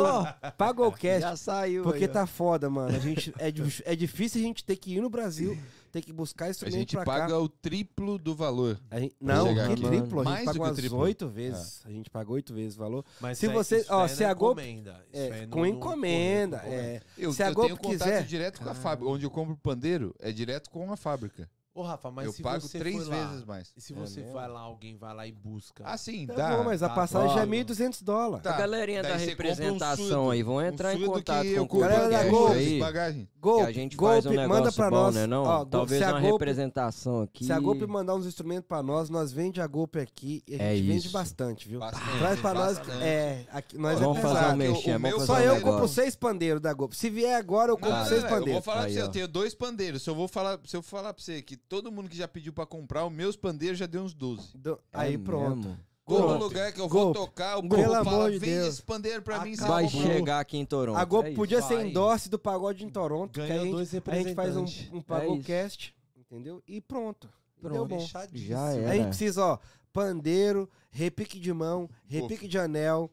[0.57, 1.21] Pagocast.
[1.23, 1.83] Já saiu.
[1.83, 2.95] Porque tá foda, mano.
[2.95, 3.49] A gente, é,
[3.85, 5.59] é difícil a gente ter que ir no Brasil,
[5.93, 7.39] ter que buscar A instrumento gente pra paga cá.
[7.39, 8.81] o triplo do valor.
[8.91, 10.21] A gente- não, que triplo.
[10.21, 10.99] A gente Mais paga do que umas triplo.
[10.99, 11.83] oito vezes.
[11.85, 13.05] A gente paga oito vezes o valor.
[13.21, 15.05] Mas Se isso aí- você- isso ó, se não a.
[15.13, 16.57] Isso É, com encomenda.
[16.65, 17.01] é.
[17.19, 19.11] Eu, Se a eu tenho contato quiser- direto com a fábrica.
[19.11, 21.49] Onde eu compro pandeiro, é direto com a fábrica.
[21.75, 23.73] Ô, Rafa, mas eu se pago você três lá, vezes mais.
[23.75, 24.35] E se É você mesmo?
[24.35, 25.83] vai lá, alguém vai lá e busca.
[25.87, 26.57] Ah, sim, Tá dá.
[26.59, 27.51] bom, mas a tá passagem já é bom.
[27.53, 28.43] 1.200 dólares.
[28.43, 28.55] Tá.
[28.55, 30.31] A galerinha Daí da compra um representação surdo.
[30.33, 32.55] aí vão entrar Um em contato com o Galera da Golpe.
[32.57, 33.29] aí, bagagem.
[33.41, 35.15] Golpe, a gente faz um Golpe, negócio manda pra bom, nós.
[35.15, 35.45] né não?
[35.45, 37.45] Ó, Go- Talvez se a uma Golpe- representação aqui.
[37.47, 40.63] Se a Golpe mandar uns instrumentos pra nós, nós vende a Golpe aqui e a
[40.63, 41.13] É gente vende isso.
[41.13, 41.81] bastante, viu?
[41.81, 42.79] Bastante, Traz pra nós.
[43.01, 44.53] É, aqui, nós Vamos é fazer pesado.
[44.53, 46.95] um mexer, vamos Só eu compro seis pandeiros da Golpe.
[46.95, 48.65] Se vier agora, eu compro seis não, eu vou pandeiros.
[48.67, 50.03] falar pra você, eu tenho dois pandeiros.
[50.03, 52.53] Se eu vou falar, se eu falar pra você que todo mundo que já pediu
[52.53, 54.59] pra comprar, os meus pandeiros já deu uns 12.
[54.59, 55.57] Do- É Aí pronto.
[55.69, 55.79] mesmo?
[56.05, 56.43] Todo Golpe.
[56.45, 57.19] lugar que eu vou Golpe.
[57.21, 58.75] tocar, o Pelo povo amor fala, de vende Deus.
[58.75, 59.55] esse pandeiro pra mim.
[59.57, 60.99] Vai chegar aqui em Toronto.
[60.99, 61.37] A é isso.
[61.37, 61.89] podia ser vai.
[61.89, 64.93] endorse do pagode em Toronto, que a dois gente, a gente faz um, representantes.
[64.93, 66.63] um É pagocast, entendeu?
[66.69, 67.31] E pronto.
[67.63, 67.89] Deu Pronto.
[67.89, 68.01] bom.
[68.01, 68.49] Fechadíssimo.
[68.51, 68.95] Já A era.
[68.97, 69.59] gente precisa, ó,
[69.93, 73.11] pandeiro, repique de mão, repique de anel,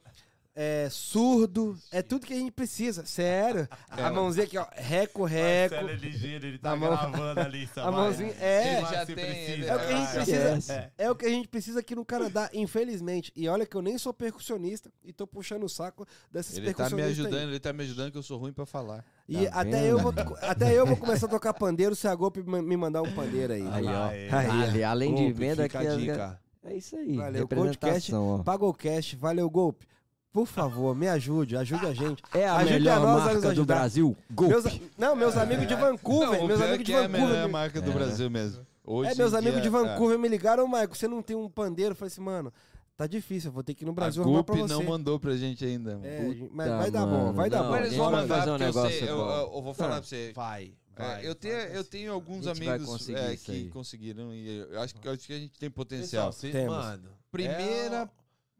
[0.61, 3.65] é, surdo, é tudo que a gente precisa, sério.
[3.90, 5.73] A É, mãozinha aqui, ó, reco, reco.
[5.76, 9.15] Marcelo é ligeiro, ele tá A mão- gravando ali, A mãozinha, é, Ele já tem,
[9.19, 10.57] ele- é o que a gente precisa.
[10.57, 10.91] esquece.
[10.98, 13.31] É o que a gente precisa aqui no Canadá, infelizmente.
[13.38, 16.84] E olha que eu nem sou percussionista e tô puxando o saco dessas Ele tá
[16.84, 17.31] me percussionistas aí.
[17.31, 19.06] ajudando, ele tá me ajudando que eu sou ruim pra falar.
[19.30, 19.86] E Tá até, vendo?
[19.86, 23.11] eu vou, até eu vou começar a tocar pandeiro se a Golpe me mandar um
[23.14, 23.65] pandeiro aí.
[23.72, 24.07] Aí, ó.
[24.07, 24.30] Aí.
[24.61, 25.77] Ali, além de Golpe, venda aqui.
[25.77, 26.38] a.
[26.65, 27.15] É isso aí.
[27.15, 28.44] Valeu, representação, ó.
[28.44, 29.88] Pagocast, valeu, Golpe.
[30.32, 32.22] Por favor, me ajude, ajude a gente.
[32.34, 33.76] É a Ajude melhor a nós a nos marca do ajudar.
[33.76, 34.18] Brasil.
[34.32, 34.54] Golpe.
[34.54, 37.22] Meus, não, meus amigos de Vancouver, Não, o meus amigos que de é a melhor
[37.28, 37.46] Vancouver.
[37.48, 38.66] me- marca do É, Brasil mesmo.
[38.86, 41.92] Hoje É, meus amigos dia, de Vancouver me ligaram, Maico, você não tem um pandeiro?
[41.92, 42.54] Eu falei assim, mano,
[42.96, 44.74] tá difícil, eu vou ter que ir no A Brasil arrumar pra Golpe você.
[44.84, 46.00] não mandou pra gente ainda.
[46.04, 47.72] É, Puta, mas vai dar bom, vai dar não, bom.
[47.72, 49.18] Mas a eles vão vai mandar, fazer um porque eu, sei, negócio eu,
[49.56, 49.98] eu- vou falar Não.
[49.98, 50.34] pra você.
[50.36, 51.28] Vai, É, vai.
[51.28, 55.12] eu, tenho, eu tenho alguns A amigos é, que conseguiram e eu acho, que- eu
[55.12, 56.28] acho que a gente tem potencial.
[56.28, 56.76] Pessoal, cê- Temos.
[56.76, 58.10] mano, Primeira, é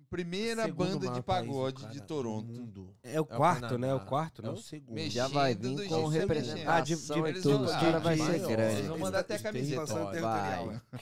[0.10, 2.48] primeira segundo banda de país pagode cara- de Toronto.
[2.48, 2.96] mundo.
[3.04, 3.88] É o É quarto, né?
[3.94, 4.06] O Canadá.
[4.06, 4.54] quarto, É não?
[4.54, 4.96] o segundo.
[4.96, 7.58] Mexendo Já vai vir com representação Ah, de- de- tudo.
[7.58, 8.76] de- Os caras vai de- ser de- grande.
[8.78, 10.12] Eles vão mandar até a camiseta.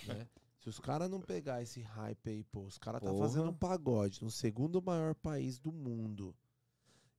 [0.08, 0.28] Né?
[0.60, 4.22] Se os caras não pegar esse hype aí, pô, os caras tá fazendo um pagode
[4.22, 6.36] no segundo maior país do mundo.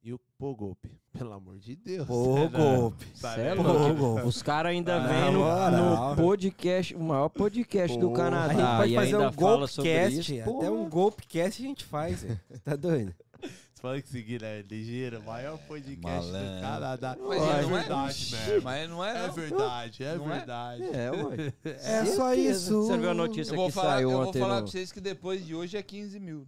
[0.09, 2.07] E o pô, golpe, pelo amor de Deus.
[2.07, 2.49] Pô, né?
[2.49, 3.07] golpe.
[3.13, 3.95] Cê é louco.
[3.95, 4.27] Pô, golpe.
[4.27, 8.47] Os caras ainda Ah, vêm no, no podcast, o maior podcast do Pô, Canadá.
[8.47, 10.57] A gente pode e fazer ainda um fala sobre Golpecast, isso.
[10.57, 12.41] até um Golpecast a gente faz, velho.
[12.65, 13.15] Tá doido?
[13.43, 16.55] Você fala que seguir é ligeiro, maior podcast Malandro.
[16.57, 17.17] do Canadá.
[17.21, 17.81] Mas é não é?
[17.81, 18.61] verdade, né?
[18.65, 20.37] Mas não é, É verdade, é Não é?
[20.39, 20.83] verdade.
[20.85, 21.53] É, ué.
[21.85, 22.85] É só isso.
[22.85, 24.63] Você viu a notícia Eu vou que falar, saiu eu vou ontem falar no...
[24.63, 26.47] pra vocês que depois de hoje é 15 mil.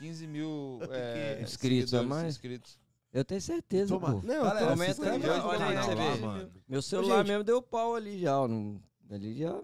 [0.00, 2.34] 15 mil é, Inscritos a mais?
[2.34, 2.78] inscritos.
[3.12, 4.20] Eu tenho certeza, Toma.
[4.20, 4.26] pô.
[4.26, 6.20] Não, Galera, tô aumenta se aí, inscreve olha aí, você vê.
[6.26, 6.50] mano.
[6.68, 7.26] Meu celular Gente.
[7.28, 8.40] mesmo deu pau ali já.
[8.40, 9.60] ó, não- Ali já...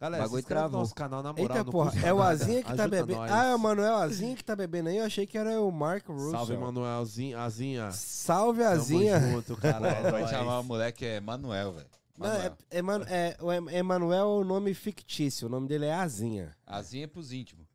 [0.00, 0.80] Galera, Bagulho se inscreve no travou.
[0.80, 1.56] nosso canal, na moral.
[1.58, 2.22] Eita porra, é o.
[2.22, 3.18] Azinha que tá bebendo.
[3.20, 3.30] nós.
[3.30, 4.96] Ah, é o Manuel Azinha que tá bebendo aí.
[4.96, 6.30] Eu achei que era o Mark Russell.
[6.30, 7.90] Salve, Manuelzinho, Azinha.
[7.92, 9.20] Salve, Tamo Azinha.
[9.20, 9.86] junto, cara.
[9.88, 11.86] É Vai chamar o moleque é Manuel, velho.
[12.18, 12.56] Não, Manuel.
[12.70, 13.36] é, é, Manu- é,
[13.78, 15.46] Emanuel é o nome fictício.
[15.48, 16.56] O nome dele é Azinha.
[16.66, 17.66] Azinha é pros íntimos.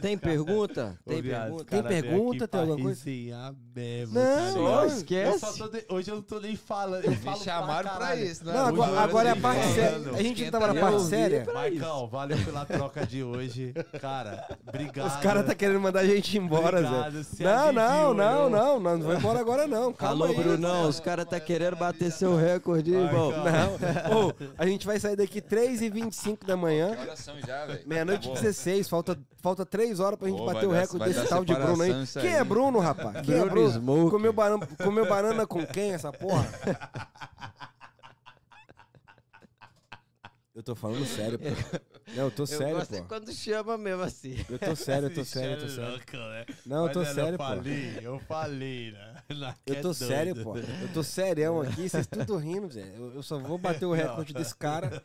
[0.00, 0.98] Tem pergunta?
[1.04, 1.64] Tem pergunta?
[1.64, 2.48] Tem pergunta?
[2.48, 3.04] Tem alguma coisa?
[3.74, 5.60] Mesmo, não, tá não, esquece.
[5.60, 5.84] Eu de...
[5.88, 7.04] Hoje eu não tô nem falando.
[7.04, 8.52] Eu falo Me chamaram pra, pra isso, né?
[8.52, 10.10] Não, agora, agora é a parte séria.
[10.12, 11.46] A gente tava na parte séria.
[11.52, 13.74] Marcão, valeu pela troca de hoje.
[14.00, 15.06] Cara, obrigado.
[15.06, 17.44] Os caras tá querendo mandar a gente embora, Zé.
[17.44, 18.98] Não, não, não, não, não.
[18.98, 19.92] Não embora agora, não.
[19.92, 23.30] Calma Alô, Brunão, os caras tá querendo bater seu recorde, irmão.
[23.30, 24.34] Não.
[24.56, 26.96] a gente vai sair daqui 3h25 da manhã.
[27.84, 31.44] Meia-noite 16, falta 3 três horas pra gente oh, bater o recorde dar, desse tal
[31.44, 31.92] de Bruno aí.
[31.92, 33.24] É quem é Bruno, rapaz?
[33.24, 33.70] Quem Bruno é Bruno?
[33.70, 34.10] Smoke.
[34.10, 36.44] Comeu, banana, comeu banana com quem, essa porra?
[40.54, 41.44] Eu tô falando sério, pô.
[42.14, 43.04] Não, eu tô Eu sério, gosto é pô.
[43.08, 44.36] quando chama mesmo assim.
[44.48, 45.90] Eu tô sério, eu tô sério, eu tô sério.
[45.90, 46.46] Louco, né?
[46.64, 47.44] Não, eu tô Mas, sério, Eu pô.
[47.44, 49.12] falei, eu falei, né?
[49.66, 50.44] Eu tô é sério, doido.
[50.52, 50.56] pô.
[50.58, 52.92] Eu tô serião aqui, vocês tudo rindo, Zé.
[52.96, 55.02] Eu, eu só vou bater o recorde desse cara.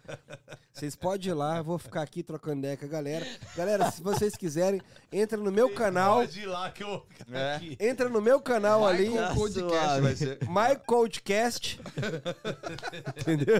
[0.71, 3.25] Vocês podem ir lá, eu vou ficar aqui trocando ideia com a galera.
[3.57, 4.79] Galera, se vocês quiserem,
[5.11, 6.17] entra no meu canal.
[6.19, 7.55] Pode ir lá que eu vou ficar É.
[7.55, 7.77] aqui.
[7.79, 9.09] Entra no meu canal ali.
[9.09, 10.01] Michael Podcast suave.
[10.01, 10.37] vai ser.
[10.47, 11.79] My Codecast.
[13.19, 13.55] Entendeu?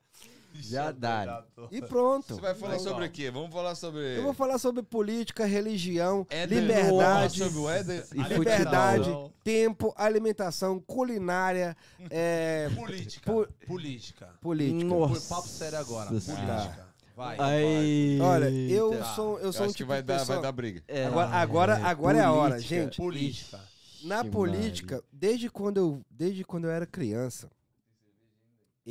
[0.57, 1.43] Já dá.
[1.69, 2.33] E pronto.
[2.33, 2.87] Você vai falar Legal.
[2.87, 3.29] sobre o quê?
[3.29, 4.17] Vamos falar sobre.
[4.17, 6.59] Eu vou falar sobre política, religião, Éder.
[6.61, 8.07] liberdade, Falar sobre o Éder.
[8.13, 9.09] E liberdade,
[9.43, 11.75] tempo, alimentação, culinária,
[12.09, 13.31] é, Política.
[13.31, 14.29] Pu- Política.
[14.41, 14.85] política.
[14.85, 15.13] Nossa.
[15.19, 16.09] Por papo sério agora.
[16.11, 16.31] Nossa.
[16.33, 16.85] Política.
[17.17, 17.37] Vai.
[17.39, 18.19] Aí.
[18.21, 19.13] Olha, eu Tá.
[19.13, 20.35] sou, eu Eu sou um acho que tipo vai de dar, pessoa...
[20.37, 20.81] vai dar briga.
[20.87, 22.97] É, Agora, agora, agora é a hora, gente.
[22.97, 23.59] Política.
[24.03, 27.49] Na Que política, desde quando eu, desde quando eu era criança,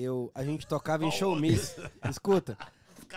[0.03, 1.83] eu, a gente tocava em showmício.
[2.09, 2.57] Escuta,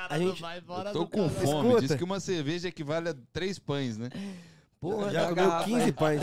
[0.09, 1.69] a gente, Eu tô com fome.
[1.69, 1.81] Escuta.
[1.87, 4.09] Diz que uma cerveja equivale a três pães, né?
[4.79, 6.21] Porra, já comeu garrafa 15 pães.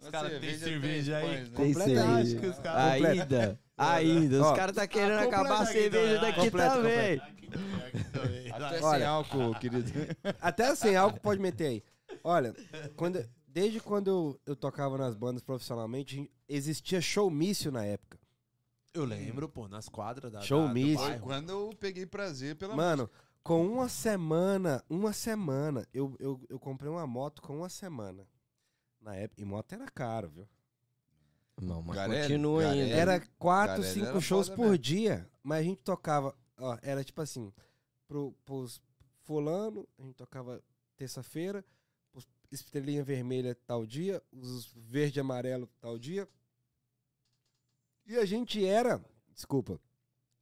[0.00, 1.42] Os caras têm cerveja aí.
[1.44, 3.58] Os caras- Ainda.
[3.76, 4.42] Ainda.
[4.42, 6.20] Os caras tá querendo completa acabar a aqui cerveja também.
[6.20, 7.20] daqui Completa, também.
[8.52, 9.08] Até sem Olha.
[9.08, 9.92] álcool, querido.
[10.40, 11.82] Até sem álcool pode meter aí.
[12.22, 12.54] Olha,
[12.96, 18.18] quando, desde quando eu, eu tocava nas bandas profissionalmente, a gente- existia showmício na época.
[18.94, 20.42] Eu lembro, pô, nas quadras da.
[20.42, 23.08] Show da, quando eu peguei prazer pela Mano,
[23.42, 28.26] com uma semana, uma semana, eu, eu, eu comprei uma moto com uma semana.
[29.00, 30.48] Na época, e moto era caro, viu?
[31.60, 32.82] Não, mas Garelli, continua Garelli.
[32.82, 32.94] ainda.
[32.96, 34.78] Era quatro, Garelli cinco era shows por mesmo.
[34.78, 35.30] dia.
[35.42, 37.52] Mas a gente tocava, ó, era tipo assim,
[38.06, 38.80] pro, pros
[39.22, 40.62] fulano, a gente tocava
[40.96, 41.64] terça-feira,
[42.12, 46.28] os estrelinha vermelha tal dia, os verde e amarelo tal dia.
[48.06, 49.04] E a gente era,
[49.34, 49.80] desculpa,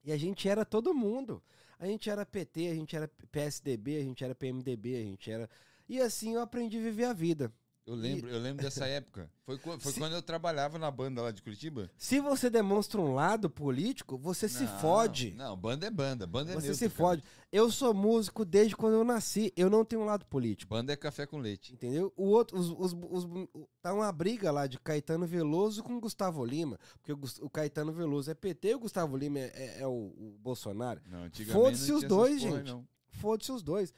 [0.02, 1.42] e a gente era todo mundo.
[1.78, 5.48] A gente era PT, a gente era PSDB, a gente era PMDB, a gente era...
[5.88, 7.52] E assim eu aprendi a viver a vida.
[7.90, 9.28] Eu lembro, eu lembro dessa época.
[9.44, 11.90] Foi, foi Se- quando eu trabalhava na banda lá de Curitiba.
[11.96, 15.32] Se você demonstra um lado político, você se Não, fode.
[15.32, 16.26] Não, banda é banda.
[16.26, 16.96] Banda é Você neutro, se cara.
[16.96, 17.24] fode.
[17.50, 19.52] Eu sou músico desde quando eu nasci.
[19.56, 20.70] Eu não tenho um lado político.
[20.72, 21.72] Banda é café com leite.
[21.72, 22.12] Entendeu?
[22.16, 23.48] O outro, os, os- os-
[23.82, 26.78] tá uma briga lá de Caetano Veloso com Gustavo Lima.
[27.02, 29.90] Porque o, o Caetano Veloso é PT e o Gustavo Lima é, é- é o,
[30.16, 31.00] o Bolsonaro.
[31.06, 32.84] Não, antigamente Foda-se os dois, porra, gente.
[33.10, 33.92] Foda-se os dois.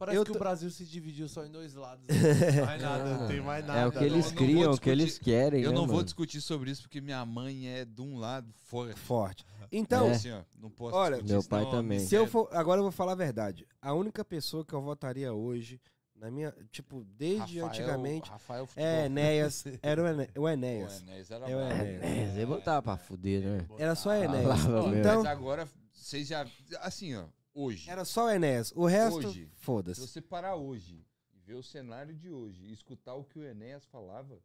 [0.00, 2.06] Parece Eu que tô- o Brasil se dividiu só em dois lados.
[2.56, 3.80] Não mais nada, não tem mais nada.
[3.80, 5.96] É o que eles não criam, vou o que eles querem, Eu né, não vou
[5.96, 6.04] mano?
[6.06, 8.96] discutir sobre isso porque minha mãe é de um lado fora.
[8.96, 9.44] Forte.
[9.70, 10.12] Então, É.
[10.12, 12.00] Assim, ó, não posso Olha, discutir Meu pai também.
[12.00, 12.48] se eu for.
[12.50, 13.66] Agora eu vou falar a verdade.
[13.80, 15.78] A única pessoa que eu votaria hoje,
[16.16, 16.52] na minha.
[16.72, 18.30] Tipo, desde Rafael- antigamente.
[18.30, 18.88] Rafael Futebol.
[18.90, 19.64] É Enéas.
[19.82, 21.02] Era o Ené- o Enéas.
[21.02, 21.60] Enéas era É o.
[21.60, 22.02] Enéas.
[22.02, 23.66] É, você botar pra fuder, né?
[23.78, 24.64] Era só Enéas.
[24.66, 24.96] Ó, mesmo.
[24.96, 26.46] Então, Mas agora, vocês já...
[26.80, 27.88] Assim, ó, hoje.
[27.90, 28.72] era só o Enéas.
[28.74, 29.44] O resto, Hoje.
[29.46, 30.00] Se foda-se.
[30.00, 31.04] você parar hoje
[31.34, 34.38] e ver o cenário de hoje e escutar o que o Enéas falava,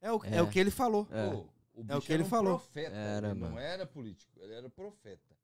[0.00, 0.36] É o, é.
[0.36, 0.42] É.
[0.42, 1.06] o que ele falou.
[1.10, 1.30] É.
[1.30, 1.36] pô,
[1.74, 2.58] o É o bicho que ele um falou.
[2.58, 2.96] profeta.
[2.96, 5.36] Era, ele não era político, ele era profeta.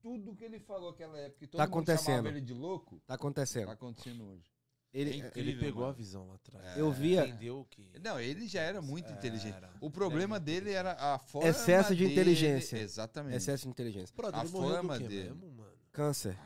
[0.00, 2.06] Tudo que ele falou naquela época, e todo Tá mundo acontecendo.
[2.16, 3.70] chamava ele de louco, Tá tá acontecendo.
[3.70, 4.50] acontecendo hoje.
[4.92, 5.92] Ele, É Ele incrível, pegou mano.
[5.92, 6.76] a visão lá atrás.
[6.76, 7.92] Eu via- Entendeu que.
[8.02, 9.14] Não, ele já era muito Era.
[9.18, 9.56] inteligente.
[9.56, 12.76] Ele O problema dele era a forma Excesso de dele- inteligência.
[12.78, 13.36] Exatamente.
[13.36, 14.12] excesso de inteligência.
[14.16, 15.14] Brother, a ele forma dele.
[15.34, 15.59] mesmo?
[15.92, 16.36] Câncer.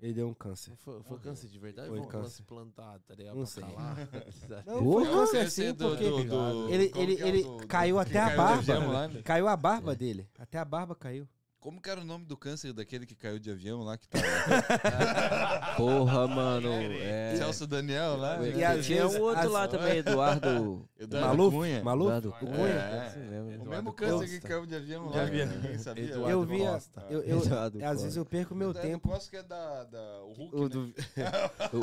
[0.00, 0.74] Ele deu um câncer.
[0.76, 1.88] Foi, foi câncer de verdade?
[1.88, 2.24] Foi Foi um câncer.
[2.24, 3.36] câncer plantado, tá ligado?
[3.36, 3.62] Não sei.
[4.66, 5.04] Não, Porra.
[5.04, 8.78] foi câncer é sim, porque do- do- ele, ele, é ele caiu até a barba.
[8.78, 9.22] lá, né?
[9.22, 10.26] Caiu a barba dele.
[10.38, 11.28] Até a barba caiu.
[11.60, 14.24] Como que era o nome do câncer daquele que caiu de avião lá que tava?
[15.76, 16.72] Porra, mano.
[16.72, 17.34] É.
[17.36, 18.36] Celso Daniel lá?
[18.46, 18.64] E né?
[18.64, 20.88] às Tinha um outro as- lá também, Eduardo.
[20.98, 21.56] Eduardo Maluf?
[21.56, 21.84] Cunha.
[21.84, 22.08] Maluf?
[22.16, 22.56] Eduardo O Cunha.
[22.64, 23.48] É mesmo.
[23.48, 24.26] O Eduardo mesmo câncer Costa.
[24.28, 25.46] que caiu de avião lá, De avião.
[25.48, 26.04] ninguém sabia.
[26.04, 26.70] Eduardo Eu via.
[26.70, 27.06] Costa.
[27.10, 29.08] Eu, eu- Eduardo às vezes eu perco meu Eduardo tempo.
[29.10, 30.68] Costa que é da, da o Hulk, o né?
[30.70, 30.94] do-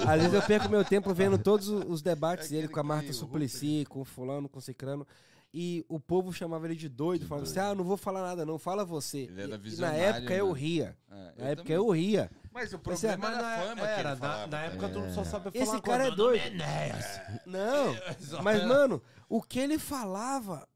[0.10, 3.12] Às vezes eu perco meu tempo vendo todos os debates Aquele dele com a Marta
[3.12, 5.06] o Suplicy, com o fulano, com o cicrano.
[5.54, 8.60] E o povo chamava ele de doido, falando assim: ah, não vou falar nada, não,
[8.60, 9.20] fala você.
[9.20, 10.58] Ele era E- e na época eu mano.
[10.60, 10.98] ria.
[11.10, 11.76] É, Na eu época também.
[11.78, 12.32] eu ria.
[12.52, 14.48] Mas o é- problema Mas era a na, fama que era, ele na, falava.
[14.48, 16.46] na época todo mundo só sabe falar Esse cara é doido.
[16.46, 17.22] Enéas.
[17.46, 17.96] Não,
[18.44, 20.68] mas mano, o que ele falava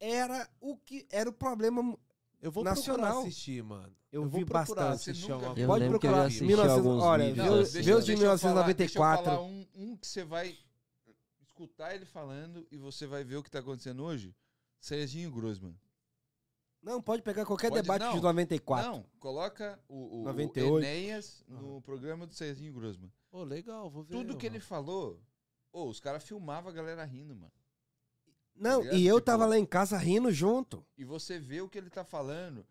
[0.00, 1.96] era o que era o problema.
[2.40, 3.00] eu vou nacional.
[3.06, 3.92] procurar assistir, mano.
[4.12, 5.10] Eu, vou vi procurar bastante.
[5.10, 5.60] assistir Você nunca?
[5.60, 6.22] Eu Pode lembro que eu procurar.
[6.22, 7.82] já assisti 1900 alguns olha, vídeos vê, assim.
[7.82, 8.76] vê os de deixa eu falar- 1994.
[8.76, 10.54] Deixa eu falar um, um que você vai
[11.64, 14.34] escutar ele falando e você vai ver o que tá acontecendo hoje.
[14.80, 15.78] Serginho Grossman.
[16.82, 18.90] Não, pode pegar qualquer Pode- debate não, de 94.
[18.90, 20.72] Não, coloca o, o, 98.
[20.72, 23.12] o Enéas no programa do Serginho Grossman.
[23.30, 24.16] Ô, legal, vou ver.
[24.16, 24.64] Tudo que ele mano.
[24.66, 25.20] falou,
[25.72, 27.52] ô, os caras filmavam a galera rindo, mano.
[28.54, 28.96] Não, ligado?
[28.96, 30.84] e eu Tipo- tava lá em casa rindo junto.
[30.98, 32.66] E você vê o que ele tá falando.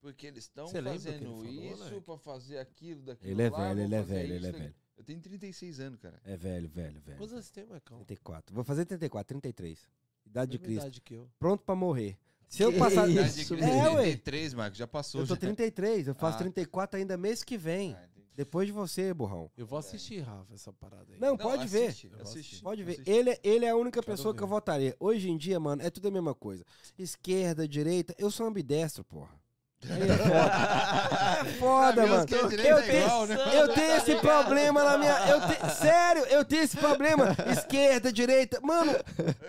[0.00, 2.00] Porque eles estão ele fazendo falou, isso moleque?
[2.00, 3.30] pra fazer aquilo, daquilo.
[3.32, 4.74] Ele é lá, velho, ele é velho, ele é velho.
[5.00, 6.20] Eu tenho 36 anos, cara.
[6.26, 7.16] É velho, velho, velho.
[7.16, 7.96] Quantos anos você tem, Marcão?
[7.96, 8.54] 34.
[8.54, 9.88] Vou fazer 34, 33.
[10.26, 10.80] Idade de Cristo.
[10.82, 11.26] idade que eu.
[11.38, 12.18] Pronto pra morrer.
[12.50, 13.08] Se eu Que passar.
[13.08, 14.02] isso, Idade de É, ué.
[14.02, 15.22] 33, Marcos, já passou.
[15.22, 15.40] Eu tô já.
[15.40, 16.40] 33, eu faço Ah.
[16.40, 17.94] 34 ainda mês que vem.
[17.94, 18.06] Ah.
[18.36, 19.50] Depois de você, burrão.
[19.56, 21.18] Eu vou assistir, Rafa, essa parada aí.
[21.18, 21.86] Não, pode ver.
[21.88, 22.62] assiste, vou assiste.
[22.62, 22.92] Pode ver.
[22.92, 23.10] assiste.
[23.10, 24.50] Ele, ele é a única Quero pessoa que eu ver.
[24.54, 24.96] votaria.
[25.00, 26.64] Hoje em dia, mano, é tudo a mesma coisa.
[26.98, 28.14] Esquerda, direita.
[28.18, 29.39] Eu sou ambidestro, porra.
[29.88, 32.06] É foda.
[32.06, 32.26] Mano.
[32.30, 33.36] Eu é tenho, igual, né?
[33.54, 35.18] eu tenho esse problema na minha.
[35.28, 37.34] Eu te- sério, eu tenho esse problema.
[37.50, 38.60] Esquerda, direita.
[38.62, 38.92] Mano,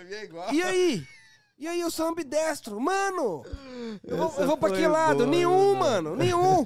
[0.10, 0.52] É igual.
[0.54, 1.04] e aí?
[1.60, 2.80] E aí, eu sou ambidestro.
[2.80, 3.46] Mano,
[4.04, 5.18] eu vou, eu vou pra que lado?
[5.18, 6.10] boa, Nenhum, mano.
[6.12, 6.16] mano.
[6.16, 6.64] Nenhum.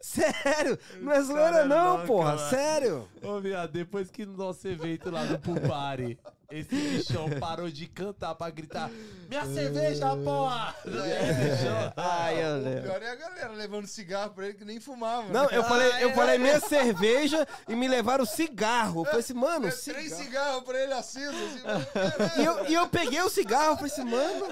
[0.00, 0.78] Sério.
[1.00, 2.38] Não é zoeira, é não, louco, porra.
[2.50, 3.08] Sério.
[3.22, 6.18] Ô, viado, depois que no nosso evento lá no Pupari,
[6.50, 8.90] esse bichão parou de cantar pra gritar:
[9.28, 10.74] Minha cerveja, porra!
[10.84, 12.82] Bichão- Ai, eu O lembro.
[12.82, 15.28] pior é a galera levando cigarro pra ele que nem fumava.
[15.32, 15.48] Não, né?
[15.52, 16.14] eu falei, Ah, eu é.
[16.14, 19.02] falei minha cerveja e me levaram cigarro.
[19.02, 20.22] Eu falei assim, mano, É, três cigarro.
[20.24, 24.46] cigarros pra ele aceso, assim, E eu, e eu peguei o cigarro, falei assim, mano,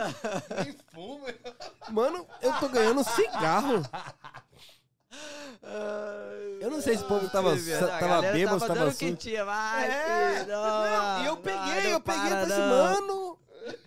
[0.64, 1.28] nem fuma.
[1.90, 3.82] mano, eu tô ganhando cigarro.
[6.60, 10.38] Eu não sei se o povo tava, tava galera bêbado, tava tava tinha, vai, É,
[10.40, 12.68] filho, não, e eu peguei, não eu peguei para, falei assim, não.
[12.68, 13.38] mano.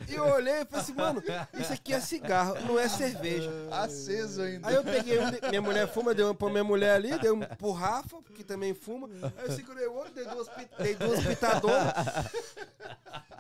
[0.08, 1.24] E eu olhei e falei assim, mano,
[1.54, 3.52] isso aqui é cigarro, não é cerveja.
[3.72, 4.68] Aceso ainda.
[4.68, 7.40] Aí eu peguei um, minha mulher fuma, dei uma pra minha mulher ali, dei um
[7.40, 9.10] pro Rafa, que também fuma.
[9.38, 10.48] Aí eu segurei o outro, dei duas,
[10.80, 11.94] dei duas pitadonas.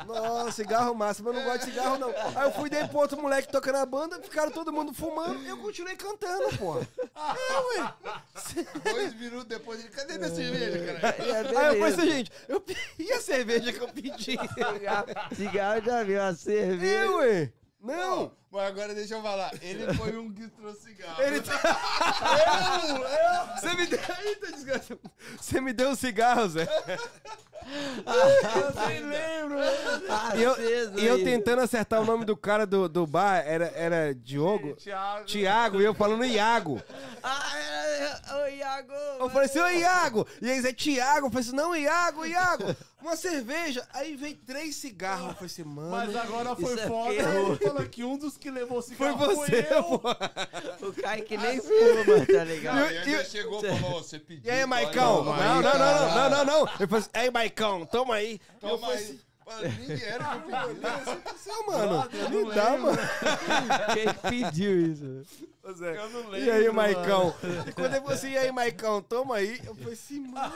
[0.05, 2.09] Nossa, cigarro mas eu não gosto de cigarro não.
[2.09, 5.47] Aí eu fui dei pro outro moleque tocando a banda, ficaram todo mundo fumando e
[5.47, 6.87] eu continuei cantando, porra.
[7.15, 7.93] É, ué.
[8.91, 11.15] Dois minutos depois ele, cadê minha cerveja, cara?
[11.23, 12.63] É, Aí eu falei assim, gente, eu
[12.97, 14.11] e a cerveja que eu pedi?
[14.21, 16.93] Cigarro, cigarro já viu, a cerveja.
[16.93, 17.53] É, ué.
[17.81, 18.31] Não.
[18.51, 19.51] Mas agora deixa eu falar.
[19.61, 21.21] Ele foi um que trouxe cigarro.
[21.21, 21.61] Ele tá...
[22.89, 23.99] Eu, eu, você me deu...
[24.25, 24.99] Eita, desgraça.
[25.39, 26.67] Você me deu um cigarro, Zé.
[27.63, 29.57] Eu nem lembro.
[30.35, 34.15] E eu, e eu tentando acertar o nome do cara do, do bar, era, era
[34.15, 35.25] Diogo, Thiago.
[35.25, 36.81] Tiago, e eu falando Iago.
[37.23, 38.93] Ah, é, é, ô, Iago.
[39.19, 40.27] Eu falei assim, ô Iago!
[40.41, 43.87] E aí Zé Tiago, eu falei assim, não, Iago, Iago, uma cerveja.
[43.93, 45.29] Aí veio três cigarros.
[45.29, 45.91] Eu falei assim, mano.
[45.91, 47.13] Mas agora foi é foda.
[47.13, 49.83] Ele falou que um dos que levou o Foi cigarro você, eu.
[49.83, 50.09] pô.
[50.87, 52.75] O Kaique nem fuma, tá ligado?
[52.75, 54.51] Não, Eu- e ainda eu- chegou e falou, você pediu.
[54.51, 55.23] E aí, Maicão?
[55.23, 56.59] Não, aí, não, não, não, não, não, não.
[56.79, 58.41] Eu falei assim, ei, Maicão, toma aí.
[58.61, 58.95] eu Toma aí.
[58.95, 61.47] assim, Mano, Nem era que eu pedi.
[61.47, 62.81] "Não, mano, eu não me dá, lembro.
[62.85, 62.97] mano.
[63.93, 65.23] Quem pediu isso?
[65.63, 67.35] Ô, Zé, Eu não E aí, lembro, Maicão?
[67.67, 69.61] E quando ele falou assim, e aí, Maicão, toma aí.
[69.63, 70.53] Eu falei assim, mano.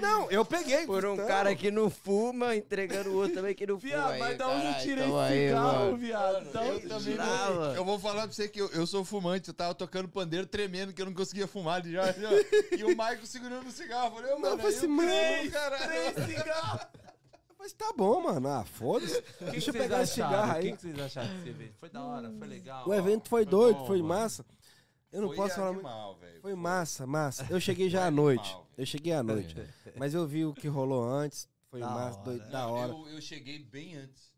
[0.00, 0.86] Não, eu peguei.
[0.86, 1.26] Por um então.
[1.26, 3.90] cara que não fuma, entregando o outro também que não fuma.
[3.92, 5.96] Viado, mas da onde eu tirei toma esse aí, cigarro, mano.
[5.96, 6.52] viado?
[6.52, 7.74] Da Eu onde também não.
[7.74, 10.92] Eu vou falar pra você que eu, eu sou fumante, eu tava tocando pandeiro tremendo,
[10.92, 12.30] que eu não conseguia fumar já, já.
[12.76, 14.06] E o Maico segurando o cigarro.
[14.08, 16.14] Eu falei, ô, mano, eu falei aí assim, eu mano, creio, caralho.
[16.14, 16.86] Três cigarros.
[17.60, 18.48] Mas tá bom, mano.
[18.48, 19.22] Ah, foda-se.
[19.52, 20.72] Deixa eu pegar esse cigarro O que aí.
[20.76, 21.74] que vocês acharam desse evento?
[21.78, 22.88] Foi da hora, foi legal.
[22.88, 24.08] O evento foi Foi doido, bom, foi mano.
[24.08, 24.46] massa.
[25.12, 25.86] Eu não Foi posso falar muito.
[25.86, 26.40] animal, velho.
[26.40, 27.46] Foi massa, massa.
[27.50, 28.44] Eu cheguei já Foi à noite.
[28.50, 28.66] animal.
[28.78, 29.56] Eu cheguei à noite.
[29.96, 31.48] Mas eu vi o que rolou antes.
[31.68, 32.24] Foi Da massa, hora.
[32.30, 32.92] doido, da Não, hora.
[32.92, 34.30] Eu, eu cheguei bem antes.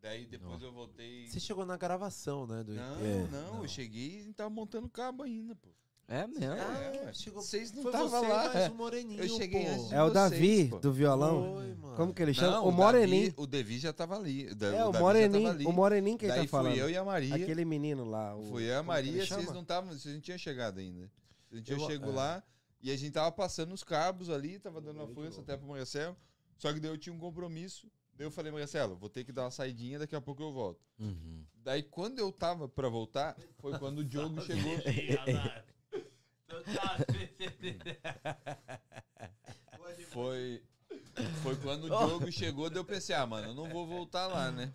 [0.00, 1.28] Daí depois eu voltei.
[1.28, 2.62] Você chegou na gravação, né?
[2.62, 3.62] Do Não, É, não, não.
[3.62, 5.68] eu cheguei e tava montando cabo ainda, pô.
[6.10, 6.44] É mesmo?
[6.54, 7.12] É, ué.
[7.12, 8.44] chegou- Vocês não Foi estavam você lá.
[8.44, 8.70] mais É.
[8.70, 9.70] o Moreninho, Eu cheguei pô.
[9.72, 10.78] antes de É o vocês, Davi, pô.
[10.78, 11.54] do violão.
[11.54, 11.96] Foi, mano.
[11.96, 12.52] Como que ele chama?
[12.56, 13.30] Não, o Moreninho.
[13.30, 14.54] Davi- o Devi já tava ali.
[14.54, 15.48] Da- É, o Davi tava Moreninho.
[15.50, 15.66] ali.
[15.66, 16.72] O Moreninho que ele Daí tá falando.
[16.72, 17.34] fui eu e a Maria.
[17.36, 18.34] Aquele menino lá.
[18.34, 21.10] O, Foi eu e a Maria, vocês não estavam, vocês não tinham chegado ainda.
[21.52, 22.14] A gente Eu- tinha chego é.
[22.14, 22.42] lá
[22.80, 26.16] e a gente tava passando os cabos ali, tava dando uma força até pro Marcelo.
[26.56, 27.86] Só que daí eu tinha um compromisso.
[28.16, 30.80] Daí eu falei, Marcelo, vou ter que dar uma saidinha, daqui a pouco eu volto.
[30.98, 31.44] Uhum.
[31.62, 34.72] Daí quando eu tava pra voltar, foi quando o Diogo chegou.
[40.10, 40.62] Foi,
[41.42, 44.50] foi quando o Diogo chegou, daí eu pensei, ah, mano, eu não vou voltar lá,
[44.50, 44.72] né?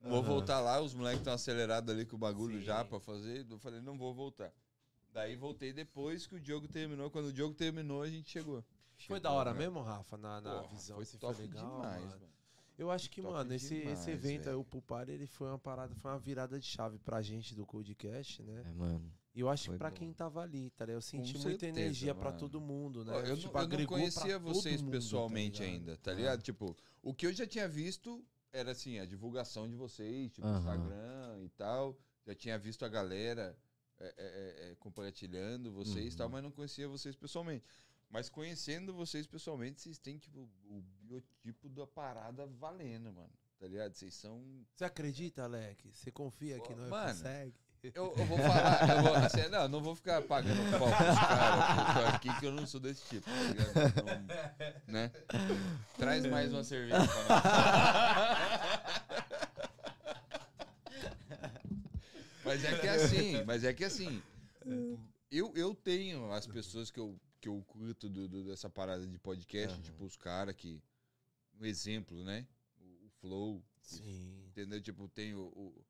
[0.00, 2.64] Não vou voltar lá, os moleques estão acelerados ali com o bagulho Sim.
[2.64, 3.46] já pra fazer.
[3.48, 4.52] Eu falei, não vou voltar.
[5.12, 7.10] Daí voltei depois que o Diogo terminou.
[7.10, 8.62] Quando o Diogo terminou, a gente chegou.
[8.62, 9.60] Foi Chegou, da hora né?
[9.60, 10.96] mesmo, Rafa, na, na Porra, visão.
[10.96, 12.20] foi top foi legal, demais, mano.
[12.20, 12.32] mano.
[12.78, 15.58] Eu acho que, Top mano, esse, demais, esse evento aí, o Pulpar, ele foi uma
[15.58, 18.62] parada, foi uma virada de chave pra gente do Codecast, né?
[18.66, 19.12] É, mano.
[19.34, 19.96] E eu acho Foi que pra bom.
[19.96, 20.98] quem tava ali, tá ligado?
[20.98, 22.38] Eu senti muita certeza, energia pra mano.
[22.38, 23.12] todo mundo, né?
[23.14, 25.74] Eu, Tipo, não, eu não agregou conhecia vocês mundo, tá pessoalmente ligado?
[25.74, 26.14] ainda, tá É.
[26.14, 26.42] ligado?
[26.42, 30.58] Tipo, o que eu já tinha visto era assim, a divulgação de vocês, tipo, Aham.
[30.58, 31.98] Instagram e tal.
[32.26, 33.56] Já tinha visto a galera
[33.98, 36.32] é, é, é, é, compartilhando vocês e tal, Uhum.
[36.32, 37.64] mas não conhecia vocês pessoalmente.
[38.10, 43.32] Mas conhecendo vocês pessoalmente, vocês têm, tipo, o biotipo da parada valendo, mano.
[43.58, 43.94] Tá ligado?
[43.94, 44.66] Vocês são.
[44.74, 45.90] Você acredita, Alec?
[45.90, 47.54] Você confia que Pô, nós mano, consegue?
[47.82, 52.14] Eu, eu vou falar, eu vou, assim, não, não vou ficar pagando pau pros caras
[52.14, 53.74] aqui que eu não sou desse tipo, tá ligado?
[54.86, 55.10] Não, né?
[55.98, 57.42] Traz mais uma cerveja pra nós.
[62.44, 64.22] Mas é que é assim, mas é que assim,
[65.30, 69.18] eu, eu tenho as pessoas que eu, que eu curto do, do- dessa parada de
[69.18, 69.82] podcast, Aham.
[69.82, 70.80] tipo os caras que,
[71.60, 72.46] um exemplo, né?
[72.78, 74.44] O, o Flow, Sim.
[74.48, 74.80] Entendeu?
[74.80, 75.84] Tipo, tem o, o,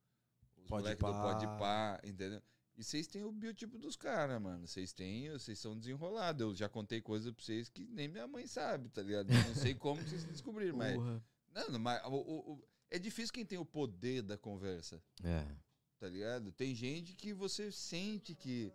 [0.62, 1.12] os Pode moleques do.
[1.12, 2.42] Pode Pá, entendeu?
[2.76, 4.66] E vocês têm o biotipo dos caras, mano.
[4.66, 6.40] Vocês têm, vocês são desenrolados.
[6.40, 9.30] Eu já contei coisa pra vocês que nem minha mãe sabe, tá ligado?
[9.30, 10.96] Eu não sei como vocês descobriram, mas.
[10.96, 15.46] Não, mas o- o- o- é difícil quem tem o poder da conversa, É.
[15.98, 16.50] tá ligado?
[16.50, 18.72] Tem gente que você sente que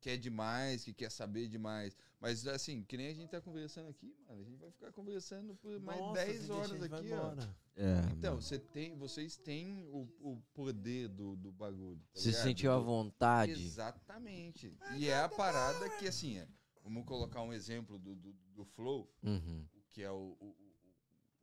[0.00, 1.96] quer demais, que quer saber demais.
[2.18, 4.40] Mas assim, que nem a gente tá conversando aqui, mano.
[4.40, 7.32] A gente vai ficar conversando por mais Nossa, 10 deixa, a horas aqui, ó.
[7.76, 8.42] É, Então, mano.
[8.42, 12.00] você tem, vocês têm o, o poder do, do bagulho.
[12.14, 12.42] tá Se ligado?
[12.42, 13.52] sentiu à vontade.
[13.52, 14.74] Exatamente.
[14.96, 16.48] E é a parada que, assim, é,
[16.82, 19.66] vamos colocar um exemplo do, do, do Flow, Uhum.
[19.90, 20.66] que é o, o- o-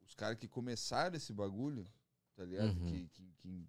[0.02, 1.88] os caras que começaram esse bagulho,
[2.35, 2.76] tá ligado?
[2.80, 2.85] Uhum.
[2.92, 3.68] Que, que, que,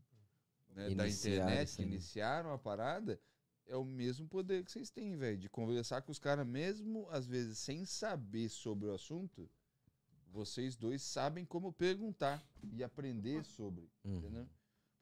[0.71, 3.21] né, da internet, que iniciaram a parada,
[3.67, 7.27] é o mesmo poder que vocês têm, velho, de conversar com os caras, mesmo às
[7.27, 9.49] vezes sem saber sobre o assunto,
[10.33, 14.17] vocês dois sabem como perguntar e aprender sobre, Uhum.
[14.19, 14.49] entendeu?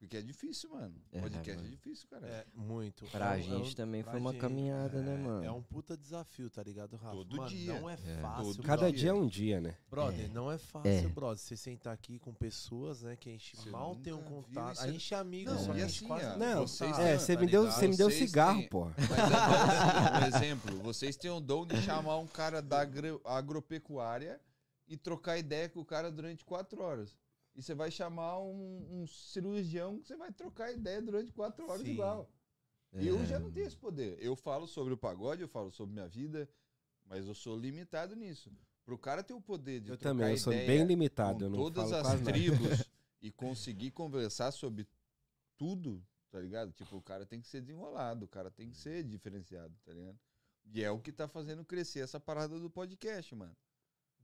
[0.03, 1.01] Porque é difícil, mano.
[1.13, 1.69] É, Podcast é, mano.
[1.69, 2.27] difícil, cara.
[2.27, 3.05] É, muito.
[3.07, 5.45] Pra É é gente um- também pra foi uma gente, caminhada, né, é, mano?
[5.45, 7.15] É um puta desafio, tá ligado, Rafa?
[7.15, 7.81] Todo Mano, dia.
[7.81, 7.97] Não é É.
[8.21, 8.45] fácil.
[8.57, 8.99] Todo Cada brother.
[8.99, 9.77] dia é um dia, né?
[9.89, 10.29] Brother, É.
[10.29, 11.07] não é fácil, É.
[11.07, 11.39] brother.
[11.39, 14.77] Você sentar aqui com pessoas, né, que a gente Você mal tem um viu contato.
[14.79, 17.19] e A gente é amigo, Não, só que a gente assim, quase Não, vocês É,
[17.19, 18.95] você tá me deu, você me deu Vocês cigarro, têm- porra.
[18.99, 23.21] Mas agora, assim, um exemplo, vocês têm o dom de chamar um cara da agro-
[23.25, 24.41] agropecuária
[24.89, 27.17] e trocar ideia com o cara durante quatro horas.
[27.55, 31.83] E você vai chamar um, um cirurgião que você vai trocar ideia durante quatro horas
[31.83, 31.93] Sim.
[31.93, 32.31] igual.
[32.93, 33.05] É.
[33.05, 34.19] Eu já não tenho esse poder.
[34.21, 36.49] Eu falo sobre o pagode, eu falo sobre minha vida,
[37.07, 38.51] mas eu sou limitado nisso.
[38.85, 41.39] Pro cara ter o poder de Eu trocar também, eu sou bem limitado.
[41.39, 42.33] com Eu não todas as quase nada.
[42.33, 42.91] tribos
[43.21, 44.87] e conseguir conversar sobre
[45.57, 46.73] tudo, tá ligado?
[46.73, 50.19] Tipo, o cara tem que ser desenrolado, o cara tem que ser diferenciado, tá ligado?
[50.73, 53.57] E é o que tá fazendo crescer essa parada do podcast, mano.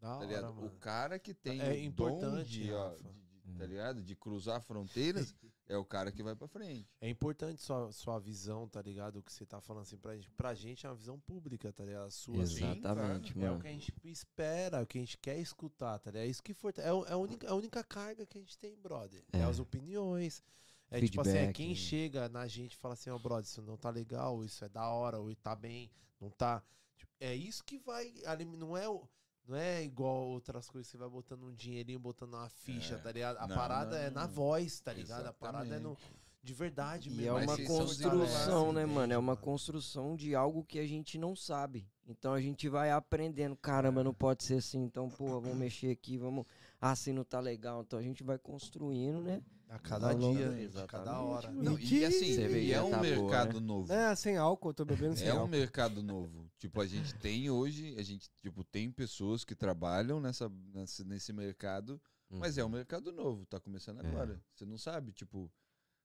[0.01, 0.67] Da Tá hora, mano.
[0.67, 3.02] O cara que tem É o dom importante, de, ó, Rafa.
[3.02, 3.12] de-
[3.52, 4.02] de- tá ligado?
[4.02, 5.35] De cruzar fronteiras,
[5.67, 6.89] é o cara que vai pra frente.
[7.01, 9.18] É importante sua, sua visão, tá ligado?
[9.18, 10.31] O que você tá falando assim pra gente.
[10.31, 12.07] Pra gente é uma visão pública, tá ligado?
[12.07, 12.65] A sua, assim.
[12.65, 13.60] Exatamente, É o mano.
[13.60, 16.25] que a gente espera, é o que a gente quer escutar, tá ligado?
[16.27, 18.77] É isso que for, é, é a, única, a única carga que a gente tem,
[18.77, 19.25] brother.
[19.33, 19.44] É, É.
[19.44, 20.43] as opiniões.
[20.91, 21.57] É tipo assim, é Feedback.
[21.57, 24.68] quem chega na gente e fala assim, ó, brother, isso não tá legal, isso é
[24.70, 26.62] da hora, ou tá bem, não tá.
[26.97, 28.15] Tipo, é isso que vai.
[28.57, 29.07] Não é o.
[29.49, 32.99] Não é igual outras coisas que você vai botando um dinheirinho, botando uma ficha, É.
[32.99, 33.39] tá ligado?
[33.39, 35.27] A Não, parada não, é na voz, tá ligado?
[35.27, 36.20] A parada é no, Exatamente.
[36.43, 37.39] de verdade E mesmo.
[37.39, 39.12] é Mas uma são construção, né, mano?
[39.12, 39.43] É uma mano.
[39.43, 41.89] construção de algo que a gente não sabe.
[42.07, 43.57] Então a gente vai aprendendo.
[43.57, 44.83] Caramba, não pode ser assim.
[44.83, 46.44] Então, porra, vamos mexer aqui, vamos.
[46.81, 47.81] Ah, assim não tá legal.
[47.83, 49.43] Então a gente vai construindo, né?
[49.68, 51.50] A cada Ao dia, a Exatamente, cada hora.
[51.52, 53.92] Não, e assim, e é um tá boa, mercado novo.
[53.92, 55.50] É, sem álcool, eu tô bebendo sem É um álcool.
[55.50, 56.50] mercado novo.
[56.56, 61.32] Tipo, a gente tem hoje, a gente, tipo, tem pessoas que trabalham nessa, nessa- nesse
[61.34, 64.08] mercado, mas é um mercado novo, tá começando É.
[64.08, 64.42] agora.
[64.55, 65.52] Você não sabe, tipo,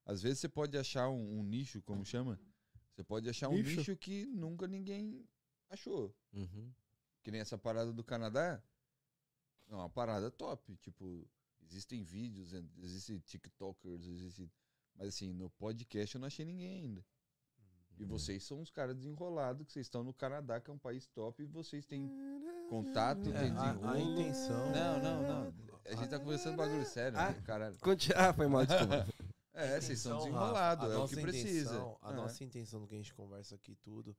[0.05, 2.37] às vezes você pode achar um, um nicho, como chama?
[2.93, 3.77] Você pode achar um Nicho.
[3.77, 5.25] nicho que nunca ninguém
[5.69, 6.13] achou.
[6.33, 6.69] Uhum.
[7.23, 8.61] Que nem essa parada do Canadá.
[9.69, 10.75] É uma parada top.
[10.75, 11.25] Tipo,
[11.65, 14.51] existem vídeos, existem TikTokers, existem.
[14.95, 17.05] Mas assim, no podcast eu não achei ninguém ainda.
[17.99, 21.05] E vocês são uns caras desenrolados, que vocês estão no Canadá, que é um país
[21.07, 22.09] top, e vocês têm
[22.69, 23.99] contato, É, tem a, a desenrolo.
[23.99, 24.71] intenção.
[24.71, 25.53] Não, não, não.
[25.85, 27.31] A gente tá conversando bagulho sério, Ah.
[27.31, 27.77] né, caralho.
[28.15, 29.05] Ah, foi mal, desculpa.
[29.55, 31.75] É, vocês são desenrolados, a é o que precisa.
[31.75, 32.15] intenção- A É.
[32.15, 34.17] nossa intenção do que a gente conversa aqui tudo.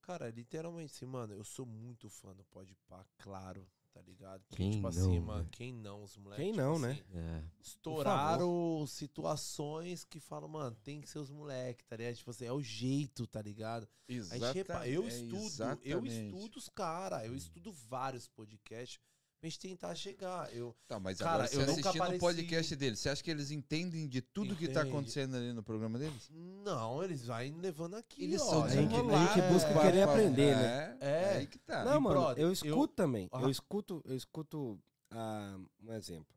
[0.00, 4.42] Cara, literalmente assim, mano, eu sou muito fã do Podpah, claro, tá ligado?
[4.46, 5.48] Porque, Quem tipo assim, não, mano, né?
[5.52, 6.44] quem não, os moleques.
[6.44, 7.04] Quem tipo não, assim, né?
[7.14, 7.44] É.
[7.62, 12.14] Estouraram situações que falam, mano, tem que ser os moleques, tá ligado?
[12.16, 13.88] Tipo assim, é o jeito, tá ligado?
[14.08, 15.36] A gente Exata- repa- eu é, estudo,
[15.82, 16.26] eu exatamente.
[16.26, 19.00] estudo os caras, eu estudo vários podcasts
[19.40, 20.52] pra gente tentar chegar.
[20.54, 23.22] Eu, Tá, mas Cara, agora você eu nunca assistindo o apareci- podcast deles, você acha
[23.22, 26.30] que eles entendem de tudo que tá acontecendo ali no programa deles?
[26.32, 28.44] não, eles vão levando aqui, Eles ó.
[28.50, 28.98] são a gente- a
[29.34, 31.36] gente busca É, querer é, aprender, é, É.
[31.38, 31.84] Aí que tá.
[31.84, 33.28] Não, E, mano, brother, eu eu- escuto também.
[33.32, 33.42] Ah.
[33.42, 36.34] Eu escuto, eu escuto ah, um exemplo.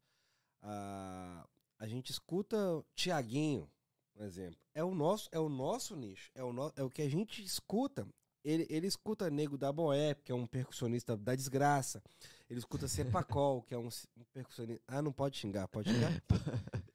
[0.61, 1.47] Ah,
[1.77, 2.57] a gente escuta
[2.93, 3.69] Tiaguinho,
[4.15, 4.59] um exemplo.
[4.75, 7.41] É o nosso, é o nosso nicho, é o, no, é o que a gente
[7.43, 8.07] escuta.
[8.43, 12.01] Ele, ele escuta Nego da Boé, que é um percussionista da desgraça.
[12.49, 14.81] Ele escuta Cepacol, que é um, um percussionista.
[14.87, 16.11] Ah, não pode xingar, pode xingar?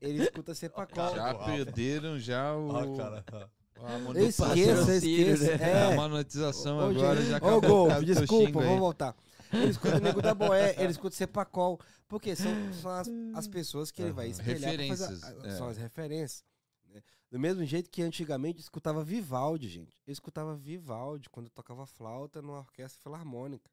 [0.00, 1.14] Ele escuta Cepacol.
[1.14, 2.68] Já perderam já o.
[2.68, 3.24] Ó, cara.
[3.76, 5.44] a mono- Eu esqueço, eu patrocínio, esqueço.
[5.58, 5.70] né?
[5.70, 5.92] É.
[5.92, 7.88] A monetização Ô, agora gente, já Ô, acabou.
[7.88, 9.16] causa do desculpa, vamos voltar.
[9.52, 11.80] Ele escuta o Nego da Boé, ele escuta Cepacol.
[12.06, 14.56] Porque são, são as, as pessoas que ele vai espelhar.
[14.68, 15.50] a- Referências, a- é.
[15.52, 16.44] São as referências.
[17.34, 20.00] Do mesmo jeito que antigamente eu escutava Vivaldi, gente.
[20.06, 23.68] Eu escutava Vivaldi quando eu tocava flauta numa orquestra filarmônica.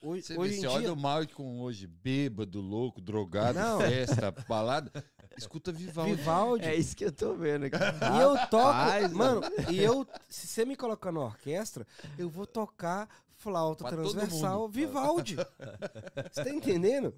[0.00, 0.92] Hoje, Você, hoje vê, você olha dia...
[0.92, 3.80] o Malcolm hoje, bêbado, louco, drogado, Não.
[3.80, 4.92] festa, balada.
[5.36, 6.14] Escuta Vivaldi.
[6.14, 6.64] Vivaldi.
[6.64, 7.76] É isso que eu tô vendo aqui.
[7.76, 11.84] E eu toco, Rapaz, mano, e eu, se você me colocar na orquestra,
[12.16, 14.68] eu vou tocar flauta Pra transversal.
[14.68, 15.34] Vivaldi.
[16.30, 17.12] Você tá entendendo?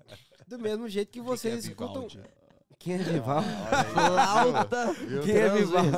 [0.48, 2.08] Do mesmo jeito que vocês que é escutam.
[2.08, 2.43] Vivaldi?
[2.78, 3.48] Quem é Vivaldi?
[3.92, 4.94] Flauta
[5.24, 5.90] Quem é Vivaldi?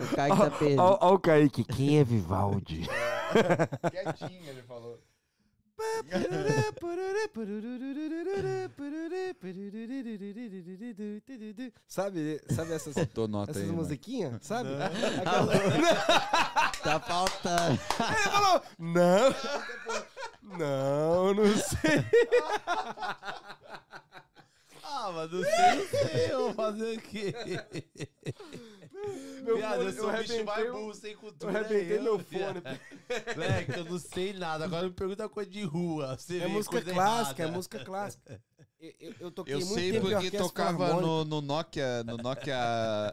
[0.00, 0.82] O cara que tá perdido.
[0.82, 2.82] Ó o Kaique, quem é Vivaldi?
[3.90, 4.98] Quietinho, ele falou.
[11.86, 13.82] Sabe, sabe essas, Faltou nota essas aí, mano.
[13.82, 14.38] musiquinhas?
[14.42, 14.70] Sabe?
[16.82, 17.80] Tá faltando.
[17.98, 19.34] Ele falou, não.
[20.56, 22.04] Não, não sei.
[24.88, 27.34] Ah, mas não sei, não sei, eu vou fazer o quê?
[29.42, 31.58] Meu Viado, fone- eu sou eu o bicho mais arrebentei burro sem Eu cultura.
[31.58, 32.62] arrebentei é meu eu, fone.
[33.34, 34.64] Moleque, eu não sei nada.
[34.64, 36.16] Agora me pergunta coisa de rua.
[36.18, 37.56] Você É música clássica, é errada.
[37.56, 38.40] música clássica.
[38.80, 42.16] Eu, eu, eu toquei Eu muito sei tempo em porque tocava no, no Nokia, no
[42.18, 42.56] Nokia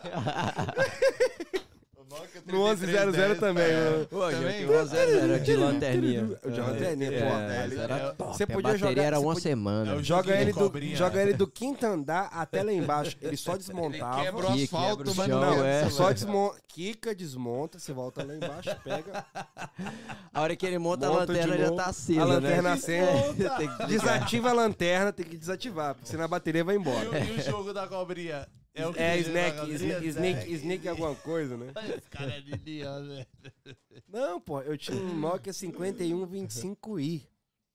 [2.11, 3.69] Nokia No 1100 também.
[3.69, 4.07] né?
[4.11, 4.57] Pô, já Também?
[4.67, 6.25] tinha uma zero, era de lanterninha.
[6.45, 7.27] De lanterninha, É, pô.
[7.37, 8.37] é, era top.
[8.37, 9.95] Você a podia bateria jogar- era uma semana.
[9.95, 13.17] É Joga ele, do, joga ele do quinto andar até lá embaixo.
[13.23, 14.23] Ele só Ele desmontava.
[14.23, 15.83] quebra o Que asfalto, quebra o mas chão, não é.
[15.83, 15.91] é.
[15.91, 16.59] Só desmonta.
[16.67, 19.25] Kika desmonta, você volta lá embaixo, pega.
[20.35, 22.35] A hora que ele monta, a lanterna já tá acesa, A né?
[22.35, 23.35] lanterna acende.
[23.35, 27.19] Que- Desativa a lanterna, tem que desativar, porque senão a bateria vai embora.
[27.19, 28.47] e o jogo da cobrinha?
[28.81, 29.76] É, o que É, na snack, cobrinha?
[29.76, 31.73] snake, snake, snake alguma coisa, né?
[31.97, 33.26] Esse cara é liliano, velho.
[34.09, 37.26] Não, pô, eu tinha um Nokia 5125i.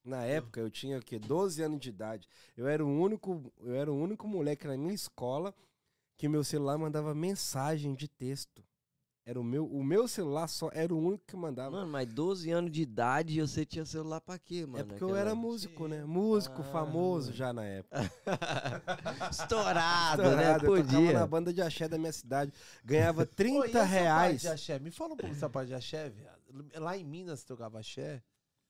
[0.03, 1.17] Na época eu tinha o quê?
[1.17, 2.27] 12 anos de idade.
[2.55, 5.53] Eu era o único, eu era o único moleque na minha escola
[6.17, 8.63] que meu celular mandava mensagem de texto.
[9.27, 11.71] Era o meu, o meu celular só era o único que mandava.
[11.71, 14.77] Mano, mas 12 anos de idade e você tinha celular pra quê, mano?
[14.77, 16.05] é porque eu Aquela- era músico, né?
[16.05, 16.65] Músico, Ah.
[16.65, 18.01] famoso já na época.
[19.31, 20.55] Estourado, Estourado, né?
[20.55, 21.13] eu tocava Podia.
[21.19, 22.53] na banda de axé da minha cidade.
[22.83, 24.31] Ganhava Pô, e 30 essa reais.
[24.33, 24.79] parte de axé?
[24.79, 26.35] Me fala um pouco dessa parte de axé, viado.
[26.75, 28.21] Lá em Minas você tocava axé?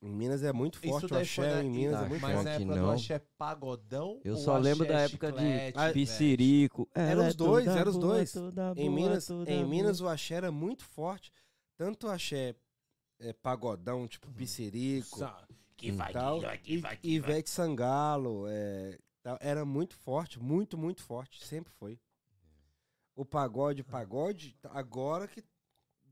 [0.01, 2.45] Em Minas é muito forte o axé, na- em Minas é muito Mas forte.
[2.45, 2.91] na Aqui época do não.
[2.91, 4.21] axé pagodão?
[4.23, 5.93] Eu só lembro da época de chiclete?
[5.93, 6.89] Piscirico.
[6.93, 8.35] Era Ela os dois, toda era os dois.
[8.75, 9.65] Em Minas, em boa.
[9.67, 11.31] Minas o axé era muito forte.
[11.77, 12.55] Tanto o axé
[13.19, 15.19] é, pagodão, tipo Piscirico
[15.75, 16.39] Que e vai, tal.
[16.39, 17.29] que vai, que E vai, que vai.
[17.31, 18.45] Ivete Sangalo.
[18.47, 21.43] é, tal, era muito forte, muito, muito forte.
[21.45, 21.99] Sempre foi.
[23.15, 25.41] O pagode, pagode, agora que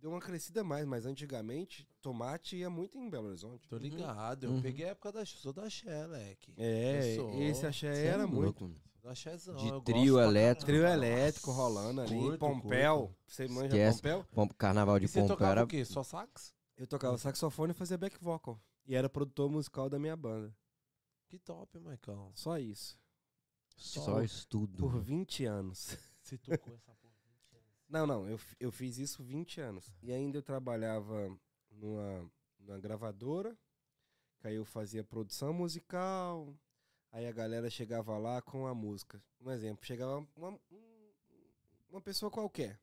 [0.03, 3.65] deu uma crescida mais, mas antigamente Tomate ia muito em Belo Horizonte.
[3.69, 4.61] Tô ligado, eu Uhum.
[4.61, 6.53] peguei a época da sou da axé, leque.
[6.57, 8.63] É, esse axé Cê é era louco, muito.
[8.65, 8.75] mano.
[9.01, 9.55] Do axézão.
[9.55, 10.65] De trio elétrico.
[10.65, 12.17] Trio elétrico rolando ali.
[12.17, 12.99] Curto, Pompel.
[13.07, 13.15] curto.
[13.27, 13.97] Você manja Esquece.
[14.01, 14.23] Pompel?
[14.33, 15.83] Pom- Carnaval de E você tocava era o quê?
[15.85, 16.53] Só sax?
[16.77, 18.61] Eu tocava saxofone e fazia back vocal.
[18.85, 20.53] E era produtor musical da minha banda.
[21.29, 22.31] Que top, Maicon.
[22.35, 22.97] Só isso.
[23.77, 24.77] só estudo.
[24.77, 25.97] Por 20 anos.
[26.21, 26.91] Você tocou essa.
[27.93, 29.93] Não, não, eu, eu fiz isso 20 anos.
[30.01, 31.29] E ainda eu trabalhava
[31.69, 33.55] numa, numa gravadora,
[34.39, 36.57] que aí eu fazia produção musical,
[37.11, 39.23] aí a galera chegava lá com a música.
[39.39, 41.11] Um exemplo, chegava uma, um-
[41.87, 42.79] uma pessoa qualquer.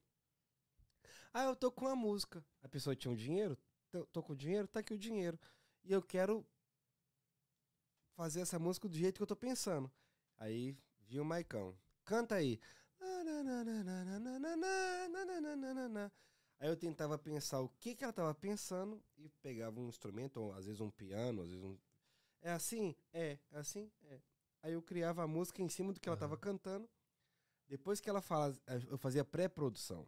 [1.34, 2.44] Ah, eu tô com a música.
[2.62, 3.58] A pessoa tinha o dinheiro?
[4.12, 4.68] Tô com o dinheiro?
[4.68, 5.36] Tá aqui o dinheiro.
[5.82, 6.46] E eu quero
[8.14, 9.90] fazer essa música do jeito que eu tô pensando.
[10.36, 10.76] Aí
[11.08, 11.76] vi o Maicão.
[12.04, 12.60] Canta aí.
[16.58, 20.66] Aí eu tentava pensar o que, que ela tava pensando e pegava um instrumento, às
[20.66, 21.78] vezes um piano, às vezes um.
[22.42, 22.94] É assim?
[23.12, 23.38] É.
[23.50, 23.90] É assim?
[24.04, 24.20] É.
[24.62, 26.88] Aí eu criava a música em cima do que ela tava cantando.
[27.66, 28.54] Depois que ela fala,
[28.88, 30.06] eu fazia pré-produção.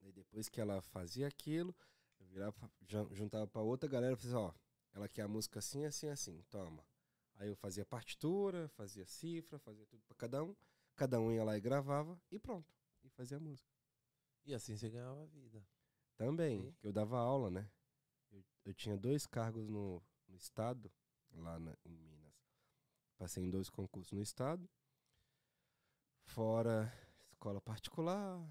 [0.00, 1.74] Aí depois que ela fazia aquilo,
[2.18, 2.72] eu virava,
[3.12, 4.52] juntava pra outra galera e fazia, ó,
[4.92, 6.84] ela quer a música assim, assim, assim, toma.
[7.36, 10.56] Aí eu fazia partitura, fazia cifra, fazia tudo pra cada um.
[10.98, 12.74] Cada um ia lá e gravava e pronto.
[13.04, 13.70] E fazia música.
[14.44, 15.64] E assim você ganhava vida.
[16.16, 17.70] Também, eu dava aula, né?
[18.32, 20.90] Eu, eu tinha dois cargos no, no estado,
[21.32, 22.34] lá na- em Minas.
[23.16, 24.68] Passei em dois concursos no estado.
[26.26, 26.92] Fora
[27.30, 28.44] escola particular,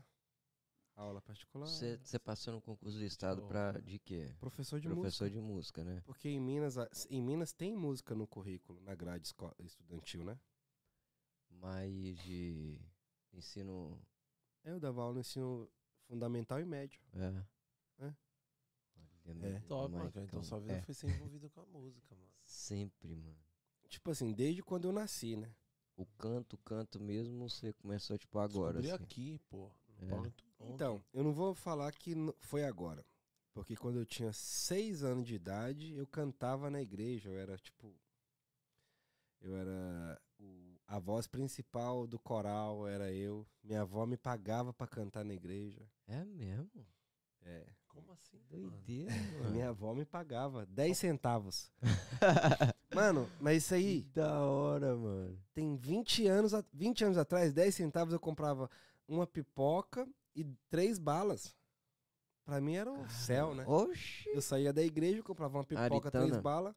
[0.95, 1.67] aula particular.
[1.67, 4.33] Você passou no concurso do estado pra de quê?
[4.39, 5.29] Professor de Professor música.
[5.29, 6.01] de música, né?
[6.05, 6.75] Porque em Minas,
[7.09, 9.27] em Minas tem música no currículo, na grade
[9.59, 10.39] estudantil, né?
[11.59, 12.79] Mas de
[13.33, 13.99] ensino.
[14.63, 15.69] Eu dava aula no ensino
[16.07, 17.01] fundamental e médio.
[17.13, 18.05] É.
[18.05, 18.15] É.
[19.25, 19.59] Olha, É.
[19.61, 20.03] Top, mano.
[20.03, 20.81] Maicon, Então sua vida é.
[20.81, 22.29] foi ser envolvida com a música, mano.
[22.43, 23.37] Sempre, mano.
[23.89, 25.53] Tipo assim, desde quando eu nasci, né?
[25.95, 28.79] O canto, o canto mesmo, você começou, tipo, agora.
[28.81, 29.03] Descobri assim.
[29.03, 29.71] aqui, pô.
[29.99, 30.67] É.
[30.69, 33.03] Então, eu não vou falar que foi agora.
[33.53, 37.29] Porque quando eu tinha seis anos de idade, eu cantava na igreja.
[37.29, 37.95] Eu era, tipo,
[39.41, 40.21] Eu era.
[40.87, 43.45] A voz principal do coral era eu.
[43.63, 45.81] Minha avó me pagava pra cantar na igreja.
[46.07, 46.69] É mesmo?
[47.43, 47.65] É.
[47.87, 48.37] Como assim?
[48.49, 49.51] Doideira, mano.
[49.51, 51.71] minha avó me pagava 10 centavos.
[52.95, 55.37] Mano, mas isso Que aí da hora, mano.
[55.53, 58.69] tem 20 anos, a- 20 anos atrás, 10 centavos eu comprava
[59.07, 61.55] uma pipoca e três balas.
[62.45, 63.65] Pra mim era o céu, né?
[63.67, 64.29] Oxi.
[64.29, 66.25] Eu saía da igreja, eu comprava uma pipoca, Aritana.
[66.27, 66.73] três balas.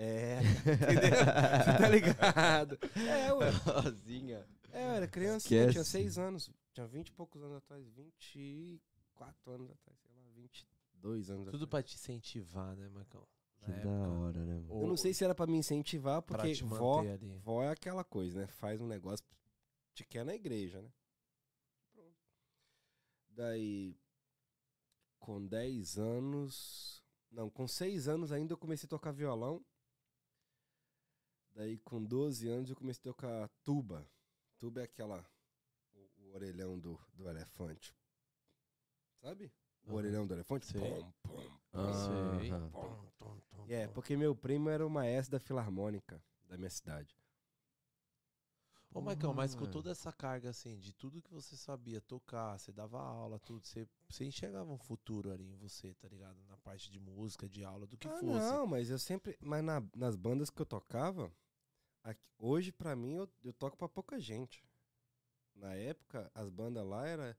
[0.00, 1.18] É, entendeu?
[1.64, 2.78] Você tá ligado?
[2.96, 3.50] É, ué.
[3.50, 4.46] Rosinha.
[4.70, 5.90] É, eu era criancinha, tinha Esquece.
[5.90, 6.50] 6 anos.
[6.72, 11.68] Tinha 20 e poucos anos atrás, 24 anos atrás, sei lá, 22 anos Tudo atrás.
[11.70, 13.26] pra te incentivar, né, Marcão?
[13.60, 14.08] Que Na da época.
[14.08, 14.82] hora, né, mano?
[14.82, 17.36] Eu não sei se era pra me incentivar, porque vó, ali.
[17.42, 18.46] vó é aquela coisa, né?
[18.46, 19.26] Faz um negócio,
[19.94, 20.92] te quer na igreja, né?
[21.92, 22.14] Pronto.
[23.30, 23.98] Daí,
[25.18, 27.02] com 10 anos.
[27.32, 29.64] Não, com 6 anos ainda eu comecei a tocar violão.
[31.58, 34.06] Daí, com 12 anos, eu comecei a tocar tuba.
[34.60, 35.26] Tuba é aquela.
[35.92, 37.92] O, o orelhão do, do elefante.
[39.20, 39.50] Sabe?
[39.82, 39.96] O Aham.
[39.96, 40.66] orelhão do elefante?
[40.66, 41.04] Sei.
[41.72, 43.36] Pom, pom,
[43.68, 47.18] É, porque meu primo era o maestro da filarmônica da minha cidade.
[48.94, 49.72] Ô, Maicon, mas com Mano.
[49.72, 53.86] toda essa carga, assim, de tudo que você sabia tocar, você dava aula, tudo, você,
[54.08, 56.36] você enxergava um futuro ali em você, tá ligado?
[56.48, 58.52] Na parte de música, de aula, do que ah, fosse.
[58.52, 59.36] não, mas eu sempre.
[59.40, 61.30] Mas na- nas bandas que eu tocava,
[62.10, 64.62] aqui- hoje pra mim eu, eu toco pra pouca gente.
[65.54, 67.36] Na época, as bandas lá era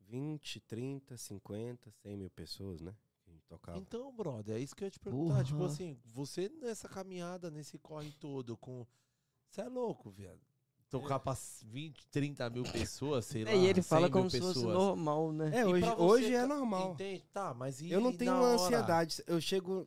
[0.00, 2.94] 20, 30, 50, 100 mil pessoas, né?
[3.22, 3.78] Que a gente tocava.
[3.78, 5.44] Então, brother, é isso que eu ia te perguntar.
[5.44, 5.70] Tipo Porra.
[5.70, 8.86] assim, você nessa caminhada, nesse corre todo, com.
[9.48, 10.40] Você é louco, viado.
[10.88, 13.50] Tocar pra 20, 30 mil pessoas, sei lá.
[13.52, 14.74] É, e ele 100 fala mil como se fosse pessoas.
[14.74, 15.50] normal, né?
[15.58, 16.92] É, hoje, você, hoje é ca- normal.
[16.94, 17.24] Entende?
[17.32, 19.22] Tá, mas e Eu não tenho ansiedade.
[19.26, 19.86] Eu chego.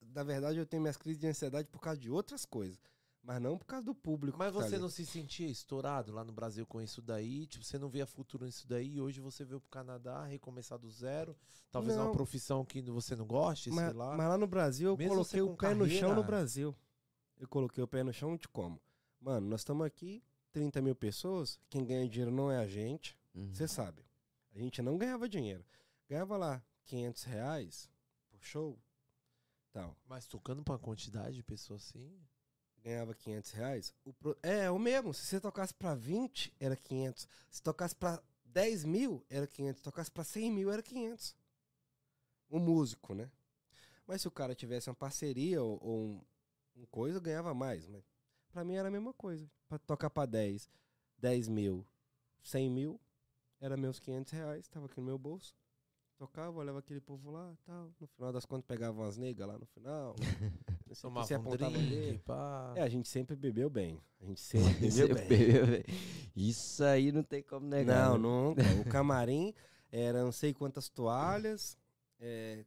[0.00, 2.78] Na verdade, eu tenho minhas crises de ansiedade por causa de outras coisas.
[3.26, 4.36] Mas não por causa do público.
[4.38, 4.82] Mas tá você ali.
[4.82, 7.46] não se sentia estourado lá no Brasil com isso daí?
[7.46, 10.90] Tipo, você não via futuro nisso daí e hoje você veio pro Canadá recomeçar do
[10.90, 11.34] zero?
[11.70, 12.12] Talvez uma Não.
[12.12, 14.14] profissão que você não goste, mas, sei lá.
[14.14, 16.76] mas lá no Brasil eu Mesmo coloquei o pé no chão no carreira- Brasil.
[17.38, 18.78] Eu coloquei o pé no chão de como?
[19.18, 20.22] Mano, nós estamos aqui,
[20.52, 23.54] 30 mil pessoas, quem ganha dinheiro não é a gente, Uhum.
[23.54, 24.04] você sabe.
[24.54, 25.64] A gente não ganhava dinheiro.
[26.08, 27.90] Ganhava lá 500 reais
[28.28, 28.78] por show,
[29.72, 29.96] tal.
[30.06, 32.14] Mas tocando pra uma quantidade de pessoas assim.
[32.84, 33.94] Ganhava 500 reais.
[34.04, 35.14] O pro- É, o mesmo.
[35.14, 37.26] Se você tocasse pra 20, era 500.
[37.50, 39.78] Se tocasse pra 10 mil, era 500.
[39.80, 41.34] Se tocasse pra 100 mil, era 500.
[42.50, 43.30] Um músico, né?
[44.06, 46.20] Mas se o cara tivesse uma parceria ou, ou um,
[46.76, 47.88] um coisa, ganhava mais.
[47.88, 48.04] Mas
[48.52, 49.50] pra mim era a mesma coisa.
[49.66, 50.68] Pra tocar pra 10,
[51.16, 51.86] 10 mil,
[52.42, 53.00] 100 mil,
[53.60, 54.68] era meus 500 reais.
[54.68, 55.56] Tava aqui no meu bolso.
[56.18, 57.90] Tocava, olhava aquele povo lá tal.
[57.98, 60.14] No final das contas, pegava umas negras lá no final.
[61.02, 62.22] Tomava se um apontava drink.
[62.76, 64.00] É, a gente sempre bebeu bem.
[64.20, 65.28] A gente sempre Você bebeu bem.
[65.28, 65.84] bebeu, velho.
[66.36, 68.10] Isso aí não tem como negar.
[68.10, 68.62] Não, né?
[68.62, 68.62] nunca.
[68.80, 69.54] O camarim
[69.90, 71.78] era não sei quantas toalhas,
[72.18, 72.64] é,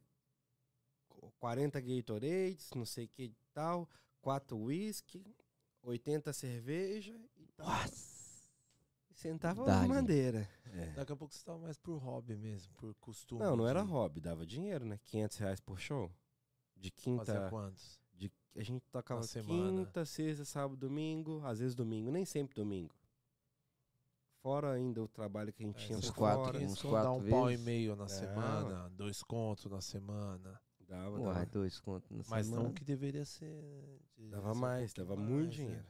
[1.38, 3.88] 40 Gatorades, não sei o que e tal,
[4.20, 5.24] 4 whisky,
[5.82, 7.66] 80 cerveja e tal.
[7.66, 8.18] Nossa.
[9.14, 9.82] Sentava Dali.
[9.82, 10.48] de madeira.
[10.72, 10.92] É.
[10.92, 13.42] Daqui a pouco você tava mais por hobby mesmo, por costume.
[13.42, 15.00] Não, não era hobby, dava dinheiro, né?
[15.06, 16.08] 500 reais por show.
[16.76, 17.50] De Fazer quinta.
[17.50, 17.98] quantos?
[18.58, 22.94] De, a gente tocava quinta, sexta, sábado, domingo, às vezes domingo, nem sempre domingo.
[24.40, 26.58] Fora ainda o trabalho que a gente É, tinha uns quatro, fora.
[26.58, 27.64] uns Isso dá quatro um pau e vezes.
[27.64, 28.08] meio na Não.
[28.08, 30.60] semana, dois contos na semana.
[30.80, 31.46] Dava, Uai, dava.
[31.46, 32.62] dois contos na Mas semana.
[32.64, 34.00] não que deveria ser.
[34.16, 35.64] deveria Dava mais, dava muito mais, né?
[35.64, 35.86] dinheiro.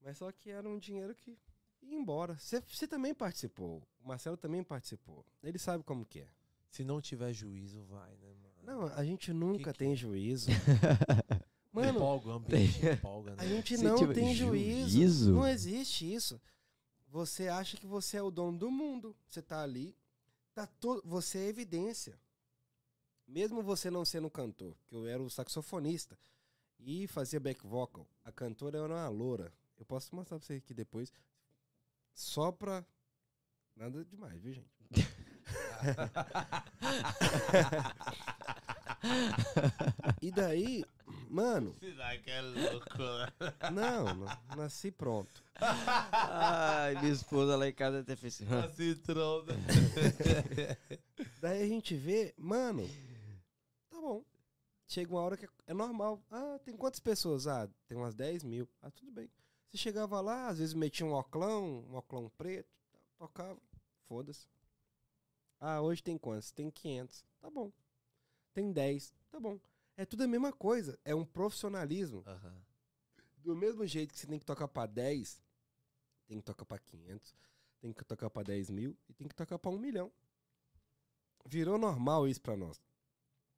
[0.00, 1.36] Mas só que era um dinheiro que
[1.82, 2.36] ia embora.
[2.38, 3.82] Você também participou.
[4.00, 5.26] O Marcelo também participou.
[5.42, 6.28] Ele sabe como que é.
[6.70, 8.54] Se não tiver juízo, vai, né, mano?
[8.62, 9.96] Não, a gente nunca que tem é?
[9.96, 10.50] juízo.
[11.80, 13.38] Mano, empolga, o ambiente empolga, né?
[13.38, 14.90] a gente não tiver tem juízo.
[14.90, 15.34] juízo?
[15.34, 16.40] Não existe isso.
[17.08, 19.16] Você acha que você é o dono do mundo.
[19.28, 19.96] Você tá ali,
[20.54, 22.18] tá todo, você é evidência.
[23.26, 26.18] Mesmo você não sendo cantor, que eu era o saxofonista
[26.78, 29.52] e fazia back vocal, a cantora era uma loura.
[29.78, 31.12] Eu posso mostrar pra você aqui depois.
[32.14, 32.84] Só pra.
[33.76, 34.68] Nada demais, viu, gente?
[40.20, 40.84] e daí,
[41.30, 42.88] mano, Será que é louco?
[43.72, 45.42] não, não nasci pronto.
[45.60, 48.52] Ai, minha esposa lá em casa até fez assim.
[48.52, 49.44] "Hã?" Citrão.
[51.40, 52.88] Daí a gente vê, mano,
[53.90, 54.24] tá bom.
[54.86, 56.22] Chega uma hora que é normal.
[56.30, 57.46] Ah, tem quantas pessoas?
[57.46, 58.68] Ah, tem umas 10 mil.
[58.80, 59.30] Ah, tudo bem.
[59.68, 62.70] Você chegava lá, às vezes metia um oclão, um oclão preto,
[63.18, 63.60] tocava,
[64.08, 64.46] foda-se.
[65.60, 66.50] Ah, hoje tem quantos?
[66.52, 67.24] Tem 500.
[67.40, 67.70] Tá bom.
[68.54, 69.12] Tem 10.
[69.30, 69.58] Tá bom.
[69.98, 70.96] É tudo a mesma coisa.
[71.04, 72.22] É um profissionalismo.
[72.24, 72.54] Aham.
[73.38, 75.42] Do mesmo jeito que você tem que tocar pra 10,
[76.28, 77.34] tem que tocar pra 500,
[77.80, 80.12] tem que tocar pra 10 mil e tem que tocar pra 1 milhão.
[81.44, 82.80] Virou normal isso pra nós.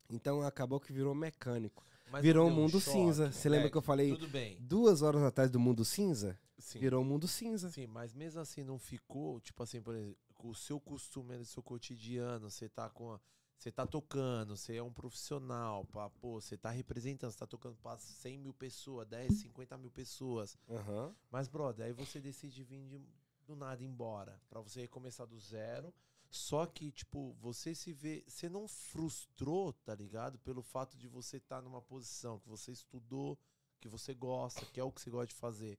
[0.09, 1.85] Então acabou que virou mecânico.
[2.11, 3.31] Mas virou um mundo choque, cinza.
[3.31, 4.57] Você lembra é, que eu falei Tudo bem.
[4.61, 6.39] duas horas atrás do mundo cinza?
[6.59, 6.79] Sim.
[6.79, 7.71] Virou um mundo cinza.
[7.71, 11.45] Sim, mas mesmo assim não ficou, tipo assim, por exemplo, com o seu costume, no
[11.45, 13.21] seu cotidiano, você tá com a-
[13.61, 17.77] você tá tocando, você é um profissional, pá, pô, você tá representando, você tá tocando
[17.77, 20.57] pra 100 mil pessoas, 10, 50 mil pessoas.
[20.67, 21.15] Aham.
[21.31, 23.07] Mas, brother, aí você decide vir de-
[23.47, 25.93] do nada embora, pra você começar do zero.
[26.31, 30.39] Só que, tipo, você se vê, você não frustrou, tá ligado?
[30.39, 33.39] Pelo fato de você estar numa posição que você estudou,
[33.79, 35.79] que você gosta, que é o que você gosta de fazer.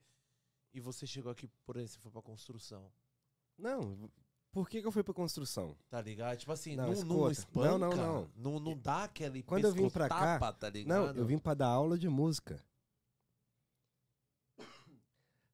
[0.71, 2.91] E você chegou aqui, por exemplo, você foi pra construção.
[3.57, 4.09] Não,
[4.51, 5.75] por que, que eu fui pra construção?
[5.89, 6.37] Tá ligado?
[6.37, 7.69] Tipo assim, Não, não, não, espanca.
[7.69, 8.31] Não, não, não.
[8.35, 11.13] Não, não dá aquele Quando eu vim pra cá- tá ligado?
[11.13, 12.63] Não, eu vim pra dar aula de música.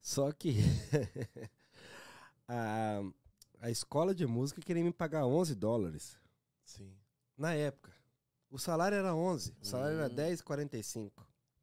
[0.00, 0.56] Só que
[2.48, 3.00] a,
[3.60, 6.18] a escola de música queria me pagar 11 dólares
[6.64, 6.96] Sim.
[7.36, 7.92] na época.
[8.50, 10.16] O salário era 11, o salário era Hum.
[10.16, 11.12] 10,45,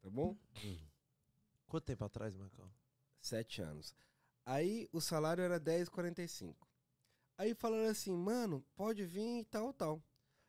[0.01, 0.37] tá bom?
[1.65, 2.69] Quanto tempo atrás, Marcão?
[3.19, 3.95] Sete anos.
[4.45, 6.55] Aí o salário era 10,45.
[7.37, 10.01] Aí falaram assim, mano, pode vir e tal, tal.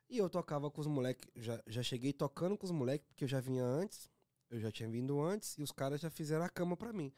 [0.08, 3.28] E eu tocava com os moleques, já, já cheguei tocando com os moleques, porque eu
[3.28, 4.08] já vinha antes,
[4.48, 7.12] eu já tinha vindo antes, e os caras já fizeram a cama pra mim.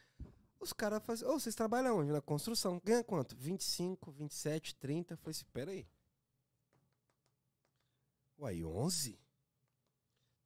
[0.59, 2.11] Os caras faziam, ô, vocês trabalham onde?
[2.11, 2.81] Na construção.
[2.83, 3.37] Ganha quanto?
[3.37, 5.15] 25, 27, 30.
[5.15, 5.87] Eu falei assim, peraí.
[8.39, 9.19] Uai, 11?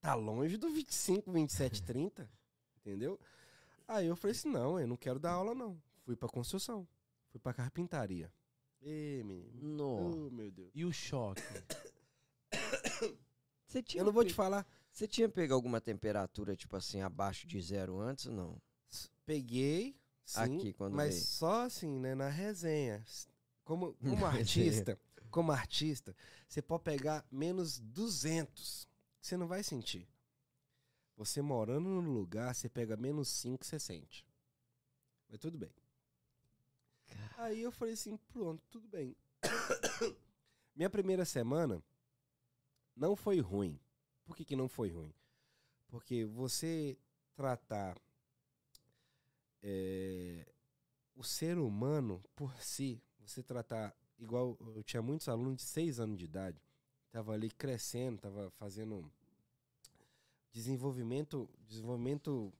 [0.00, 2.28] Tá longe do 25, 27, 30?
[2.78, 3.18] Entendeu?
[3.86, 5.80] Aí eu falei assim, não, eu não quero dar aula, não.
[6.04, 6.86] Fui pra construção.
[7.30, 8.32] Fui pra carpintaria.
[8.82, 9.76] Ê, menino.
[9.76, 10.18] Nossa.
[10.18, 10.70] Oh, meu Deus.
[10.74, 11.42] E o choque?
[13.66, 14.66] Você tinha Eu não vou te falar.
[14.92, 18.62] Você tinha pego alguma temperatura, tipo assim, abaixo de zero antes ou não?
[19.24, 21.26] Peguei, sim, Aqui, quando mas veio.
[21.26, 23.02] só assim, né, na resenha.
[23.64, 24.98] Como, como artista,
[25.30, 26.14] como artista,
[26.46, 28.86] você pode pegar menos 200,
[29.20, 30.06] que você não vai sentir.
[31.16, 34.26] Você morando no lugar, você pega menos 5, você sente.
[35.30, 35.70] Mas tudo bem.
[37.36, 39.16] Aí eu falei assim, pronto, tudo bem.
[40.74, 41.82] Minha primeira semana
[42.96, 43.78] não foi ruim.
[44.24, 45.12] Por que, que não foi ruim?
[45.88, 46.96] Porque você
[47.34, 48.00] tratar
[49.62, 50.46] é,
[51.14, 56.18] o ser humano por si, você tratar igual eu tinha muitos alunos de seis anos
[56.18, 56.62] de idade,
[57.10, 59.10] tava ali crescendo, tava fazendo
[60.52, 62.52] desenvolvimento, desenvolvimento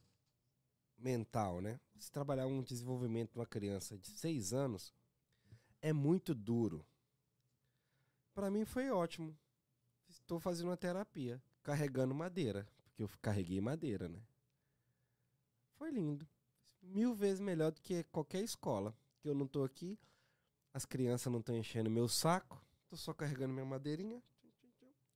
[1.03, 1.81] mental, né?
[1.99, 4.93] Se trabalhar um desenvolvimento de uma criança de seis anos
[5.81, 6.87] é muito duro.
[8.35, 9.37] Para mim foi ótimo.
[10.09, 14.23] Estou fazendo uma terapia, carregando madeira, porque eu carreguei madeira, né?
[15.75, 16.29] Foi lindo.
[16.81, 18.97] Mil vezes melhor do que qualquer escola.
[19.21, 19.99] Que eu não tô aqui,
[20.75, 24.23] as crianças não estão enchendo meu saco, tô só carregando minha madeirinha.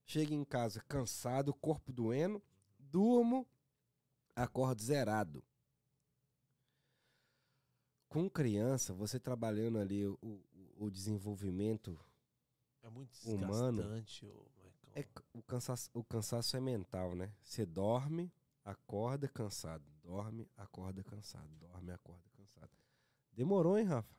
[0.05, 2.41] Chego em casa cansado, corpo doendo,
[2.79, 3.45] durmo,
[4.35, 5.43] acordo zerado.
[8.09, 11.99] Com criança, você trabalhando ali o, o- o desenvolvimento,
[12.83, 13.81] É muito Humano.
[13.83, 14.91] desgastante, Marcão.
[14.95, 17.31] é, o, cansaço, o cansaço é mental, né?
[17.43, 18.31] Você dorme,
[18.63, 19.83] acorda cansado.
[20.03, 21.49] Dorme, acorda cansado.
[21.59, 22.69] Dorme, acorda cansado.
[23.33, 24.15] Demorou, hein, Rafa?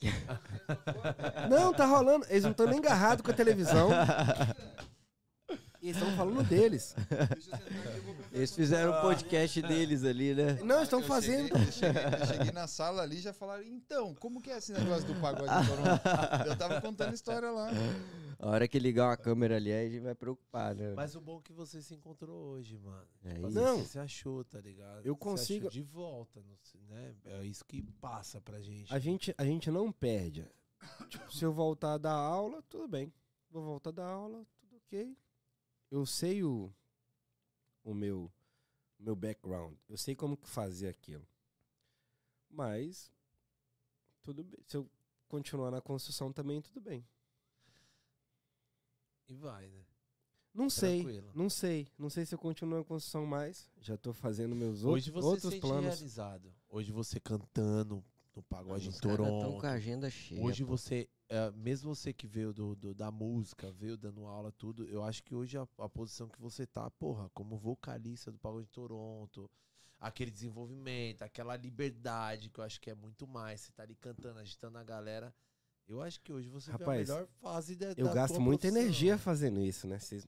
[1.50, 2.24] Não, tá rolando.
[2.30, 3.90] Eles não estão nem agarrados com a televisão.
[5.82, 6.94] E eles estão falando deles.
[8.32, 10.58] Eles fizeram o podcast deles ali, né?
[10.62, 11.48] Não, estão Eu fazendo.
[11.48, 14.58] cheguei- eu, cheguei, eu cheguei na sala ali e já falaram, então, como que é
[14.58, 15.50] esse negócio do pagode?
[16.46, 17.70] Eu tava contando história lá.
[18.38, 20.92] A hora que ligar uma câmera ali, aí a gente vai preocupar, né?
[20.94, 23.06] Mas o bom é que você se encontrou hoje, mano.
[23.24, 23.58] É Tipo isso.
[23.58, 23.78] assim, Não.
[23.78, 25.00] Você se achou, tá ligado?
[25.04, 26.40] Eu Você consigo- achou de volta,
[26.88, 27.14] né?
[27.24, 28.92] É isso que passa pra gente.
[28.94, 30.46] A gente, a gente não perde.
[31.08, 33.12] Tipo, se eu voltar a dar aula, tudo bem.
[33.50, 35.14] Vou voltar a dar aula, tudo ok.
[35.90, 36.72] Eu sei o,
[37.82, 38.30] o meu,
[38.98, 39.74] meu background.
[39.88, 41.26] Eu sei como que fazer aquilo.
[42.48, 43.10] Mas,
[44.22, 44.60] tudo bem.
[44.66, 44.88] Se eu
[45.28, 47.06] continuar na construção também, tudo bem.
[49.28, 49.84] E vai, né?
[50.52, 51.30] Não sei, Tranquilo.
[51.34, 51.88] não sei.
[51.96, 53.70] Não sei se eu continuo na construção mais.
[53.80, 55.84] Já tô fazendo meus Hoje outros, você outros se sente planos.
[55.84, 56.52] realizado.
[56.68, 58.04] Hoje você cantando
[58.34, 59.60] no pagode em Os caras estão Toronto.
[59.60, 60.42] com a agenda cheia.
[60.42, 60.76] Hoje pô.
[60.76, 65.02] você, é, mesmo você que veio do, do- da música, veio dando aula, tudo, eu
[65.04, 68.72] acho que hoje a, a posição que você tá, porra, como vocalista do Pagode de
[68.72, 69.48] Toronto,
[69.98, 73.60] aquele desenvolvimento, aquela liberdade que eu acho que é muito mais.
[73.62, 75.32] Você tá ali cantando, agitando a galera.
[75.88, 78.42] Eu acho que hoje você Rapaz, vê a melhor fase da, Eu da gasto tua
[78.44, 78.82] muita profissão.
[78.82, 79.98] energia fazendo isso, né?
[79.98, 80.22] Sim.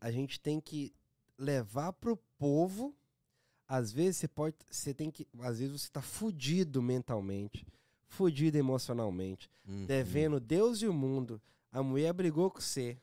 [0.00, 0.92] A, a gente tem que
[1.38, 2.94] levar pro povo.
[3.68, 4.56] Às vezes você pode.
[4.68, 5.26] Você tem que.
[5.40, 7.64] Às vezes você tá fudido mentalmente,
[8.14, 9.86] fudido emocionalmente, Uhum.
[9.86, 11.40] devendo Deus e o mundo.
[11.72, 12.98] A mulher brigou com você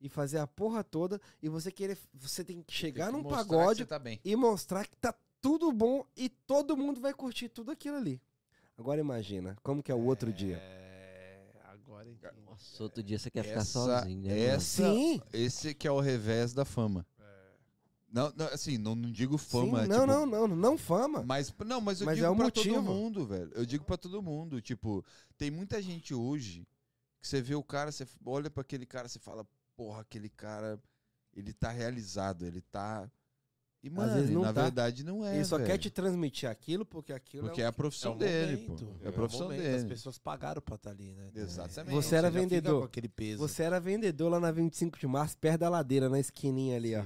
[0.00, 1.20] e fazer a porra toda.
[1.42, 1.98] E você querer.
[2.14, 4.20] Você tem que chegar Tem que num pagode tá bem.
[4.24, 8.20] e mostrar que tá tudo bom e todo mundo vai curtir tudo aquilo ali.
[8.78, 10.56] Agora imagina, como que é o outro dia.
[10.58, 12.34] É, agora entendi.
[12.44, 14.38] Nossa, outro dia você quer ficar Essa- sozinho, né?
[14.38, 17.06] essa- Sim, Esse que é o revés da fama.
[18.12, 21.22] Não, não, assim, não, não digo sim, fama, não, tipo, não, não, não fama.
[21.22, 22.74] Mas, não, mas eu Mas digo é o pra motivo.
[22.74, 23.50] todo mundo, velho.
[23.54, 24.60] Eu digo pra todo mundo.
[24.60, 25.02] Tipo,
[25.38, 26.68] tem muita gente hoje
[27.22, 30.78] que você vê o cara, você olha pra aquele cara, você fala, porra, aquele cara,
[31.34, 33.10] ele tá realizado, ele tá.
[33.82, 34.62] E, mano, na tá.
[34.62, 35.36] verdade não é.
[35.36, 35.78] Ele só quer velho.
[35.78, 39.04] te transmitir aquilo porque aquilo Porque é é o a profissão o dele, momento, pô.
[39.04, 39.76] É a profissão momento, dele.
[39.76, 41.30] As pessoas pagaram pra estar ali, né?
[41.34, 41.94] Exatamente.
[41.94, 42.80] Você era fica vendedor.
[42.80, 43.38] com aquele peso.
[43.38, 47.02] Você era vendedor lá na 25 de março, perto da ladeira, na esquininha ali, ó.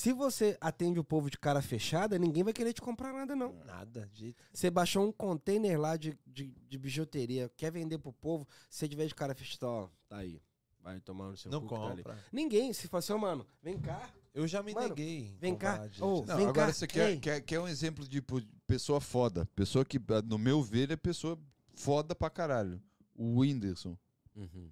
[0.00, 3.52] Se você atende o povo de cara fechada, ninguém vai querer te comprar nada, não.
[3.66, 4.34] Nada, de.
[4.50, 9.06] Você baixou um container lá de, de, de bijuteria, quer vender pro povo, se tiver
[9.06, 10.40] de cara fechada, ó, tá aí.
[10.80, 12.02] Vai tomar no seu Não cu tá ali.
[12.02, 12.24] compra.
[12.32, 14.08] Ninguém, se fosse, ô, mano, vem cá.
[14.32, 15.18] Eu já me Mano, neguei.
[15.18, 15.86] em vem cá.
[16.00, 18.24] Ô, Não, Vem agora cá, você quer, quer, quer um exemplo de
[18.66, 19.44] pessoa foda.
[19.54, 21.38] Pessoa que, no meu ver, é pessoa
[21.74, 22.82] foda pra caralho.
[23.14, 23.98] O Whindersson.
[24.34, 24.70] Uhum.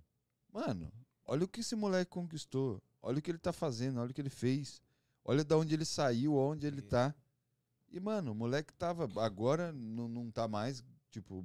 [0.50, 0.90] Mano,
[1.26, 2.80] olha o que esse moleque conquistou.
[3.02, 4.80] Olha o que ele tá fazendo, olha o que ele fez.
[5.28, 7.14] Olha da onde ele saiu, onde ele tá.
[7.90, 9.06] E, mano, o moleque tava.
[9.22, 11.44] Agora não, não tá mais, tipo.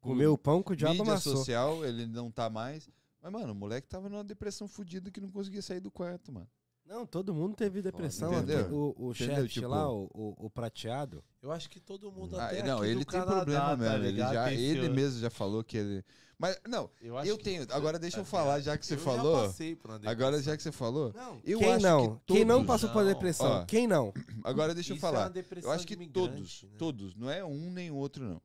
[0.00, 1.36] Comeu o pão que o diabo mídia amassou.
[1.36, 2.90] social, ele não tá mais.
[3.20, 6.50] Mas, mano, o moleque tava numa depressão fodida que não conseguia sair do quarto, mano.
[6.92, 8.34] Não, todo mundo teve depressão.
[8.34, 8.66] Entendeu?
[8.70, 9.34] O, o Entendeu?
[9.36, 11.24] chefe Tipo- lá, o, o, o prateado.
[11.40, 13.76] Eu acho que todo mundo Ah, até não, aqui ele do tem Canadá, problema tá
[13.76, 14.04] mesmo.
[14.04, 16.04] ele já, ele mesmo já falou que ele.
[16.38, 17.66] Mas, não, Eu, acho eu que- tenho.
[17.70, 19.46] Agora deixa eu tá falar, já que você Eu já falou.
[19.46, 21.12] passei por uma Agora, já que você falou.
[21.14, 22.16] Não, Eu quem acho não?
[22.26, 23.46] que Quem não todos- passou por Não, depressão?
[23.46, 23.64] ó.
[23.64, 24.12] Quem não?
[24.44, 25.28] Agora deixa eu Isso é falar.
[25.30, 26.70] depressão Eu acho que todos, né?
[26.76, 28.42] todos, não é um nem outro, não.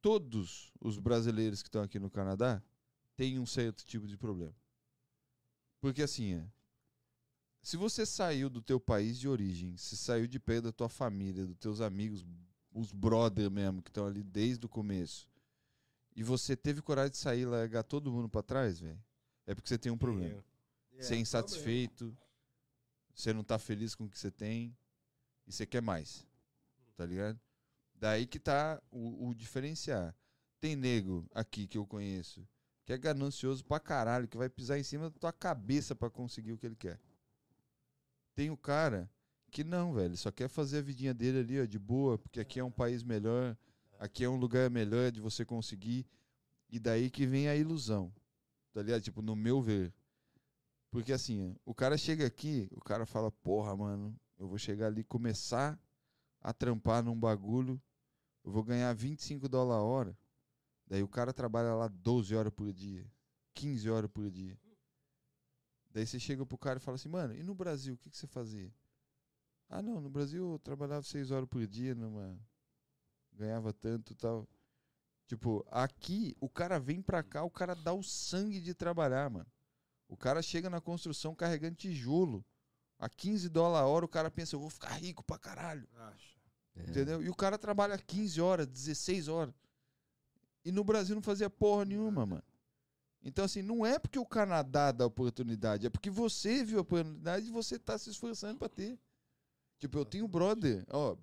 [0.00, 2.62] Todos os brasileiros que estão aqui no Canadá
[3.16, 4.54] têm um certo tipo de problema.
[5.80, 6.44] Porque assim, é,
[7.64, 11.46] se você saiu do teu país de origem, se saiu de perto da tua família,
[11.46, 12.24] dos teus amigos,
[12.72, 15.26] os brother mesmo, que estão ali desde o começo,
[16.14, 19.02] e você teve coragem de sair e largar todo mundo pra trás, velho,
[19.46, 20.44] é porque você tem um problema.
[20.98, 22.16] Você é insatisfeito,
[23.14, 24.76] você não tá feliz com o que você tem
[25.46, 26.26] e você quer mais.
[26.96, 27.40] Tá ligado?
[27.94, 30.14] Daí que tá o, o diferenciar.
[30.60, 32.46] Tem nego aqui que eu conheço
[32.84, 36.52] que é ganancioso pra caralho, que vai pisar em cima da tua cabeça pra conseguir
[36.52, 37.00] o que ele quer.
[38.34, 39.10] Tem o cara
[39.50, 42.58] que não, velho, só quer fazer a vidinha dele ali, ó, de boa, porque aqui
[42.58, 43.56] é um país melhor,
[44.00, 46.06] aqui é um lugar melhor de você conseguir.
[46.68, 48.12] E daí que vem a ilusão.
[48.72, 49.02] Tá ligado?
[49.02, 49.94] Tipo, no meu ver.
[50.90, 55.04] Porque assim, o cara chega aqui, o cara fala, porra, mano, eu vou chegar ali
[55.04, 55.78] começar
[56.40, 57.80] a trampar num bagulho,
[58.44, 60.18] eu vou ganhar 25 dólares a hora.
[60.86, 63.06] Daí o cara trabalha lá 12 horas por dia,
[63.54, 64.58] 15 horas por dia.
[65.94, 68.18] Daí você chega pro cara e fala assim, mano, e no Brasil, o que, que
[68.18, 68.68] você fazia?
[69.68, 72.36] Ah, não, no Brasil eu trabalhava 6 horas por dia, numa...
[73.32, 74.48] ganhava tanto e tal.
[75.28, 79.46] Tipo, aqui o cara vem pra cá, o cara dá o sangue de trabalhar, mano.
[80.08, 82.44] O cara chega na construção carregando tijolo.
[82.98, 85.88] A 15 dólares a hora, o cara pensa, eu vou ficar rico pra caralho.
[86.74, 86.90] É.
[86.90, 87.22] Entendeu?
[87.22, 89.54] E o cara trabalha 15 horas, 16 horas.
[90.64, 92.44] E no Brasil não fazia porra nenhuma, mano.
[93.24, 97.46] Então, assim, não é porque o Canadá dá oportunidade, é porque você viu a oportunidade
[97.46, 98.98] e você tá se esforçando pra ter.
[99.78, 101.16] Tipo, eu tenho um brother, ó,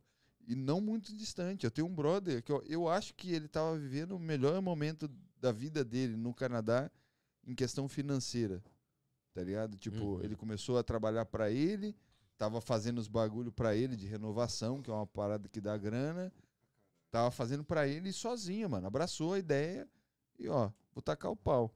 [0.48, 3.78] e não muito distante, eu tenho um brother que ó, eu acho que ele tava
[3.78, 5.08] vivendo o melhor momento
[5.40, 6.90] da vida dele no Canadá
[7.46, 8.64] em questão financeira.
[9.34, 9.78] Tá ligado?
[9.78, 10.24] Tipo, Uhum.
[10.24, 11.96] ele começou a trabalhar pra ele,
[12.38, 16.34] tava fazendo os bagulho pra ele de renovação, que é uma parada que dá grana.
[17.12, 18.88] Tava fazendo pra ele sozinho, mano.
[18.88, 19.88] Abraçou a ideia
[20.38, 21.74] e, ó, vou tacar o pau.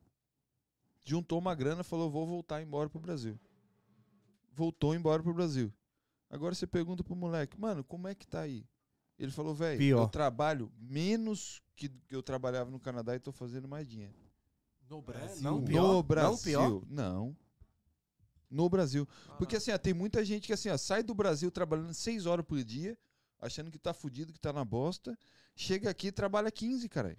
[1.05, 3.39] Juntou uma grana, falou, vou voltar embora pro Brasil.
[4.51, 5.71] Voltou embora pro Brasil.
[6.29, 8.65] Agora você pergunta pro moleque, mano, como é que tá aí?
[9.17, 10.01] Ele falou, velho, Pior.
[10.01, 14.15] eu trabalho menos que, que eu trabalhava no Canadá e tô fazendo mais dinheiro.
[14.89, 15.43] No Brasil.
[15.43, 15.81] não, no pior?
[15.81, 16.43] Não, Brasil.
[16.43, 16.81] pior?
[16.89, 17.37] Não.
[18.49, 19.07] No Brasil.
[19.37, 22.45] Porque assim, ó, tem muita gente que assim, ó, sai do Brasil trabalhando 6 horas
[22.45, 22.97] por dia,
[23.39, 25.17] achando que tá fudido, que tá na bosta.
[25.55, 27.17] Chega aqui e trabalha 15, caralho.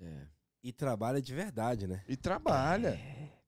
[0.00, 0.26] É.
[0.62, 2.02] E trabalha de verdade, né?
[2.08, 2.98] E trabalha.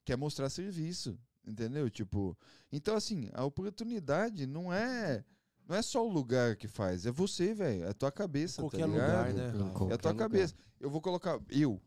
[0.04, 1.18] Quer mostrar serviço.
[1.46, 1.88] Entendeu?
[1.90, 2.36] Tipo.
[2.70, 5.24] Então, assim, a oportunidade não é.
[5.66, 7.84] Não é só o lugar que faz, é você, velho.
[7.84, 8.60] É a tua cabeça.
[8.60, 9.36] Qualquer tá lugar, ligado?
[9.36, 9.46] né?
[9.50, 9.62] Rafa?
[9.62, 10.24] É a qualquer tua lugar.
[10.28, 10.54] cabeça.
[10.80, 11.40] Eu vou colocar.
[11.48, 11.80] Eu.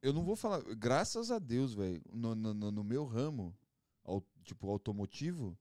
[0.00, 0.62] Eu não vou falar.
[0.76, 2.00] Graças a Deus, velho.
[2.12, 3.54] No, no, no- meu ramo,
[4.04, 5.56] ao- tipo, automotivo,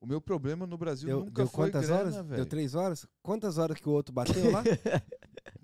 [0.00, 2.14] o meu problema no Brasil Deu, nunca deu foi quantas grana, horas?
[2.14, 2.46] Deu velho.
[2.46, 3.06] três horas?
[3.22, 4.62] Quantas horas que o outro bateu lá?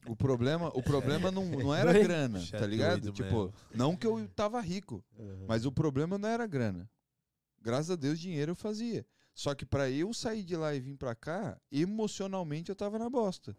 [0.07, 3.11] O problema, o problema não, não era grana, tá ligado?
[3.13, 3.55] Tipo, mesmo.
[3.75, 5.05] não que eu tava rico,
[5.47, 6.91] mas o problema não era grana.
[7.61, 9.07] Graças a Deus, dinheiro eu fazia.
[9.35, 13.09] Só que pra eu sair de lá e vir pra cá, emocionalmente eu tava na
[13.09, 13.57] bosta.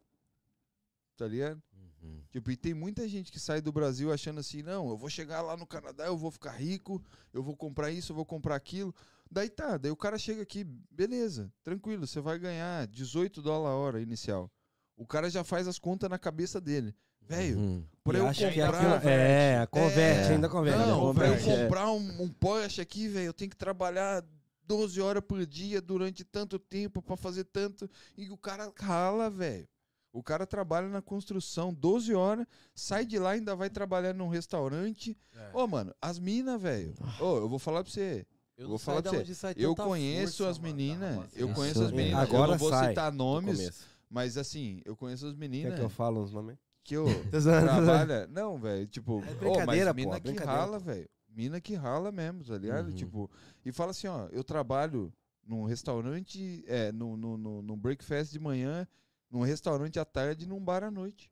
[1.18, 1.62] Tá ligado?
[1.74, 2.22] Uhum.
[2.30, 5.42] Tipo, e tem muita gente que sai do Brasil achando assim, não, eu vou chegar
[5.42, 8.94] lá no Canadá, eu vou ficar rico, eu vou comprar isso, eu vou comprar aquilo.
[9.30, 13.78] Daí tá, daí o cara chega aqui, beleza, tranquilo, você vai ganhar 18 dólares a
[13.78, 14.52] hora inicial.
[14.96, 16.94] O cara já faz as contas na cabeça dele.
[17.28, 17.84] Velho, Uhum.
[18.04, 18.96] pra E eu acha que comprar...
[18.98, 20.34] aquilo- É, converte, É.
[20.36, 20.80] ainda converte.
[20.80, 21.64] Não, pra eu Converte, é.
[21.64, 24.24] comprar um, um Porsche aqui, velho, eu tenho que trabalhar
[24.68, 27.90] 12 horas por dia durante tanto tempo pra fazer tanto.
[28.16, 29.68] E o cara rala, velho.
[30.14, 34.30] O cara trabalha na construção 12 horas, sai de lá e ainda vai trabalhar num
[34.30, 35.18] restaurante.
[35.36, 35.50] É.
[35.52, 36.94] Ô, mano, as minas, velho.
[37.20, 38.26] Ô, eu vou falar pra você.
[38.58, 41.28] Eu vou não falar sei pra de você, Eu conheço força, as meninas.
[41.36, 41.96] Eu conheço as é.
[41.96, 42.30] meninas.
[42.30, 43.84] eu Agora não vou sai citar no nomes.
[44.10, 46.58] Mas assim, eu conheço as Quer meninas que eu fale uns nomes?
[46.84, 48.28] que eu trabalha.
[48.28, 50.60] Não, velho, tipo, É brincadeira, mas pô, mina que brincadeira.
[50.62, 51.10] rala, velho.
[51.30, 52.88] Mina que rala mesmo, tá ligado?
[52.90, 52.96] Uhum.
[52.96, 53.30] Tipo,
[53.66, 55.12] e fala assim, ó, eu trabalho
[55.46, 58.88] num restaurante, é, no, no, no, num breakfast de manhã,
[59.30, 61.30] num restaurante à tarde e num bar à noite.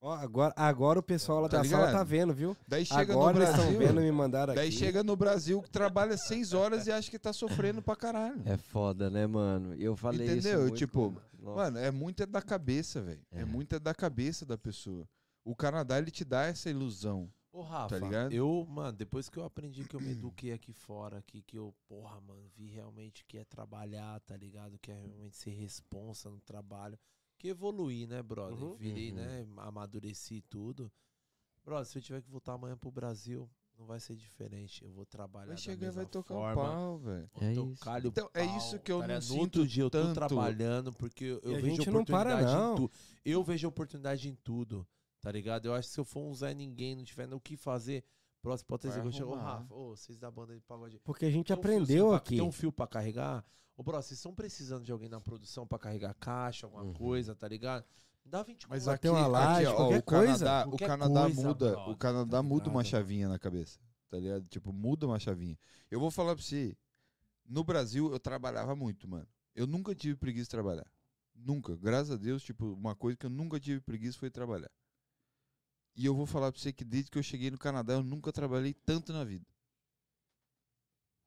[0.00, 1.98] Ó, agora, agora o pessoal lá Tá da sala ligado?
[1.98, 2.54] tá vendo, viu?
[2.68, 3.72] Daí chega Agora no eles Brasil.
[3.72, 4.76] estão vendo e me mandaram Daí aqui.
[4.76, 8.40] chega no Brasil que trabalha seis horas e acha que tá sofrendo pra caralho.
[8.44, 9.74] É foda, né, mano?
[9.76, 10.60] Eu falei isso Entendeu?
[10.64, 11.56] muito Tipo, com- Nossa.
[11.56, 13.24] Mano, é muito é da cabeça, velho.
[13.30, 13.40] É.
[13.40, 13.44] É.
[13.44, 15.08] muito é da cabeça da pessoa.
[15.44, 17.30] O Canadá, ele te dá essa ilusão.
[17.52, 18.32] Ô, Rafa, Tá ligado?
[18.32, 21.72] eu, mano, depois que eu aprendi que eu me eduquei aqui fora, aqui, que eu,
[21.86, 24.76] porra, mano, vi realmente que é trabalhar, tá ligado?
[24.80, 26.98] Que é realmente ser responsa no trabalho.
[27.38, 28.58] Que evoluir, né, brother?
[28.64, 28.74] Uhum.
[28.76, 29.16] Virei, Uhum.
[29.16, 29.46] né?
[29.58, 30.90] Amadureci tudo.
[31.64, 34.84] Brother, se eu tiver que voltar amanhã pro Brasil, não vai ser diferente.
[34.84, 35.48] Eu vou trabalhar.
[35.48, 36.62] Vai chegar e mesma vai tocar o forma.
[36.62, 37.30] pau, velho.
[37.40, 38.06] É tocar isso.
[38.06, 39.14] o Então, é pau, isso que eu tá não?
[39.14, 40.14] No outro sinto dia eu tô tanto.
[40.14, 42.72] trabalhando, porque eu, vejo para, oportunidade não.
[42.72, 42.92] em tudo.
[43.24, 44.86] Eu vejo oportunidade em tudo,
[45.20, 45.66] tá ligado?
[45.66, 48.04] Eu acho que se eu for um Zé Ninguém, não tiver o que fazer,
[48.42, 49.34] próximo pode ter Vai que eu chego, ô.
[49.36, 50.98] Rafa, ô, vocês da banda de pagode.
[51.00, 52.36] Porque a gente tem um aprendeu pra- aqui.
[52.36, 53.44] Tem um fio pra carregar?
[53.76, 56.92] Ô, bro, vocês estão precisando de alguém na produção pra carregar caixa, alguma Uhum.
[56.92, 57.84] coisa, tá ligado?
[58.24, 58.84] Dá 20 Mas.
[58.84, 60.44] Bater uma laje, ó, qualquer o coisa.
[60.44, 63.78] Canadá, Qualquer o Canadá coisa, muda, brother, o Canadá tá muda uma chavinha na cabeça,
[64.08, 64.46] tá ligado?
[64.48, 65.58] Tipo, muda uma chavinha.
[65.90, 66.76] Eu vou falar pra você,
[67.44, 69.28] no Brasil eu trabalhava muito, mano.
[69.54, 70.86] Eu nunca tive preguiça de trabalhar.
[71.34, 71.76] Nunca.
[71.76, 74.70] Graças a Deus, tipo, uma coisa que eu nunca tive preguiça foi trabalhar.
[75.96, 78.32] E eu vou falar pra você que desde que eu cheguei no Canadá eu nunca
[78.32, 79.46] trabalhei tanto na vida.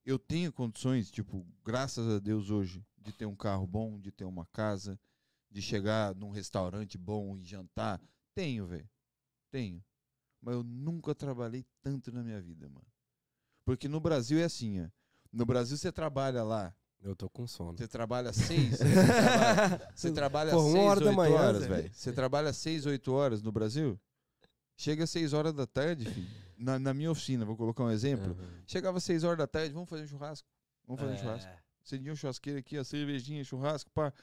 [0.05, 4.25] Eu tenho condições, tipo, graças a Deus hoje, de ter um carro bom, de ter
[4.25, 4.99] uma casa,
[5.49, 8.01] de chegar num restaurante bom e jantar.
[8.35, 8.87] Tenho, velho.
[9.51, 9.83] Tenho.
[10.41, 12.85] Mas eu nunca trabalhei tanto na minha vida, mano.
[13.65, 14.87] Porque no Brasil é assim, ó.
[15.31, 17.77] No Brasil você trabalha lá, Eu tô com sono.
[17.77, 21.67] você trabalha seis, você trabalha, você trabalha uma seis, hora da manhã, horas, Zé.
[21.67, 21.91] velho.
[21.93, 23.99] Você trabalha seis, oito horas no Brasil?
[24.75, 26.27] Chega às seis horas da tarde, filho.
[26.57, 28.31] Na, na minha oficina, vou colocar um exemplo.
[28.39, 28.61] Uhum.
[28.65, 30.47] Chegava às seis horas da tarde, vamos fazer um churrasco.
[30.85, 31.19] Vamos fazer um É.
[31.19, 31.51] churrasco.
[31.83, 34.13] Acendia um churrasqueiro aqui, a cervejinha, churrasco, pá.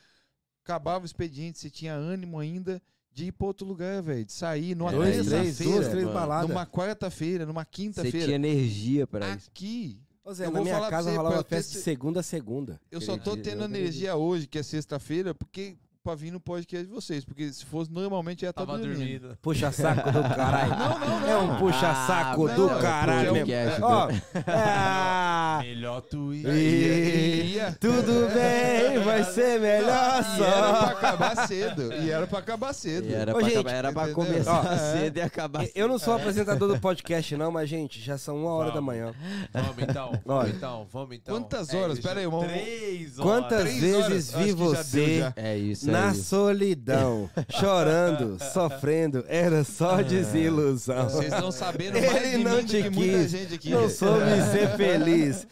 [0.65, 2.81] Acabava o expediente, você tinha ânimo ainda
[3.13, 4.25] de ir pra outro lugar, velho.
[4.25, 6.19] De sair numa três, terça-feira, duas, três mano.
[6.19, 6.49] baladas.
[6.49, 8.25] numa quarta-feira, numa Você quinta-feira.
[8.25, 9.51] tinha energia pra isso.
[9.51, 12.21] Aqui, Ô Zé, eu na vou minha casa você, rolava eu ter festa de segunda
[12.21, 12.81] a segunda.
[12.91, 16.93] eu só tô tendo energia hoje, que é sexta-feira, porque pra vir no podcast de
[16.93, 17.25] vocês.
[17.25, 18.99] Porque se fosse normalmente ia estar Tava dormindo.
[18.99, 19.39] dormindo.
[19.41, 20.71] Puxa saco do caralho.
[20.79, 21.29] Não, não, não.
[21.29, 23.53] É um puxa saco Ah, do não, é caralho mesmo.
[23.53, 26.03] é Ó, é, Melhor.
[26.13, 30.93] E- Ia- tudo bem, vai ser melhor E era pra só.
[30.93, 31.93] acabar cedo.
[31.95, 33.09] E era pra acabar cedo.
[33.09, 34.79] E era, Ô, pra, gente, acabar- era pra começar Ó, é.
[35.01, 36.05] cedo e acabar Eu não cedo.
[36.07, 38.87] sou apresentador do podcast, não, mas, gente, já são uma hora da Vamos.
[38.87, 39.15] manhã.
[39.53, 41.35] Vamos então, vamos então, vamos então.
[41.41, 41.99] Quantas horas?
[42.01, 43.31] Pera aí, vamos- Três horas.
[43.33, 44.45] Quantas Três vezes horas?
[44.47, 45.33] vi você.
[45.37, 46.25] É isso, é na isso.
[46.25, 51.09] solidão, chorando, sofrendo, era só desilusão.
[51.09, 53.71] Vocês estão sabendo Ele mais de não mim te do que muita quis, gente aqui.
[53.71, 55.47] Não soube ser feliz.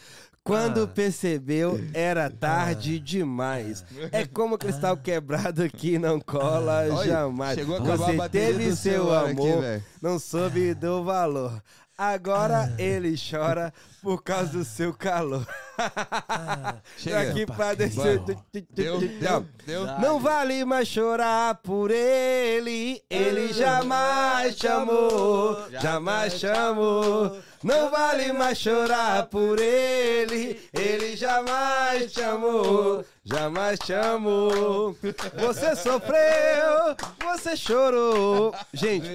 [0.44, 0.86] Quando Ah.
[0.88, 3.84] percebeu, era tarde demais.
[4.10, 7.54] É como cristal quebrado que não cola Olha, jamais.
[7.56, 9.84] Chegou a acabar a Você teve seu aqui, amor, velho.
[10.02, 11.62] não soube do valor.
[11.96, 12.82] Agora Ah.
[12.82, 13.72] ele chora
[14.02, 15.46] por causa do seu calor.
[16.98, 17.30] Chega.
[17.30, 18.18] Aqui pra descer.
[18.18, 18.36] Vai.
[18.70, 19.86] Deu, deu, deu.
[20.00, 27.40] Não vale mais chorar por ele, ele jamais te amou, jamais te amou.
[27.62, 34.96] Não vale mais chorar por ele, ele jamais te amou, jamais te amou.
[35.38, 38.52] Você sofreu, você chorou.
[38.72, 39.08] Gente,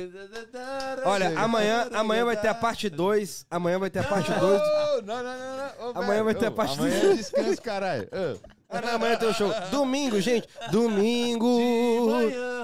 [1.04, 3.46] olha, amanhã, amanhã vai ter a parte 2.
[3.52, 4.62] Amanhã vai ter a parte 2.
[4.98, 5.88] Ô, Não, não, não, não.
[5.90, 8.08] Ô, Amanhã vai ter a parte Amanhã do- é descanso, caralho.
[8.12, 8.38] Ô,
[8.70, 9.54] Ah, não, amanhã tem o show.
[9.72, 10.48] Domingo, gente.
[10.72, 11.58] Domingo.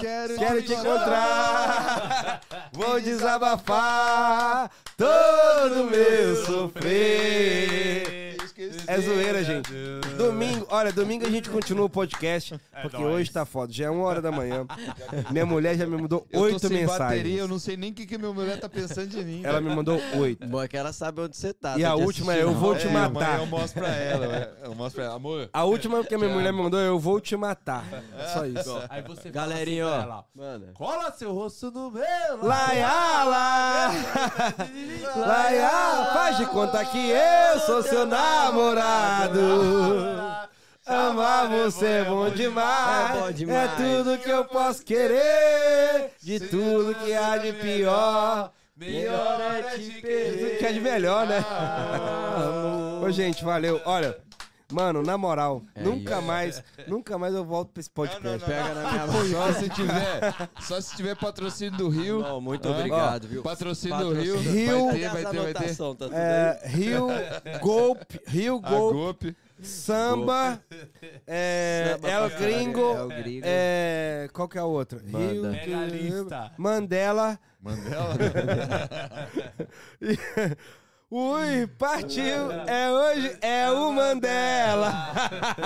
[0.00, 2.40] Quero, Quero te encontrar.
[2.72, 8.23] Vou desabafar todo meu sofrer.
[8.86, 9.70] É zoeira, gente.
[10.16, 13.72] Domingo, olha, domingo a gente continua o podcast, porque hoje tá foda.
[13.72, 14.64] Já é uma hora da manhã.
[15.30, 16.98] Minha mulher já me mandou oito mensagens.
[16.98, 19.40] bateria, eu não sei nem o que, que minha mulher tá pensando de mim.
[19.44, 20.46] Ela me mandou oito.
[20.46, 21.76] Bom é que ela sabe onde você tá.
[21.78, 23.38] E tá a última é, eu vou te É, matar.
[23.40, 25.14] eu mostro pra ela, eu mostro pra ela.
[25.16, 27.84] Amor, A última que a minha mulher me mandou é eu vou te matar.
[28.32, 28.80] Só isso.
[28.88, 29.94] Aí você Galerinha, ó.
[29.94, 30.70] assim ela, Manda.
[30.74, 32.04] Cola seu rosto no meu.
[32.42, 33.90] Laiala!
[35.16, 36.12] Laiala!
[36.12, 38.06] Faz de conta que eu sou seu
[38.44, 39.40] namorado.
[40.86, 43.16] Amar você é bom demais.
[43.16, 43.70] É bom demais.
[43.70, 46.10] É tudo que eu posso querer.
[46.22, 48.52] De tudo que há de pior.
[48.76, 50.58] Melhor é te Tudo querer.
[50.58, 51.42] que há de melhor, né?
[53.00, 53.80] Ô, gente, valeu.
[53.84, 54.18] Olha,
[54.74, 56.22] mano, na moral, É nunca isso.
[56.26, 58.44] mais, nunca mais eu volto pra esse podcast.
[58.44, 59.24] Pega na minha mão.
[59.26, 62.20] só se tiver, só se tiver patrocínio do Rio.
[62.20, 63.42] Não, muito Ah, obrigado, viu?
[63.42, 64.36] Patrocínio do Rio.
[64.38, 65.76] Rio- Vai ter, vai ter, vai ter.
[65.76, 67.06] Tá tudo É, Rio
[67.60, 69.36] Golpe, Rio Golpe, Golpe.
[69.62, 70.60] Samba,
[71.26, 73.46] é, Samba El Gringo, El Gringo.
[73.46, 74.98] é, qual que é a outra?
[74.98, 75.44] Rio.
[76.58, 77.38] Mandela.
[77.62, 78.18] Mandela.
[81.16, 84.92] Ui, partiu, é hoje, é o Mandela.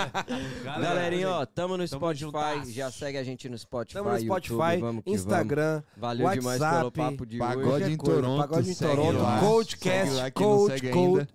[0.63, 2.71] Galerinha, ó, tamo no Tamo Spotify.
[2.71, 3.97] Já segue a gente no Spotify.
[3.97, 6.19] Estamos no YouTube, Spotify, vamos que Instagram, vamos.
[6.19, 7.93] Valeu demais pelo WhatsApp, papo de Pagode hoje.
[7.93, 7.97] em.
[7.97, 9.41] Toronto, Pagode em Toronto.
[9.41, 11.29] Coachcast, Coach, Coach.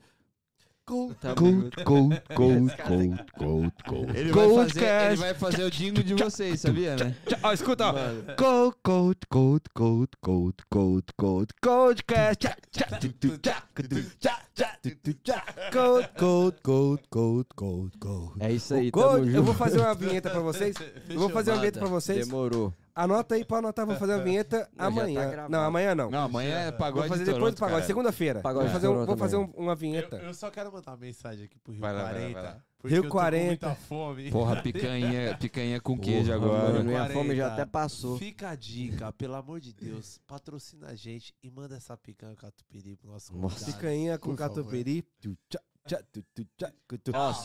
[0.85, 4.17] Tamo Cold, cold, cold, cold, cold, cold.
[4.17, 7.15] Ele vai, fazer, ele vai fazer o jingle de vocês, sabia, né?
[7.41, 7.93] Ó, escuta, ó.
[7.93, 12.37] Mano, Cold, cold, cold, cold, cold, cold, cold, coldcast.
[12.41, 15.43] Tchá, tchá, tu, tu, tchá, tu, tchá, tchá, tu, tu, tchá.
[15.71, 18.33] Cold, cold, cold, cold, cold, cold.
[18.41, 19.37] é isso aí, O tamo cold, junto.
[19.37, 20.75] eu vou fazer uma vinheta pra vocês.
[21.09, 22.01] Eu vou fazer uma vinheta pra Manda.
[22.01, 22.27] vocês.
[22.27, 22.73] Demorou.
[22.95, 25.29] Anota aí pra anotar, vou fazer uma vinheta já tá amanhã.
[25.29, 25.51] gravado.
[25.51, 26.11] Não, amanhã não.
[26.11, 28.41] Não, amanhã é Vou pagode fazer em depois Toronto, do pagode, segunda-feira.
[28.41, 30.17] Pagode Vou fazer, um- vou fazer um- uma vinheta.
[30.17, 32.33] Eu, eu só quero mandar uma mensagem aqui pro Rio Vai lá, vai lá, 40.
[32.41, 32.63] vai lá.
[32.77, 33.39] Porque Rio eu tô 40.
[33.41, 34.29] com muita fome.
[34.31, 36.73] Porra, picanha, picanha com queijo Porra, agora.
[36.73, 37.13] mano, minha 40.
[37.13, 38.17] fome já até passou.
[38.17, 42.95] Fica a dica, pelo amor de Deus, patrocina a gente e manda essa picanha catupiry
[42.97, 43.55] pro nosso Nossa.
[43.55, 43.77] convidado.
[43.77, 45.01] Picanha com catupiry.
[45.21, 45.35] Tu,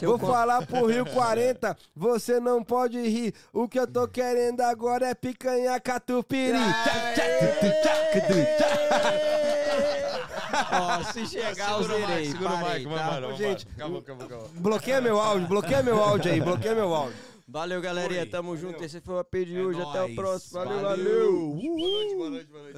[0.02, 3.34] Vou falar pro Rio 40, você não pode rir.
[3.52, 6.52] O que eu tô querendo agora é picanha catupiry.
[10.72, 12.26] Ó, se chegar, eu Segura o zerei.
[12.30, 12.90] segura o Parei, mic, tá?
[12.90, 13.66] vamos embora, vamos Gente.
[13.76, 14.48] Acabou, acabou, acabou.
[14.54, 17.16] Bloqueia meu áudio, bloqueia meu áudio aí, bloqueia meu áudio.
[17.50, 18.20] Valeu, galerinha.
[18.20, 18.26] Oi.
[18.26, 18.82] Tamo junto.
[18.84, 19.80] Esse foi o AP de hoje.
[19.80, 20.14] É Até o nóis.
[20.14, 20.52] próximo.
[20.52, 20.84] Valeu, Valeu.
[20.84, 21.32] valeu.
[21.54, 22.66] Boa noite, boa noite, boa noite.